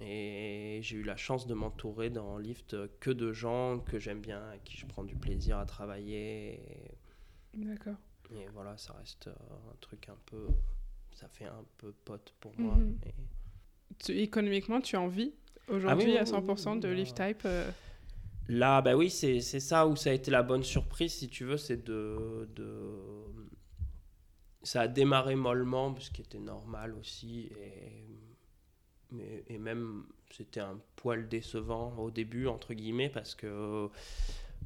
Et 0.00 0.80
j'ai 0.82 0.96
eu 0.96 1.02
la 1.02 1.16
chance 1.16 1.46
de 1.46 1.54
m'entourer 1.54 2.08
dans 2.08 2.38
Lift 2.38 2.76
que 3.00 3.10
de 3.10 3.32
gens 3.32 3.80
que 3.80 3.98
j'aime 3.98 4.20
bien, 4.20 4.42
avec 4.48 4.64
qui 4.64 4.76
je 4.76 4.86
prends 4.86 5.04
du 5.04 5.14
plaisir 5.14 5.58
à 5.58 5.66
travailler. 5.66 6.60
D'accord. 7.54 7.96
Et 8.32 8.46
voilà, 8.54 8.76
ça 8.76 8.94
reste 8.94 9.26
euh, 9.26 9.70
un 9.72 9.76
truc 9.80 10.08
un 10.08 10.16
peu. 10.26 10.46
Ça 11.12 11.28
fait 11.28 11.46
un 11.46 11.64
peu 11.78 11.92
pote 12.04 12.32
pour 12.40 12.58
moi. 12.58 12.76
Mhm. 12.76 12.96
économiquement, 14.08 14.80
tu 14.80 14.96
envie 14.96 15.34
aujourd'hui 15.68 16.16
ah 16.16 16.22
à 16.22 16.24
100% 16.24 16.80
de 16.80 16.88
Lift 16.88 17.16
Type 17.16 17.42
euh 17.44 17.70
Là, 18.48 18.82
bah 18.82 18.96
oui, 18.96 19.10
c'est 19.10 19.40
ça 19.40 19.86
où 19.86 19.94
ça 19.94 20.10
a 20.10 20.12
été 20.12 20.30
la 20.30 20.42
bonne 20.42 20.64
surprise, 20.64 21.12
si 21.12 21.28
tu 21.28 21.44
veux, 21.44 21.56
c'est 21.56 21.84
de, 21.84 22.48
de, 22.56 22.68
Ça 24.64 24.82
a 24.82 24.88
démarré 24.88 25.36
mollement, 25.36 25.94
ce 26.00 26.10
qui 26.10 26.22
était 26.22 26.40
normal 26.40 26.94
aussi, 26.94 27.48
et, 27.60 28.29
et 29.48 29.58
même 29.58 30.04
c'était 30.30 30.60
un 30.60 30.78
poil 30.96 31.28
décevant 31.28 31.96
au 31.98 32.10
début, 32.10 32.46
entre 32.46 32.74
guillemets, 32.74 33.10
parce 33.10 33.34
que 33.34 33.88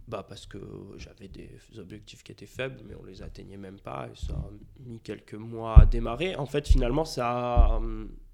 bah 0.09 0.25
parce 0.29 0.47
que 0.47 0.59
j'avais 0.97 1.29
des 1.29 1.51
objectifs 1.79 2.23
qui 2.23 2.33
étaient 2.33 2.47
faibles, 2.47 2.83
mais 2.87 2.95
on 2.95 3.05
les 3.05 3.23
atteignait 3.23 3.57
même 3.57 3.79
pas, 3.79 4.09
et 4.13 4.17
ça 4.17 4.35
a 4.35 4.51
mis 4.81 5.01
quelques 5.01 5.35
mois 5.35 5.81
à 5.81 5.87
démarrer. 5.87 6.37
En 6.37 6.47
fait, 6.47 6.69
finalement, 6.69 7.05
ça. 7.05 7.81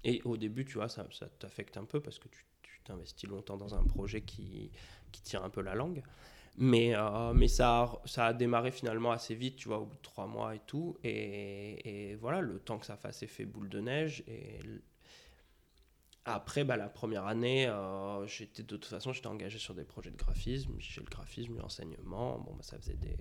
Et 0.03 0.21
au 0.25 0.35
début, 0.37 0.65
tu 0.65 0.73
vois, 0.73 0.89
ça, 0.89 1.07
ça 1.11 1.27
t'affecte 1.27 1.77
un 1.77 1.85
peu 1.85 1.99
parce 1.99 2.19
que 2.19 2.27
tu 2.27 2.81
t'investis 2.83 3.29
longtemps 3.29 3.57
dans 3.57 3.75
un 3.75 3.83
projet 3.83 4.21
qui, 4.21 4.71
qui 5.11 5.21
tire 5.21 5.43
un 5.43 5.49
peu 5.49 5.61
la 5.61 5.75
langue. 5.75 6.03
Mais, 6.57 6.93
euh, 6.95 7.33
mais 7.33 7.47
ça, 7.47 7.83
a, 7.83 8.01
ça 8.05 8.25
a 8.27 8.33
démarré 8.33 8.71
finalement 8.71 9.11
assez 9.11 9.35
vite, 9.35 9.55
tu 9.55 9.69
vois, 9.69 9.79
au 9.79 9.85
bout 9.85 9.95
de 9.95 10.01
trois 10.01 10.27
mois 10.27 10.55
et 10.55 10.59
tout. 10.67 10.97
Et, 11.03 12.09
et 12.11 12.15
voilà, 12.15 12.41
le 12.41 12.59
temps 12.59 12.77
que 12.77 12.85
ça 12.85 12.97
fasse 12.97 13.23
effet 13.23 13.45
boule 13.45 13.69
de 13.69 13.79
neige. 13.79 14.23
Et 14.27 14.59
après, 16.25 16.63
bah, 16.63 16.77
la 16.77 16.89
première 16.89 17.25
année, 17.25 17.67
euh, 17.67 18.25
j'étais 18.27 18.63
de 18.63 18.77
toute 18.77 18.85
façon, 18.85 19.11
j'étais 19.11 19.27
engagé 19.27 19.57
sur 19.57 19.73
des 19.73 19.83
projets 19.83 20.11
de 20.11 20.17
graphisme. 20.17 20.73
J'ai 20.79 21.01
le 21.01 21.09
graphisme, 21.09 21.57
l'enseignement. 21.57 22.37
Bon, 22.39 22.53
bah, 22.53 22.63
ça 22.63 22.77
faisait 22.77 22.95
des, 22.95 23.17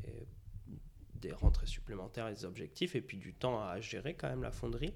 des 1.14 1.32
rentrées 1.32 1.66
supplémentaires 1.66 2.28
et 2.28 2.34
des 2.34 2.44
objectifs. 2.44 2.94
Et 2.94 3.00
puis 3.00 3.16
du 3.16 3.32
temps 3.32 3.62
à 3.62 3.80
gérer 3.80 4.14
quand 4.14 4.28
même 4.28 4.42
la 4.42 4.52
fonderie. 4.52 4.92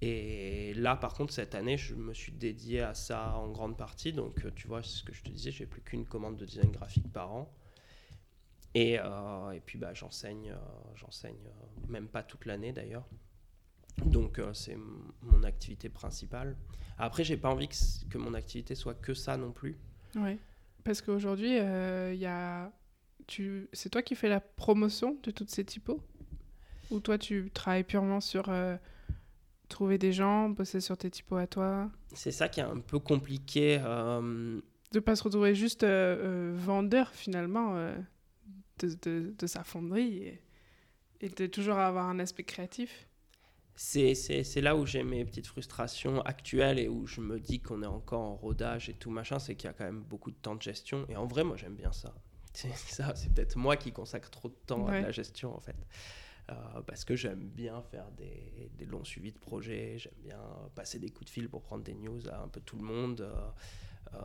Et 0.00 0.74
là, 0.74 0.96
par 0.96 1.14
contre, 1.14 1.32
cette 1.32 1.54
année, 1.54 1.76
je 1.76 1.94
me 1.94 2.14
suis 2.14 2.32
dédié 2.32 2.82
à 2.82 2.94
ça 2.94 3.34
en 3.36 3.48
grande 3.48 3.76
partie. 3.76 4.12
Donc, 4.12 4.54
tu 4.54 4.68
vois, 4.68 4.82
c'est 4.82 4.98
ce 4.98 5.04
que 5.04 5.12
je 5.12 5.22
te 5.22 5.30
disais, 5.30 5.50
j'ai 5.50 5.66
plus 5.66 5.82
qu'une 5.82 6.06
commande 6.06 6.36
de 6.36 6.44
design 6.44 6.70
graphique 6.70 7.12
par 7.12 7.32
an. 7.32 7.52
Et, 8.74 8.98
euh, 9.00 9.50
et 9.50 9.60
puis, 9.60 9.78
bah, 9.78 9.94
j'enseigne, 9.94 10.50
euh, 10.50 10.56
j'enseigne 10.94 11.48
même 11.88 12.08
pas 12.08 12.22
toute 12.22 12.44
l'année 12.44 12.72
d'ailleurs. 12.72 13.08
Donc 14.04 14.38
euh, 14.38 14.52
c'est 14.54 14.76
mon 15.22 15.42
activité 15.42 15.88
principale. 15.88 16.56
Après, 16.98 17.24
j'ai 17.24 17.36
pas 17.36 17.48
envie 17.48 17.68
que, 17.68 18.18
mon 18.18 18.34
activité 18.34 18.74
soit 18.74 18.94
que 18.94 19.14
ça 19.14 19.36
non 19.36 19.52
plus. 19.52 19.76
Oui, 20.16 20.38
parce 20.84 21.00
qu'aujourd'hui, 21.00 21.58
euh, 21.58 22.14
y 22.14 22.26
a... 22.26 22.72
tu... 23.26 23.68
c'est 23.72 23.88
toi 23.88 24.02
qui 24.02 24.14
fais 24.14 24.28
la 24.28 24.40
promotion 24.40 25.16
de 25.22 25.30
toutes 25.30 25.50
ces 25.50 25.64
typos? 25.64 26.00
Ou 26.90 27.00
toi, 27.00 27.18
tu 27.18 27.50
travailles 27.52 27.84
purement 27.84 28.20
sur 28.20 28.48
euh, 28.48 28.76
trouver 29.68 29.98
des 29.98 30.12
gens, 30.12 30.48
bosser 30.48 30.80
sur 30.80 30.96
tes 30.96 31.10
typos 31.10 31.36
à 31.36 31.46
toi? 31.46 31.90
C'est 32.14 32.32
ça 32.32 32.48
qui 32.48 32.60
est 32.60 32.64
un 32.64 32.80
peu 32.80 32.98
compliqué. 32.98 33.78
De 33.78 35.00
pas 35.00 35.14
se 35.14 35.22
retrouver 35.22 35.54
juste 35.54 35.84
vendeur 35.84 37.10
finalement 37.12 37.76
de, 38.78 38.88
de, 39.02 39.34
de, 39.38 39.46
sa 39.46 39.62
fonderie 39.62 40.16
et, 40.16 40.42
et 41.20 41.28
de 41.28 41.46
toujours 41.46 41.76
avoir 41.76 42.08
un 42.08 42.18
aspect 42.18 42.44
créatif? 42.44 43.07
C'est 43.78 44.60
là 44.60 44.74
où 44.74 44.86
j'ai 44.86 45.04
mes 45.04 45.24
petites 45.24 45.46
frustrations 45.46 46.20
actuelles 46.22 46.80
et 46.80 46.88
où 46.88 47.06
je 47.06 47.20
me 47.20 47.38
dis 47.38 47.60
qu'on 47.60 47.82
est 47.82 47.86
encore 47.86 48.22
en 48.22 48.34
rodage 48.34 48.88
et 48.88 48.94
tout 48.94 49.10
machin, 49.10 49.38
c'est 49.38 49.54
qu'il 49.54 49.68
y 49.68 49.70
a 49.70 49.72
quand 49.72 49.84
même 49.84 50.02
beaucoup 50.02 50.32
de 50.32 50.36
temps 50.36 50.56
de 50.56 50.62
gestion. 50.62 51.06
Et 51.08 51.16
en 51.16 51.26
vrai, 51.26 51.44
moi, 51.44 51.56
j'aime 51.56 51.76
bien 51.76 51.92
ça. 51.92 52.12
C'est 52.54 52.74
ça, 52.74 53.14
c'est 53.14 53.32
peut-être 53.32 53.56
moi 53.56 53.76
qui 53.76 53.92
consacre 53.92 54.30
trop 54.30 54.48
de 54.48 54.56
temps 54.66 54.88
à 54.88 55.00
la 55.00 55.12
gestion, 55.12 55.54
en 55.54 55.60
fait. 55.60 55.76
Euh, 56.50 56.54
parce 56.86 57.04
que 57.04 57.14
j'aime 57.14 57.46
bien 57.46 57.80
faire 57.82 58.10
des, 58.12 58.70
des, 58.76 58.84
longs 58.84 59.04
suivis 59.04 59.32
de 59.32 59.38
projets, 59.38 59.96
j'aime 59.98 60.16
bien 60.24 60.40
passer 60.74 60.98
des 60.98 61.10
coups 61.10 61.26
de 61.26 61.30
fil 61.30 61.48
pour 61.48 61.62
prendre 61.62 61.84
des 61.84 61.94
news 61.94 62.26
à 62.28 62.42
un 62.42 62.48
peu 62.48 62.60
tout 62.60 62.78
le 62.78 62.82
monde. 62.82 63.20
Euh, 63.20 63.50
euh, 64.14 64.18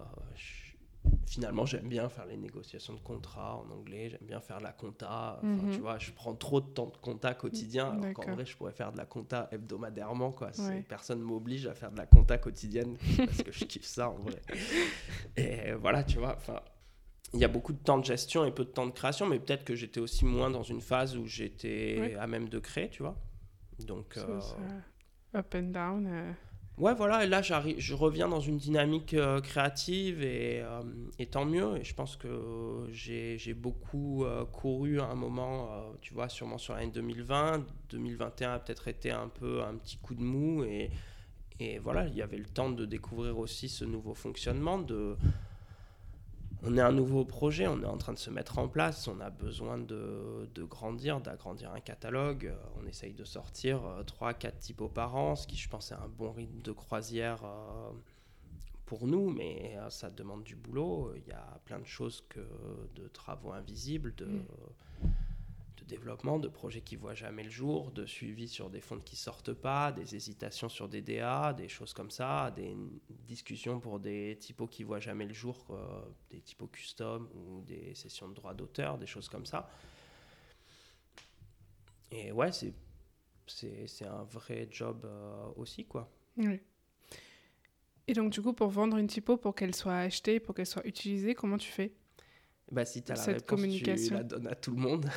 finalement, 1.26 1.66
j'aime 1.66 1.88
bien 1.88 2.10
faire 2.10 2.26
les 2.26 2.38
négociations 2.38 2.94
de 2.94 3.00
contrat 3.00 3.58
en 3.58 3.70
anglais, 3.72 4.10
j'aime 4.10 4.28
bien 4.28 4.40
faire 4.40 4.60
la 4.60 4.72
compta. 4.72 5.40
Enfin, 5.40 5.48
mhm. 5.48 5.72
Tu 5.74 5.80
vois, 5.80 5.98
je 5.98 6.12
prends 6.12 6.36
trop 6.36 6.62
de 6.62 6.68
temps 6.68 6.88
de 6.88 6.98
compta 6.98 7.34
quotidien, 7.34 7.92
alors 7.92 8.14
qu'en 8.14 8.34
vrai, 8.34 8.46
je 8.46 8.56
pourrais 8.56 8.72
faire 8.72 8.92
de 8.92 8.98
la 8.98 9.06
compta 9.06 9.50
hebdomadairement. 9.52 10.32
Quoi. 10.32 10.52
Personne 10.88 11.20
ne 11.20 11.24
m'oblige 11.24 11.68
à 11.68 11.74
faire 11.74 11.92
de 11.92 11.98
la 11.98 12.06
compta 12.06 12.38
quotidienne 12.38 12.98
parce 13.18 13.44
que 13.44 13.52
je 13.52 13.66
kiffe 13.66 13.86
ça 13.86 14.10
en 14.10 14.16
vrai. 14.16 14.42
Et 15.38 15.74
voilà, 15.74 16.04
tu 16.04 16.20
vois, 16.20 16.36
enfin. 16.36 16.62
Il 17.36 17.40
y 17.40 17.46
a 17.46 17.48
beaucoup 17.48 17.74
de 17.74 17.80
temps 17.80 17.98
de 17.98 18.06
gestion 18.06 18.46
et 18.46 18.52
peu 18.52 18.64
de 18.64 18.70
temps 18.70 18.86
de 18.86 18.92
création, 18.92 19.26
mais 19.26 19.40
peut-être 19.40 19.66
que 19.66 19.74
j'étais 19.74 20.00
aussi 20.00 20.24
moins 20.24 20.52
dans 20.52 20.62
une 20.62 20.82
phase 20.82 21.18
où 21.18 21.26
j'étais 21.26 22.16
à 22.20 22.28
même 22.28 22.48
de 22.48 22.60
créer, 22.60 22.92
tu 22.92 23.02
vois. 23.02 23.18
Donc. 23.80 24.18
Euh, 24.18 24.40
up 25.34 25.56
and 25.56 25.72
down. 25.72 26.06
Euh, 26.06 26.32
Ouais, 26.80 26.96
voilà, 26.96 27.24
et 27.24 27.28
là, 27.28 27.44
je 27.44 27.94
reviens 27.94 28.28
dans 28.28 28.40
une 28.40 28.58
dynamique 28.58 29.14
euh, 29.14 29.40
créative 29.42 30.24
et, 30.24 30.60
euh, 30.64 30.82
et, 31.20 31.28
tant 31.28 31.46
mieux. 31.46 31.78
Et 31.78 31.84
je 31.84 31.94
pense 31.94 32.16
que 32.16 32.88
j'ai 32.92 33.54
beaucoup 33.54 34.26
euh, 34.26 34.44
couru 34.46 35.00
à 35.00 35.06
un 35.06 35.14
moment, 35.16 35.70
tu 36.02 36.16
vois, 36.16 36.30
sûrement 36.30 36.58
sur 36.58 36.74
l'année 36.74 36.92
2020. 36.92 37.64
2021 37.92 38.54
a 38.54 38.60
peut-être 38.60 38.88
été 38.88 39.12
un 39.12 39.28
peu 39.28 39.62
un 39.62 39.76
petit 39.76 39.98
coup 39.98 40.16
de 40.16 40.24
mou 40.24 40.64
et, 40.64 40.90
et 41.60 41.78
voilà, 41.78 42.08
il 42.08 42.16
y 42.16 42.24
avait 42.24 42.38
le 42.38 42.46
temps 42.46 42.72
de 42.72 42.86
découvrir 42.86 43.38
aussi 43.38 43.70
ce 43.70 43.86
nouveau 43.86 44.16
fonctionnement, 44.16 44.80
de 44.80 45.16
on 46.66 46.78
est 46.78 46.82
un 46.82 46.92
nouveau 46.92 47.26
projet, 47.26 47.68
on 47.68 47.82
est 47.82 47.86
en 47.86 47.98
train 47.98 48.14
de 48.14 48.18
se 48.18 48.30
mettre 48.30 48.58
en 48.58 48.68
place, 48.68 49.08
on 49.08 49.20
a 49.20 49.30
besoin 49.30 49.78
de, 49.78 50.48
grandir, 50.64 51.20
d'agrandir 51.20 51.72
un 51.74 51.82
catalogue. 51.82 52.46
Euh, 52.46 52.82
on 52.82 52.88
essaye 52.88 53.14
de 53.14 53.26
sortir 53.26 53.82
3-4 54.20 54.46
euh, 54.46 54.52
typos 54.60 54.88
par 54.90 55.16
an, 55.16 55.36
ce 55.36 55.46
qui 55.46 55.58
je 55.58 55.68
pense 55.68 55.92
est 55.92 55.96
un 55.96 56.08
bon 56.08 56.32
rythme 56.32 56.62
de 56.62 56.72
croisière 56.72 57.44
euh, 57.44 57.92
pour 58.86 59.08
nous, 59.08 59.30
mais 59.30 59.78
ça 59.90 60.10
demande 60.10 60.44
du 60.44 60.56
boulot. 60.56 61.14
Il 61.18 61.28
y 61.28 61.34
a 61.34 61.60
plein 61.66 61.80
de 61.80 61.86
choses 61.86 62.24
que 62.30 62.46
de 62.96 63.08
travaux 63.08 63.52
invisibles, 63.52 64.14
de... 64.16 64.26
Mm 64.26 64.46
développement, 65.84 66.40
de 66.40 66.48
projets 66.48 66.82
qui 66.82 66.96
voient 66.96 67.14
jamais 67.14 67.44
le 67.44 67.50
jour, 67.50 67.92
de 67.92 68.06
suivi 68.06 68.48
sur 68.48 68.70
des 68.70 68.82
fonds 68.82 69.00
qui 69.00 69.16
sortent 69.16 69.54
pas, 69.54 69.92
des 69.92 70.16
hésitations 70.16 70.70
sur 70.70 70.90
des 70.90 71.02
DA, 71.02 71.54
des 71.54 71.70
choses 71.70 71.94
comme 71.94 72.12
ça, 72.12 72.52
des 72.56 72.76
discussions 73.10 73.80
pour 73.80 74.00
des 74.00 74.38
typos 74.40 74.68
qui 74.68 74.84
voient 74.84 75.00
jamais 75.00 75.26
le 75.26 75.34
jour, 75.34 75.78
des 76.30 76.42
typos 76.42 76.68
custom 76.68 77.30
ou 77.36 77.62
des 77.62 77.94
sessions 77.96 78.28
de 78.30 78.34
droit 78.34 78.54
d'auteur, 78.54 78.98
des 78.98 79.08
choses 79.08 79.30
comme 79.30 79.46
ça. 79.46 79.70
Et 82.12 82.32
ouais, 82.32 82.52
c'est 82.52 84.06
un 84.06 84.24
vrai 84.24 84.68
job 84.70 85.04
euh, 85.06 85.48
aussi, 85.56 85.86
quoi. 85.86 86.12
Et 88.08 88.14
donc, 88.14 88.32
du 88.32 88.42
coup, 88.42 88.54
pour 88.54 88.68
vendre 88.70 88.98
une 88.98 89.08
typo, 89.08 89.38
pour 89.38 89.56
qu'elle 89.56 89.74
soit 89.74 89.96
achetée, 89.96 90.40
pour 90.40 90.54
qu'elle 90.54 90.68
soit 90.68 90.86
utilisée, 90.86 91.34
comment 91.34 91.58
tu 91.58 91.72
fais? 91.72 91.94
Bah, 92.72 92.86
si 92.86 93.04
tu 93.04 93.12
as 93.12 93.16
la 93.16 93.24
réponse, 93.24 93.44
communication. 93.44 94.08
tu 94.08 94.14
la 94.14 94.24
donnes 94.24 94.48
à 94.48 94.56
tout 94.56 94.72
le 94.72 94.78
monde. 94.78 95.10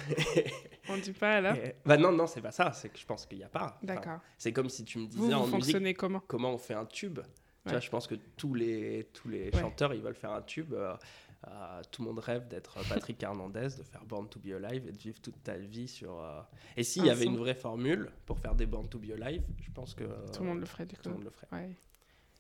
On 0.89 0.97
dit 0.99 1.13
pas 1.13 1.41
là 1.41 1.57
Bah 1.85 1.97
non, 1.97 2.13
non, 2.13 2.27
c'est 2.27 2.41
pas 2.41 2.51
ça. 2.51 2.73
C'est 2.73 2.89
que 2.89 2.99
je 2.99 3.07
pense 3.07 3.27
qu'il 3.27 3.39
n'y 3.39 3.45
a 3.45 3.49
pas. 3.49 3.79
D'accord. 3.83 4.21
c'est 4.37 4.53
comme 4.53 4.69
si 4.69 4.85
tu 4.85 4.99
me 4.99 5.07
disais 5.07 5.35
en 5.35 5.47
musique, 5.47 5.97
comment 5.97 6.23
Comment 6.27 6.53
on 6.53 6.59
fait 6.59 6.75
un 6.75 6.87
tube 6.87 7.21
tu 7.65 7.71
vois, 7.71 7.81
Je 7.81 7.91
pense 7.91 8.07
que 8.07 8.15
tous 8.37 8.55
les, 8.55 9.09
tous 9.13 9.29
les 9.29 9.51
chanteurs, 9.53 9.95
ils 9.95 10.03
veulent 10.03 10.15
faire 10.15 10.33
un 10.33 10.43
tube. 10.43 10.73
Euh, 10.75 10.95
euh, 11.49 11.83
tout 11.91 12.03
le 12.03 12.09
monde 12.09 12.19
rêve 12.19 12.49
d'être 12.49 12.77
Patrick 12.89 13.23
Hernandez, 13.23 13.69
de 13.79 13.83
faire 13.83 14.05
Born 14.05 14.29
to 14.29 14.41
Be 14.41 14.53
Alive 14.53 14.89
et 14.89 14.93
de 14.93 14.99
vivre 14.99 15.21
toute 15.21 15.43
ta 15.43 15.57
vie 15.57 15.87
sur. 15.87 16.21
Euh, 16.21 16.41
et 16.77 16.83
s'il 16.83 17.05
y 17.05 17.11
avait 17.11 17.27
une 17.27 17.37
vraie 17.37 17.55
formule 17.55 18.11
pour 18.25 18.39
faire 18.39 18.55
des 18.55 18.67
Born 18.67 18.89
to 18.89 18.99
Be 18.99 19.13
Alive, 19.13 19.43
je 19.63 19.71
pense 19.71 19.95
que. 19.95 20.05
Tout 20.33 20.43
le 20.43 20.49
monde 20.49 20.61
le 20.61 20.67
ferait 20.67 20.87
du 20.87 20.97
coup. 20.97 21.03
Tout 21.03 21.09
le 21.11 21.15
monde 21.17 21.25
le 21.25 21.31
ferait. 21.31 21.77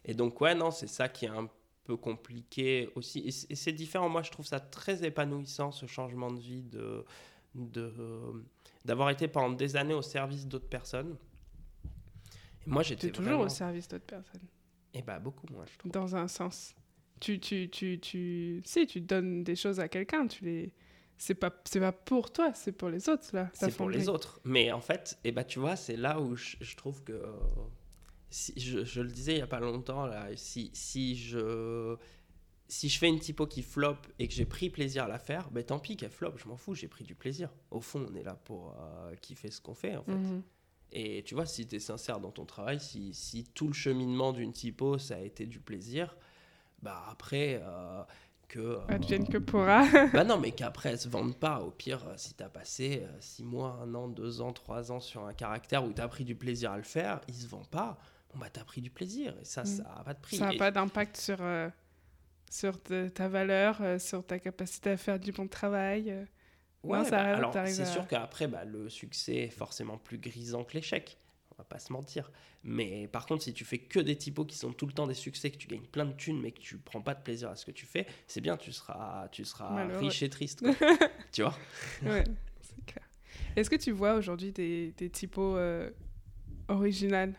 Et 0.04 0.14
donc, 0.14 0.40
ouais, 0.40 0.54
non, 0.54 0.70
c'est 0.70 0.86
ça 0.86 1.08
qui 1.08 1.26
est 1.26 1.30
un 1.30 1.48
peu 1.86 1.96
compliqué 1.96 2.90
aussi. 2.94 3.20
Et 3.20 3.54
c'est 3.54 3.72
différent. 3.72 4.08
Moi, 4.08 4.22
je 4.22 4.30
trouve 4.30 4.46
ça 4.46 4.60
très 4.60 5.04
épanouissant, 5.04 5.70
ce 5.70 5.86
changement 5.86 6.30
de 6.30 6.40
vie, 6.40 6.62
de, 6.62 7.04
de, 7.54 7.92
d'avoir 8.84 9.10
été 9.10 9.28
pendant 9.28 9.54
des 9.54 9.76
années 9.76 9.94
au 9.94 10.02
service 10.02 10.46
d'autres 10.46 10.68
personnes. 10.68 11.16
Et 12.66 12.70
moi, 12.70 12.82
j'étais 12.82 13.10
toujours 13.10 13.40
au 13.40 13.48
service 13.48 13.88
d'autres 13.88 14.04
personnes. 14.04 14.48
Et 14.92 15.00
eh 15.00 15.02
bah, 15.02 15.18
beaucoup 15.18 15.46
moins, 15.52 15.64
je 15.70 15.78
trouve. 15.78 15.92
Dans 15.92 16.16
un 16.16 16.28
sens. 16.28 16.74
Tu, 17.20 17.38
tu, 17.38 17.70
tu, 17.70 17.98
tu, 18.00 18.62
si, 18.64 18.86
tu 18.86 19.00
donnes 19.00 19.44
des 19.44 19.56
choses 19.56 19.80
à 19.80 19.88
quelqu'un, 19.88 20.26
tu 20.26 20.44
les 20.44 20.72
c'est 21.18 21.34
pas 21.34 21.50
c'est 21.64 21.80
pas 21.80 21.92
pour 21.92 22.30
toi 22.30 22.52
c'est 22.52 22.72
pour 22.72 22.90
les 22.90 23.08
autres 23.08 23.28
là 23.32 23.48
c'est 23.54 23.74
pour 23.74 23.88
les 23.88 24.06
autres 24.06 24.38
mais 24.44 24.70
en 24.70 24.82
fait 24.82 25.18
et 25.24 25.28
eh 25.28 25.32
bah 25.32 25.44
tu 25.44 25.58
vois 25.58 25.74
c'est 25.74 25.96
là 25.96 26.20
où 26.20 26.36
je, 26.36 26.56
je 26.60 26.76
trouve 26.76 27.02
que 27.04 27.22
si, 28.36 28.52
je, 28.58 29.00
le 29.00 29.10
disais 29.10 29.32
il 29.32 29.38
y 29.38 29.42
a 29.42 29.46
pas 29.46 29.60
longtemps, 29.60 30.04
là, 30.04 30.28
si, 30.36 30.70
si, 30.74 31.16
je, 31.16 31.96
si 32.68 32.90
je 32.90 32.98
fais 32.98 33.08
une 33.08 33.18
typo 33.18 33.46
qui 33.46 33.62
flop 33.62 33.96
et 34.18 34.28
que 34.28 34.34
j'ai 34.34 34.44
pris 34.44 34.68
plaisir 34.68 35.04
à 35.04 35.08
la 35.08 35.18
faire, 35.18 35.50
ben 35.50 35.64
tant 35.64 35.78
pis 35.78 35.96
qu'elle 35.96 36.10
flop, 36.10 36.36
je 36.36 36.46
m'en 36.46 36.58
fous, 36.58 36.74
j'ai 36.74 36.86
pris 36.86 37.04
du 37.04 37.14
plaisir. 37.14 37.50
Au 37.70 37.80
fond, 37.80 38.06
on 38.10 38.14
est 38.14 38.22
là 38.22 38.34
pour 38.34 38.76
euh, 38.78 39.14
kiffer 39.22 39.50
ce 39.50 39.62
qu'on 39.62 39.74
fait, 39.74 39.96
en 39.96 40.04
fait. 40.04 40.12
Mhm. 40.12 40.42
Et 40.92 41.22
tu 41.24 41.34
vois, 41.34 41.46
si 41.46 41.66
tu 41.66 41.76
es 41.76 41.78
sincère 41.78 42.20
dans 42.20 42.30
ton 42.30 42.44
travail, 42.44 42.78
si, 42.78 43.14
si 43.14 43.44
tout 43.54 43.68
le 43.68 43.72
cheminement 43.72 44.34
d'une 44.34 44.52
typo, 44.52 44.98
ça 44.98 45.16
a 45.16 45.20
été 45.20 45.46
du 45.46 45.60
plaisir, 45.60 46.14
bah 46.82 47.04
après... 47.08 47.60
Euh, 47.64 48.02
que 48.48 48.60
euh, 48.60 48.86
advienne 48.86 49.26
que 49.26 49.38
pourra. 49.38 49.84
bah 50.12 50.22
non, 50.22 50.38
mais 50.38 50.50
qu'après 50.52 50.90
elle 50.90 51.00
se 51.00 51.08
vende 51.08 51.34
pas. 51.36 51.60
Au 51.62 51.72
pire, 51.72 52.04
si 52.16 52.34
tu 52.34 52.44
as 52.44 52.48
passé 52.48 53.02
6 53.18 53.42
mois, 53.44 53.80
1 53.82 53.94
an, 53.94 54.08
2 54.08 54.40
ans, 54.40 54.52
3 54.52 54.92
ans 54.92 55.00
sur 55.00 55.24
un 55.24 55.32
caractère 55.32 55.84
où 55.84 55.92
tu 55.92 56.00
as 56.00 56.06
pris 56.06 56.24
du 56.24 56.36
plaisir 56.36 56.70
à 56.70 56.76
le 56.76 56.84
faire, 56.84 57.22
il 57.26 57.34
se 57.34 57.48
vend 57.48 57.64
pas 57.64 57.98
bon 58.32 58.40
bah 58.40 58.48
t'as 58.52 58.64
pris 58.64 58.80
du 58.80 58.90
plaisir 58.90 59.34
et 59.40 59.44
ça, 59.44 59.62
mm. 59.62 59.66
ça 59.66 59.82
n'a 59.82 60.04
pas 60.04 60.14
de 60.14 60.20
prix. 60.20 60.36
Ça 60.36 60.50
n'a 60.50 60.58
pas 60.58 60.70
d'impact 60.70 61.16
sur, 61.16 61.38
euh, 61.40 61.68
sur 62.50 62.80
ta 62.80 63.28
valeur, 63.28 63.78
euh, 63.80 63.98
sur 63.98 64.24
ta 64.24 64.38
capacité 64.38 64.90
à 64.90 64.96
faire 64.96 65.18
du 65.18 65.32
bon 65.32 65.48
travail 65.48 66.10
euh. 66.10 66.24
Ouais, 66.82 67.02
ça 67.04 67.10
bah, 67.10 67.36
alors 67.36 67.52
c'est 67.66 67.84
sûr 67.84 68.06
qu'après, 68.06 68.46
bah, 68.46 68.64
le 68.64 68.88
succès 68.88 69.34
est 69.34 69.50
forcément 69.50 69.98
plus 69.98 70.18
grisant 70.18 70.62
que 70.62 70.74
l'échec. 70.74 71.18
On 71.50 71.56
va 71.58 71.64
pas 71.64 71.80
se 71.80 71.92
mentir. 71.92 72.30
Mais 72.62 73.08
par 73.08 73.26
contre, 73.26 73.42
si 73.42 73.52
tu 73.52 73.64
fais 73.64 73.78
que 73.78 73.98
des 73.98 74.14
typos 74.14 74.44
qui 74.44 74.56
sont 74.56 74.72
tout 74.72 74.86
le 74.86 74.92
temps 74.92 75.08
des 75.08 75.14
succès, 75.14 75.50
que 75.50 75.56
tu 75.56 75.66
gagnes 75.66 75.86
plein 75.86 76.04
de 76.04 76.12
thunes, 76.12 76.40
mais 76.40 76.52
que 76.52 76.60
tu 76.60 76.76
prends 76.78 77.00
pas 77.00 77.14
de 77.14 77.22
plaisir 77.22 77.48
à 77.48 77.56
ce 77.56 77.66
que 77.66 77.72
tu 77.72 77.86
fais, 77.86 78.06
c'est 78.28 78.40
bien, 78.40 78.56
tu 78.56 78.72
seras, 78.72 79.26
tu 79.32 79.44
seras 79.44 79.86
riche 79.98 80.22
et 80.22 80.30
triste. 80.30 80.64
tu 81.32 81.42
vois? 81.42 81.56
Ouais, 82.04 82.24
c'est 82.60 82.84
clair. 82.84 83.08
Est-ce 83.56 83.70
que 83.70 83.76
tu 83.76 83.90
vois 83.90 84.14
aujourd'hui 84.14 84.52
des, 84.52 84.92
des 84.96 85.10
typos 85.10 85.58
originales? 86.68 87.34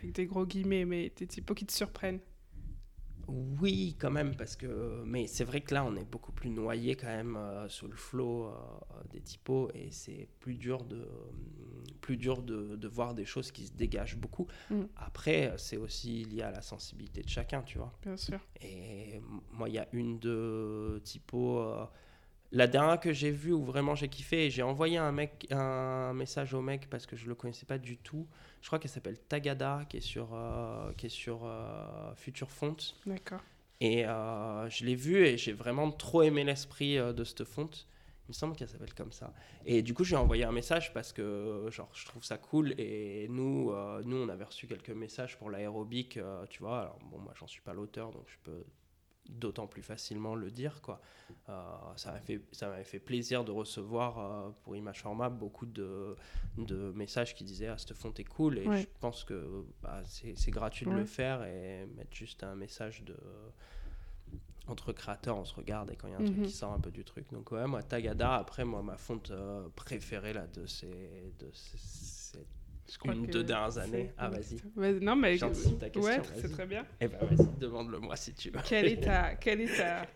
Avec 0.00 0.12
des 0.14 0.26
gros 0.26 0.46
guillemets, 0.46 0.84
mais 0.84 1.12
des 1.16 1.26
typos 1.26 1.54
qui 1.54 1.66
te 1.66 1.72
surprennent 1.72 2.20
oui, 3.60 3.96
quand 3.98 4.10
même, 4.10 4.34
parce 4.34 4.56
que. 4.56 5.02
Mais 5.04 5.26
c'est 5.26 5.44
vrai 5.44 5.60
que 5.60 5.74
là, 5.74 5.84
on 5.84 5.94
est 5.96 6.04
beaucoup 6.04 6.32
plus 6.32 6.50
noyé 6.50 6.96
quand 6.96 7.06
même 7.06 7.36
euh, 7.36 7.68
sous 7.68 7.86
le 7.86 7.96
flot 7.96 8.46
euh, 8.46 8.52
des 9.12 9.20
typos 9.20 9.70
et 9.74 9.90
c'est 9.90 10.28
plus 10.40 10.54
dur 10.54 10.84
de 10.84 11.06
plus 12.00 12.16
dur 12.16 12.42
de, 12.42 12.88
voir 12.88 13.14
des 13.14 13.24
choses 13.24 13.52
qui 13.52 13.66
se 13.66 13.72
dégagent 13.72 14.16
beaucoup. 14.16 14.46
Mm. 14.70 14.82
Après, 14.96 15.52
c'est 15.58 15.76
aussi 15.76 16.24
lié 16.24 16.42
à 16.42 16.50
la 16.50 16.62
sensibilité 16.62 17.22
de 17.22 17.28
chacun, 17.28 17.62
tu 17.62 17.78
vois. 17.78 17.92
Bien 18.02 18.16
sûr. 18.16 18.40
Et 18.60 19.20
moi, 19.52 19.68
il 19.68 19.74
y 19.74 19.78
a 19.78 19.86
une 19.92 20.18
de 20.18 21.00
typos. 21.04 21.58
Euh, 21.58 21.84
la 22.52 22.66
dernière 22.66 22.98
que 22.98 23.12
j'ai 23.12 23.30
vue 23.30 23.52
où 23.52 23.64
vraiment 23.64 23.94
j'ai 23.94 24.08
kiffé, 24.08 24.50
j'ai 24.50 24.62
envoyé 24.62 24.96
un, 24.96 25.12
mec, 25.12 25.46
un 25.52 26.12
message 26.14 26.52
au 26.52 26.60
mec 26.60 26.88
parce 26.90 27.06
que 27.06 27.14
je 27.14 27.28
le 27.28 27.36
connaissais 27.36 27.66
pas 27.66 27.78
du 27.78 27.96
tout. 27.96 28.26
Je 28.60 28.66
crois 28.66 28.78
qu'elle 28.78 28.90
s'appelle 28.90 29.18
Tagada, 29.18 29.84
qui 29.88 29.98
est 29.98 30.02
sur, 30.02 30.30
euh, 30.34 30.92
qui 30.96 31.06
est 31.06 31.10
sur 31.10 31.40
euh, 31.44 32.14
Future 32.16 32.50
Font. 32.50 32.76
D'accord. 33.06 33.40
Et 33.80 34.06
euh, 34.06 34.68
je 34.68 34.84
l'ai 34.84 34.94
vue 34.94 35.24
et 35.24 35.38
j'ai 35.38 35.52
vraiment 35.52 35.90
trop 35.90 36.22
aimé 36.22 36.44
l'esprit 36.44 36.96
de 36.96 37.24
cette 37.24 37.44
fonte. 37.44 37.86
Il 38.28 38.32
me 38.32 38.34
semble 38.34 38.54
qu'elle 38.54 38.68
s'appelle 38.68 38.94
comme 38.94 39.10
ça. 39.10 39.32
Et 39.64 39.82
du 39.82 39.94
coup, 39.94 40.04
j'ai 40.04 40.16
envoyé 40.16 40.44
un 40.44 40.52
message 40.52 40.92
parce 40.92 41.12
que 41.12 41.66
genre, 41.70 41.90
je 41.94 42.04
trouve 42.04 42.22
ça 42.22 42.36
cool. 42.36 42.74
Et 42.78 43.26
nous, 43.30 43.72
nous 44.04 44.16
on 44.18 44.28
avait 44.28 44.44
reçu 44.44 44.66
quelques 44.66 44.90
messages 44.90 45.38
pour 45.38 45.50
l'aérobic, 45.50 46.18
tu 46.50 46.62
vois. 46.62 46.82
Alors, 46.82 46.98
bon, 47.10 47.18
moi, 47.18 47.32
j'en 47.40 47.46
suis 47.46 47.62
pas 47.62 47.72
l'auteur, 47.72 48.12
donc 48.12 48.24
je 48.28 48.36
peux 48.44 48.64
d'autant 49.30 49.66
plus 49.66 49.82
facilement 49.82 50.34
le 50.34 50.50
dire. 50.50 50.80
Quoi. 50.82 51.00
Euh, 51.48 51.52
ça 51.96 52.12
m'avait 52.12 52.24
fait, 52.24 52.84
fait 52.84 52.98
plaisir 52.98 53.44
de 53.44 53.50
recevoir 53.50 54.18
euh, 54.18 54.50
pour 54.62 54.76
Image 54.76 55.00
Format 55.00 55.28
beaucoup 55.28 55.66
de, 55.66 56.16
de, 56.58 56.92
messages 56.92 57.34
qui 57.34 57.44
disaient 57.44 57.68
Ah, 57.68 57.78
cette 57.78 57.94
font 57.94 58.12
est 58.14 58.24
cool. 58.24 58.58
Et 58.58 58.64
je 58.64 58.86
pense 59.00 59.24
que 59.24 59.64
bah, 59.82 60.02
c'est 60.04 60.50
gratuit 60.50 60.86
de 60.86 60.92
le 60.92 61.04
faire 61.04 61.44
et 61.44 61.86
mettre 61.96 62.14
juste 62.14 62.42
un 62.44 62.54
message 62.54 63.04
de. 63.04 63.16
Entre 64.68 64.92
créateurs, 64.92 65.36
on 65.36 65.44
se 65.44 65.54
regarde 65.54 65.90
et 65.90 65.96
quand 65.96 66.06
il 66.06 66.12
y 66.12 66.14
a 66.14 66.18
un 66.18 66.24
truc 66.24 66.36
mhm. 66.36 66.44
qui 66.44 66.52
sort 66.52 66.72
un 66.72 66.78
peu 66.78 66.92
du 66.92 67.02
truc. 67.02 67.26
Donc, 67.32 67.50
ouais, 67.50 67.66
moi, 67.66 67.82
Tagada, 67.82 68.36
après, 68.36 68.64
moi, 68.64 68.82
ma 68.82 68.96
fonte 68.96 69.32
euh, 69.32 69.68
préférée 69.74 70.32
là, 70.32 70.46
de, 70.46 70.64
ces, 70.66 71.32
de 71.40 71.50
ces, 71.52 71.76
une, 73.04 73.26
deux 73.26 73.44
dernières 73.44 73.78
années. 73.78 74.12
Ah, 74.16 74.28
vas-y. 74.28 75.00
non, 75.00 75.16
mais. 75.16 75.38
ta 75.38 75.48
question. 75.90 76.00
Ouais, 76.02 76.20
c'est 76.36 76.50
très 76.50 76.66
bien. 76.66 76.84
Eh 77.00 77.08
ben, 77.08 77.18
vas-y, 77.20 77.58
demande-le-moi 77.58 78.16
si 78.16 78.32
tu 78.34 78.50
veux. 78.50 78.60
Quelle 78.64 78.86
est 78.86 79.02
ta, 79.02 79.34
quelle 79.40 79.60
est 79.62 79.76
ta, 79.76 80.06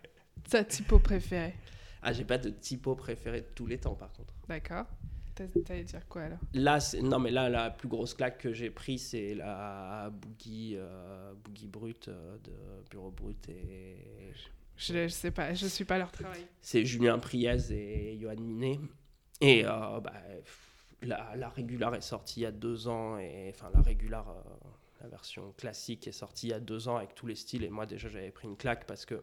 ta 0.49 0.65
typo 0.65 0.99
préférée? 0.99 1.55
Ah, 2.03 2.13
j'ai 2.13 2.25
pas 2.25 2.39
de 2.39 2.51
typo 2.51 2.95
préférée 2.95 3.41
de 3.41 3.47
tous 3.55 3.67
les 3.67 3.79
temps, 3.79 3.95
par 3.95 4.13
contre. 4.13 4.35
D'accord. 4.49 4.87
T'allais 5.35 5.83
dire 5.83 6.07
quoi 6.09 6.23
alors? 6.23 6.39
Là, 6.53 6.79
non, 7.03 7.19
mais 7.19 7.31
là, 7.31 7.49
la 7.49 7.71
plus 7.71 7.89
grosse 7.89 8.15
claque 8.15 8.39
que 8.39 8.53
j'ai 8.53 8.71
prise, 8.71 9.09
c'est 9.09 9.35
la 9.35 10.11
Boogie, 10.13 10.75
euh, 10.77 11.33
Boogie 11.43 11.67
Brut 11.67 12.07
euh, 12.09 12.37
de 12.45 12.53
Bureau 12.91 13.11
Brut 13.11 13.49
et. 13.49 13.97
Je, 14.77 14.93
je, 14.93 15.09
sais 15.09 15.31
pas, 15.31 15.55
je 15.55 15.67
suis 15.67 15.85
pas 15.85 15.99
leur 15.99 16.13
travail. 16.13 16.47
C'est 16.61 16.85
Julien 16.85 17.19
Priez 17.19 17.57
et 17.71 18.19
Johan 18.21 18.37
Minet. 18.37 18.79
Et 19.41 19.65
euh, 19.65 20.01
bah, 20.01 20.13
la, 21.05 21.35
la 21.37 21.49
Regular 21.49 21.95
est 21.95 22.01
sortie 22.01 22.41
il 22.41 22.43
y 22.45 22.47
a 22.47 22.53
deux 22.53 22.89
ans, 22.89 23.19
et 23.19 23.51
enfin 23.55 23.71
la 23.73 23.81
Regular, 23.81 24.29
euh, 24.29 24.43
la 25.01 25.09
version 25.09 25.53
classique 25.53 26.07
est 26.07 26.13
sortie 26.13 26.49
il 26.49 26.51
y 26.51 26.55
a 26.55 26.61
deux 26.61 26.89
ans 26.89 26.97
avec 26.97 27.15
tous 27.15 27.27
les 27.27 27.35
styles, 27.35 27.65
et 27.65 27.71
moi 27.71 27.87
déjà 27.87 28.09
j'avais 28.09 28.31
pris 28.31 28.49
une 28.49 28.57
claque 28.57 28.87
parce 28.87 29.05
que 29.05 29.23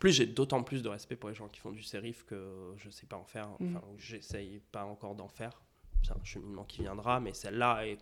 plus 0.00 0.12
j'ai 0.12 0.26
d'autant 0.26 0.62
plus 0.62 0.82
de 0.82 0.88
respect 0.88 1.16
pour 1.16 1.30
les 1.30 1.34
gens 1.34 1.48
qui 1.48 1.60
font 1.60 1.72
du 1.72 1.82
sérif 1.82 2.24
que 2.24 2.74
je 2.76 2.90
sais 2.90 3.06
pas 3.06 3.16
en 3.16 3.24
faire, 3.24 3.48
mm. 3.58 3.76
enfin 3.76 3.86
j'essaye 3.98 4.60
pas 4.72 4.84
encore 4.84 5.14
d'en 5.14 5.28
faire, 5.28 5.60
c'est 6.02 6.12
un 6.12 6.24
cheminement 6.24 6.64
qui 6.64 6.82
viendra, 6.82 7.20
mais 7.20 7.34
celle-là 7.34 7.86
est 7.86 7.98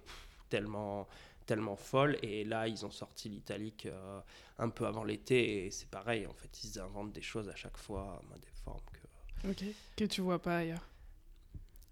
tellement 0.48 1.08
tellement 1.46 1.76
folle 1.76 2.16
et 2.22 2.42
là 2.44 2.68
ils 2.68 2.86
ont 2.86 2.90
sorti 2.90 3.28
l'italique 3.28 3.84
euh, 3.84 4.20
un 4.58 4.70
peu 4.70 4.86
avant 4.86 5.04
l'été 5.04 5.66
et 5.66 5.70
c'est 5.70 5.90
pareil 5.90 6.26
en 6.26 6.32
fait 6.32 6.64
ils 6.64 6.80
inventent 6.80 7.12
des 7.12 7.20
choses 7.20 7.50
à 7.50 7.54
chaque 7.54 7.76
fois 7.76 8.22
des 8.40 8.48
formes 8.64 8.80
que 8.92 9.50
ok. 9.50 9.64
Que 9.94 10.04
tu 10.04 10.22
vois 10.22 10.40
pas 10.40 10.58
ailleurs 10.58 10.88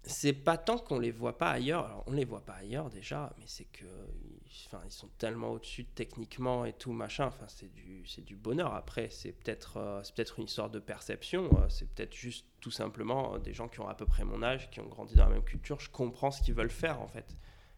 c'est 0.05 0.33
pas 0.33 0.57
tant 0.57 0.77
qu'on 0.77 0.99
les 0.99 1.11
voit 1.11 1.37
pas 1.37 1.49
ailleurs. 1.49 1.85
Alors, 1.85 2.03
on 2.07 2.11
les 2.11 2.25
voit 2.25 2.45
pas 2.45 2.55
ailleurs 2.55 2.89
déjà, 2.89 3.33
mais 3.37 3.45
c'est 3.47 3.65
que, 3.65 3.85
enfin, 4.67 4.81
ils 4.85 4.91
sont 4.91 5.07
tellement 5.17 5.51
au-dessus 5.51 5.85
techniquement 5.85 6.65
et 6.65 6.73
tout 6.73 6.91
machin. 6.91 7.27
Enfin, 7.27 7.45
c'est 7.47 7.71
du, 7.73 8.05
c'est 8.05 8.23
du 8.23 8.35
bonheur. 8.35 8.73
Après, 8.73 9.09
c'est 9.09 9.31
peut-être, 9.31 9.77
euh, 9.77 10.01
c'est 10.03 10.13
peut-être 10.13 10.39
une 10.39 10.45
histoire 10.45 10.69
de 10.69 10.79
perception. 10.79 11.45
Euh, 11.57 11.69
c'est 11.69 11.87
peut-être 11.87 12.13
juste 12.13 12.45
tout 12.59 12.71
simplement 12.71 13.37
des 13.39 13.53
gens 13.53 13.69
qui 13.69 13.79
ont 13.79 13.87
à 13.87 13.95
peu 13.95 14.05
près 14.05 14.25
mon 14.25 14.43
âge, 14.43 14.69
qui 14.71 14.81
ont 14.81 14.87
grandi 14.87 15.15
dans 15.15 15.25
la 15.25 15.31
même 15.31 15.43
culture. 15.43 15.79
Je 15.79 15.89
comprends 15.89 16.31
ce 16.31 16.41
qu'ils 16.41 16.53
veulent 16.53 16.69
faire 16.69 17.01
en 17.01 17.07
fait. 17.07 17.37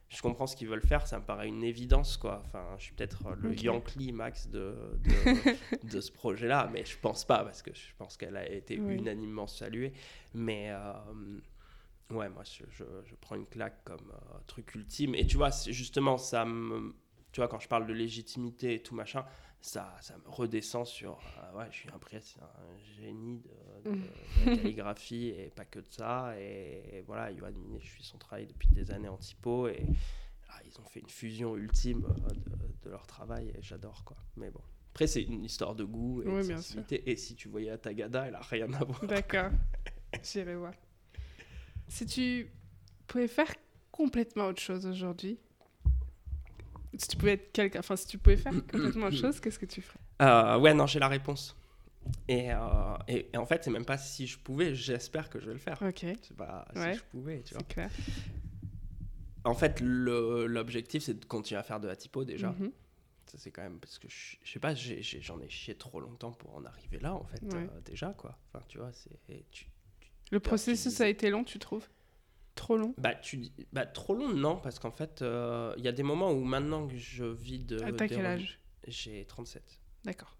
Je 0.09 0.21
comprends 0.21 0.47
ce 0.47 0.55
qu'ils 0.55 0.67
veulent 0.67 0.85
faire. 0.85 1.05
Ça 1.05 1.19
me 1.19 1.25
paraît 1.25 1.47
une 1.47 1.63
évidence 1.63 2.17
quoi. 2.17 2.41
Enfin, 2.45 2.65
je 2.77 2.85
suis 2.85 2.93
peut-être 2.93 3.35
le 3.37 3.53
Yankee 3.53 4.11
Max 4.11 4.47
de 4.47 4.75
de, 5.83 6.01
ce 6.01 6.11
projet-là, 6.11 6.69
mais 6.71 6.85
je 6.85 6.97
pense 6.97 7.25
pas 7.25 7.43
parce 7.43 7.61
que 7.61 7.73
je 7.73 7.93
pense 7.97 8.17
qu'elle 8.17 8.37
a 8.37 8.49
été 8.49 8.75
unanimement 8.75 9.47
saluée. 9.47 9.93
Mais 10.33 10.69
euh, 10.69 10.93
Ouais, 12.11 12.29
moi, 12.29 12.43
je, 12.43 12.63
je, 12.69 13.15
prends 13.19 13.35
une 13.35 13.47
claque 13.47 13.83
comme 13.83 14.11
euh, 14.11 14.37
truc 14.45 14.75
ultime. 14.75 15.15
Et 15.15 15.25
tu 15.25 15.37
vois, 15.37 15.49
justement, 15.67 16.17
ça 16.17 16.45
me. 16.45 16.95
Tu 17.31 17.41
vois, 17.41 17.47
quand 17.47 17.59
je 17.59 17.67
parle 17.67 17.87
de 17.87 17.93
légitimité 17.93 18.75
et 18.75 18.83
tout 18.83 18.95
machin, 18.95 19.25
ça, 19.59 19.93
ça 20.01 20.15
me 20.17 20.29
redescend 20.29 20.85
sur. 20.85 21.19
Euh, 21.37 21.57
ouais, 21.57 21.65
je 21.71 21.77
suis 21.77 21.89
impressionné, 21.89 22.45
un 22.45 23.01
génie 23.01 23.41
de, 23.83 23.91
de, 23.91 24.55
calligraphie 24.55 25.29
et 25.29 25.49
pas 25.49 25.65
que 25.65 25.79
de 25.79 25.87
ça. 25.89 26.39
Et, 26.39 27.03
voilà, 27.07 27.31
Yoann 27.31 27.55
Minet, 27.55 27.79
je 27.81 27.87
suis 27.87 28.03
son 28.03 28.19
travail 28.19 28.45
depuis 28.45 28.69
des 28.69 28.91
années 28.91 29.09
en 29.09 29.17
typo. 29.17 29.67
Et 29.67 29.83
ah, 30.49 30.59
ils 30.65 30.79
ont 30.79 30.85
fait 30.85 30.99
une 30.99 31.09
fusion 31.09 31.57
ultime 31.57 32.05
euh, 32.05 32.29
de, 32.29 32.83
de 32.83 32.89
leur 32.89 33.07
travail 33.07 33.49
et 33.49 33.61
j'adore, 33.61 34.03
quoi. 34.05 34.17
Mais 34.37 34.51
bon. 34.51 34.61
Après, 34.95 35.07
c'est 35.07 35.23
une 35.23 35.43
histoire 35.43 35.75
de 35.75 35.83
goût 35.83 36.21
et 36.21 36.25
de 36.25 36.41
sensibilité. 36.41 37.09
Et 37.09 37.17
si 37.17 37.35
tu 37.35 37.49
voyais 37.49 37.71
Atagada, 37.71 38.27
elle 38.27 38.35
a 38.35 38.41
rien 38.41 38.71
à 38.71 38.83
voir. 38.85 39.05
D'accord. 39.05 39.49
J'irai 40.23 40.55
voir. 40.55 40.71
Si 41.87 42.05
tu 42.05 42.49
pouvais 43.07 43.27
faire 43.27 43.53
complètement 43.91 44.47
autre 44.47 44.61
chose 44.61 44.85
aujourd'hui, 44.85 45.39
si 46.97 47.07
tu 47.07 47.17
pouvais 47.17 47.33
être 47.33 47.51
quelqu'un, 47.51 47.79
enfin 47.79 47.95
si 47.95 48.07
tu 48.07 48.17
pouvais 48.17 48.37
faire 48.37 48.53
complètement 48.71 49.07
autre 49.07 49.17
chose, 49.17 49.39
qu'est-ce 49.39 49.59
que 49.59 49.65
tu 49.65 49.81
ferais? 49.81 49.99
Euh, 50.21 50.57
Ouais, 50.57 50.73
non, 50.73 50.87
j'ai 50.87 50.99
la 50.99 51.07
réponse. 51.07 51.55
Et, 52.27 52.51
euh, 52.51 52.57
et, 53.07 53.35
en 53.35 53.45
fait, 53.45 53.63
c'est 53.63 53.71
même 53.71 53.85
pas 53.85 53.97
si 53.97 54.27
je 54.27 54.37
pouvais, 54.37 54.75
j'espère 54.75 55.29
que 55.29 55.39
je 55.39 55.47
vais 55.47 55.53
le 55.53 55.59
faire. 55.59 55.81
Ok. 55.81 56.05
C'est 56.21 56.37
pas 56.37 56.65
si 56.75 56.93
je 56.93 57.03
pouvais, 57.03 57.41
tu 57.41 57.53
vois. 57.55 57.63
Clair. 57.63 57.89
En 59.43 59.53
fait, 59.53 59.79
l'objectif, 59.81 61.03
c'est 61.03 61.19
de 61.19 61.25
continuer 61.25 61.59
à 61.59 61.63
faire 61.63 61.79
de 61.79 61.87
la 61.87 61.95
typo 61.95 62.23
déjà. 62.23 62.49
Mhm. 62.49 62.71
Ça, 63.27 63.37
c'est 63.39 63.51
quand 63.51 63.63
même 63.63 63.79
parce 63.79 63.97
que 63.97 64.07
je, 64.07 64.37
je 64.43 64.51
sais 64.51 64.59
pas, 64.59 64.75
j'en 64.75 65.39
ai, 65.39 65.49
chié 65.49 65.75
trop 65.75 65.99
longtemps 65.99 66.31
pour 66.31 66.55
en 66.55 66.65
arriver 66.65 66.99
là, 66.99 67.13
en 67.13 67.23
fait, 67.25 67.41
euh, 67.53 67.67
déjà, 67.83 68.13
quoi. 68.13 68.37
Enfin, 68.47 68.63
tu 68.67 68.77
vois, 68.77 68.91
c'est. 68.93 69.19
Le 70.31 70.39
processus 70.39 71.01
a 71.01 71.07
été 71.07 71.29
long, 71.29 71.43
tu 71.43 71.59
trouves? 71.59 71.87
Trop 72.55 72.77
long? 72.77 72.93
Bah, 72.97 73.13
tu 73.13 73.37
dis... 73.37 73.53
bah, 73.73 73.85
trop 73.85 74.15
long, 74.15 74.29
non, 74.29 74.57
parce 74.57 74.79
qu'en 74.79 74.91
fait, 74.91 75.17
il 75.19 75.25
euh, 75.25 75.75
y 75.77 75.87
a 75.87 75.91
des 75.91 76.03
moments 76.03 76.31
où 76.31 76.43
maintenant 76.43 76.87
que 76.87 76.95
je 76.95 77.25
vis 77.25 77.59
de. 77.59 77.81
À 77.81 78.07
quel 78.07 78.25
âge? 78.25 78.59
J'ai 78.87 79.25
37. 79.25 79.81
D'accord. 80.05 80.37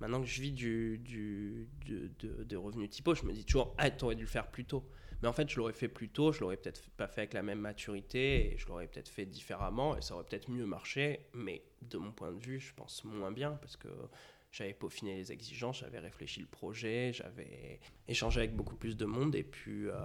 Maintenant 0.00 0.20
que 0.20 0.26
je 0.26 0.42
vis 0.42 0.52
du, 0.52 0.98
du, 0.98 1.68
de, 1.86 2.44
de, 2.44 2.56
revenus 2.56 2.90
typo, 2.90 3.14
je 3.14 3.24
me 3.24 3.32
dis 3.32 3.44
toujours, 3.44 3.74
ah, 3.78 3.90
t'aurais 3.90 4.14
dû 4.14 4.24
le 4.24 4.28
faire 4.28 4.50
plus 4.50 4.64
tôt. 4.64 4.84
Mais 5.22 5.28
en 5.28 5.32
fait, 5.32 5.48
je 5.48 5.56
l'aurais 5.56 5.72
fait 5.72 5.88
plus 5.88 6.10
tôt, 6.10 6.32
je 6.32 6.40
l'aurais 6.40 6.58
peut-être 6.58 6.90
pas 6.90 7.08
fait 7.08 7.22
avec 7.22 7.32
la 7.32 7.42
même 7.42 7.60
maturité, 7.60 8.52
et 8.52 8.58
je 8.58 8.66
l'aurais 8.66 8.86
peut-être 8.86 9.08
fait 9.08 9.24
différemment, 9.24 9.96
et 9.96 10.02
ça 10.02 10.14
aurait 10.14 10.24
peut-être 10.24 10.50
mieux 10.50 10.66
marché, 10.66 11.26
mais 11.32 11.62
de 11.80 11.96
mon 11.96 12.12
point 12.12 12.32
de 12.32 12.38
vue, 12.38 12.60
je 12.60 12.74
pense 12.74 13.04
moins 13.04 13.32
bien, 13.32 13.52
parce 13.52 13.76
que 13.76 13.88
j'avais 14.56 14.72
peaufiné 14.72 15.16
les 15.16 15.32
exigences, 15.32 15.80
j'avais 15.80 15.98
réfléchi 15.98 16.40
le 16.40 16.46
projet, 16.46 17.12
j'avais 17.12 17.78
échangé 18.08 18.40
avec 18.40 18.56
beaucoup 18.56 18.76
plus 18.76 18.96
de 18.96 19.04
monde 19.04 19.34
et 19.34 19.42
pu 19.42 19.90
euh, 19.90 19.96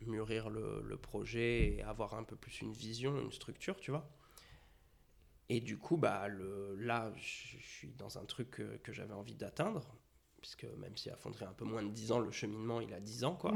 mûrir 0.00 0.50
le, 0.50 0.96
projet 0.96 1.76
et 1.76 1.82
avoir 1.82 2.14
un 2.14 2.24
peu 2.24 2.34
plus 2.34 2.60
une 2.60 2.72
vision, 2.72 3.20
une 3.20 3.30
structure, 3.30 3.78
tu 3.78 3.92
vois. 3.92 4.10
Et 5.48 5.60
du 5.60 5.78
coup, 5.78 5.96
bah, 5.96 6.26
le, 6.26 6.74
là, 6.74 7.12
je 7.16 7.58
suis 7.58 7.92
dans 7.92 8.18
un 8.18 8.24
truc 8.24 8.50
que, 8.50 8.92
j'avais 8.92 9.14
envie 9.14 9.36
d'atteindre, 9.36 9.94
puisque 10.40 10.64
même 10.78 10.96
si 10.96 11.08
à 11.10 11.14
un 11.14 11.52
peu 11.52 11.64
moins 11.64 11.84
de 11.84 11.90
10 11.90 12.10
ans, 12.10 12.18
le 12.18 12.32
cheminement, 12.32 12.80
il 12.80 12.92
a 12.92 13.00
10 13.00 13.24
ans, 13.24 13.36
quoi. 13.36 13.54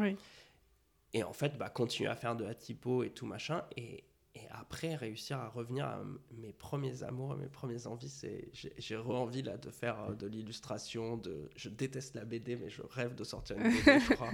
Et 1.15 1.25
en 1.25 1.33
fait, 1.33 1.59
bah, 1.59 1.69
continuer 1.69 2.11
à 2.11 2.17
faire 2.17 2.37
de 2.37 2.45
la 2.45 2.55
typo 2.55 3.03
et 3.03 3.11
tout 3.11 3.27
machin, 3.27 3.65
et, 3.77 4.05
et 4.37 4.49
après, 4.51 4.95
réussir 4.95 5.39
à 5.39 5.49
revenir 5.49 5.87
à 5.87 6.03
mes 6.33 6.53
premiers 6.53 7.03
amours, 7.03 7.33
à 7.33 7.37
mes 7.37 7.49
premières 7.49 7.87
envies, 7.87 8.11
c'est 8.11 8.51
j'ai 8.53 8.97
re-envie 8.97 9.43
là 9.43 9.57
de 9.57 9.71
faire 9.71 9.99
euh, 10.01 10.15
de 10.15 10.27
l'illustration, 10.27 11.17
de 11.17 11.49
je 11.57 11.71
déteste 11.71 12.15
la 12.15 12.25
BD, 12.27 12.57
mais 12.57 12.69
je 12.69 12.83
rêve 12.83 13.15
de 13.15 13.25
sortir 13.25 13.57
une 13.57 13.71
BD, 13.71 14.01
je 14.01 14.13
crois. 14.15 14.33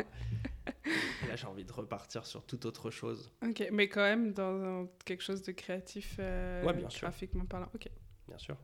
Et 0.66 1.28
là, 1.28 1.36
j'ai 1.36 1.46
envie 1.46 1.64
de 1.64 1.72
repartir 1.72 2.26
sur 2.26 2.44
toute 2.44 2.64
autre 2.64 2.90
chose. 2.90 3.30
Ok, 3.46 3.68
mais 3.70 3.88
quand 3.88 4.00
même 4.00 4.32
dans 4.32 4.88
quelque 5.04 5.22
chose 5.22 5.42
de 5.42 5.52
créatif, 5.52 6.16
euh, 6.18 6.64
ouais, 6.64 6.72
bien 6.72 6.88
graphiquement 6.88 7.44
parlant. 7.44 7.68
Ok. 7.72 7.88
Bien 8.26 8.38
sûr. 8.38 8.56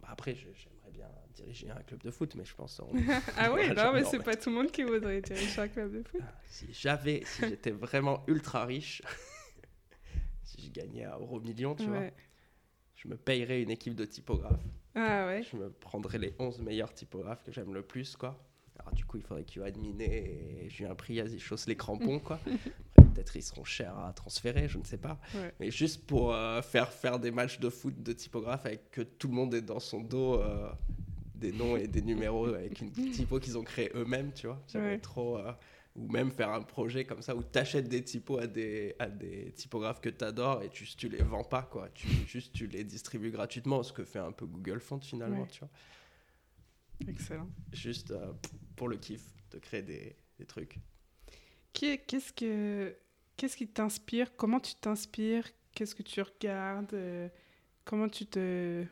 Bah, 0.00 0.08
après, 0.10 0.34
j'aimerais 0.34 0.92
bien 0.92 1.08
diriger 1.34 1.70
un 1.70 1.82
club 1.82 2.02
de 2.02 2.10
foot, 2.10 2.34
mais 2.36 2.44
je 2.46 2.54
pense. 2.54 2.80
ah 3.36 3.52
oui, 3.52 3.68
non, 3.76 3.92
mais 3.92 4.04
c'est 4.04 4.22
pas 4.22 4.36
tout 4.36 4.48
le 4.48 4.56
monde 4.56 4.70
qui 4.70 4.82
voudrait 4.82 5.20
diriger 5.20 5.60
un 5.60 5.68
club 5.68 5.92
de 5.92 6.02
foot. 6.02 6.22
Ah, 6.24 6.32
si 6.46 6.72
j'avais, 6.72 7.22
si 7.26 7.42
j'étais 7.42 7.72
vraiment 7.72 8.24
ultra 8.28 8.64
riche 8.64 9.02
je 10.66 10.70
gagnais 10.70 11.04
à 11.04 11.18
euro 11.18 11.40
million, 11.40 11.74
tu 11.74 11.86
vois, 11.86 12.10
je 12.96 13.08
me 13.08 13.16
payerais 13.16 13.62
une 13.62 13.70
équipe 13.70 13.94
de 13.94 14.04
typographes. 14.04 14.64
Ah 14.94 15.26
ouais. 15.26 15.42
Je 15.42 15.56
me 15.56 15.70
prendrais 15.70 16.18
les 16.18 16.34
11 16.38 16.62
meilleurs 16.62 16.92
typographes 16.94 17.42
que 17.44 17.52
j'aime 17.52 17.74
le 17.74 17.82
plus, 17.82 18.16
quoi. 18.16 18.42
Alors 18.78 18.94
du 18.94 19.04
coup, 19.04 19.16
il 19.16 19.22
faudrait 19.22 19.44
qu'ils 19.44 19.62
adminé 19.62 20.64
et 20.64 20.70
j'ai 20.70 20.86
un 20.86 20.94
prix, 20.94 21.14
ils 21.14 21.40
chaussent 21.40 21.66
les 21.66 21.76
crampons, 21.76 22.18
quoi. 22.18 22.40
Peut-être 22.96 23.36
ils 23.36 23.42
seront 23.42 23.64
chers 23.64 23.98
à 23.98 24.12
transférer, 24.12 24.68
je 24.68 24.78
ne 24.78 24.84
sais 24.84 24.98
pas. 24.98 25.18
Mais 25.60 25.70
juste 25.70 26.06
pour 26.06 26.34
euh, 26.34 26.60
faire 26.62 26.92
faire 26.92 27.18
des 27.18 27.30
matchs 27.30 27.58
de 27.58 27.70
foot 27.70 28.02
de 28.02 28.12
typographes 28.12 28.66
avec 28.66 28.90
que 28.90 29.02
tout 29.02 29.28
le 29.28 29.34
monde 29.34 29.54
est 29.54 29.62
dans 29.62 29.80
son 29.80 30.00
dos 30.00 30.34
euh, 30.34 30.70
des 31.34 31.52
noms 31.52 31.76
et 31.76 31.88
des 31.88 32.02
numéros 32.02 32.46
avec 32.46 32.80
une 32.80 32.90
typo 33.12 33.38
qu'ils 33.38 33.56
ont 33.56 33.64
créé 33.64 33.90
eux-mêmes, 33.94 34.32
tu 34.34 34.46
vois. 34.46 34.62
J'aimerais 34.68 34.98
trop... 34.98 35.38
Euh, 35.38 35.52
ou 35.96 36.08
même 36.08 36.30
faire 36.30 36.50
un 36.50 36.62
projet 36.62 37.04
comme 37.04 37.22
ça 37.22 37.34
où 37.34 37.42
tu 37.42 37.58
achètes 37.58 37.88
des 37.88 38.04
typos 38.04 38.38
à 38.38 38.46
des, 38.46 38.94
à 38.98 39.08
des 39.08 39.52
typographes 39.52 40.00
que 40.00 40.10
tu 40.10 40.24
adores 40.24 40.62
et 40.62 40.68
tu, 40.68 40.84
tu 40.84 41.08
les 41.08 41.22
vends 41.22 41.44
pas, 41.44 41.62
quoi. 41.62 41.88
Tu, 41.90 42.06
juste 42.26 42.52
tu 42.52 42.66
les 42.66 42.84
distribues 42.84 43.30
gratuitement, 43.30 43.82
ce 43.82 43.92
que 43.92 44.04
fait 44.04 44.18
un 44.18 44.32
peu 44.32 44.46
Google 44.46 44.80
Font 44.80 45.00
finalement, 45.00 45.46
tu 45.46 45.60
vois. 45.60 45.70
Excellent. 47.08 47.48
Juste 47.72 48.10
euh, 48.10 48.32
pour 48.76 48.88
le 48.88 48.96
kiff 48.96 49.22
de 49.50 49.58
créer 49.58 49.82
des, 49.82 50.16
des 50.38 50.46
trucs. 50.46 50.78
Qu'est-ce 51.72 52.32
que 52.32 52.96
qu'est-ce 53.36 53.56
qui 53.56 53.68
t'inspire? 53.68 54.34
Comment 54.36 54.60
tu 54.60 54.74
t'inspires? 54.74 55.48
Qu'est-ce 55.74 55.94
que 55.94 56.02
tu 56.02 56.22
regardes? 56.22 56.94
Euh, 56.94 57.28
Comment 57.84 58.08
tu 58.08 58.26
te 58.26 58.84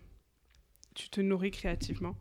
tu 0.95 1.09
te 1.09 1.21
nourris 1.21 1.51
créativement? 1.51 2.17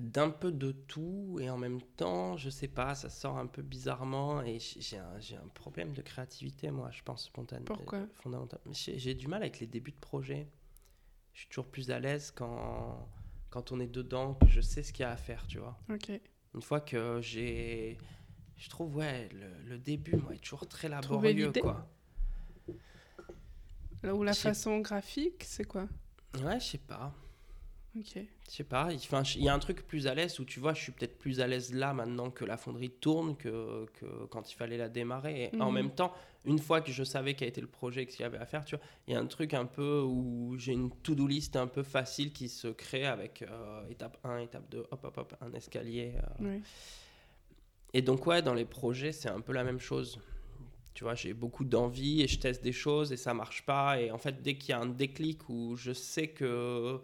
D'un 0.00 0.30
peu 0.30 0.50
de 0.50 0.72
tout 0.72 1.38
et 1.40 1.50
en 1.50 1.58
même 1.58 1.82
temps, 1.82 2.36
je 2.36 2.48
sais 2.48 2.68
pas, 2.68 2.94
ça 2.94 3.10
sort 3.10 3.36
un 3.36 3.46
peu 3.46 3.62
bizarrement 3.62 4.42
et 4.42 4.58
j'ai 4.58 4.98
un, 4.98 5.16
un, 5.16 5.48
problème 5.48 5.92
de 5.92 6.00
créativité, 6.00 6.70
moi, 6.70 6.90
je 6.90 7.02
pense, 7.02 7.24
spontanément. 7.24 7.66
Pourquoi? 7.66 8.06
Fondamentalement. 8.14 8.72
J'ai 8.72 9.14
du 9.14 9.28
mal 9.28 9.42
avec 9.42 9.60
les 9.60 9.66
débuts 9.66 9.92
de 9.92 10.00
projet. 10.00 10.48
Je 11.34 11.40
suis 11.40 11.48
toujours 11.48 11.66
plus 11.66 11.90
à 11.90 11.98
l'aise 11.98 12.30
quand, 12.30 13.08
quand 13.50 13.72
on 13.72 13.80
est 13.80 13.86
dedans, 13.86 14.34
que 14.34 14.48
je 14.48 14.60
sais 14.60 14.82
ce 14.82 14.92
qu'il 14.92 15.02
y 15.02 15.06
a 15.06 15.10
à 15.10 15.16
faire, 15.16 15.46
tu 15.46 15.58
vois. 15.58 15.78
Ok. 15.90 16.10
Une 16.54 16.62
fois 16.62 16.80
que 16.80 17.20
j'ai. 17.20 17.98
Je 18.56 18.68
trouve, 18.68 18.96
ouais, 18.96 19.28
le, 19.30 19.70
le, 19.70 19.78
début, 19.78 20.16
moi, 20.16 20.34
est 20.34 20.38
toujours 20.38 20.66
très 20.68 20.88
laborieux, 20.88 21.52
quoi. 21.60 21.88
Là 24.02 24.14
où 24.14 24.22
la 24.22 24.34
façon 24.34 24.80
graphique, 24.80 25.44
c'est 25.44 25.64
quoi? 25.64 25.88
Ouais, 26.42 26.58
je 26.60 26.64
sais 26.64 26.78
pas. 26.78 27.14
Ok. 27.98 28.14
Je 28.14 28.50
sais 28.50 28.64
pas, 28.64 28.88
il 28.92 29.42
y 29.42 29.48
a 29.48 29.54
un 29.54 29.58
truc 29.58 29.86
plus 29.86 30.06
à 30.06 30.14
l'aise 30.14 30.40
où 30.40 30.44
tu 30.44 30.60
vois, 30.60 30.72
je 30.72 30.80
suis 30.80 30.92
peut-être 30.92 31.18
plus 31.18 31.40
à 31.40 31.46
l'aise 31.46 31.74
là 31.74 31.92
maintenant 31.92 32.30
que 32.30 32.44
la 32.44 32.56
fonderie 32.56 32.90
tourne 32.90 33.36
que, 33.36 33.86
que 33.94 34.24
quand 34.30 34.50
il 34.50 34.54
fallait 34.54 34.78
la 34.78 34.88
démarrer. 34.88 35.50
Et 35.52 35.60
en 35.60 35.68
mhm. 35.68 35.74
même 35.74 35.90
temps, 35.90 36.12
une 36.44 36.58
fois 36.58 36.80
que 36.80 36.90
je 36.90 37.04
savais 37.04 37.34
quel 37.34 37.48
était 37.48 37.60
le 37.60 37.66
projet, 37.66 38.06
qu'il 38.06 38.20
y 38.20 38.24
avait 38.24 38.38
à 38.38 38.46
faire, 38.46 38.64
tu 38.64 38.76
vois, 38.76 38.84
il 39.06 39.14
y 39.14 39.16
a 39.16 39.20
un 39.20 39.26
truc 39.26 39.52
un 39.52 39.66
peu 39.66 40.00
où 40.00 40.54
j'ai 40.58 40.72
une 40.72 40.90
to-do 40.90 41.26
list 41.26 41.56
un 41.56 41.66
peu 41.66 41.82
facile 41.82 42.32
qui 42.32 42.48
se 42.48 42.68
crée 42.68 43.06
avec 43.06 43.42
euh, 43.42 43.86
étape 43.90 44.18
1, 44.24 44.38
étape 44.38 44.68
2, 44.70 44.86
hop, 44.90 45.04
hop, 45.04 45.18
hop, 45.18 45.36
un 45.40 45.52
escalier. 45.52 46.14
Euh. 46.40 46.58
Et 47.92 48.00
donc, 48.00 48.26
ouais, 48.26 48.40
dans 48.40 48.54
les 48.54 48.64
projets, 48.64 49.12
c'est 49.12 49.28
un 49.28 49.40
peu 49.40 49.52
la 49.52 49.64
même 49.64 49.80
chose. 49.80 50.18
Tu 50.94 51.04
vois, 51.04 51.14
j'ai 51.14 51.34
beaucoup 51.34 51.64
d'envie 51.64 52.22
et 52.22 52.28
je 52.28 52.38
teste 52.38 52.62
des 52.62 52.72
choses 52.72 53.12
et 53.12 53.16
ça 53.16 53.34
marche 53.34 53.64
pas. 53.64 54.00
Et 54.00 54.10
en 54.10 54.18
fait, 54.18 54.42
dès 54.42 54.56
qu'il 54.56 54.70
y 54.70 54.72
a 54.72 54.80
un 54.80 54.86
déclic 54.86 55.48
où 55.48 55.76
je 55.76 55.92
sais 55.92 56.28
que 56.28 57.00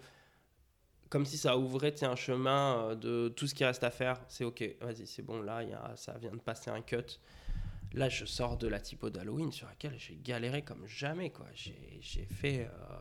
comme 1.08 1.24
si 1.24 1.38
ça 1.38 1.56
ouvrait 1.56 2.02
un 2.04 2.16
chemin 2.16 2.78
euh, 2.78 2.94
de 2.94 3.28
tout 3.28 3.46
ce 3.46 3.54
qui 3.54 3.64
reste 3.64 3.84
à 3.84 3.90
faire. 3.90 4.20
C'est 4.28 4.44
ok, 4.44 4.64
vas-y, 4.80 5.06
c'est 5.06 5.22
bon, 5.22 5.40
là, 5.40 5.62
y 5.62 5.72
a, 5.72 5.92
ça 5.96 6.16
vient 6.18 6.32
de 6.32 6.40
passer 6.40 6.70
un 6.70 6.82
cut. 6.82 7.18
Là, 7.94 8.08
je 8.08 8.26
sors 8.26 8.58
de 8.58 8.68
la 8.68 8.80
typo 8.80 9.08
d'Halloween 9.08 9.50
sur 9.50 9.66
laquelle 9.66 9.94
j'ai 9.98 10.16
galéré 10.16 10.62
comme 10.62 10.86
jamais. 10.86 11.30
quoi. 11.30 11.46
J'ai 11.54 12.26
fait, 12.26 12.66
euh, 12.66 12.98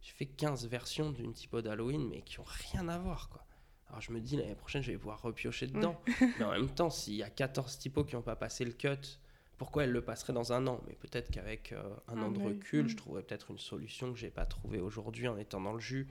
j'ai 0.00 0.12
fait 0.12 0.26
15 0.26 0.66
versions 0.68 1.10
d'une 1.10 1.32
typo 1.32 1.60
d'Halloween, 1.60 2.08
mais 2.08 2.22
qui 2.22 2.38
ont 2.38 2.46
rien 2.46 2.88
à 2.88 2.98
voir. 2.98 3.28
quoi. 3.30 3.44
Alors 3.88 4.00
je 4.00 4.12
me 4.12 4.20
dis, 4.20 4.36
l'année 4.36 4.54
prochaine, 4.54 4.82
je 4.82 4.92
vais 4.92 4.98
pouvoir 4.98 5.20
repiocher 5.22 5.66
dedans. 5.66 6.00
mais 6.38 6.44
en 6.44 6.52
même 6.52 6.70
temps, 6.70 6.90
s'il 6.90 7.14
y 7.14 7.24
a 7.24 7.30
14 7.30 7.78
typos 7.78 8.04
qui 8.04 8.14
n'ont 8.14 8.22
pas 8.22 8.36
passé 8.36 8.64
le 8.64 8.72
cut, 8.72 9.18
pourquoi 9.56 9.84
elles 9.84 9.90
le 9.90 10.02
passeraient 10.02 10.32
dans 10.32 10.52
un 10.52 10.68
an? 10.68 10.80
Mais 10.86 10.94
peut-être 10.94 11.32
qu'avec 11.32 11.72
euh, 11.72 11.82
un 12.06 12.22
an 12.22 12.30
de 12.30 12.40
recul, 12.40 12.88
je 12.88 12.96
trouverais 12.96 13.22
peut-être 13.22 13.50
une 13.50 13.58
solution 13.58 14.12
que 14.12 14.18
j'ai 14.18 14.30
pas 14.30 14.46
trouvée 14.46 14.80
aujourd'hui 14.80 15.26
en 15.26 15.36
étant 15.36 15.60
dans 15.60 15.72
le 15.72 15.80
jus 15.80 16.06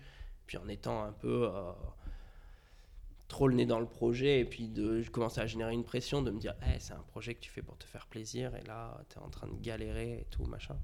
puis 0.47 0.57
en 0.57 0.67
étant 0.69 1.03
un 1.03 1.11
peu 1.11 1.49
euh, 1.53 1.71
trop 3.27 3.47
le 3.47 3.55
nez 3.55 3.65
dans 3.65 3.79
le 3.79 3.85
projet, 3.85 4.39
et 4.39 4.45
puis 4.45 4.69
de 4.69 5.03
commencer 5.11 5.41
à 5.41 5.45
générer 5.45 5.73
une 5.73 5.83
pression, 5.83 6.21
de 6.21 6.31
me 6.31 6.39
dire, 6.39 6.55
hey, 6.63 6.77
c'est 6.79 6.93
un 6.93 7.03
projet 7.09 7.35
que 7.35 7.41
tu 7.41 7.51
fais 7.51 7.61
pour 7.61 7.77
te 7.77 7.83
faire 7.83 8.07
plaisir, 8.07 8.55
et 8.55 8.65
là, 8.65 8.99
tu 9.09 9.19
es 9.19 9.21
en 9.21 9.29
train 9.29 9.47
de 9.47 9.61
galérer 9.61 10.21
et 10.21 10.25
tout, 10.31 10.45
machin. 10.45 10.77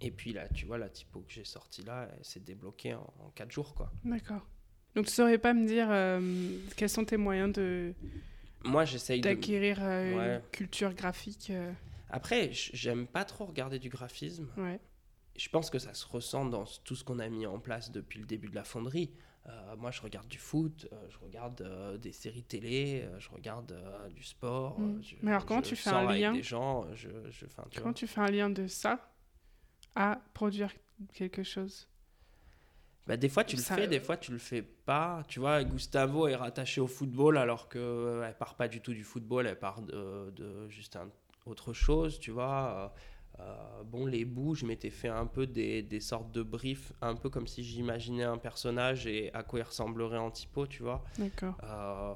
Et 0.00 0.10
puis 0.10 0.32
là, 0.32 0.48
tu 0.48 0.66
vois, 0.66 0.78
la 0.78 0.88
typo 0.88 1.20
que 1.20 1.32
j'ai 1.32 1.44
sortie 1.44 1.82
là, 1.82 2.08
elle 2.16 2.24
s'est 2.24 2.40
débloquée 2.40 2.94
en, 2.94 3.12
en 3.20 3.30
4 3.34 3.50
jours, 3.50 3.74
quoi. 3.74 3.92
D'accord. 4.04 4.46
Donc 4.94 5.06
tu 5.06 5.12
saurais 5.12 5.38
pas 5.38 5.52
me 5.52 5.66
dire 5.66 5.88
euh, 5.90 6.58
quels 6.76 6.88
sont 6.88 7.04
tes 7.04 7.18
moyens 7.18 7.52
de... 7.52 7.92
Moi, 8.64 8.84
j'essaye 8.86 9.20
d'acquérir 9.20 9.78
euh, 9.80 10.38
une 10.38 10.42
culture 10.50 10.94
graphique. 10.94 11.52
Après, 12.08 12.50
j'aime 12.52 13.06
pas 13.06 13.24
trop 13.24 13.44
regarder 13.44 13.78
du 13.78 13.90
graphisme. 13.90 14.48
Ouais 14.56 14.80
je 15.38 15.48
pense 15.48 15.70
que 15.70 15.78
ça 15.78 15.94
se 15.94 16.06
ressent 16.06 16.46
dans 16.46 16.64
tout 16.84 16.94
ce 16.94 17.04
qu'on 17.04 17.18
a 17.18 17.28
mis 17.28 17.46
en 17.46 17.58
place 17.58 17.90
depuis 17.90 18.18
le 18.18 18.26
début 18.26 18.48
de 18.48 18.54
la 18.54 18.64
fonderie. 18.64 19.10
Euh, 19.48 19.76
moi, 19.76 19.90
je 19.90 20.02
regarde 20.02 20.26
du 20.26 20.38
foot, 20.38 20.88
euh, 20.92 20.96
je 21.08 21.18
regarde 21.18 21.60
euh, 21.60 21.98
des 21.98 22.12
séries 22.12 22.42
télé, 22.42 23.08
je 23.18 23.28
regarde 23.30 23.78
du 24.10 24.24
sport. 24.24 24.78
Mm. 24.80 25.00
Mais 25.22 25.30
alors, 25.30 25.46
comment 25.46 25.62
tu 25.62 25.76
fais 25.76 25.90
un 25.90 26.12
lien 26.12 26.32
des 26.32 26.42
gens, 26.42 26.86
je, 26.94 27.08
je, 27.30 27.46
Comment 27.76 27.92
tu 27.92 28.06
fais 28.06 28.20
un 28.20 28.30
lien 28.30 28.50
de 28.50 28.66
ça 28.66 29.12
à 29.94 30.20
produire 30.34 30.72
quelque 31.12 31.42
chose? 31.42 31.88
Bah, 33.06 33.16
des 33.16 33.28
fois 33.28 33.44
tu 33.44 33.54
le 33.54 33.62
fais, 33.62 33.86
des 33.86 34.00
fois 34.00 34.16
tu 34.16 34.32
le 34.32 34.38
fais 34.38 34.62
pas. 34.62 35.22
Tu 35.28 35.38
vois, 35.38 35.62
Gustavo 35.62 36.26
est 36.26 36.34
rattaché 36.34 36.80
au 36.80 36.88
football 36.88 37.38
alors 37.38 37.68
que 37.68 38.20
elle 38.26 38.36
part 38.36 38.56
pas 38.56 38.66
du 38.66 38.80
tout 38.80 38.92
du 38.92 39.04
football, 39.04 39.46
elle 39.46 39.58
part 39.58 39.80
de, 39.82 40.32
de 40.34 40.68
juste 40.68 40.96
un, 40.96 41.08
autre 41.46 41.72
chose, 41.72 42.18
tu 42.18 42.32
vois. 42.32 42.92
Euh, 43.40 43.82
bon, 43.84 44.06
les 44.06 44.24
bouts, 44.24 44.54
je 44.54 44.64
m'étais 44.64 44.90
fait 44.90 45.08
un 45.08 45.26
peu 45.26 45.46
des, 45.46 45.82
des, 45.82 46.00
sortes 46.00 46.32
de 46.32 46.42
briefs, 46.42 46.92
un 47.02 47.14
peu 47.14 47.28
comme 47.28 47.46
si 47.46 47.62
j'imaginais 47.62 48.24
un 48.24 48.38
personnage 48.38 49.06
et 49.06 49.32
à 49.34 49.42
quoi 49.42 49.58
il 49.58 49.62
ressemblerait 49.62 50.18
en 50.18 50.30
typo, 50.30 50.66
tu 50.66 50.82
vois. 50.82 51.04
D'accord. 51.18 51.56
Euh, 51.62 52.14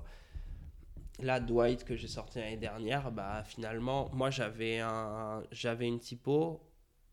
là, 1.21 1.41
Dwight, 1.41 1.85
que 1.85 1.95
j'ai 1.95 2.09
sorti 2.09 2.39
l'année 2.39 2.57
dernière, 2.57 3.13
bah, 3.13 3.43
finalement, 3.45 4.11
moi, 4.15 4.31
j'avais 4.31 4.79
un, 4.81 5.43
j'avais 5.53 5.87
une 5.87 6.01
typo, 6.01 6.61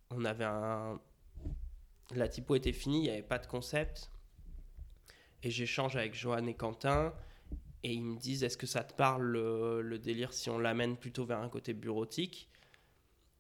on 0.10 0.24
avait 0.24 0.46
un... 0.46 1.00
La 2.16 2.30
typo 2.30 2.56
était 2.56 2.72
finie, 2.72 3.00
il 3.00 3.04
n'y 3.04 3.10
avait 3.10 3.22
pas 3.24 3.40
de 3.40 3.48
concept. 3.48 4.10
Et 5.44 5.52
j'échange 5.52 5.98
avec 5.98 6.14
Johan 6.14 6.46
et 6.48 6.56
Quentin, 6.56 7.14
et 7.84 7.92
ils 7.92 8.04
me 8.04 8.18
disent, 8.18 8.44
est-ce 8.44 8.58
que 8.58 8.66
ça 8.66 8.86
te 8.86 8.94
parle 8.94 9.24
le, 9.24 9.82
le 9.82 10.00
délire 10.00 10.32
si 10.32 10.50
on 10.50 10.58
l'amène 10.58 10.96
plutôt 10.96 11.26
vers 11.26 11.40
un 11.40 11.50
côté 11.50 11.74
bureautique? 11.74 12.50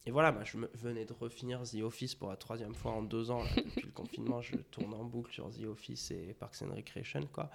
Et 0.07 0.11
voilà, 0.11 0.31
bah, 0.31 0.45
je 0.45 0.57
venais 0.75 1.03
de 1.03 1.11
refinir 1.11 1.61
The 1.63 1.81
Office 1.81 2.15
pour 2.15 2.29
la 2.29 2.37
troisième 2.37 2.73
fois 2.73 2.93
en 2.93 3.01
deux 3.01 3.29
ans. 3.29 3.43
depuis 3.57 3.87
le 3.87 3.91
confinement, 3.91 4.41
je 4.41 4.55
tourne 4.55 4.93
en 4.93 5.03
boucle 5.03 5.33
sur 5.33 5.49
The 5.49 5.65
Office 5.65 6.11
et 6.11 6.33
Parks 6.33 6.61
and 6.61 6.73
Recreation. 6.73 7.27
Quoi. 7.33 7.49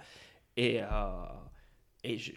Et, 0.55 0.79
euh, 0.83 0.87
et, 2.03 2.19
je, 2.19 2.31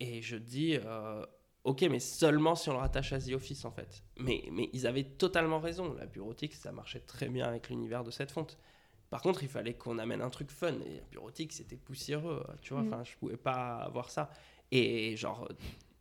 et 0.00 0.20
je 0.20 0.36
dis, 0.36 0.76
euh, 0.84 1.24
ok, 1.62 1.82
mais 1.82 2.00
seulement 2.00 2.56
si 2.56 2.70
on 2.70 2.72
le 2.72 2.78
rattache 2.78 3.12
à 3.12 3.20
The 3.20 3.34
Office, 3.34 3.64
en 3.64 3.70
fait. 3.70 4.02
Mais, 4.18 4.42
mais 4.50 4.68
ils 4.72 4.84
avaient 4.88 5.04
totalement 5.04 5.60
raison. 5.60 5.94
La 5.94 6.06
bureautique, 6.06 6.52
ça 6.52 6.72
marchait 6.72 6.98
très 6.98 7.28
bien 7.28 7.46
avec 7.46 7.68
l'univers 7.68 8.02
de 8.02 8.10
cette 8.10 8.32
fonte. 8.32 8.58
Par 9.10 9.22
contre, 9.22 9.44
il 9.44 9.48
fallait 9.48 9.74
qu'on 9.74 9.98
amène 9.98 10.22
un 10.22 10.30
truc 10.30 10.50
fun. 10.50 10.74
Et 10.84 10.96
la 10.96 11.04
bureautique, 11.12 11.52
c'était 11.52 11.76
poussiéreux. 11.76 12.44
Tu 12.62 12.74
vois, 12.74 12.82
mm. 12.82 12.86
enfin, 12.88 13.04
je 13.04 13.16
pouvais 13.16 13.36
pas 13.36 13.76
avoir 13.76 14.10
ça. 14.10 14.28
Et 14.72 15.16
genre, 15.16 15.48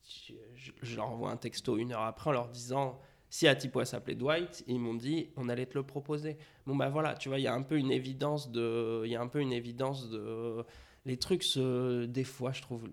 je, 0.04 0.34
je 0.82 0.96
leur 0.96 1.12
envoie 1.12 1.30
un 1.30 1.38
texto 1.38 1.78
une 1.78 1.92
heure 1.92 2.02
après 2.02 2.32
en 2.32 2.34
leur 2.34 2.50
disant 2.50 3.00
si 3.30 3.48
typo 3.58 3.84
s'appelait 3.84 4.16
Dwight, 4.16 4.64
ils 4.68 4.80
m'ont 4.80 4.94
dit 4.94 5.30
on 5.36 5.50
allait 5.50 5.66
te 5.66 5.78
le 5.78 5.84
proposer. 5.84 6.38
Bon 6.66 6.76
bah 6.76 6.90
voilà, 6.90 7.16
tu 7.16 7.30
vois, 7.30 7.40
il 7.40 7.44
y 7.44 7.48
a 7.48 7.54
un 7.54 7.64
peu 7.64 7.78
une 7.78 7.92
évidence 7.92 8.52
de, 8.52 9.04
il 9.06 9.12
y 9.12 9.16
a 9.16 9.22
un 9.22 9.28
peu 9.28 9.42
une 9.42 9.54
évidence 9.54 10.10
de, 10.10 10.64
les 11.06 11.18
trucs 11.18 11.44
se, 11.44 12.06
des 12.06 12.24
fois 12.24 12.52
je 12.52 12.62
trouve, 12.62 12.88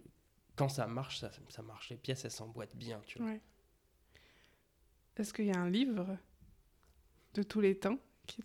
quand 0.57 0.69
ça 0.69 0.87
marche, 0.87 1.21
ça, 1.21 1.31
ça 1.49 1.63
marche, 1.63 1.91
les 1.91 1.97
pièces 1.97 2.25
elles 2.25 2.31
s'emboîtent 2.31 2.77
bien, 2.77 3.01
tu 3.07 3.19
vois. 3.19 3.33
Est-ce 5.17 5.33
qu'il 5.35 5.47
y 5.47 5.53
a 5.53 5.61
un 5.61 5.69
livre 5.69 6.17
de 7.35 7.43
tous 7.43 7.61
les 7.61 7.79
temps 7.79 7.99
qui, 8.27 8.43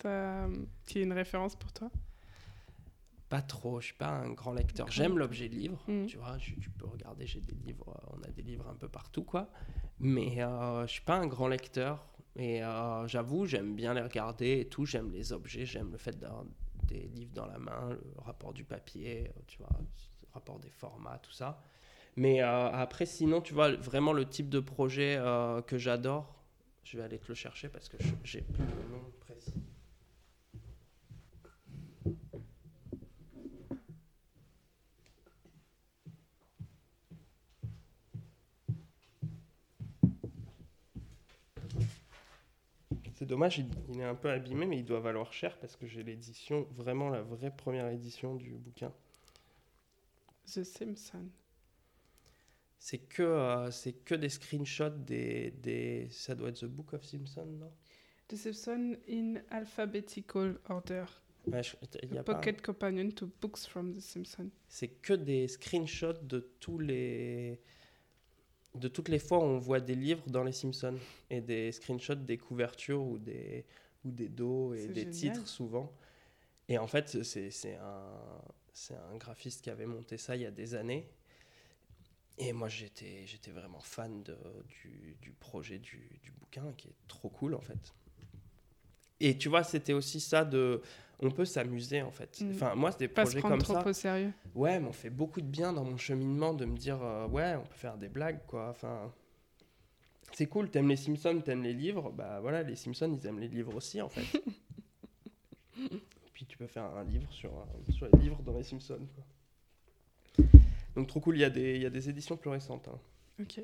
qui 0.85 0.99
est 0.99 1.03
une 1.03 1.13
référence 1.13 1.55
pour 1.55 1.71
toi? 1.71 1.89
Pas 3.29 3.41
trop, 3.41 3.81
je 3.81 3.87
suis 3.87 3.95
pas 3.95 4.09
un 4.09 4.31
grand 4.31 4.53
lecteur. 4.53 4.89
J'aime 4.89 5.17
l'objet 5.17 5.49
livre, 5.49 5.83
mm. 5.87 6.05
tu 6.05 6.17
vois, 6.17 6.37
tu 6.37 6.69
peux 6.69 6.85
regarder, 6.85 7.27
j'ai 7.27 7.41
des 7.41 7.55
livres, 7.55 7.99
on 8.13 8.23
a 8.23 8.29
des 8.29 8.41
livres 8.41 8.67
un 8.69 8.75
peu 8.75 8.87
partout, 8.87 9.23
quoi. 9.23 9.49
Mais 9.99 10.41
euh, 10.41 10.85
je 10.85 10.91
suis 10.93 11.01
pas 11.01 11.15
un 11.15 11.27
grand 11.27 11.47
lecteur. 11.47 12.05
Et 12.35 12.63
euh, 12.63 13.07
j'avoue, 13.07 13.45
j'aime 13.47 13.75
bien 13.75 13.95
les 13.95 14.01
regarder 14.01 14.59
et 14.59 14.65
tout, 14.65 14.85
j'aime 14.85 15.11
les 15.11 15.33
objets, 15.33 15.65
j'aime 15.65 15.91
le 15.91 15.97
fait 15.97 16.19
d'avoir 16.19 16.45
des 16.83 17.07
livres 17.15 17.33
dans 17.33 17.47
la 17.47 17.57
main, 17.57 17.89
le 17.89 18.21
rapport 18.23 18.53
du 18.53 18.63
papier, 18.63 19.25
euh, 19.27 19.41
tu 19.47 19.57
vois, 19.57 19.69
le 19.79 20.27
rapport 20.33 20.59
des 20.59 20.69
formats, 20.69 21.19
tout 21.23 21.31
ça. 21.31 21.59
Mais 22.15 22.41
euh, 22.43 22.71
après, 22.71 23.07
sinon, 23.07 23.41
tu 23.41 23.53
vois, 23.55 23.75
vraiment 23.75 24.13
le 24.13 24.25
type 24.25 24.49
de 24.49 24.59
projet 24.59 25.19
que 25.67 25.77
j'adore, 25.77 26.35
je 26.83 26.97
vais 26.97 27.03
aller 27.03 27.17
te 27.19 27.27
le 27.27 27.35
chercher 27.35 27.69
parce 27.69 27.89
que 27.89 27.97
j'ai 28.23 28.41
plus 28.41 28.63
le 28.63 28.91
nom 28.91 29.03
précis. 29.19 29.53
C'est 43.16 43.16
dommage, 43.27 43.59
il, 43.59 43.99
est 43.99 44.03
un 44.03 44.15
peu 44.15 44.29
abîmé, 44.29 44.65
mais 44.65 44.79
il 44.79 44.85
doit 44.85 44.99
valoir 44.99 45.31
cher 45.33 45.57
parce 45.59 45.75
que 45.75 45.85
j'ai 45.85 46.03
l'édition, 46.03 46.67
vraiment 46.75 47.09
la 47.09 47.21
vraie 47.21 47.55
première 47.55 47.87
édition 47.89 48.35
du 48.35 48.51
bouquin. 48.51 48.91
The 50.45 50.63
Simpsons. 50.63 51.29
C'est 52.79 52.99
que, 52.99 53.23
euh, 53.23 53.71
c'est 53.71 53.93
que 53.93 54.15
des 54.15 54.29
screenshots 54.29 54.89
des, 54.89 55.51
des. 55.51 56.07
Ça 56.09 56.35
doit 56.35 56.49
être 56.49 56.59
The 56.59 56.65
Book 56.65 56.93
of 56.93 57.03
Simpson, 57.03 57.45
non? 57.45 57.71
The 58.29 58.35
Simpsons 58.35 58.95
in 59.09 59.41
alphabetical 59.51 60.57
order. 60.69 61.05
a 61.51 62.23
Pocket 62.23 62.61
Companion 62.61 63.09
to 63.11 63.29
Books 63.41 63.65
from 63.65 63.95
The 63.95 63.99
Simpsons. 63.99 64.49
C'est 64.67 64.89
que 64.89 65.13
des 65.13 65.47
screenshots 65.47 66.21
de 66.23 66.39
tous 66.59 66.79
les. 66.79 67.59
De 68.79 68.87
toutes 68.87 69.09
les 69.09 69.19
fois 69.19 69.39
où 69.39 69.43
on 69.43 69.59
voit 69.59 69.79
des 69.79 69.95
livres 69.95 70.23
dans 70.27 70.43
Les 70.43 70.51
Simpsons 70.51 70.97
et 71.29 71.41
des 71.41 71.71
screenshots 71.71 72.15
des 72.15 72.37
couvertures 72.37 73.01
ou 73.01 73.17
des, 73.17 73.65
ou 74.05 74.11
des 74.11 74.29
dos 74.29 74.73
et 74.73 74.87
des 74.87 75.09
titres 75.09 75.47
souvent. 75.47 75.91
Et 76.69 76.77
en 76.77 76.87
fait, 76.87 77.23
c'est 77.23 77.75
un, 77.75 78.91
un 79.11 79.17
graphiste 79.17 79.61
qui 79.63 79.69
avait 79.69 79.85
monté 79.85 80.17
ça 80.17 80.35
il 80.35 80.41
y 80.41 80.45
a 80.45 80.51
des 80.51 80.75
années 80.75 81.09
et 82.37 82.53
moi, 82.53 82.69
j'étais, 82.69 83.25
j'étais 83.25 83.51
vraiment 83.51 83.79
fan 83.79 84.21
de, 84.23 84.37
du, 84.67 85.17
du, 85.21 85.31
projet 85.31 85.79
du, 85.79 86.19
du, 86.21 86.31
bouquin, 86.31 86.71
qui 86.77 86.89
est 86.89 86.95
trop 87.07 87.29
cool, 87.29 87.55
en 87.55 87.61
fait. 87.61 87.93
Et 89.19 89.37
tu 89.37 89.49
vois, 89.49 89.63
c'était 89.63 89.93
aussi 89.93 90.19
ça 90.19 90.45
de... 90.45 90.81
On 91.19 91.31
peut 91.31 91.45
s'amuser, 91.45 92.01
en 92.01 92.11
fait. 92.11 92.41
Mm. 92.41 92.51
Enfin, 92.51 92.75
moi, 92.75 92.91
c'est 92.91 92.99
des 92.99 93.07
projets 93.07 93.41
comme 93.41 93.61
trop 93.61 93.73
ça. 93.73 93.87
Au 93.87 93.93
sérieux. 93.93 94.33
Ouais, 94.53 94.79
mais 94.79 94.87
on 94.87 94.93
fait 94.93 95.09
beaucoup 95.09 95.41
de 95.41 95.47
bien 95.47 95.73
dans 95.73 95.83
mon 95.83 95.97
cheminement 95.97 96.53
de 96.53 96.65
me 96.65 96.77
dire, 96.77 97.01
euh, 97.01 97.27
ouais, 97.27 97.55
on 97.55 97.63
peut 97.63 97.75
faire 97.75 97.97
des 97.97 98.09
blagues, 98.09 98.39
quoi. 98.45 98.69
Enfin, 98.69 99.11
c'est 100.33 100.47
cool, 100.47 100.69
t'aimes 100.69 100.89
les 100.89 100.97
Simpsons, 100.97 101.41
t'aimes 101.43 101.63
les 101.63 101.73
livres. 101.73 102.11
Bah 102.11 102.39
voilà, 102.41 102.63
les 102.63 102.75
Simpsons, 102.75 103.17
ils 103.19 103.25
aiment 103.27 103.39
les 103.39 103.47
livres 103.47 103.75
aussi, 103.75 104.01
en 104.01 104.09
fait. 104.09 104.41
Puis 106.33 106.45
tu 106.45 106.57
peux 106.57 106.67
faire 106.67 106.83
un 106.83 107.03
livre 107.03 107.31
sur, 107.31 107.51
sur 107.89 108.07
les 108.13 108.19
livres 108.19 108.41
dans 108.43 108.55
les 108.55 108.63
Simpsons, 108.63 109.07
quoi. 109.15 109.23
Donc 110.95 111.07
trop 111.07 111.19
cool, 111.19 111.37
il 111.37 111.41
y, 111.41 111.43
a 111.43 111.49
des, 111.51 111.75
il 111.75 111.81
y 111.83 111.85
a 111.85 111.91
des 111.91 112.09
éditions 112.09 112.37
plus 112.37 112.49
récentes. 112.49 112.87
Hein. 112.87 112.99
Ok. 113.39 113.61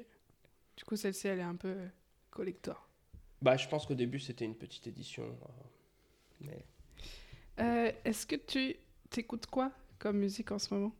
Du 0.77 0.83
coup, 0.83 0.95
celle-ci, 0.95 1.27
elle 1.27 1.39
est 1.39 1.41
un 1.41 1.55
peu 1.55 1.75
collector. 2.29 2.87
Bah, 3.41 3.57
je 3.57 3.67
pense 3.67 3.87
qu'au 3.87 3.95
début, 3.95 4.19
c'était 4.19 4.45
une 4.45 4.55
petite 4.55 4.85
édition. 4.85 5.23
Euh, 5.23 5.47
mais... 6.41 6.63
Euh, 7.59 7.91
est-ce 8.05 8.25
que 8.25 8.35
tu 8.35 8.75
écoutes 9.17 9.45
quoi 9.47 9.71
comme 9.99 10.17
musique 10.17 10.51
en 10.51 10.59
ce 10.59 10.73
moment? 10.73 10.93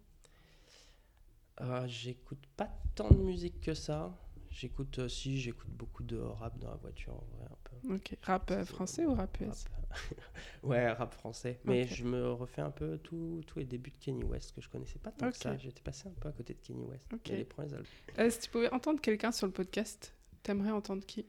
Euh, 1.62 1.88
J'écoute 1.88 2.46
pas 2.56 2.70
tant 2.96 3.10
de 3.10 3.18
musique 3.18 3.62
que 3.62 3.74
ça. 3.74 4.16
J'écoute 4.50 5.00
aussi, 5.00 5.40
j'écoute 5.40 5.70
beaucoup 5.72 6.04
de 6.04 6.18
rap 6.18 6.60
dans 6.60 6.70
la 6.70 6.76
voiture, 6.76 7.14
en 7.14 7.26
un 7.44 7.58
peu. 7.64 7.96
Ok. 7.96 8.16
Rap 8.22 8.52
euh, 8.52 8.64
français 8.66 9.04
ou 9.06 9.16
rap 9.16 9.36
US 9.42 9.66
Ouais, 10.64 10.92
rap 10.92 11.12
français. 11.12 11.60
Mais 11.66 11.88
je 11.88 12.04
me 12.04 12.32
refais 12.32 12.62
un 12.62 12.70
peu 12.70 13.00
tous 13.00 13.44
les 13.56 13.66
débuts 13.66 13.90
de 13.90 13.98
Kenny 13.98 14.24
West 14.24 14.54
que 14.54 14.62
je 14.62 14.70
connaissais 14.70 15.00
pas 15.00 15.12
tant 15.12 15.32
que 15.32 15.38
ça. 15.38 15.58
J'étais 15.58 15.82
passé 15.82 16.08
un 16.08 16.14
peu 16.20 16.30
à 16.30 16.32
côté 16.32 16.54
de 16.54 16.60
Kenny 16.60 16.86
West. 16.86 17.12
Ok. 17.12 17.30
Les 17.30 17.46
premiers 17.46 17.74
albums. 17.74 17.86
Euh, 18.20 18.30
si 18.30 18.40
tu 18.42 18.50
pouvais 18.52 18.72
entendre 18.72 19.02
quelqu'un 19.02 19.32
sur 19.32 19.48
le 19.48 19.54
podcast, 19.54 20.14
t'aimerais 20.44 20.72
entendre 20.72 21.04
qui? 21.04 21.26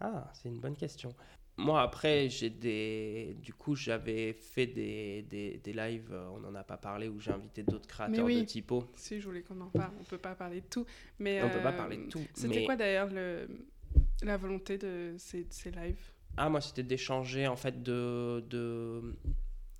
Ah, 0.00 0.32
c'est 0.34 0.48
une 0.48 0.58
bonne 0.58 0.76
question 0.76 1.14
moi, 1.56 1.82
après, 1.82 2.28
j'ai 2.28 2.50
des. 2.50 3.36
Du 3.40 3.54
coup, 3.54 3.76
j'avais 3.76 4.32
fait 4.32 4.66
des, 4.66 5.22
des, 5.22 5.60
des, 5.62 5.72
lives, 5.72 6.10
euh, 6.12 6.28
on 6.34 6.40
n'en 6.40 6.54
a 6.54 6.64
pas 6.64 6.76
parlé, 6.76 7.08
où 7.08 7.20
j'ai 7.20 7.30
invité 7.30 7.62
d'autres 7.62 7.86
créateurs 7.86 8.26
de 8.26 8.42
typo. 8.42 8.84
Si, 8.96 9.20
je 9.20 9.26
voulais 9.26 9.42
qu'on 9.42 9.60
en 9.60 9.68
parle. 9.68 9.92
On 10.00 10.04
peut 10.04 10.18
pas 10.18 10.34
parler 10.34 10.60
de 10.60 10.66
tout. 10.66 10.84
Mais, 11.20 11.42
on 11.42 11.50
peut 11.50 11.62
pas 11.62 11.72
parler 11.72 11.98
de 11.98 12.08
tout. 12.08 12.20
C'était 12.34 12.64
quoi 12.64 12.74
d'ailleurs 12.74 13.08
le... 13.08 13.46
la 14.22 14.36
volonté 14.36 14.78
de 14.78 15.14
ces, 15.16 15.46
ces 15.50 15.70
lives? 15.70 15.96
Ah, 16.36 16.48
moi, 16.48 16.60
c'était 16.60 16.82
d'échanger, 16.82 17.46
en 17.46 17.56
fait, 17.56 17.82
de, 17.82 18.44
de 18.50 19.14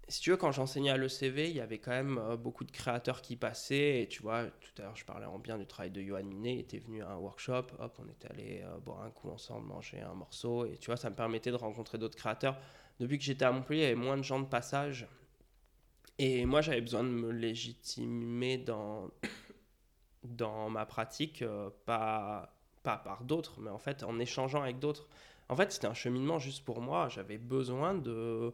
si 0.09 0.21
tu 0.21 0.31
veux, 0.31 0.37
quand 0.37 0.53
j'enseignais 0.53 0.91
à 0.91 0.97
l'ECV, 0.97 1.49
il 1.49 1.57
y 1.57 1.61
avait 1.61 1.79
quand 1.79 1.91
même 1.91 2.19
euh, 2.19 2.37
beaucoup 2.37 2.65
de 2.65 2.71
créateurs 2.71 3.23
qui 3.23 3.37
passaient. 3.37 4.03
Et 4.03 4.09
tu 4.09 4.23
vois, 4.23 4.45
tout 4.45 4.71
à 4.79 4.83
l'heure, 4.83 4.97
je 4.97 5.05
parlais 5.05 5.27
en 5.27 5.39
bien 5.39 5.59
du 5.59 5.67
travail 5.67 5.91
de 5.91 6.03
Johan 6.03 6.25
Minet. 6.25 6.55
Il 6.55 6.61
était 6.61 6.79
venu 6.79 7.03
à 7.03 7.11
un 7.11 7.17
workshop. 7.17 7.67
Hop, 7.79 7.99
on 7.99 8.09
était 8.09 8.31
allé 8.31 8.63
euh, 8.65 8.79
boire 8.79 9.03
un 9.03 9.11
coup 9.11 9.31
ensemble, 9.31 9.67
manger 9.67 10.01
un 10.01 10.15
morceau. 10.15 10.67
Et 10.67 10.77
tu 10.77 10.87
vois, 10.87 10.97
ça 10.97 11.11
me 11.11 11.15
permettait 11.15 11.51
de 11.51 11.57
rencontrer 11.57 11.99
d'autres 11.99 12.17
créateurs. 12.17 12.59
Depuis 13.01 13.19
que 13.19 13.25
j'étais 13.25 13.45
à 13.45 13.53
Montpellier, 13.53 13.81
il 13.81 13.85
y 13.85 13.87
avait 13.87 13.95
moins 13.95 14.17
de 14.17 14.23
gens 14.23 14.41
de 14.41 14.47
passage. 14.47 15.07
Et 16.19 16.45
moi, 16.47 16.61
j'avais 16.61 16.81
besoin 16.81 17.03
de 17.03 17.09
me 17.09 17.31
légitimer 17.31 18.59
dans, 18.59 19.11
dans 20.23 20.71
ma 20.71 20.87
pratique, 20.87 21.43
euh, 21.43 21.71
pas, 21.87 22.55
pas 22.83 22.99
par 22.99 23.25
d'autres, 23.25 23.61
mais 23.61 23.71
en 23.71 23.79
fait 23.79 24.05
en 24.05 24.19
échangeant 24.19 24.63
avec 24.63 24.79
d'autres. 24.79 25.09
En 25.49 25.57
fait, 25.57 25.73
c'était 25.73 25.87
un 25.87 25.95
cheminement 25.95 26.39
juste 26.39 26.65
pour 26.65 26.81
moi. 26.81 27.09
J'avais 27.09 27.39
besoin 27.39 27.95
de 27.95 28.53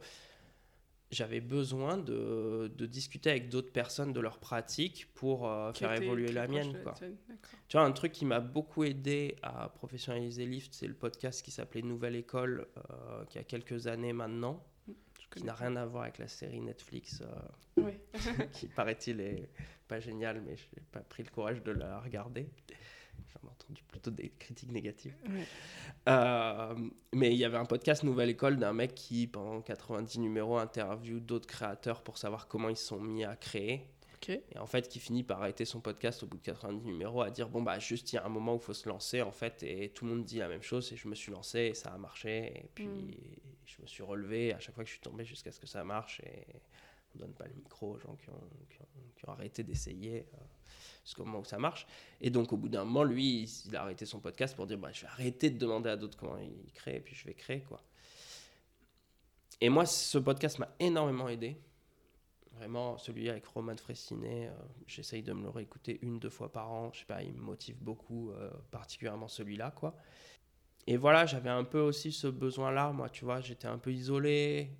j'avais 1.10 1.40
besoin 1.40 1.98
de, 1.98 2.70
de, 2.76 2.86
discuter 2.86 3.30
avec 3.30 3.48
d'autres 3.48 3.72
personnes 3.72 4.12
de 4.12 4.20
leurs 4.20 4.38
pratiques 4.38 5.08
pour 5.14 5.48
euh, 5.48 5.72
faire 5.72 5.92
évoluer 6.00 6.30
la 6.30 6.46
mienne. 6.46 6.78
Quoi. 6.82 6.94
Tu 7.68 7.76
vois, 7.76 7.84
un 7.84 7.92
truc 7.92 8.12
qui 8.12 8.24
m'a 8.24 8.40
beaucoup 8.40 8.84
aidé 8.84 9.36
à 9.42 9.68
professionnaliser 9.68 10.46
Lyft, 10.46 10.72
c'est 10.72 10.86
le 10.86 10.94
podcast 10.94 11.42
qui 11.44 11.50
s'appelait 11.50 11.82
Nouvelle 11.82 12.14
École, 12.14 12.68
euh, 12.76 13.24
qui 13.26 13.38
a 13.38 13.44
quelques 13.44 13.88
années 13.88 14.12
maintenant, 14.12 14.64
mm, 14.86 14.92
qui 15.34 15.44
n'a 15.44 15.54
rien 15.54 15.74
à 15.76 15.84
voir 15.84 16.04
avec 16.04 16.18
la 16.18 16.28
série 16.28 16.60
Netflix, 16.60 17.22
euh, 17.22 17.90
qui 18.52 18.68
paraît-il 18.68 19.20
est 19.20 19.48
pas 19.88 19.98
géniale, 19.98 20.40
mais 20.46 20.56
je 20.56 20.64
n'ai 20.76 20.82
pas 20.92 21.00
pris 21.00 21.24
le 21.24 21.30
courage 21.30 21.62
de 21.64 21.72
la 21.72 21.98
regarder. 21.98 22.48
J'en 23.28 23.48
ai 23.48 23.50
entendu 23.50 23.82
plutôt 23.84 24.10
des 24.10 24.30
critiques 24.38 24.72
négatives. 24.72 25.14
Euh, 26.08 26.74
mais 27.12 27.32
il 27.32 27.38
y 27.38 27.44
avait 27.44 27.56
un 27.56 27.64
podcast 27.64 28.04
Nouvelle 28.04 28.30
École 28.30 28.56
d'un 28.56 28.72
mec 28.72 28.94
qui, 28.94 29.26
pendant 29.26 29.60
90 29.60 30.18
numéros, 30.20 30.58
interviewe 30.58 31.20
d'autres 31.20 31.46
créateurs 31.46 32.02
pour 32.02 32.18
savoir 32.18 32.48
comment 32.48 32.68
ils 32.68 32.76
sont 32.76 33.00
mis 33.00 33.24
à 33.24 33.36
créer. 33.36 33.86
Et 34.28 34.58
en 34.58 34.66
fait, 34.66 34.88
qui 34.88 35.00
finit 35.00 35.22
par 35.22 35.40
arrêter 35.40 35.64
son 35.64 35.80
podcast 35.80 36.22
au 36.22 36.26
bout 36.26 36.36
de 36.36 36.42
90 36.42 36.84
numéros 36.84 37.22
à 37.22 37.30
dire 37.30 37.48
bon, 37.48 37.62
bah, 37.62 37.78
juste 37.78 38.12
il 38.12 38.16
y 38.16 38.18
a 38.18 38.24
un 38.26 38.28
moment 38.28 38.54
où 38.54 38.56
il 38.56 38.62
faut 38.62 38.74
se 38.74 38.88
lancer, 38.88 39.22
en 39.22 39.32
fait, 39.32 39.62
et 39.62 39.90
tout 39.90 40.04
le 40.04 40.12
monde 40.12 40.24
dit 40.24 40.38
la 40.38 40.48
même 40.48 40.62
chose. 40.62 40.92
Et 40.92 40.96
je 40.96 41.08
me 41.08 41.14
suis 41.14 41.32
lancé 41.32 41.60
et 41.60 41.74
ça 41.74 41.90
a 41.90 41.98
marché. 41.98 42.52
Et 42.56 42.68
puis, 42.74 42.86
mm. 42.86 43.14
je 43.66 43.82
me 43.82 43.86
suis 43.86 44.02
relevé 44.02 44.52
à 44.52 44.58
chaque 44.58 44.74
fois 44.74 44.84
que 44.84 44.88
je 44.88 44.94
suis 44.94 45.02
tombé 45.02 45.24
jusqu'à 45.24 45.52
ce 45.52 45.58
que 45.58 45.66
ça 45.66 45.84
marche. 45.84 46.20
Et 46.20 46.46
on 47.14 47.18
donne 47.18 47.34
pas 47.34 47.46
le 47.46 47.54
micro 47.54 47.94
aux 47.94 47.98
gens 47.98 48.16
qui 48.16 48.30
ont, 48.30 49.30
arrêté 49.30 49.62
d'essayer. 49.62 50.26
Euh 50.34 50.38
jusqu'au 51.04 51.24
moment 51.24 51.40
où 51.40 51.44
ça 51.44 51.58
marche. 51.58 51.86
Et 52.20 52.30
donc, 52.30 52.52
au 52.52 52.56
bout 52.56 52.68
d'un 52.68 52.84
moment, 52.84 53.04
lui, 53.04 53.42
il, 53.66 53.76
a 53.76 53.82
arrêté 53.82 54.06
son 54.06 54.20
podcast 54.20 54.54
pour 54.54 54.66
dire 54.66 54.78
bah, 54.78 54.90
je 54.92 55.02
vais 55.02 55.06
arrêter 55.08 55.50
de 55.50 55.58
demander 55.58 55.90
à 55.90 55.96
d'autres 55.96 56.16
comment 56.16 56.38
ils 56.38 56.72
créent, 56.72 56.96
et 56.96 57.00
puis 57.00 57.14
je 57.14 57.24
vais 57.24 57.34
créer. 57.34 57.60
quoi. 57.62 57.82
Et 59.60 59.68
moi, 59.68 59.86
ce 59.86 60.18
podcast 60.18 60.58
m'a 60.58 60.68
énormément 60.78 61.28
aidé. 61.28 61.60
Vraiment, 62.52 62.98
celui 62.98 63.28
avec 63.30 63.46
Roman 63.46 63.76
Fressinet, 63.76 64.48
euh, 64.48 64.52
j'essaye 64.86 65.22
de 65.22 65.32
me 65.32 65.42
le 65.42 65.50
réécouter 65.50 65.98
une, 66.02 66.18
deux 66.18 66.30
fois 66.30 66.52
par 66.52 66.70
an. 66.70 66.90
Je 66.92 67.00
sais 67.00 67.06
pas, 67.06 67.22
il 67.22 67.32
me 67.32 67.40
motive 67.40 67.76
beaucoup, 67.80 68.32
euh, 68.32 68.50
particulièrement 68.70 69.28
celui-là, 69.28 69.70
quoi. 69.70 69.96
Et 70.86 70.96
voilà, 70.96 71.26
j'avais 71.26 71.50
un 71.50 71.64
peu 71.64 71.80
aussi 71.80 72.10
ce 72.10 72.26
besoin-là, 72.26 72.90
moi, 72.92 73.08
tu 73.08 73.24
vois, 73.24 73.40
j'étais 73.40 73.68
un 73.68 73.78
peu 73.78 73.92
isolé, 73.92 74.70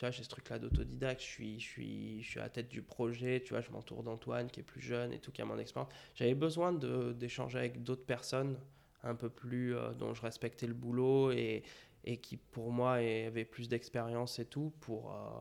tu 0.00 0.06
vois, 0.06 0.12
j'ai 0.12 0.22
ce 0.22 0.30
truc-là 0.30 0.58
d'autodidacte, 0.58 1.20
je 1.20 1.26
suis, 1.26 1.60
je, 1.60 1.66
suis, 1.66 2.22
je 2.22 2.30
suis 2.30 2.40
à 2.40 2.44
la 2.44 2.48
tête 2.48 2.70
du 2.70 2.80
projet, 2.80 3.42
tu 3.44 3.52
vois, 3.52 3.60
je 3.60 3.70
m'entoure 3.70 4.02
d'Antoine 4.02 4.48
qui 4.48 4.60
est 4.60 4.62
plus 4.62 4.80
jeune 4.80 5.12
et 5.12 5.18
tout, 5.18 5.30
qui 5.30 5.42
a 5.42 5.44
mon 5.44 5.58
expérience. 5.58 5.92
J'avais 6.14 6.34
besoin 6.34 6.72
d'échanger 6.72 7.58
avec 7.58 7.82
d'autres 7.82 8.06
personnes 8.06 8.56
un 9.02 9.14
peu 9.14 9.28
plus, 9.28 9.76
euh, 9.76 9.90
dont 9.92 10.14
je 10.14 10.22
respectais 10.22 10.66
le 10.66 10.72
boulot 10.72 11.32
et, 11.32 11.64
et 12.04 12.16
qui, 12.16 12.38
pour 12.38 12.72
moi, 12.72 12.92
avaient 12.94 13.44
plus 13.44 13.68
d'expérience 13.68 14.38
et 14.38 14.46
tout, 14.46 14.72
pour, 14.80 15.12
euh, 15.12 15.38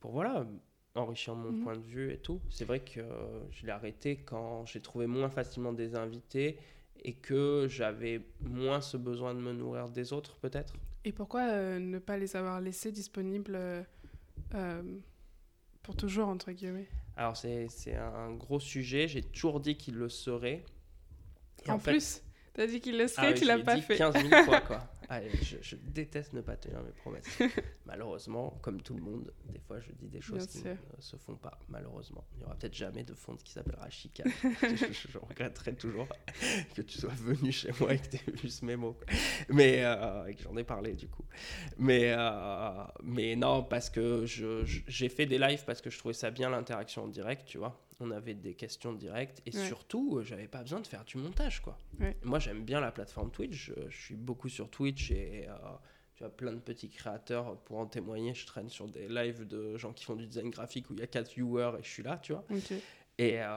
pour 0.00 0.10
voilà, 0.10 0.46
enrichir 0.94 1.34
mon 1.34 1.52
mhm. 1.52 1.62
point 1.62 1.76
de 1.78 1.86
vue 1.86 2.12
et 2.12 2.18
tout. 2.18 2.42
C'est 2.50 2.66
vrai 2.66 2.80
que 2.80 3.00
je 3.50 3.64
l'ai 3.64 3.72
arrêté 3.72 4.16
quand 4.16 4.66
j'ai 4.66 4.82
trouvé 4.82 5.06
moins 5.06 5.30
facilement 5.30 5.72
des 5.72 5.94
invités 5.94 6.58
et 7.02 7.14
que 7.14 7.66
j'avais 7.66 8.20
moins 8.42 8.82
ce 8.82 8.98
besoin 8.98 9.32
de 9.32 9.40
me 9.40 9.54
nourrir 9.54 9.88
des 9.88 10.12
autres, 10.12 10.36
peut-être. 10.36 10.74
Et 11.06 11.12
pourquoi 11.12 11.78
ne 11.78 12.00
pas 12.00 12.18
les 12.18 12.34
avoir 12.34 12.60
laissés 12.60 12.90
disponibles 12.90 13.56
pour 15.84 15.94
toujours, 15.94 16.26
entre 16.26 16.50
guillemets? 16.50 16.88
Alors, 17.16 17.36
c'est 17.36 17.94
un 17.94 18.32
gros 18.32 18.58
sujet. 18.58 19.06
J'ai 19.06 19.22
toujours 19.22 19.60
dit 19.60 19.76
qu'il 19.76 19.94
le 19.94 20.08
serait. 20.08 20.64
en, 21.68 21.78
plus, 21.78 22.22
tu 22.54 22.60
as 22.60 22.66
dit 22.66 22.80
qu'il 22.80 22.98
le 22.98 23.06
serait, 23.06 23.28
ah, 23.28 23.32
tu 23.34 23.44
l'as 23.44 23.60
pas 23.60 23.76
dit 23.76 23.82
fait. 23.82 23.96
15 23.96 24.14
000 24.28 24.44
fois, 24.44 24.60
quoi. 24.62 24.82
Allez, 25.08 25.30
je, 25.42 25.76
déteste 25.76 26.32
ne 26.32 26.40
pas 26.40 26.56
tenir 26.56 26.82
mes 26.82 26.92
promesses. 26.92 27.38
malheureusement, 27.86 28.58
comme 28.62 28.82
tout 28.82 28.94
le 28.94 29.02
monde, 29.02 29.32
des 29.48 29.60
fois 29.60 29.78
je 29.80 29.92
dis 29.92 30.08
des 30.08 30.20
choses 30.20 30.46
qui 30.46 30.64
ne 30.64 30.74
se 30.98 31.16
font 31.16 31.36
pas. 31.36 31.58
Malheureusement, 31.68 32.24
il 32.34 32.38
n'y 32.38 32.44
aura 32.44 32.56
peut-être 32.56 32.74
jamais 32.74 33.04
de 33.04 33.14
fonte 33.14 33.42
qui 33.42 33.52
s'appellera 33.52 33.88
Chica. 33.88 34.24
je, 34.42 35.18
regretterai 35.18 35.74
toujours 35.74 36.08
que 36.74 36.82
tu 36.82 36.98
sois 36.98 37.14
venu 37.14 37.52
chez 37.52 37.70
moi 37.80 37.94
et 37.94 37.98
que 37.98 38.08
tu 38.08 38.16
aies 38.16 38.32
vu 38.32 38.48
ce 38.48 38.64
mémo. 38.64 38.96
Mais 39.48 39.84
euh, 39.84 40.32
que 40.32 40.42
j'en 40.42 40.56
ai 40.56 40.64
parlé 40.64 40.94
du 40.94 41.08
coup. 41.08 41.24
Mais, 41.78 42.12
euh, 42.16 42.84
mais 43.02 43.36
non, 43.36 43.62
parce 43.62 43.90
que 43.90 44.24
j'ai 44.26 45.08
fait 45.08 45.26
des 45.26 45.38
lives 45.38 45.64
parce 45.64 45.80
que 45.80 45.90
je 45.90 45.98
trouvais 45.98 46.14
ça 46.14 46.30
bien 46.30 46.50
l'interaction 46.50 47.04
en 47.04 47.08
direct, 47.08 47.46
tu 47.46 47.58
vois 47.58 47.80
on 48.00 48.10
avait 48.10 48.34
des 48.34 48.54
questions 48.54 48.92
directes 48.92 49.42
et 49.46 49.52
surtout, 49.52 50.18
euh, 50.18 50.22
j'avais 50.22 50.48
pas 50.48 50.62
besoin 50.62 50.80
de 50.80 50.86
faire 50.86 51.04
du 51.04 51.16
montage 51.16 51.62
quoi. 51.62 51.78
Moi, 52.22 52.38
j'aime 52.38 52.62
bien 52.62 52.80
la 52.80 52.92
plateforme 52.92 53.30
Twitch. 53.30 53.72
Je, 53.88 53.90
suis 53.90 54.16
beaucoup 54.16 54.48
sur 54.48 54.68
Twitch 54.68 54.95
et 55.10 55.46
euh, 55.48 55.54
tu 56.14 56.24
as 56.24 56.28
plein 56.28 56.52
de 56.52 56.60
petits 56.60 56.88
créateurs 56.88 57.58
pour 57.60 57.78
en 57.78 57.86
témoigner. 57.86 58.34
Je 58.34 58.46
traîne 58.46 58.68
sur 58.68 58.88
des 58.88 59.08
lives 59.08 59.46
de 59.46 59.76
gens 59.76 59.92
qui 59.92 60.04
font 60.04 60.16
du 60.16 60.26
design 60.26 60.50
graphique 60.50 60.90
où 60.90 60.94
il 60.94 61.00
y 61.00 61.02
a 61.02 61.06
4 61.06 61.32
viewers 61.34 61.72
et 61.78 61.82
je 61.82 61.88
suis 61.88 62.02
là, 62.02 62.18
tu 62.22 62.32
vois. 62.32 62.44
Et, 63.18 63.40
euh, 63.40 63.52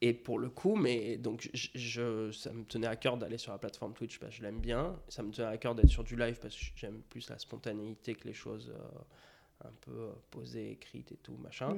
et 0.00 0.14
pour 0.14 0.38
le 0.38 0.48
coup, 0.50 0.76
mais 0.76 1.16
donc 1.18 1.50
je, 1.54 2.30
ça 2.32 2.52
me 2.52 2.64
tenait 2.64 2.86
à 2.86 2.96
cœur 2.96 3.16
d'aller 3.16 3.38
sur 3.38 3.52
la 3.52 3.58
plateforme 3.58 3.94
Twitch 3.94 4.18
parce 4.18 4.32
que 4.32 4.38
je 4.38 4.42
l'aime 4.42 4.60
bien. 4.60 4.98
Ça 5.08 5.22
me 5.22 5.30
tenait 5.30 5.48
à 5.48 5.58
cœur 5.58 5.74
d'être 5.74 5.90
sur 5.90 6.04
du 6.04 6.16
live 6.16 6.38
parce 6.40 6.56
que 6.56 6.64
j'aime 6.76 7.02
plus 7.10 7.28
la 7.28 7.38
spontanéité 7.38 8.14
que 8.14 8.26
les 8.26 8.34
choses 8.34 8.72
un 9.64 9.72
peu 9.80 9.90
euh, 9.90 10.12
posée, 10.30 10.70
écrite 10.72 11.12
et 11.12 11.16
tout, 11.16 11.36
machin. 11.36 11.76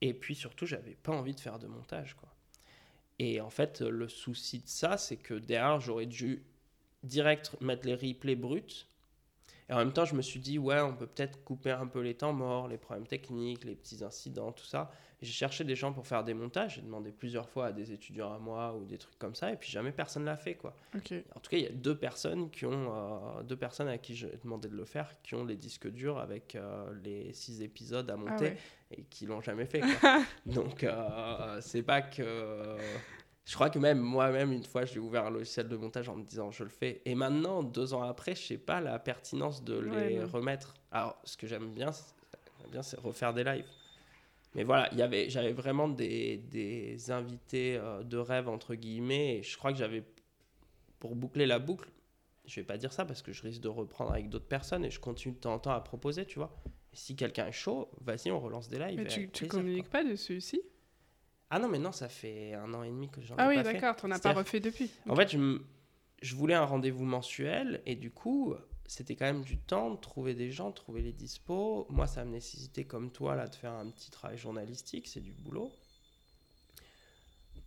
Et 0.00 0.14
puis 0.14 0.34
surtout, 0.34 0.66
j'avais 0.66 0.94
pas 0.94 1.12
envie 1.12 1.34
de 1.34 1.40
faire 1.40 1.58
de 1.58 1.66
montage, 1.66 2.14
quoi. 2.14 2.28
Et 3.18 3.40
en 3.40 3.50
fait, 3.50 3.80
le 3.80 4.08
souci 4.08 4.58
de 4.58 4.68
ça, 4.68 4.98
c'est 4.98 5.16
que 5.16 5.34
derrière, 5.34 5.80
j'aurais 5.80 6.06
dû 6.06 6.44
direct 7.06 7.56
mettre 7.60 7.86
les 7.86 7.94
replays 7.94 8.36
bruts 8.36 8.86
et 9.68 9.72
en 9.72 9.78
même 9.78 9.92
temps, 9.92 10.04
je 10.04 10.14
me 10.14 10.22
suis 10.22 10.38
dit, 10.38 10.58
ouais, 10.58 10.80
on 10.80 10.94
peut 10.94 11.06
peut-être 11.06 11.42
couper 11.42 11.72
un 11.72 11.86
peu 11.86 12.00
les 12.00 12.14
temps 12.14 12.32
morts, 12.32 12.68
les 12.68 12.78
problèmes 12.78 13.06
techniques, 13.06 13.64
les 13.64 13.74
petits 13.74 14.04
incidents, 14.04 14.52
tout 14.52 14.64
ça. 14.64 14.90
J'ai 15.22 15.32
cherché 15.32 15.64
des 15.64 15.74
gens 15.74 15.92
pour 15.92 16.06
faire 16.06 16.22
des 16.22 16.34
montages. 16.34 16.76
J'ai 16.76 16.82
demandé 16.82 17.10
plusieurs 17.10 17.48
fois 17.48 17.66
à 17.66 17.72
des 17.72 17.90
étudiants 17.90 18.32
à 18.32 18.38
moi 18.38 18.76
ou 18.76 18.84
des 18.84 18.98
trucs 18.98 19.18
comme 19.18 19.34
ça, 19.34 19.50
et 19.50 19.56
puis 19.56 19.70
jamais 19.70 19.90
personne 19.90 20.24
l'a 20.24 20.36
fait, 20.36 20.54
quoi. 20.54 20.76
En 20.94 21.00
tout 21.40 21.50
cas, 21.50 21.56
il 21.56 21.62
y 21.62 21.66
a 21.66 21.70
deux 21.70 21.96
personnes 21.96 22.50
qui 22.50 22.66
ont, 22.66 22.94
euh, 22.94 23.42
deux 23.42 23.56
personnes 23.56 23.88
à 23.88 23.98
qui 23.98 24.14
j'ai 24.14 24.30
demandé 24.44 24.68
de 24.68 24.76
le 24.76 24.84
faire, 24.84 25.10
qui 25.22 25.34
ont 25.34 25.44
les 25.44 25.56
disques 25.56 25.90
durs 25.90 26.18
avec 26.18 26.54
euh, 26.54 26.92
les 27.02 27.32
six 27.32 27.62
épisodes 27.62 28.08
à 28.10 28.14
ah 28.14 28.16
monter 28.16 28.56
et 28.90 29.02
qui 29.04 29.26
l'ont 29.26 29.40
jamais 29.40 29.66
fait. 29.66 29.80
Quoi. 29.80 30.22
Donc, 30.46 30.84
euh, 30.84 31.58
c'est 31.60 31.82
pas 31.82 32.02
que 32.02 32.76
je 33.46 33.54
crois 33.54 33.70
que 33.70 33.78
même 33.78 34.00
moi-même, 34.00 34.50
une 34.50 34.64
fois, 34.64 34.84
j'ai 34.84 34.98
ouvert 34.98 35.24
un 35.26 35.30
logiciel 35.30 35.68
de 35.68 35.76
montage 35.76 36.08
en 36.08 36.16
me 36.16 36.24
disant 36.24 36.50
je 36.50 36.64
le 36.64 36.68
fais. 36.68 37.00
Et 37.04 37.14
maintenant, 37.14 37.62
deux 37.62 37.94
ans 37.94 38.02
après, 38.02 38.34
je 38.34 38.42
sais 38.42 38.58
pas 38.58 38.80
la 38.80 38.98
pertinence 38.98 39.62
de 39.62 39.78
les 39.78 40.24
remettre. 40.24 40.74
Alors, 40.90 41.16
ce 41.22 41.36
que 41.36 41.46
j'aime 41.46 41.72
bien, 41.72 41.92
c'est 42.82 42.98
refaire 42.98 43.32
des 43.32 43.44
lives. 43.44 43.66
Mais 44.56 44.64
voilà, 44.64 44.92
y 44.94 45.02
avait, 45.02 45.30
j'avais 45.30 45.52
vraiment 45.52 45.86
des, 45.86 46.38
des 46.38 47.10
invités 47.12 47.76
euh, 47.76 48.02
de 48.02 48.16
rêve, 48.16 48.48
entre 48.48 48.74
guillemets. 48.74 49.36
Et 49.36 49.42
je 49.42 49.56
crois 49.56 49.70
que 49.70 49.78
j'avais, 49.78 50.02
pour 50.98 51.14
boucler 51.14 51.46
la 51.46 51.60
boucle, 51.60 51.88
je 52.46 52.58
vais 52.58 52.64
pas 52.64 52.78
dire 52.78 52.92
ça 52.92 53.04
parce 53.04 53.22
que 53.22 53.32
je 53.32 53.42
risque 53.42 53.60
de 53.60 53.68
reprendre 53.68 54.12
avec 54.12 54.28
d'autres 54.28 54.48
personnes 54.48 54.84
et 54.84 54.90
je 54.90 54.98
continue 54.98 55.34
de 55.34 55.40
temps 55.40 55.54
en 55.54 55.58
temps 55.58 55.72
à 55.72 55.80
proposer, 55.80 56.24
tu 56.24 56.38
vois. 56.38 56.56
Et 56.92 56.96
si 56.96 57.14
quelqu'un 57.14 57.46
est 57.46 57.52
chaud, 57.52 57.90
vas-y, 58.00 58.32
on 58.32 58.40
relance 58.40 58.68
des 58.68 58.78
lives. 58.78 58.96
Mais 58.96 59.06
tu, 59.06 59.28
tu 59.28 59.46
communiques 59.46 59.90
pas 59.90 60.02
dessus 60.02 60.38
aussi 60.38 60.62
ah 61.50 61.58
non, 61.58 61.68
mais 61.68 61.78
non, 61.78 61.92
ça 61.92 62.08
fait 62.08 62.54
un 62.54 62.72
an 62.74 62.82
et 62.82 62.88
demi 62.88 63.08
que 63.08 63.20
j'en 63.20 63.36
ah 63.38 63.44
ai 63.52 63.56
pas 63.56 63.62
fait. 63.62 63.68
Ah 63.68 63.72
oui, 63.72 63.74
d'accord, 63.74 63.96
tu 63.96 64.06
n'en 64.06 64.16
as 64.16 64.18
pas 64.18 64.32
refait 64.32 64.60
depuis. 64.60 64.90
En 65.08 65.14
fait, 65.14 65.30
je, 65.30 65.60
je 66.22 66.34
voulais 66.34 66.54
un 66.54 66.64
rendez-vous 66.64 67.04
mensuel 67.04 67.82
et 67.86 67.94
du 67.94 68.10
coup, 68.10 68.54
c'était 68.86 69.16
quand 69.16 69.26
même 69.26 69.42
du 69.42 69.58
temps 69.58 69.90
de 69.90 70.00
trouver 70.00 70.34
des 70.34 70.50
gens, 70.50 70.70
de 70.70 70.74
trouver 70.74 71.02
les 71.02 71.12
dispos. 71.12 71.86
Moi, 71.90 72.06
ça 72.06 72.24
me 72.24 72.32
nécessitait, 72.32 72.84
comme 72.84 73.10
toi, 73.10 73.34
là, 73.34 73.48
de 73.48 73.54
faire 73.54 73.72
un 73.72 73.90
petit 73.90 74.10
travail 74.10 74.38
journalistique, 74.38 75.06
c'est 75.08 75.20
du 75.20 75.32
boulot. 75.32 75.72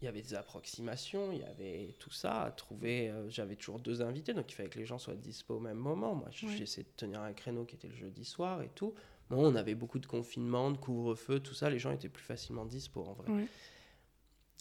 Il 0.02 0.06
y 0.06 0.08
avait 0.08 0.22
des 0.22 0.34
approximations, 0.34 1.34
il 1.34 1.40
y 1.40 1.44
avait 1.44 1.96
tout 2.00 2.12
ça 2.12 2.44
à 2.44 2.52
trouver. 2.52 3.10
Euh, 3.10 3.30
j'avais 3.30 3.58
toujours 3.58 3.80
deux 3.80 4.02
invités, 4.02 4.34
donc 4.34 4.50
il 4.50 4.56
fallait 4.56 4.70
que 4.70 4.80
les 4.80 4.86
gens 4.86 4.98
soient 4.98 5.16
dispo 5.16 5.56
au 5.56 5.60
même 5.60 5.78
moment. 5.78 6.16
Moi, 6.16 6.30
j'essayais 6.32 6.84
de 6.84 6.96
tenir 6.96 7.20
un 7.20 7.34
créneau 7.34 7.66
qui 7.66 7.76
était 7.76 7.90
le 7.90 7.96
jeudi 7.96 8.24
soir 8.24 8.62
et 8.62 8.70
tout. 8.70 8.94
Bon, 9.30 9.52
on 9.52 9.56
avait 9.56 9.76
beaucoup 9.76 10.00
de 10.00 10.06
confinement, 10.08 10.72
de 10.72 10.78
couvre-feu, 10.78 11.40
tout 11.40 11.54
ça. 11.54 11.70
Les 11.70 11.80
gens 11.80 11.92
étaient 11.92 12.10
plus 12.10 12.24
facilement 12.24 12.66
dispo 12.66 13.04
en 13.04 13.14
vrai. 13.14 13.32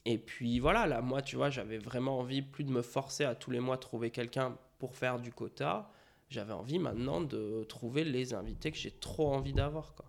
Et 0.05 0.19
puis 0.19 0.59
voilà, 0.59 0.87
là, 0.87 1.01
moi, 1.03 1.23
tu 1.23 1.37
vois, 1.37 1.51
j'avais 1.51 1.79
vraiment 1.79 2.19
envie 2.19 2.43
plus 2.43 2.65
de 2.65 2.71
me 2.71 2.83
forcer 2.83 3.25
à 3.25 3.35
tous 3.35 3.51
les 3.51 3.61
mois 3.61 3.79
trouver 3.79 4.11
quelqu'un 4.11 4.57
pour 4.79 4.95
faire 4.95 5.19
du 5.19 5.33
quota. 5.33 5.91
J'avais 6.31 6.53
envie 6.53 6.79
maintenant 6.79 7.21
de 7.21 7.65
trouver 7.65 8.05
les 8.05 8.35
invités 8.35 8.71
que 8.71 8.79
j'ai 8.79 8.91
trop 8.91 9.33
envie 9.33 9.55
d'avoir, 9.55 9.95
quoi. 9.95 10.07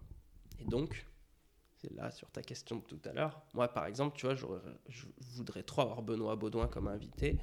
Et 0.60 0.65
donc, 0.65 1.06
c'est 1.76 1.91
là 1.94 2.11
sur 2.11 2.30
ta 2.30 2.41
question 2.41 2.77
de 2.77 2.81
tout 2.81 2.99
à 3.06 3.14
l'heure. 3.14 3.41
Moi, 3.53 3.68
par 3.69 3.86
exemple, 3.86 4.18
tu 4.18 4.26
vois, 4.26 4.36
je 4.36 5.06
voudrais 5.19 5.64
trop 5.64 5.81
avoir 5.81 6.02
Benoît 6.02 6.36
Baudouin 6.36 6.68
comme 6.68 6.90
invité. 6.90 7.38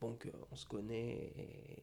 Donc, 0.00 0.30
on 0.50 0.56
se 0.56 0.66
connaît 0.66 1.32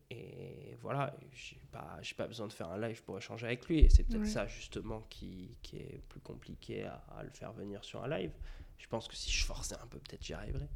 et, 0.10 0.76
voilà, 0.81 1.15
j'ai 1.31 1.60
pas, 1.72 1.99
pas 2.18 2.27
besoin 2.27 2.48
de 2.48 2.53
faire 2.53 2.69
un 2.69 2.80
live 2.80 3.03
pour 3.03 3.18
échanger 3.18 3.45
avec 3.45 3.68
lui. 3.68 3.80
Et 3.80 3.89
c'est 3.89 4.03
peut-être 4.03 4.26
ça, 4.26 4.48
justement, 4.48 5.02
qui, 5.10 5.57
qui, 5.61 5.77
est 5.77 6.02
plus 6.10 6.22
compliqué 6.22 6.85
à, 6.85 7.03
à, 7.18 7.23
le 7.23 7.30
faire 7.30 7.52
venir 7.53 7.84
sur 7.84 8.03
un 8.03 8.07
live. 8.07 8.31
Je 8.77 8.88
pense 8.88 9.07
que 9.07 9.15
si 9.15 9.31
je 9.31 9.44
forçais 9.44 9.76
un 9.76 9.88
peu, 9.88 9.99
peut-être 9.99 10.23
j'y 10.23 10.34
arriverais. 10.34 10.69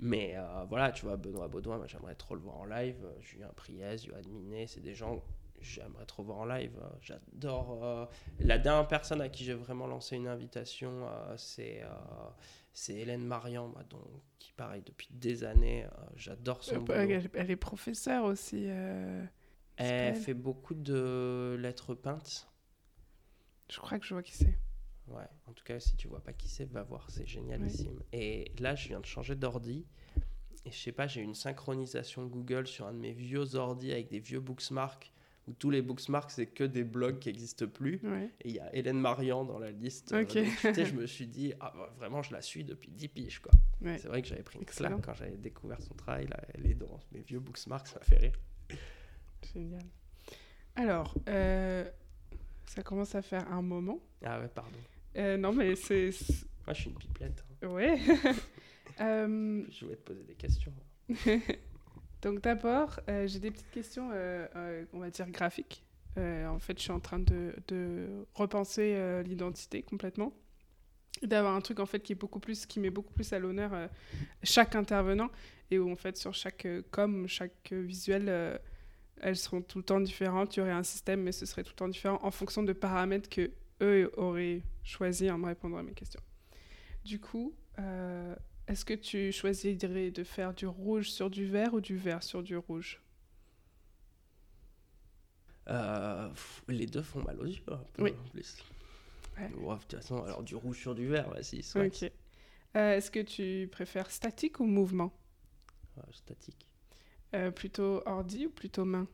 Mais 0.00 0.34
euh, 0.36 0.64
voilà, 0.68 0.92
tu 0.92 1.04
vois, 1.04 1.16
Benoît 1.16 1.48
Baudouin, 1.48 1.84
j'aimerais 1.86 2.14
trop 2.14 2.34
le 2.34 2.40
voir 2.40 2.56
en 2.56 2.64
live. 2.64 2.96
Julien 3.20 3.50
Priez, 3.56 3.98
Johan 3.98 4.22
Minet, 4.28 4.66
c'est 4.68 4.80
des 4.80 4.94
gens 4.94 5.16
que 5.16 5.22
j'aimerais 5.60 6.06
trop 6.06 6.22
voir 6.22 6.38
en 6.38 6.46
live. 6.46 6.78
J'adore. 7.02 7.80
Euh, 7.82 8.06
la 8.38 8.58
dernière 8.58 8.86
personne 8.86 9.20
à 9.20 9.28
qui 9.28 9.44
j'ai 9.44 9.54
vraiment 9.54 9.86
lancé 9.86 10.16
une 10.16 10.28
invitation, 10.28 11.08
euh, 11.08 11.36
c'est 11.36 11.82
c'est 12.78 12.94
Hélène 12.94 13.24
Marian, 13.24 13.74
donc, 13.90 14.02
qui, 14.38 14.52
pareil, 14.52 14.82
depuis 14.86 15.08
des 15.10 15.42
années, 15.42 15.86
j'adore 16.14 16.62
son 16.62 16.78
boulot. 16.78 16.98
Elle, 17.34 17.50
est 17.50 17.56
professeure 17.56 18.24
aussi. 18.24 18.64
elle 19.76 20.14
fait 20.14 20.34
beaucoup 20.34 20.74
de 20.74 21.56
lettres 21.58 21.94
peintes. 21.94 22.48
Je 23.68 23.78
crois 23.78 23.98
que 23.98 24.06
je 24.06 24.14
vois 24.14 24.22
qui 24.22 24.36
c'est. 24.36 24.58
Ouais, 25.08 25.26
en 25.46 25.52
tout 25.52 25.64
cas, 25.64 25.80
si 25.80 25.96
tu 25.96 26.06
vois 26.06 26.22
pas 26.22 26.32
qui 26.32 26.48
c'est, 26.48 26.66
va 26.66 26.82
voir, 26.82 27.10
c'est 27.10 27.26
génialissime. 27.26 28.00
Et 28.12 28.52
là, 28.58 28.74
je 28.74 28.88
viens 28.88 29.00
de 29.00 29.06
changer 29.06 29.34
d'ordi. 29.34 29.86
Et 30.64 30.70
je 30.70 30.76
sais 30.76 30.92
pas, 30.92 31.06
j'ai 31.06 31.22
une 31.22 31.34
synchronisation 31.34 32.26
Google 32.26 32.66
sur 32.66 32.86
un 32.86 32.92
de 32.92 32.98
mes 32.98 33.12
vieux 33.12 33.54
ordi 33.54 33.90
avec 33.90 34.08
des 34.08 34.20
vieux 34.20 34.40
booksmarks 34.40 35.12
où 35.48 35.54
tous 35.54 35.70
les 35.70 35.82
booksmarks, 35.82 36.30
c'est 36.30 36.46
que 36.46 36.64
des 36.64 36.84
blogs 36.84 37.18
qui 37.18 37.28
n'existent 37.28 37.66
plus. 37.66 38.00
Et 38.40 38.48
il 38.48 38.54
y 38.54 38.60
a 38.60 38.74
Hélène 38.74 39.00
Marian 39.00 39.44
dans 39.44 39.58
la 39.58 39.70
liste. 39.70 40.12
Euh, 40.12 40.24
tu 40.24 40.44
sais, 40.46 40.84
je 40.84 40.94
me 40.94 41.06
suis 41.06 41.26
dit, 41.26 41.54
ah, 41.60 41.72
bah, 41.74 41.92
vraiment, 41.96 42.22
je 42.22 42.32
la 42.32 42.42
suis 42.42 42.64
depuis 42.64 42.90
10 42.90 43.08
piges. 43.08 43.38
quoi. 43.40 43.52
C'est 43.82 44.06
vrai 44.06 44.22
que 44.22 44.28
j'avais 44.28 44.42
pris 44.42 44.58
une 44.58 44.64
claque 44.64 45.00
quand 45.02 45.14
j'avais 45.14 45.36
découvert 45.36 45.80
son 45.80 45.94
travail. 45.94 46.26
Là, 46.26 46.40
elle 46.54 46.70
est 46.70 46.74
dans 46.74 47.00
mes 47.12 47.20
vieux 47.20 47.40
booksmarks, 47.40 47.88
ça 47.88 47.98
m'a 47.98 48.04
fait 48.04 48.18
rire. 48.18 48.38
Génial. 49.54 49.82
Alors, 50.76 51.14
euh, 51.28 51.88
ça 52.66 52.82
commence 52.82 53.14
à 53.14 53.22
faire 53.22 53.50
un 53.50 53.62
moment. 53.62 54.00
Ah 54.24 54.38
ouais, 54.40 54.48
pardon. 54.48 54.78
Euh, 55.16 55.36
non, 55.36 55.52
mais 55.52 55.74
c'est. 55.74 56.10
Moi, 56.66 56.74
je 56.74 56.80
suis 56.82 56.90
une 56.90 56.96
pipelette. 56.96 57.44
Hein. 57.62 57.66
Ouais. 57.68 57.98
euh... 59.00 59.64
Je 59.70 59.84
voulais 59.84 59.96
te 59.96 60.02
poser 60.02 60.22
des 60.24 60.34
questions. 60.34 60.72
Donc, 62.22 62.42
d'abord, 62.42 63.00
euh, 63.08 63.26
j'ai 63.26 63.38
des 63.38 63.50
petites 63.50 63.70
questions, 63.70 64.10
euh, 64.12 64.84
on 64.92 64.98
va 64.98 65.10
dire 65.10 65.30
graphiques. 65.30 65.84
en 66.16 66.58
fait, 66.58 66.76
je 66.78 66.82
suis 66.82 66.92
en 66.92 67.00
train 67.00 67.20
de, 67.20 68.24
repenser 68.34 69.22
l'identité 69.24 69.82
complètement. 69.82 70.32
D'avoir 71.22 71.54
un 71.54 71.60
truc 71.60 71.80
en 71.80 71.86
fait 71.86 72.00
qui 72.00 72.12
est 72.12 72.20
beaucoup 72.20 72.38
plus, 72.38 72.64
qui 72.64 72.78
met 72.78 72.90
beaucoup 72.90 73.12
plus 73.12 73.32
à 73.32 73.40
l'honneur 73.40 73.72
chaque 74.44 74.76
intervenant 74.76 75.30
et 75.70 75.78
où 75.78 75.90
en 75.90 75.96
fait 75.96 76.16
sur 76.16 76.32
chaque 76.32 76.68
com, 76.92 77.26
chaque 77.26 77.72
visuel, 77.72 78.60
elles 79.20 79.36
seront 79.36 79.62
tout 79.62 79.78
le 79.78 79.84
temps 79.84 80.00
différentes. 80.00 80.56
Il 80.56 80.60
y 80.60 80.62
aurait 80.62 80.70
un 80.72 80.84
système, 80.84 81.22
mais 81.22 81.32
ce 81.32 81.46
serait 81.46 81.64
tout 81.64 81.72
le 81.72 81.76
temps 81.76 81.88
différent 81.88 82.18
en 82.22 82.30
fonction 82.30 82.62
de 82.62 82.72
paramètres 82.72 83.28
que 83.28 83.50
eux 83.80 84.10
auraient 84.16 84.62
choisi 84.84 85.30
en 85.30 85.38
me 85.38 85.46
répondant 85.46 85.78
à 85.78 85.82
mes 85.82 85.94
questions. 85.94 86.20
Du 87.04 87.20
coup, 87.20 87.54
euh, 87.78 88.34
est-ce 88.68 88.84
que 88.84 88.92
tu 88.94 89.32
choisirais 89.32 90.10
de 90.10 90.24
faire 90.24 90.52
du 90.52 90.66
rouge 90.66 91.10
sur 91.10 91.30
du 91.30 91.46
vert 91.46 91.72
ou 91.72 91.80
du 91.80 91.96
vert 91.96 92.22
sur 92.22 92.42
du 92.42 92.56
rouge? 92.56 93.00
Euh, 95.68 96.30
les 96.68 96.86
deux 96.86 97.02
font 97.02 97.22
mal 97.22 97.40
aux 97.40 97.46
yeux, 97.46 97.62
oui. 97.98 98.12
en 98.12 98.28
plus. 98.28 98.58
Ouais. 99.38 99.48
De 99.48 99.80
toute 99.80 99.94
façon, 99.94 100.22
alors 100.22 100.42
du 100.42 100.54
rouge 100.54 100.78
sur 100.78 100.94
du 100.94 101.06
vert, 101.06 101.30
vas-y. 101.30 101.60
Ok. 101.76 102.12
Euh, 102.76 102.96
est-ce 102.96 103.10
que 103.10 103.20
tu 103.20 103.68
préfères 103.72 104.10
statique 104.10 104.60
ou 104.60 104.66
mouvement? 104.66 105.12
Ah, 105.96 106.04
statique. 106.12 106.66
Euh, 107.34 107.50
plutôt 107.50 108.02
ordi 108.06 108.46
ou 108.46 108.50
plutôt 108.50 108.84
main? 108.84 109.06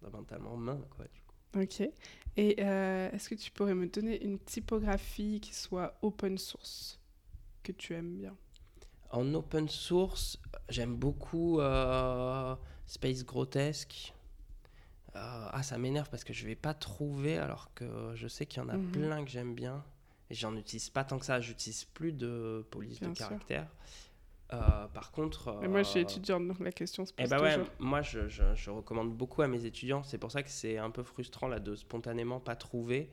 Fondamentalement 0.00 0.56
main, 0.56 0.80
quoi. 0.90 1.06
Ok. 1.54 1.82
Et 2.38 2.60
est-ce 2.60 3.28
que 3.28 3.34
tu 3.34 3.50
pourrais 3.50 3.74
me 3.74 3.86
donner 3.86 4.22
une 4.22 4.38
typographie 4.38 5.40
qui 5.40 5.54
soit 5.54 5.96
open 6.02 6.36
source 6.36 7.00
que 7.62 7.72
tu 7.72 7.94
aimes 7.94 8.16
bien? 8.16 8.36
En 9.10 9.32
open 9.32 9.68
source, 9.68 10.38
j'aime 10.68 10.96
beaucoup 10.96 11.60
Space 12.86 13.24
Grotesque. 13.24 14.12
ah, 15.14 15.62
ça 15.62 15.78
m'énerve 15.78 16.10
parce 16.10 16.24
que 16.24 16.34
je 16.34 16.46
vais 16.46 16.56
pas 16.56 16.74
trouver 16.74 17.38
alors 17.38 17.72
que 17.74 18.12
je 18.14 18.28
sais 18.28 18.44
qu'il 18.44 18.62
y 18.62 18.66
en 18.66 18.68
a 18.68 18.76
mhm. 18.76 18.92
plein 18.92 19.24
que 19.24 19.30
j'aime 19.30 19.54
bien. 19.54 19.82
Et 20.28 20.34
j'en 20.34 20.56
utilise 20.56 20.90
pas 20.90 21.04
tant 21.04 21.18
que 21.18 21.26
ça. 21.26 21.40
J'utilise 21.40 21.84
plus 21.84 22.12
de 22.12 22.66
police 22.70 23.00
de 23.00 23.08
caractère. 23.08 23.68
Euh, 24.52 24.86
par 24.88 25.10
contre. 25.10 25.54
moi, 25.66 25.82
je 25.82 25.88
suis 25.88 25.98
euh, 25.98 26.02
étudiante, 26.02 26.46
donc 26.46 26.60
la 26.60 26.70
question 26.70 27.04
se 27.04 27.12
pose. 27.12 27.26
Eh 27.26 27.28
ben 27.28 27.42
ouais, 27.42 27.58
moi, 27.80 28.02
je, 28.02 28.28
je, 28.28 28.70
recommande 28.70 29.12
beaucoup 29.12 29.42
à 29.42 29.48
mes 29.48 29.64
étudiants. 29.64 30.02
C'est 30.04 30.18
pour 30.18 30.30
ça 30.30 30.42
que 30.42 30.50
c'est 30.50 30.78
un 30.78 30.90
peu 30.90 31.02
frustrant 31.02 31.48
là, 31.48 31.58
de 31.58 31.74
spontanément 31.74 32.38
pas 32.38 32.54
trouver. 32.54 33.10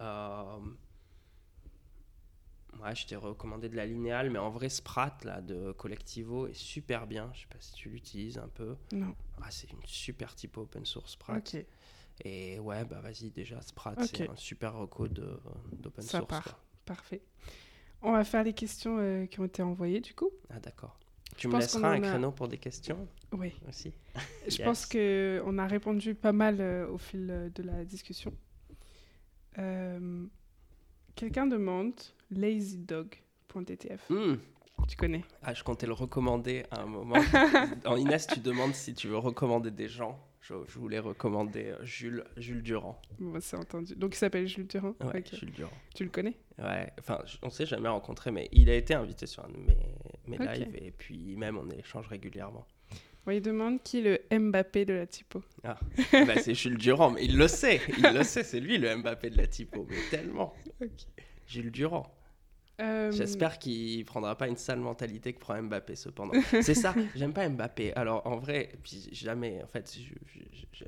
Euh... 0.00 0.58
Ouais, 2.82 2.94
je 2.94 3.06
t'ai 3.06 3.16
recommandé 3.16 3.68
de 3.68 3.76
la 3.76 3.84
linéale, 3.84 4.30
mais 4.30 4.38
en 4.38 4.50
vrai, 4.50 4.68
Sprat 4.68 5.18
là, 5.24 5.40
de 5.40 5.72
Collectivo 5.72 6.46
est 6.46 6.54
super 6.54 7.06
bien. 7.06 7.30
Je 7.34 7.40
sais 7.40 7.46
pas 7.48 7.60
si 7.60 7.72
tu 7.74 7.90
l'utilises 7.90 8.38
un 8.38 8.48
peu. 8.48 8.76
Non. 8.92 9.14
Ah, 9.42 9.50
c'est 9.50 9.70
une 9.70 9.84
super 9.84 10.34
type 10.34 10.56
open 10.56 10.84
source 10.84 11.12
Sprat. 11.12 11.38
Ok. 11.38 11.64
Et 12.24 12.58
ouais, 12.58 12.84
bah 12.84 13.00
vas-y, 13.00 13.30
déjà, 13.30 13.60
Sprat, 13.62 13.94
c'est 14.04 14.28
un 14.28 14.36
super 14.36 14.74
reco 14.74 15.08
d'open 15.08 16.04
source. 16.04 16.26
Part. 16.26 16.60
Parfait. 16.84 17.22
On 18.02 18.12
va 18.12 18.24
faire 18.24 18.44
les 18.44 18.52
questions 18.52 18.96
euh, 18.98 19.26
qui 19.26 19.40
ont 19.40 19.44
été 19.44 19.62
envoyées, 19.62 20.00
du 20.00 20.14
coup. 20.14 20.30
Ah, 20.48 20.58
d'accord. 20.60 20.98
Tu 21.36 21.48
me 21.48 21.58
laisseras 21.58 21.90
un 21.90 22.00
créneau 22.00 22.32
pour 22.32 22.48
des 22.48 22.58
questions 22.58 23.08
Oui. 23.32 23.52
Aussi? 23.68 23.92
Je 24.48 24.62
pense 24.62 24.86
qu'on 24.86 25.58
a 25.58 25.66
répondu 25.66 26.14
pas 26.14 26.32
mal 26.32 26.56
euh, 26.60 26.88
au 26.88 26.98
fil 26.98 27.28
euh, 27.30 27.50
de 27.50 27.62
la 27.62 27.84
discussion. 27.84 28.32
Quelqu'un 31.14 31.46
demande 31.46 31.92
lazydog.ttf. 32.30 34.08
Hmm. 34.08 34.36
Tu 34.88 34.96
connais? 34.96 35.22
Ah, 35.42 35.52
je 35.52 35.62
comptais 35.62 35.86
le 35.86 35.92
recommander 35.92 36.64
à 36.70 36.80
un 36.80 36.86
moment. 36.86 37.16
en 37.84 37.96
Inès, 37.96 38.26
tu 38.26 38.40
demandes 38.40 38.74
si 38.74 38.94
tu 38.94 39.08
veux 39.08 39.18
recommander 39.18 39.70
des 39.70 39.88
gens 39.88 40.18
je, 40.40 40.54
voulais 40.78 40.98
recommander 40.98 41.66
euh, 41.66 41.84
Jules, 41.84 42.24
Jules 42.36 42.62
Durand. 42.62 43.00
Bon, 43.18 43.40
c'est 43.40 43.56
entendu. 43.56 43.94
Donc 43.94 44.14
il 44.14 44.18
s'appelle 44.18 44.46
Jules 44.46 44.66
Durand 44.66 44.94
Ouais, 45.00 45.22
Jules 45.32 45.52
Durand. 45.52 45.72
Tu 45.94 46.04
le 46.04 46.10
connais? 46.10 46.36
Ouais, 46.58 46.92
enfin, 46.98 47.18
on 47.42 47.50
s'est 47.50 47.66
jamais 47.66 47.88
rencontré, 47.88 48.30
mais 48.30 48.48
il 48.52 48.70
a 48.70 48.74
été 48.74 48.94
invité 48.94 49.26
sur 49.26 49.44
un 49.44 49.48
de 49.48 49.58
mes, 49.58 49.76
mes 50.26 50.38
lives 50.38 50.76
et 50.76 50.90
puis 50.90 51.36
même 51.36 51.58
on 51.58 51.68
échange 51.70 52.08
régulièrement. 52.08 52.66
Bon, 53.26 53.32
il 53.32 53.42
demande 53.42 53.82
qui 53.82 53.98
est 53.98 54.22
le 54.30 54.38
Mbappé 54.38 54.86
de 54.86 54.94
la 54.94 55.06
typo. 55.06 55.42
Ah, 55.62 55.78
bah, 56.12 56.36
c'est 56.40 56.54
Jules 56.54 56.78
Durand, 56.78 57.10
mais 57.10 57.24
il 57.24 57.36
le 57.36 57.48
sait, 57.48 57.80
il 57.98 58.14
le 58.14 58.22
sait, 58.22 58.44
c'est 58.44 58.60
lui 58.60 58.78
le 58.78 58.96
Mbappé 58.96 59.30
de 59.30 59.36
la 59.36 59.46
typo, 59.46 59.86
mais 59.88 59.96
tellement. 60.10 60.54
Jules 61.46 61.70
Durand. 61.70 62.10
Euh, 62.80 63.12
J'espère 63.12 63.58
qu'il 63.58 64.04
prendra 64.04 64.36
pas 64.36 64.48
une 64.48 64.56
sale 64.56 64.80
mentalité 64.80 65.32
que 65.32 65.38
prend 65.38 65.60
Mbappé 65.62 65.96
cependant. 65.96 66.32
c'est 66.62 66.74
ça, 66.74 66.94
j'aime 67.14 67.32
pas 67.32 67.48
Mbappé. 67.48 67.92
Alors 67.94 68.26
en 68.26 68.36
vrai, 68.38 68.70
puis 68.82 69.08
jamais, 69.12 69.62
en 69.62 69.66
fait, 69.66 69.94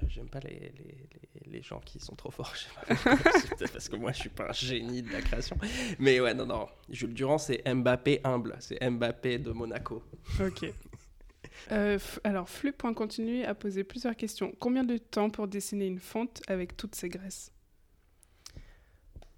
j'aime 0.09 0.28
pas 0.28 0.40
les, 0.40 0.73
les, 0.78 1.51
les, 1.51 1.62
gens 1.62 1.81
qui 1.81 1.98
sont 1.98 2.14
trop 2.14 2.31
forts. 2.31 2.55
Peut-être 2.86 3.73
parce 3.73 3.89
que 3.89 3.97
moi 3.97 4.12
je 4.12 4.20
suis 4.20 4.31
pas 4.31 4.48
un 4.48 4.52
génie 4.52 5.02
de 5.02 5.12
la 5.12 5.20
création. 5.20 5.56
Mais 5.98 6.20
ouais, 6.20 6.35
non, 6.35 6.47
non. 6.47 6.69
Jules 6.89 7.14
Durand, 7.14 7.39
c'est 7.39 7.62
Mbappé 7.66 8.20
humble. 8.24 8.56
C'est 8.60 8.82
Mbappé 8.89 9.39
de 9.39 9.52
Monaco. 9.52 10.02
Ok. 10.40 10.73
Euh, 11.70 11.98
alors, 12.24 12.48
Flux.continu 12.48 13.44
a 13.44 13.55
posé 13.55 13.85
plusieurs 13.85 14.16
questions. 14.16 14.52
Combien 14.59 14.85
de 14.85 14.97
temps 14.97 15.31
pour 15.31 15.48
dessiner 15.48 15.86
une 15.86 16.01
fonte 16.01 16.43
avec 16.48 16.77
toutes 16.77 16.94
ces 16.94 17.09
graisses? 17.09 17.52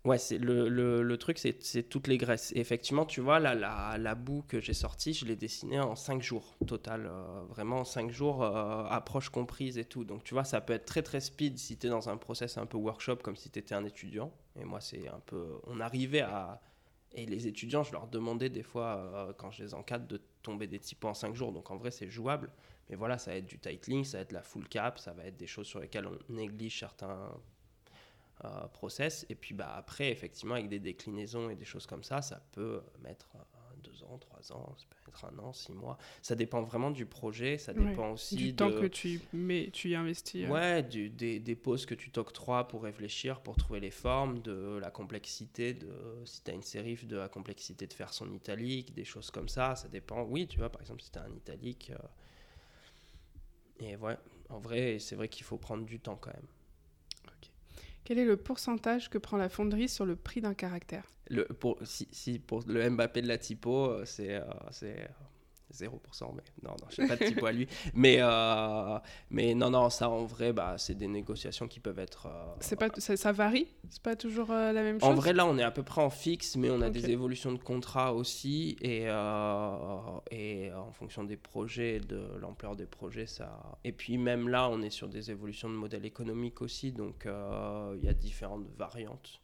Ouais, 0.04 0.18
c'est 0.18 0.36
le, 0.36 0.68
le, 0.68 1.02
le, 1.02 1.16
truc, 1.16 1.38
c'est 1.38 1.82
toutes 1.84 2.08
les 2.08 2.18
graisses. 2.18 2.52
Effectivement, 2.54 3.06
tu 3.06 3.22
vois, 3.22 3.40
là, 3.40 3.54
la, 3.54 3.96
la 3.96 4.14
boue 4.14 4.44
que 4.46 4.60
j'ai 4.60 4.74
sortie, 4.74 5.14
je 5.14 5.24
l'ai 5.24 5.34
dessinée 5.34 5.80
en 5.80 5.96
5 5.96 6.20
jours 6.20 6.58
total. 6.66 7.06
Euh, 7.06 7.40
vraiment 7.48 7.84
5 7.84 8.10
jours, 8.10 8.42
euh, 8.42 8.84
approche 8.84 9.30
comprise 9.30 9.78
et 9.78 9.86
tout. 9.86 10.04
Donc, 10.04 10.22
tu 10.22 10.34
vois, 10.34 10.44
ça 10.44 10.60
peut 10.60 10.74
être 10.74 10.84
très 10.84 11.02
très 11.02 11.20
speed 11.20 11.56
si 11.58 11.78
tu 11.78 11.86
es 11.86 11.90
dans 11.90 12.10
un 12.10 12.18
process 12.18 12.58
un 12.58 12.66
peu 12.66 12.76
workshop, 12.76 13.16
comme 13.16 13.34
si 13.34 13.48
tu 13.48 13.58
étais 13.58 13.74
un 13.74 13.86
étudiant. 13.86 14.30
Et 14.60 14.64
moi, 14.66 14.78
c'est 14.82 15.08
un 15.08 15.20
peu. 15.24 15.58
On 15.66 15.80
arrivait 15.80 16.20
à. 16.20 16.60
Et 17.12 17.24
les 17.24 17.46
étudiants, 17.46 17.82
je 17.82 17.92
leur 17.92 18.06
demandais 18.06 18.50
des 18.50 18.62
fois, 18.62 18.96
euh, 18.96 19.32
quand 19.32 19.50
je 19.52 19.62
les 19.62 19.72
encadre, 19.72 20.06
de 20.06 20.20
tomber 20.42 20.66
des 20.66 20.80
typos 20.80 21.08
en 21.08 21.14
5 21.14 21.34
jours. 21.34 21.50
Donc, 21.52 21.70
en 21.70 21.76
vrai, 21.76 21.90
c'est 21.90 22.10
jouable. 22.10 22.50
Mais 22.90 22.96
voilà, 22.96 23.16
ça 23.16 23.30
va 23.30 23.38
être 23.38 23.46
du 23.46 23.58
tightening, 23.58 24.04
ça 24.04 24.18
va 24.18 24.22
être 24.22 24.32
la 24.32 24.42
full 24.42 24.68
cap, 24.68 24.98
ça 24.98 25.14
va 25.14 25.24
être 25.24 25.38
des 25.38 25.46
choses 25.46 25.66
sur 25.66 25.80
lesquelles 25.80 26.06
on 26.06 26.18
néglige 26.34 26.80
certains 26.80 27.30
process. 28.72 29.26
Et 29.28 29.34
puis 29.34 29.54
bah, 29.54 29.74
après, 29.76 30.10
effectivement, 30.10 30.54
avec 30.54 30.68
des 30.68 30.80
déclinaisons 30.80 31.50
et 31.50 31.54
des 31.54 31.64
choses 31.64 31.86
comme 31.86 32.02
ça, 32.02 32.22
ça 32.22 32.42
peut 32.52 32.82
mettre 33.02 33.28
euh, 33.36 33.38
deux 33.82 34.02
ans, 34.04 34.18
trois 34.18 34.52
ans, 34.52 34.74
ça 34.76 34.86
peut 34.88 35.10
être 35.10 35.24
un 35.24 35.38
an, 35.38 35.52
six 35.52 35.72
mois. 35.72 35.96
Ça 36.22 36.34
dépend 36.34 36.62
vraiment 36.62 36.90
du 36.90 37.06
projet, 37.06 37.58
ça 37.58 37.72
dépend 37.72 38.12
aussi 38.12 38.36
du 38.36 38.54
temps 38.54 38.70
que 38.70 38.86
tu 38.86 39.20
mets, 39.32 39.70
tu 39.72 39.90
y 39.90 39.94
investis. 39.94 40.46
Hein. 40.46 40.50
Ouais, 40.50 40.82
du, 40.82 41.10
des, 41.10 41.38
des 41.38 41.54
pauses 41.54 41.86
que 41.86 41.94
tu 41.94 42.10
t'octroies 42.10 42.66
pour 42.68 42.82
réfléchir, 42.82 43.40
pour 43.40 43.56
trouver 43.56 43.80
les 43.80 43.90
formes, 43.90 44.40
de 44.40 44.78
la 44.80 44.90
complexité, 44.90 45.74
de 45.74 45.88
si 46.24 46.42
tu 46.42 46.50
as 46.50 46.54
une 46.54 46.62
série, 46.62 46.96
de 46.96 47.16
la 47.16 47.28
complexité 47.28 47.86
de 47.86 47.92
faire 47.92 48.12
son 48.12 48.32
italique, 48.32 48.94
des 48.94 49.04
choses 49.04 49.30
comme 49.30 49.48
ça, 49.48 49.76
ça 49.76 49.88
dépend. 49.88 50.22
Oui, 50.24 50.46
tu 50.46 50.58
vois, 50.58 50.70
par 50.70 50.80
exemple, 50.80 51.02
si 51.02 51.10
tu 51.10 51.18
as 51.18 51.22
un 51.22 51.34
italique. 51.34 51.92
Euh, 51.94 51.98
et 53.80 53.96
ouais, 53.96 54.16
en 54.48 54.58
vrai, 54.58 54.98
c'est 54.98 55.16
vrai 55.16 55.28
qu'il 55.28 55.44
faut 55.44 55.58
prendre 55.58 55.84
du 55.84 56.00
temps 56.00 56.16
quand 56.16 56.32
même. 56.32 56.46
Quel 58.04 58.18
est 58.18 58.24
le 58.24 58.36
pourcentage 58.36 59.08
que 59.08 59.18
prend 59.18 59.36
la 59.36 59.48
fonderie 59.48 59.88
sur 59.88 60.04
le 60.04 60.14
prix 60.14 60.40
d'un 60.40 60.54
caractère? 60.54 61.04
Le, 61.28 61.44
pour, 61.44 61.78
si, 61.84 62.06
si, 62.12 62.38
pour 62.38 62.62
le 62.66 62.90
Mbappé 62.90 63.22
de 63.22 63.28
la 63.28 63.38
typo, 63.38 63.86
euh, 63.86 64.04
c'est 64.04 64.34
euh, 64.34 64.44
0%, 65.72 65.90
mais 66.34 66.42
non, 66.62 66.70
non, 66.70 66.86
je 66.90 66.96
sais 66.96 67.06
pas 67.06 67.16
de 67.16 67.24
typo 67.24 67.46
à 67.46 67.52
lui. 67.52 67.66
Mais, 67.94 68.18
euh, 68.20 68.98
mais 69.30 69.54
non, 69.54 69.70
non, 69.70 69.90
ça 69.90 70.08
en 70.08 70.24
vrai, 70.24 70.52
bah, 70.52 70.76
c'est 70.78 70.94
des 70.94 71.08
négociations 71.08 71.66
qui 71.68 71.80
peuvent 71.80 71.98
être. 71.98 72.26
Euh, 72.26 72.54
c'est 72.60 72.76
pas, 72.76 72.88
ça, 72.98 73.16
ça 73.16 73.32
varie? 73.32 73.68
C'est 73.88 74.02
pas 74.02 74.16
toujours 74.16 74.50
euh, 74.50 74.72
la 74.72 74.82
même 74.82 75.00
chose? 75.00 75.08
En 75.08 75.14
vrai, 75.14 75.32
là, 75.32 75.46
on 75.46 75.58
est 75.58 75.62
à 75.62 75.70
peu 75.70 75.82
près 75.82 76.02
en 76.02 76.10
fixe, 76.10 76.56
mais 76.56 76.70
on 76.70 76.80
a 76.80 76.90
des 76.90 77.10
évolutions 77.10 77.52
de 77.52 77.58
contrat 77.58 78.12
aussi. 78.14 78.76
Et, 78.80 79.04
et 80.30 80.72
en 80.72 80.92
fonction 80.92 81.24
des 81.24 81.36
projets, 81.36 82.00
de 82.00 82.36
l'ampleur 82.40 82.76
des 82.76 82.86
projets, 82.86 83.26
ça. 83.26 83.78
Et 83.84 83.92
puis, 83.92 84.18
même 84.18 84.48
là, 84.48 84.68
on 84.68 84.82
est 84.82 84.90
sur 84.90 85.08
des 85.08 85.30
évolutions 85.30 85.68
de 85.68 85.74
modèles 85.74 86.06
économiques 86.06 86.62
aussi. 86.62 86.92
Donc, 86.92 87.26
il 87.26 88.04
y 88.04 88.08
a 88.08 88.14
différentes 88.14 88.66
variantes. 88.76 89.40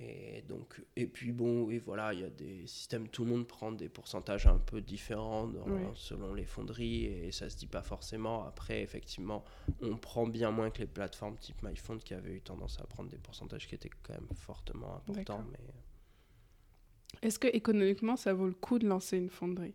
Et, 0.00 0.42
donc, 0.48 0.82
et 0.96 1.06
puis 1.06 1.32
bon, 1.32 1.70
et 1.70 1.78
voilà, 1.78 2.12
il 2.12 2.20
y 2.20 2.24
a 2.24 2.30
des 2.30 2.66
systèmes, 2.66 3.08
tout 3.08 3.24
le 3.24 3.30
monde 3.30 3.46
prend 3.46 3.70
des 3.70 3.88
pourcentages 3.88 4.46
un 4.46 4.58
peu 4.58 4.80
différents 4.80 5.52
selon 5.94 6.34
les 6.34 6.44
fonderies 6.44 7.04
et 7.04 7.30
ça 7.30 7.48
se 7.48 7.56
dit 7.56 7.66
pas 7.66 7.82
forcément. 7.82 8.44
Après, 8.44 8.82
effectivement, 8.82 9.44
on 9.80 9.96
prend 9.96 10.26
bien 10.26 10.50
moins 10.50 10.70
que 10.70 10.80
les 10.80 10.86
plateformes 10.86 11.36
type 11.36 11.62
MyFond 11.62 11.98
qui 11.98 12.14
avaient 12.14 12.34
eu 12.34 12.40
tendance 12.40 12.80
à 12.80 12.86
prendre 12.86 13.10
des 13.10 13.18
pourcentages 13.18 13.68
qui 13.68 13.74
étaient 13.74 13.90
quand 14.02 14.14
même 14.14 14.28
fortement 14.34 14.96
importants. 14.96 15.44
Mais... 15.52 15.58
Est-ce 17.20 17.38
que 17.38 17.48
économiquement, 17.48 18.16
ça 18.16 18.32
vaut 18.32 18.46
le 18.46 18.54
coup 18.54 18.78
de 18.78 18.88
lancer 18.88 19.18
une 19.18 19.30
fonderie? 19.30 19.74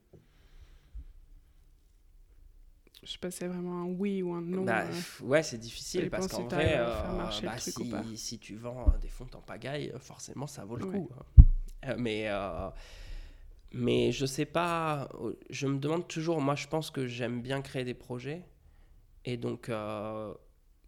Je 3.04 3.12
sais 3.12 3.18
pas 3.18 3.32
si 3.32 3.38
c'est 3.38 3.48
vraiment 3.48 3.82
un 3.82 3.86
oui 3.86 4.22
ou 4.22 4.34
un 4.34 4.42
non. 4.42 4.64
Bah, 4.64 4.86
euh. 4.86 5.26
ouais, 5.26 5.44
c'est 5.44 5.58
difficile 5.58 6.10
parce 6.10 6.28
qu'en 6.28 6.48
vrai, 6.48 6.76
euh, 6.78 6.86
bah, 7.44 7.58
si, 7.58 8.18
si, 8.18 8.40
tu 8.40 8.56
vends 8.56 8.94
des 9.02 9.10
fonds 9.10 9.28
en 9.34 9.42
pagaille, 9.42 9.94
forcément 10.00 10.48
ça 10.48 10.66
vaut 10.66 10.78
le 10.78 10.86
coup. 10.86 11.10
Hein. 11.18 11.44
Euh, 11.86 11.96
mais, 11.98 12.30
mais 13.74 14.12
je 14.12 14.26
sais 14.26 14.46
pas, 14.46 15.10
je 15.50 15.68
me 15.68 15.78
demande 15.78 16.08
toujours, 16.08 16.42
moi 16.42 16.56
je 16.56 16.68
pense 16.68 16.92
que 16.92 17.08
j'aime 17.08 17.42
bien 17.42 17.62
créer 17.62 17.84
des 17.84 17.94
projets 17.94 18.44
et 19.26 19.38
donc 19.38 19.70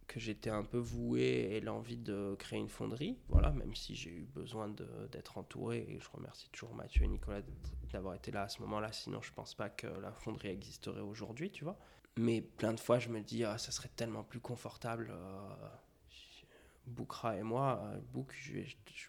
que 0.10 0.20
j'étais 0.20 0.50
un 0.50 0.64
peu 0.64 0.80
voué 0.80 1.50
et 1.52 1.62
l'envie 1.62 1.98
de 1.98 2.36
créer 2.40 2.60
une 2.60 2.68
fonderie, 2.68 3.18
voilà, 3.30 3.52
même 3.52 3.76
si 3.76 3.96
j'ai 3.96 4.10
eu 4.10 4.26
besoin 4.34 4.68
d'être 5.12 5.38
entouré 5.38 5.86
et 5.88 6.00
je 6.00 6.10
remercie 6.12 6.50
toujours 6.50 6.74
Mathieu 6.74 7.04
et 7.04 7.08
Nicolas 7.08 7.42
d'avoir 7.94 8.16
été 8.16 8.32
là 8.32 8.44
à 8.44 8.50
ce 8.50 8.62
moment-là, 8.64 8.92
sinon 8.92 9.22
je 9.22 9.32
pense 9.32 9.54
pas 9.54 9.70
que 9.70 9.88
la 9.88 10.12
fonderie 10.12 10.50
existerait 10.50 11.02
aujourd'hui, 11.02 11.52
tu 11.52 11.64
vois. 11.64 11.78
Mais 12.18 12.42
plein 12.42 12.74
de 12.74 12.80
fois, 12.80 13.00
je 13.00 13.10
me 13.10 13.22
dis, 13.22 13.44
ah, 13.44 13.58
ça 13.58 13.72
serait 13.72 13.90
tellement 13.96 14.24
plus 14.24 14.40
confortable. 14.40 15.12
Euh, 15.12 15.68
Boukra 16.88 17.38
et 17.38 17.44
moi, 17.44 17.82
euh, 17.84 18.00
Bouk, 18.14 18.34
je, 18.34 18.52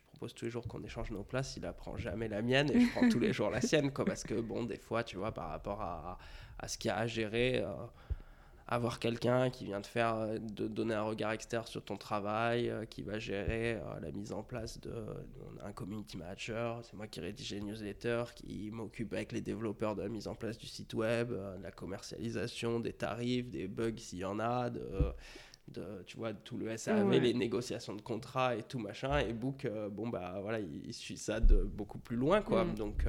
propose 0.07 0.35
tous 0.35 0.45
les 0.45 0.51
jours 0.51 0.69
qu'on 0.69 0.83
échange 0.85 1.11
nos 1.11 1.25
places. 1.25 1.57
Il 1.57 1.65
apprend 1.67 1.97
jamais 1.97 2.29
la 2.29 2.43
mienne 2.43 2.71
et 2.71 2.81
je 2.81 2.91
prends 2.91 3.09
tous 3.09 3.19
les 3.19 3.33
jours 3.33 3.51
la 3.51 3.61
sienne. 3.61 3.91
Quoi, 3.93 4.05
parce 4.05 4.23
que, 4.23 4.35
bon, 4.41 4.65
des 4.65 4.77
fois, 4.77 5.03
tu 5.03 5.17
vois, 5.17 5.33
par 5.33 5.49
rapport 5.49 5.81
à, 5.81 6.19
ce 6.67 6.77
qu'il 6.79 6.89
y 6.89 6.93
a 6.93 6.99
à 6.99 7.07
gérer. 7.07 7.63
Euh, 7.63 7.73
avoir 8.71 9.01
quelqu'un 9.01 9.51
qui 9.51 9.65
vient 9.65 9.81
te 9.81 9.89
faire 9.89 10.15
euh, 10.15 10.39
de 10.39 10.69
donner 10.69 10.95
un 10.95 11.03
regard 11.03 11.33
externe 11.33 11.67
sur 11.67 11.85
ton 11.85 11.97
travail, 11.97 12.71
euh, 12.71 12.85
qui 12.87 13.03
va 13.03 13.19
gérer 13.19 13.75
euh, 13.75 14.01
la 14.01 14.13
mise 14.13 14.33
en 14.33 14.45
place 14.45 14.81
de 14.81 14.93
un 15.63 15.73
community 15.73 16.17
manager, 16.17 16.81
c'est 16.85 16.95
moi 16.95 17.09
qui 17.09 17.21
rédige 17.21 17.51
les 17.51 17.61
newsletters, 17.61 18.25
qui 18.35 18.71
m'occupe 18.71 19.13
avec 19.13 19.33
les 19.33 19.41
développeurs 19.41 19.97
de 19.97 20.03
la 20.03 20.09
mise 20.09 20.29
en 20.29 20.35
place 20.35 20.57
du 20.57 20.67
site 20.67 20.95
web, 20.95 21.31
de 21.31 21.63
la 21.63 21.71
commercialisation, 21.73 22.81
des 22.81 22.93
tarifs, 22.93 23.51
des 23.51 23.67
bugs 23.67 23.99
s'il 23.99 24.21
y 24.21 24.25
en 24.25 24.39
a, 24.39 24.71
de, 24.71 24.81
de, 25.69 25.85
tu 26.07 26.17
vois, 26.17 26.33
tout 26.33 26.57
le 26.57 26.75
SAV, 26.77 27.11
les 27.11 27.35
négociations 27.35 27.95
de 27.95 28.01
contrat 28.01 28.57
et 28.57 28.63
tout 28.63 28.79
machin. 28.79 29.19
Et 29.19 29.33
Book, 29.33 29.69
bon, 29.91 30.09
bah 30.09 30.39
voilà, 30.41 30.61
il, 30.61 30.95
suit 30.95 31.19
ça 31.19 31.41
de 31.41 31.63
beaucoup 31.63 31.99
plus 31.99 32.17
loin, 32.17 32.41
quoi. 32.41 32.65
Mm. 32.65 32.75
Donc 32.77 33.05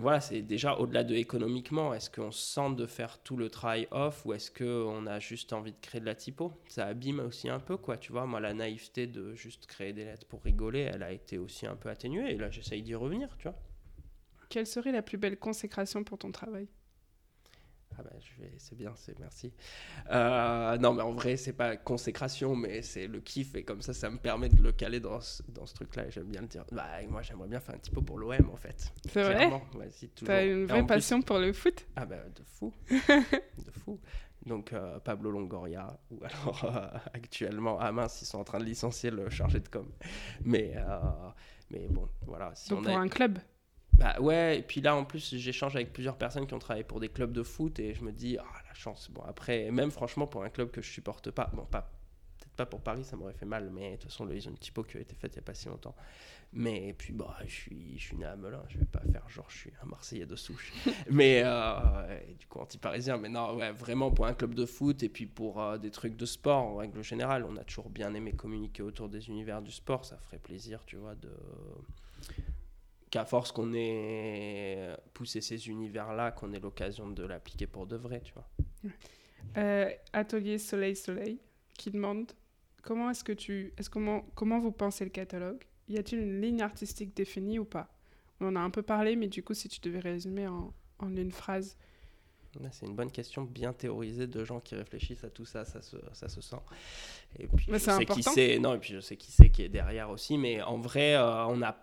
voilà, 0.00 0.20
c'est 0.20 0.42
déjà 0.42 0.76
au-delà 0.76 1.04
de 1.04 1.14
économiquement. 1.14 1.94
Est-ce 1.94 2.10
qu'on 2.10 2.30
se 2.30 2.54
sent 2.54 2.74
de 2.76 2.86
faire 2.86 3.18
tout 3.22 3.36
le 3.36 3.48
travail 3.48 3.86
off 3.90 4.24
ou 4.26 4.32
est-ce 4.32 4.50
qu'on 4.50 5.06
a 5.06 5.18
juste 5.20 5.52
envie 5.52 5.72
de 5.72 5.80
créer 5.80 6.00
de 6.00 6.06
la 6.06 6.14
typo? 6.14 6.52
Ça 6.68 6.86
abîme 6.86 7.20
aussi 7.20 7.48
un 7.48 7.60
peu, 7.60 7.76
quoi. 7.76 7.96
Tu 7.96 8.12
vois, 8.12 8.26
moi, 8.26 8.40
la 8.40 8.54
naïveté 8.54 9.06
de 9.06 9.34
juste 9.34 9.66
créer 9.66 9.92
des 9.92 10.04
lettres 10.04 10.26
pour 10.26 10.42
rigoler, 10.42 10.90
elle 10.92 11.02
a 11.02 11.12
été 11.12 11.38
aussi 11.38 11.66
un 11.66 11.76
peu 11.76 11.88
atténuée. 11.88 12.32
Et 12.32 12.36
là, 12.36 12.50
j'essaye 12.50 12.82
d'y 12.82 12.94
revenir, 12.94 13.36
tu 13.38 13.44
vois. 13.44 13.58
Quelle 14.48 14.66
serait 14.66 14.92
la 14.92 15.02
plus 15.02 15.18
belle 15.18 15.38
consécration 15.38 16.02
pour 16.02 16.18
ton 16.18 16.32
travail? 16.32 16.68
Ah 17.98 18.02
bah, 18.02 18.10
je 18.20 18.42
vais, 18.42 18.52
c'est 18.58 18.76
bien, 18.76 18.92
c'est 18.94 19.18
merci. 19.18 19.52
Euh, 20.10 20.78
non, 20.78 20.94
mais 20.94 21.02
en 21.02 21.12
vrai, 21.12 21.36
c'est 21.36 21.52
pas 21.52 21.76
consécration, 21.76 22.54
mais 22.54 22.82
c'est 22.82 23.06
le 23.06 23.20
kiff 23.20 23.54
et 23.54 23.62
comme 23.62 23.82
ça, 23.82 23.92
ça 23.92 24.10
me 24.10 24.16
permet 24.16 24.48
de 24.48 24.62
le 24.62 24.72
caler 24.72 25.00
dans 25.00 25.20
ce, 25.20 25.42
dans 25.48 25.66
ce 25.66 25.74
truc-là. 25.74 26.06
Et 26.06 26.10
j'aime 26.10 26.26
bien 26.26 26.40
le 26.40 26.46
dire. 26.46 26.64
Bah, 26.72 26.86
moi, 27.08 27.22
j'aimerais 27.22 27.48
bien 27.48 27.60
faire 27.60 27.74
un 27.74 27.78
petit 27.78 27.90
peu 27.90 28.00
pour 28.00 28.18
l'OM 28.18 28.50
en 28.50 28.56
fait. 28.56 28.92
C'est 29.12 29.22
vrai. 29.22 29.50
T'as 30.24 30.46
une 30.46 30.66
vraie 30.66 30.86
passion 30.86 31.20
pour 31.20 31.38
le 31.38 31.52
foot 31.52 31.86
Ah 31.96 32.06
bah 32.06 32.16
de 32.34 32.42
fou, 32.44 32.72
de 32.90 33.70
fou. 33.84 34.00
Donc 34.46 34.72
euh, 34.72 34.98
Pablo 35.00 35.30
Longoria 35.30 36.00
ou 36.10 36.24
alors 36.24 36.64
euh, 36.76 36.98
actuellement, 37.12 37.78
ah 37.78 37.92
mince, 37.92 38.22
ils 38.22 38.26
sont 38.26 38.38
en 38.38 38.44
train 38.44 38.58
de 38.58 38.64
licencier 38.64 39.10
le 39.10 39.28
chargé 39.28 39.60
de 39.60 39.68
com. 39.68 39.86
Mais 40.44 40.74
mais 41.70 41.86
bon, 41.88 42.08
voilà. 42.22 42.52
Si 42.54 42.70
Donc 42.70 42.84
pour 42.84 42.96
un 42.96 43.08
club. 43.08 43.38
Bah 44.00 44.18
ouais, 44.18 44.58
et 44.58 44.62
puis 44.62 44.80
là 44.80 44.96
en 44.96 45.04
plus 45.04 45.36
j'échange 45.36 45.76
avec 45.76 45.92
plusieurs 45.92 46.16
personnes 46.16 46.46
qui 46.46 46.54
ont 46.54 46.58
travaillé 46.58 46.84
pour 46.84 47.00
des 47.00 47.10
clubs 47.10 47.32
de 47.32 47.42
foot 47.42 47.78
et 47.78 47.92
je 47.92 48.02
me 48.02 48.12
dis, 48.12 48.38
ah 48.38 48.44
la 48.66 48.72
chance. 48.72 49.10
Bon 49.10 49.20
après, 49.28 49.70
même 49.70 49.90
franchement 49.90 50.26
pour 50.26 50.42
un 50.42 50.48
club 50.48 50.70
que 50.70 50.80
je 50.80 50.90
supporte 50.90 51.30
pas, 51.30 51.50
bon 51.52 51.66
pas 51.66 51.82
peut-être 52.38 52.54
pas 52.56 52.64
pour 52.64 52.80
Paris, 52.80 53.04
ça 53.04 53.16
m'aurait 53.16 53.34
fait 53.34 53.44
mal, 53.44 53.68
mais 53.70 53.90
de 53.90 53.96
toute 53.96 54.04
façon 54.04 54.26
ils 54.30 54.48
ont 54.48 54.52
une 54.52 54.56
typo 54.56 54.84
qui 54.84 54.96
a 54.96 55.00
été 55.00 55.14
faite 55.14 55.32
il 55.34 55.36
y 55.36 55.38
a 55.40 55.42
pas 55.42 55.52
si 55.52 55.68
longtemps. 55.68 55.94
Mais 56.54 56.88
et 56.88 56.94
puis 56.94 57.12
bah 57.12 57.36
je 57.46 57.52
suis, 57.52 57.98
je 57.98 58.02
suis 58.02 58.16
né 58.16 58.24
à 58.24 58.36
Melun, 58.36 58.62
je 58.70 58.78
vais 58.78 58.86
pas 58.86 59.02
faire 59.12 59.28
genre 59.28 59.50
je 59.50 59.58
suis 59.58 59.72
un 59.82 59.86
Marseillais 59.86 60.24
de 60.24 60.34
souche. 60.34 60.72
mais 61.10 61.42
euh, 61.44 62.20
du 62.38 62.46
coup 62.46 62.58
anti-parisien, 62.58 63.18
mais 63.18 63.28
non 63.28 63.54
ouais 63.54 63.70
vraiment 63.70 64.10
pour 64.10 64.24
un 64.24 64.32
club 64.32 64.54
de 64.54 64.64
foot 64.64 65.02
et 65.02 65.10
puis 65.10 65.26
pour 65.26 65.60
euh, 65.60 65.76
des 65.76 65.90
trucs 65.90 66.16
de 66.16 66.24
sport 66.24 66.62
en 66.62 66.76
règle 66.76 67.02
générale, 67.04 67.44
on 67.46 67.54
a 67.58 67.64
toujours 67.64 67.90
bien 67.90 68.14
aimé 68.14 68.32
communiquer 68.32 68.82
autour 68.82 69.10
des 69.10 69.28
univers 69.28 69.60
du 69.60 69.72
sport, 69.72 70.06
ça 70.06 70.16
ferait 70.16 70.38
plaisir 70.38 70.86
tu 70.86 70.96
vois 70.96 71.14
de 71.16 71.30
qu'à 73.10 73.24
force 73.24 73.52
qu'on 73.52 73.72
ait 73.74 74.96
poussé 75.12 75.40
ces 75.40 75.68
univers-là, 75.68 76.30
qu'on 76.30 76.52
ait 76.52 76.60
l'occasion 76.60 77.10
de 77.10 77.24
l'appliquer 77.24 77.66
pour 77.66 77.86
de 77.86 77.96
vrai, 77.96 78.20
tu 78.20 78.32
vois. 78.34 78.48
Euh, 79.56 79.90
atelier 80.12 80.58
Soleil 80.58 80.94
Soleil 80.94 81.40
qui 81.76 81.90
demande 81.90 82.30
comment 82.82 83.10
est-ce 83.10 83.24
que 83.24 83.32
tu, 83.32 83.72
est-ce 83.76 83.90
comment 83.90 84.24
comment 84.34 84.58
vous 84.58 84.72
pensez 84.72 85.04
le 85.04 85.10
catalogue? 85.10 85.64
Y 85.88 85.98
a-t-il 85.98 86.22
une 86.22 86.40
ligne 86.40 86.62
artistique 86.62 87.16
définie 87.16 87.58
ou 87.58 87.64
pas? 87.64 87.92
On 88.40 88.46
en 88.46 88.56
a 88.56 88.60
un 88.60 88.70
peu 88.70 88.82
parlé, 88.82 89.16
mais 89.16 89.26
du 89.26 89.42
coup, 89.42 89.54
si 89.54 89.68
tu 89.68 89.80
devais 89.80 89.98
résumer 89.98 90.46
en, 90.46 90.72
en 91.00 91.16
une 91.16 91.32
phrase. 91.32 91.76
C'est 92.72 92.86
une 92.86 92.96
bonne 92.96 93.10
question 93.10 93.42
bien 93.42 93.72
théorisée 93.72 94.26
de 94.26 94.44
gens 94.44 94.60
qui 94.60 94.74
réfléchissent 94.74 95.22
à 95.24 95.30
tout 95.30 95.44
ça, 95.44 95.64
ça 95.64 95.82
se, 95.82 95.96
ça 96.12 96.28
se 96.28 96.40
sent. 96.40 96.56
Et 97.38 97.46
puis 97.46 97.66
je 97.68 97.78
sais 97.78 98.04
qui 98.06 98.22
c'est, 98.22 98.58
non, 98.58 98.74
et 98.74 98.78
puis 98.78 98.94
je 98.94 99.00
sais 99.00 99.16
qui 99.16 99.30
c'est 99.30 99.50
qui 99.50 99.62
est 99.62 99.68
derrière 99.68 100.10
aussi, 100.10 100.36
mais 100.36 100.60
en 100.62 100.78
vrai, 100.78 101.14
euh, 101.14 101.46
on 101.46 101.62
a 101.62 101.76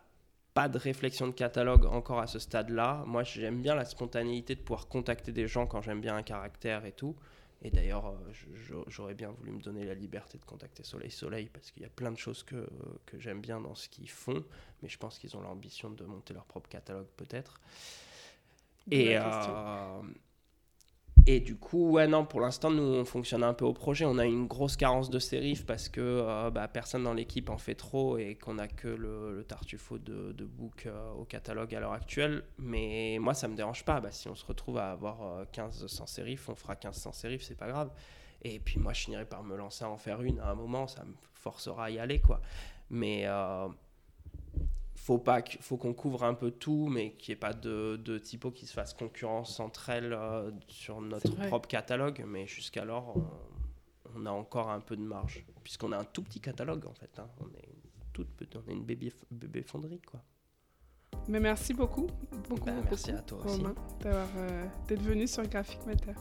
pas 0.57 0.69
de 0.69 0.79
réflexion 0.79 1.27
de 1.27 1.33
catalogue 1.33 1.85
encore 1.85 2.19
à 2.19 2.25
ce 2.25 2.39
stade-là. 2.39 3.03
Moi, 3.05 3.21
j'aime 3.21 3.61
bien 3.61 3.75
la 3.75 3.85
spontanéité 3.85 4.55
de 4.55 4.61
pouvoir 4.61 4.87
contacter 4.87 5.31
des 5.31 5.47
gens 5.47 5.67
quand 5.67 5.83
j'aime 5.83 6.01
bien 6.01 6.15
un 6.15 6.23
caractère 6.23 6.83
et 6.85 6.93
tout. 6.93 7.15
Et 7.61 7.69
d'ailleurs, 7.69 8.07
euh, 8.07 8.83
j'aurais 8.87 9.13
bien 9.13 9.29
voulu 9.29 9.51
me 9.51 9.61
donner 9.61 9.85
la 9.85 9.93
liberté 9.93 10.39
de 10.39 10.45
contacter 10.45 10.83
Soleil 10.83 11.11
Soleil 11.11 11.47
parce 11.53 11.69
qu'il 11.69 11.83
y 11.83 11.85
a 11.85 11.89
plein 11.89 12.11
de 12.11 12.17
choses 12.17 12.41
que, 12.41 12.67
que 13.05 13.19
j'aime 13.19 13.39
bien 13.39 13.61
dans 13.61 13.75
ce 13.75 13.87
qu'ils 13.87 14.09
font, 14.09 14.43
mais 14.81 14.89
je 14.89 14.97
pense 14.97 15.19
qu'ils 15.19 15.37
ont 15.37 15.41
l'ambition 15.41 15.91
de 15.91 16.03
monter 16.05 16.33
leur 16.33 16.45
propre 16.45 16.69
catalogue 16.69 17.05
peut-être. 17.17 17.59
Et, 18.89 19.15
et 21.25 21.39
du 21.39 21.55
coup, 21.57 21.91
ouais, 21.91 22.07
non, 22.07 22.25
pour 22.25 22.39
l'instant, 22.39 22.71
nous, 22.71 22.83
on 22.83 23.03
fonctionne 23.03 23.43
un 23.43 23.53
peu 23.53 23.65
au 23.65 23.73
projet. 23.73 24.05
On 24.05 24.17
a 24.17 24.25
une 24.25 24.47
grosse 24.47 24.77
carence 24.77 25.09
de 25.09 25.19
sérif 25.19 25.65
parce 25.65 25.89
que 25.89 25.99
euh, 26.01 26.49
bah, 26.51 26.67
personne 26.67 27.03
dans 27.03 27.13
l'équipe 27.13 27.49
en 27.49 27.57
fait 27.57 27.75
trop 27.75 28.17
et 28.17 28.35
qu'on 28.35 28.57
a 28.59 28.67
que 28.67 28.87
le, 28.87 29.33
le 29.33 29.45
de, 29.99 30.31
de 30.31 30.45
book 30.45 30.85
euh, 30.85 31.11
au 31.13 31.25
catalogue 31.25 31.73
à 31.75 31.79
l'heure 31.79 31.93
actuelle. 31.93 32.43
Mais 32.59 33.17
moi, 33.19 33.33
ça 33.33 33.47
me 33.47 33.55
dérange 33.55 33.83
pas. 33.83 33.99
Bah, 33.99 34.11
si 34.11 34.29
on 34.29 34.35
se 34.35 34.45
retrouve 34.45 34.77
à 34.77 34.91
avoir 34.91 35.45
15 35.51 35.83
euh, 35.83 35.87
sans 35.87 36.05
sérif, 36.05 36.47
on 36.49 36.55
fera 36.55 36.75
15 36.75 36.95
sans 36.95 37.11
sérif, 37.11 37.41
c'est 37.41 37.57
pas 37.57 37.67
grave. 37.67 37.91
Et 38.43 38.59
puis 38.59 38.79
moi, 38.79 38.93
je 38.93 39.01
finirai 39.01 39.25
par 39.25 39.43
me 39.43 39.57
lancer 39.57 39.83
à 39.83 39.89
en 39.89 39.97
faire 39.97 40.21
une 40.21 40.39
à 40.39 40.51
un 40.51 40.55
moment. 40.55 40.87
Ça 40.87 41.03
me 41.03 41.13
forcera 41.33 41.85
à 41.85 41.89
y 41.89 41.99
aller, 41.99 42.19
quoi. 42.19 42.39
Mais 42.89 43.25
faut 44.97 45.19
pas 45.19 45.41
faut 45.61 45.77
qu'on 45.77 45.93
couvre 45.93 46.23
un 46.23 46.33
peu 46.33 46.51
tout 46.51 46.87
mais 46.89 47.13
qu'il 47.13 47.31
n'y 47.31 47.37
ait 47.37 47.39
pas 47.39 47.53
de, 47.53 47.97
de 48.03 48.17
typos 48.17 48.51
qui 48.51 48.65
se 48.65 48.73
fassent 48.73 48.93
concurrence 48.93 49.59
entre 49.59 49.89
elles 49.89 50.11
euh, 50.13 50.51
sur 50.67 51.01
notre 51.01 51.33
propre 51.47 51.67
catalogue. 51.69 52.23
Mais 52.27 52.47
jusqu'alors 52.47 53.15
on, 54.15 54.25
a 54.25 54.31
encore 54.31 54.69
un 54.69 54.79
peu 54.79 54.97
de 54.97 55.03
marge. 55.03 55.45
Puisqu'on 55.63 55.91
a 55.91 55.97
un 55.97 56.03
tout 56.03 56.23
petit 56.23 56.41
catalogue 56.41 56.85
en 56.87 56.93
fait 56.93 57.19
hein. 57.19 57.29
on 57.39 57.47
est 57.57 57.69
toute 58.11 58.27
on 58.55 58.69
est 58.69 58.73
une 58.73 58.83
bébé, 58.83 59.13
bébé 59.31 59.61
fonderie 59.61 60.01
quoi. 60.01 60.21
Mais 61.27 61.39
merci 61.39 61.73
beaucoup. 61.73 62.07
Beaucoup, 62.49 62.65
bah, 62.65 62.73
merci 62.83 63.11
à 63.11 63.21
toi 63.21 63.45
aussi. 63.45 63.63
euh, 64.05 64.65
d'être 64.87 65.01
venu 65.01 65.27
sur 65.27 65.43
Graphic 65.47 65.85
Matter. 65.85 66.13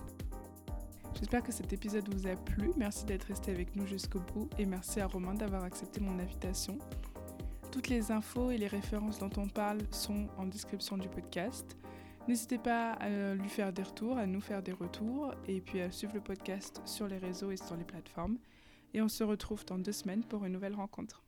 J'espère 1.19 1.43
que 1.43 1.53
cet 1.53 1.73
épisode 1.73 2.13
vous 2.13 2.27
a 2.27 2.37
plu. 2.37 2.71
Merci 2.77 3.05
d'être 3.07 3.25
resté 3.25 3.51
avec 3.51 3.75
nous 3.75 3.87
jusqu'au 3.87 4.21
bout. 4.21 4.51
Et 4.59 4.67
merci 4.67 5.01
à 5.01 5.07
Romain 5.07 5.35
d'avoir 5.35 5.65
accepté 5.65 6.01
mon 6.01 6.19
invitation. 6.19 6.79
Toutes 7.71 7.89
les 7.89 8.11
infos 8.11 8.51
et 8.51 8.59
les 8.59 8.67
références 8.67 9.19
dont 9.19 9.31
on 9.37 9.49
parle 9.49 9.79
sont 9.91 10.29
en 10.39 10.47
description 10.47 10.97
du 10.97 11.09
podcast. 11.09 11.77
N'hésitez 12.27 12.59
pas 12.59 12.93
à 12.93 13.35
lui 13.35 13.49
faire 13.49 13.73
des 13.73 13.83
retours, 13.83 14.17
à 14.19 14.27
nous 14.27 14.41
faire 14.41 14.63
des 14.63 14.73
retours 14.73 15.33
et 15.47 15.61
puis 15.61 15.81
à 15.81 15.91
suivre 15.91 16.15
le 16.15 16.21
podcast 16.21 16.81
sur 16.85 17.07
les 17.07 17.19
réseaux 17.19 17.51
et 17.51 17.57
sur 17.57 17.77
les 17.77 17.85
plateformes. 17.85 18.39
Et 18.95 19.03
on 19.03 19.09
se 19.09 19.23
retrouve 19.23 19.65
dans 19.65 19.79
deux 19.79 19.93
semaines 19.93 20.25
pour 20.25 20.45
une 20.45 20.53
nouvelle 20.53 20.75
rencontre. 20.75 21.26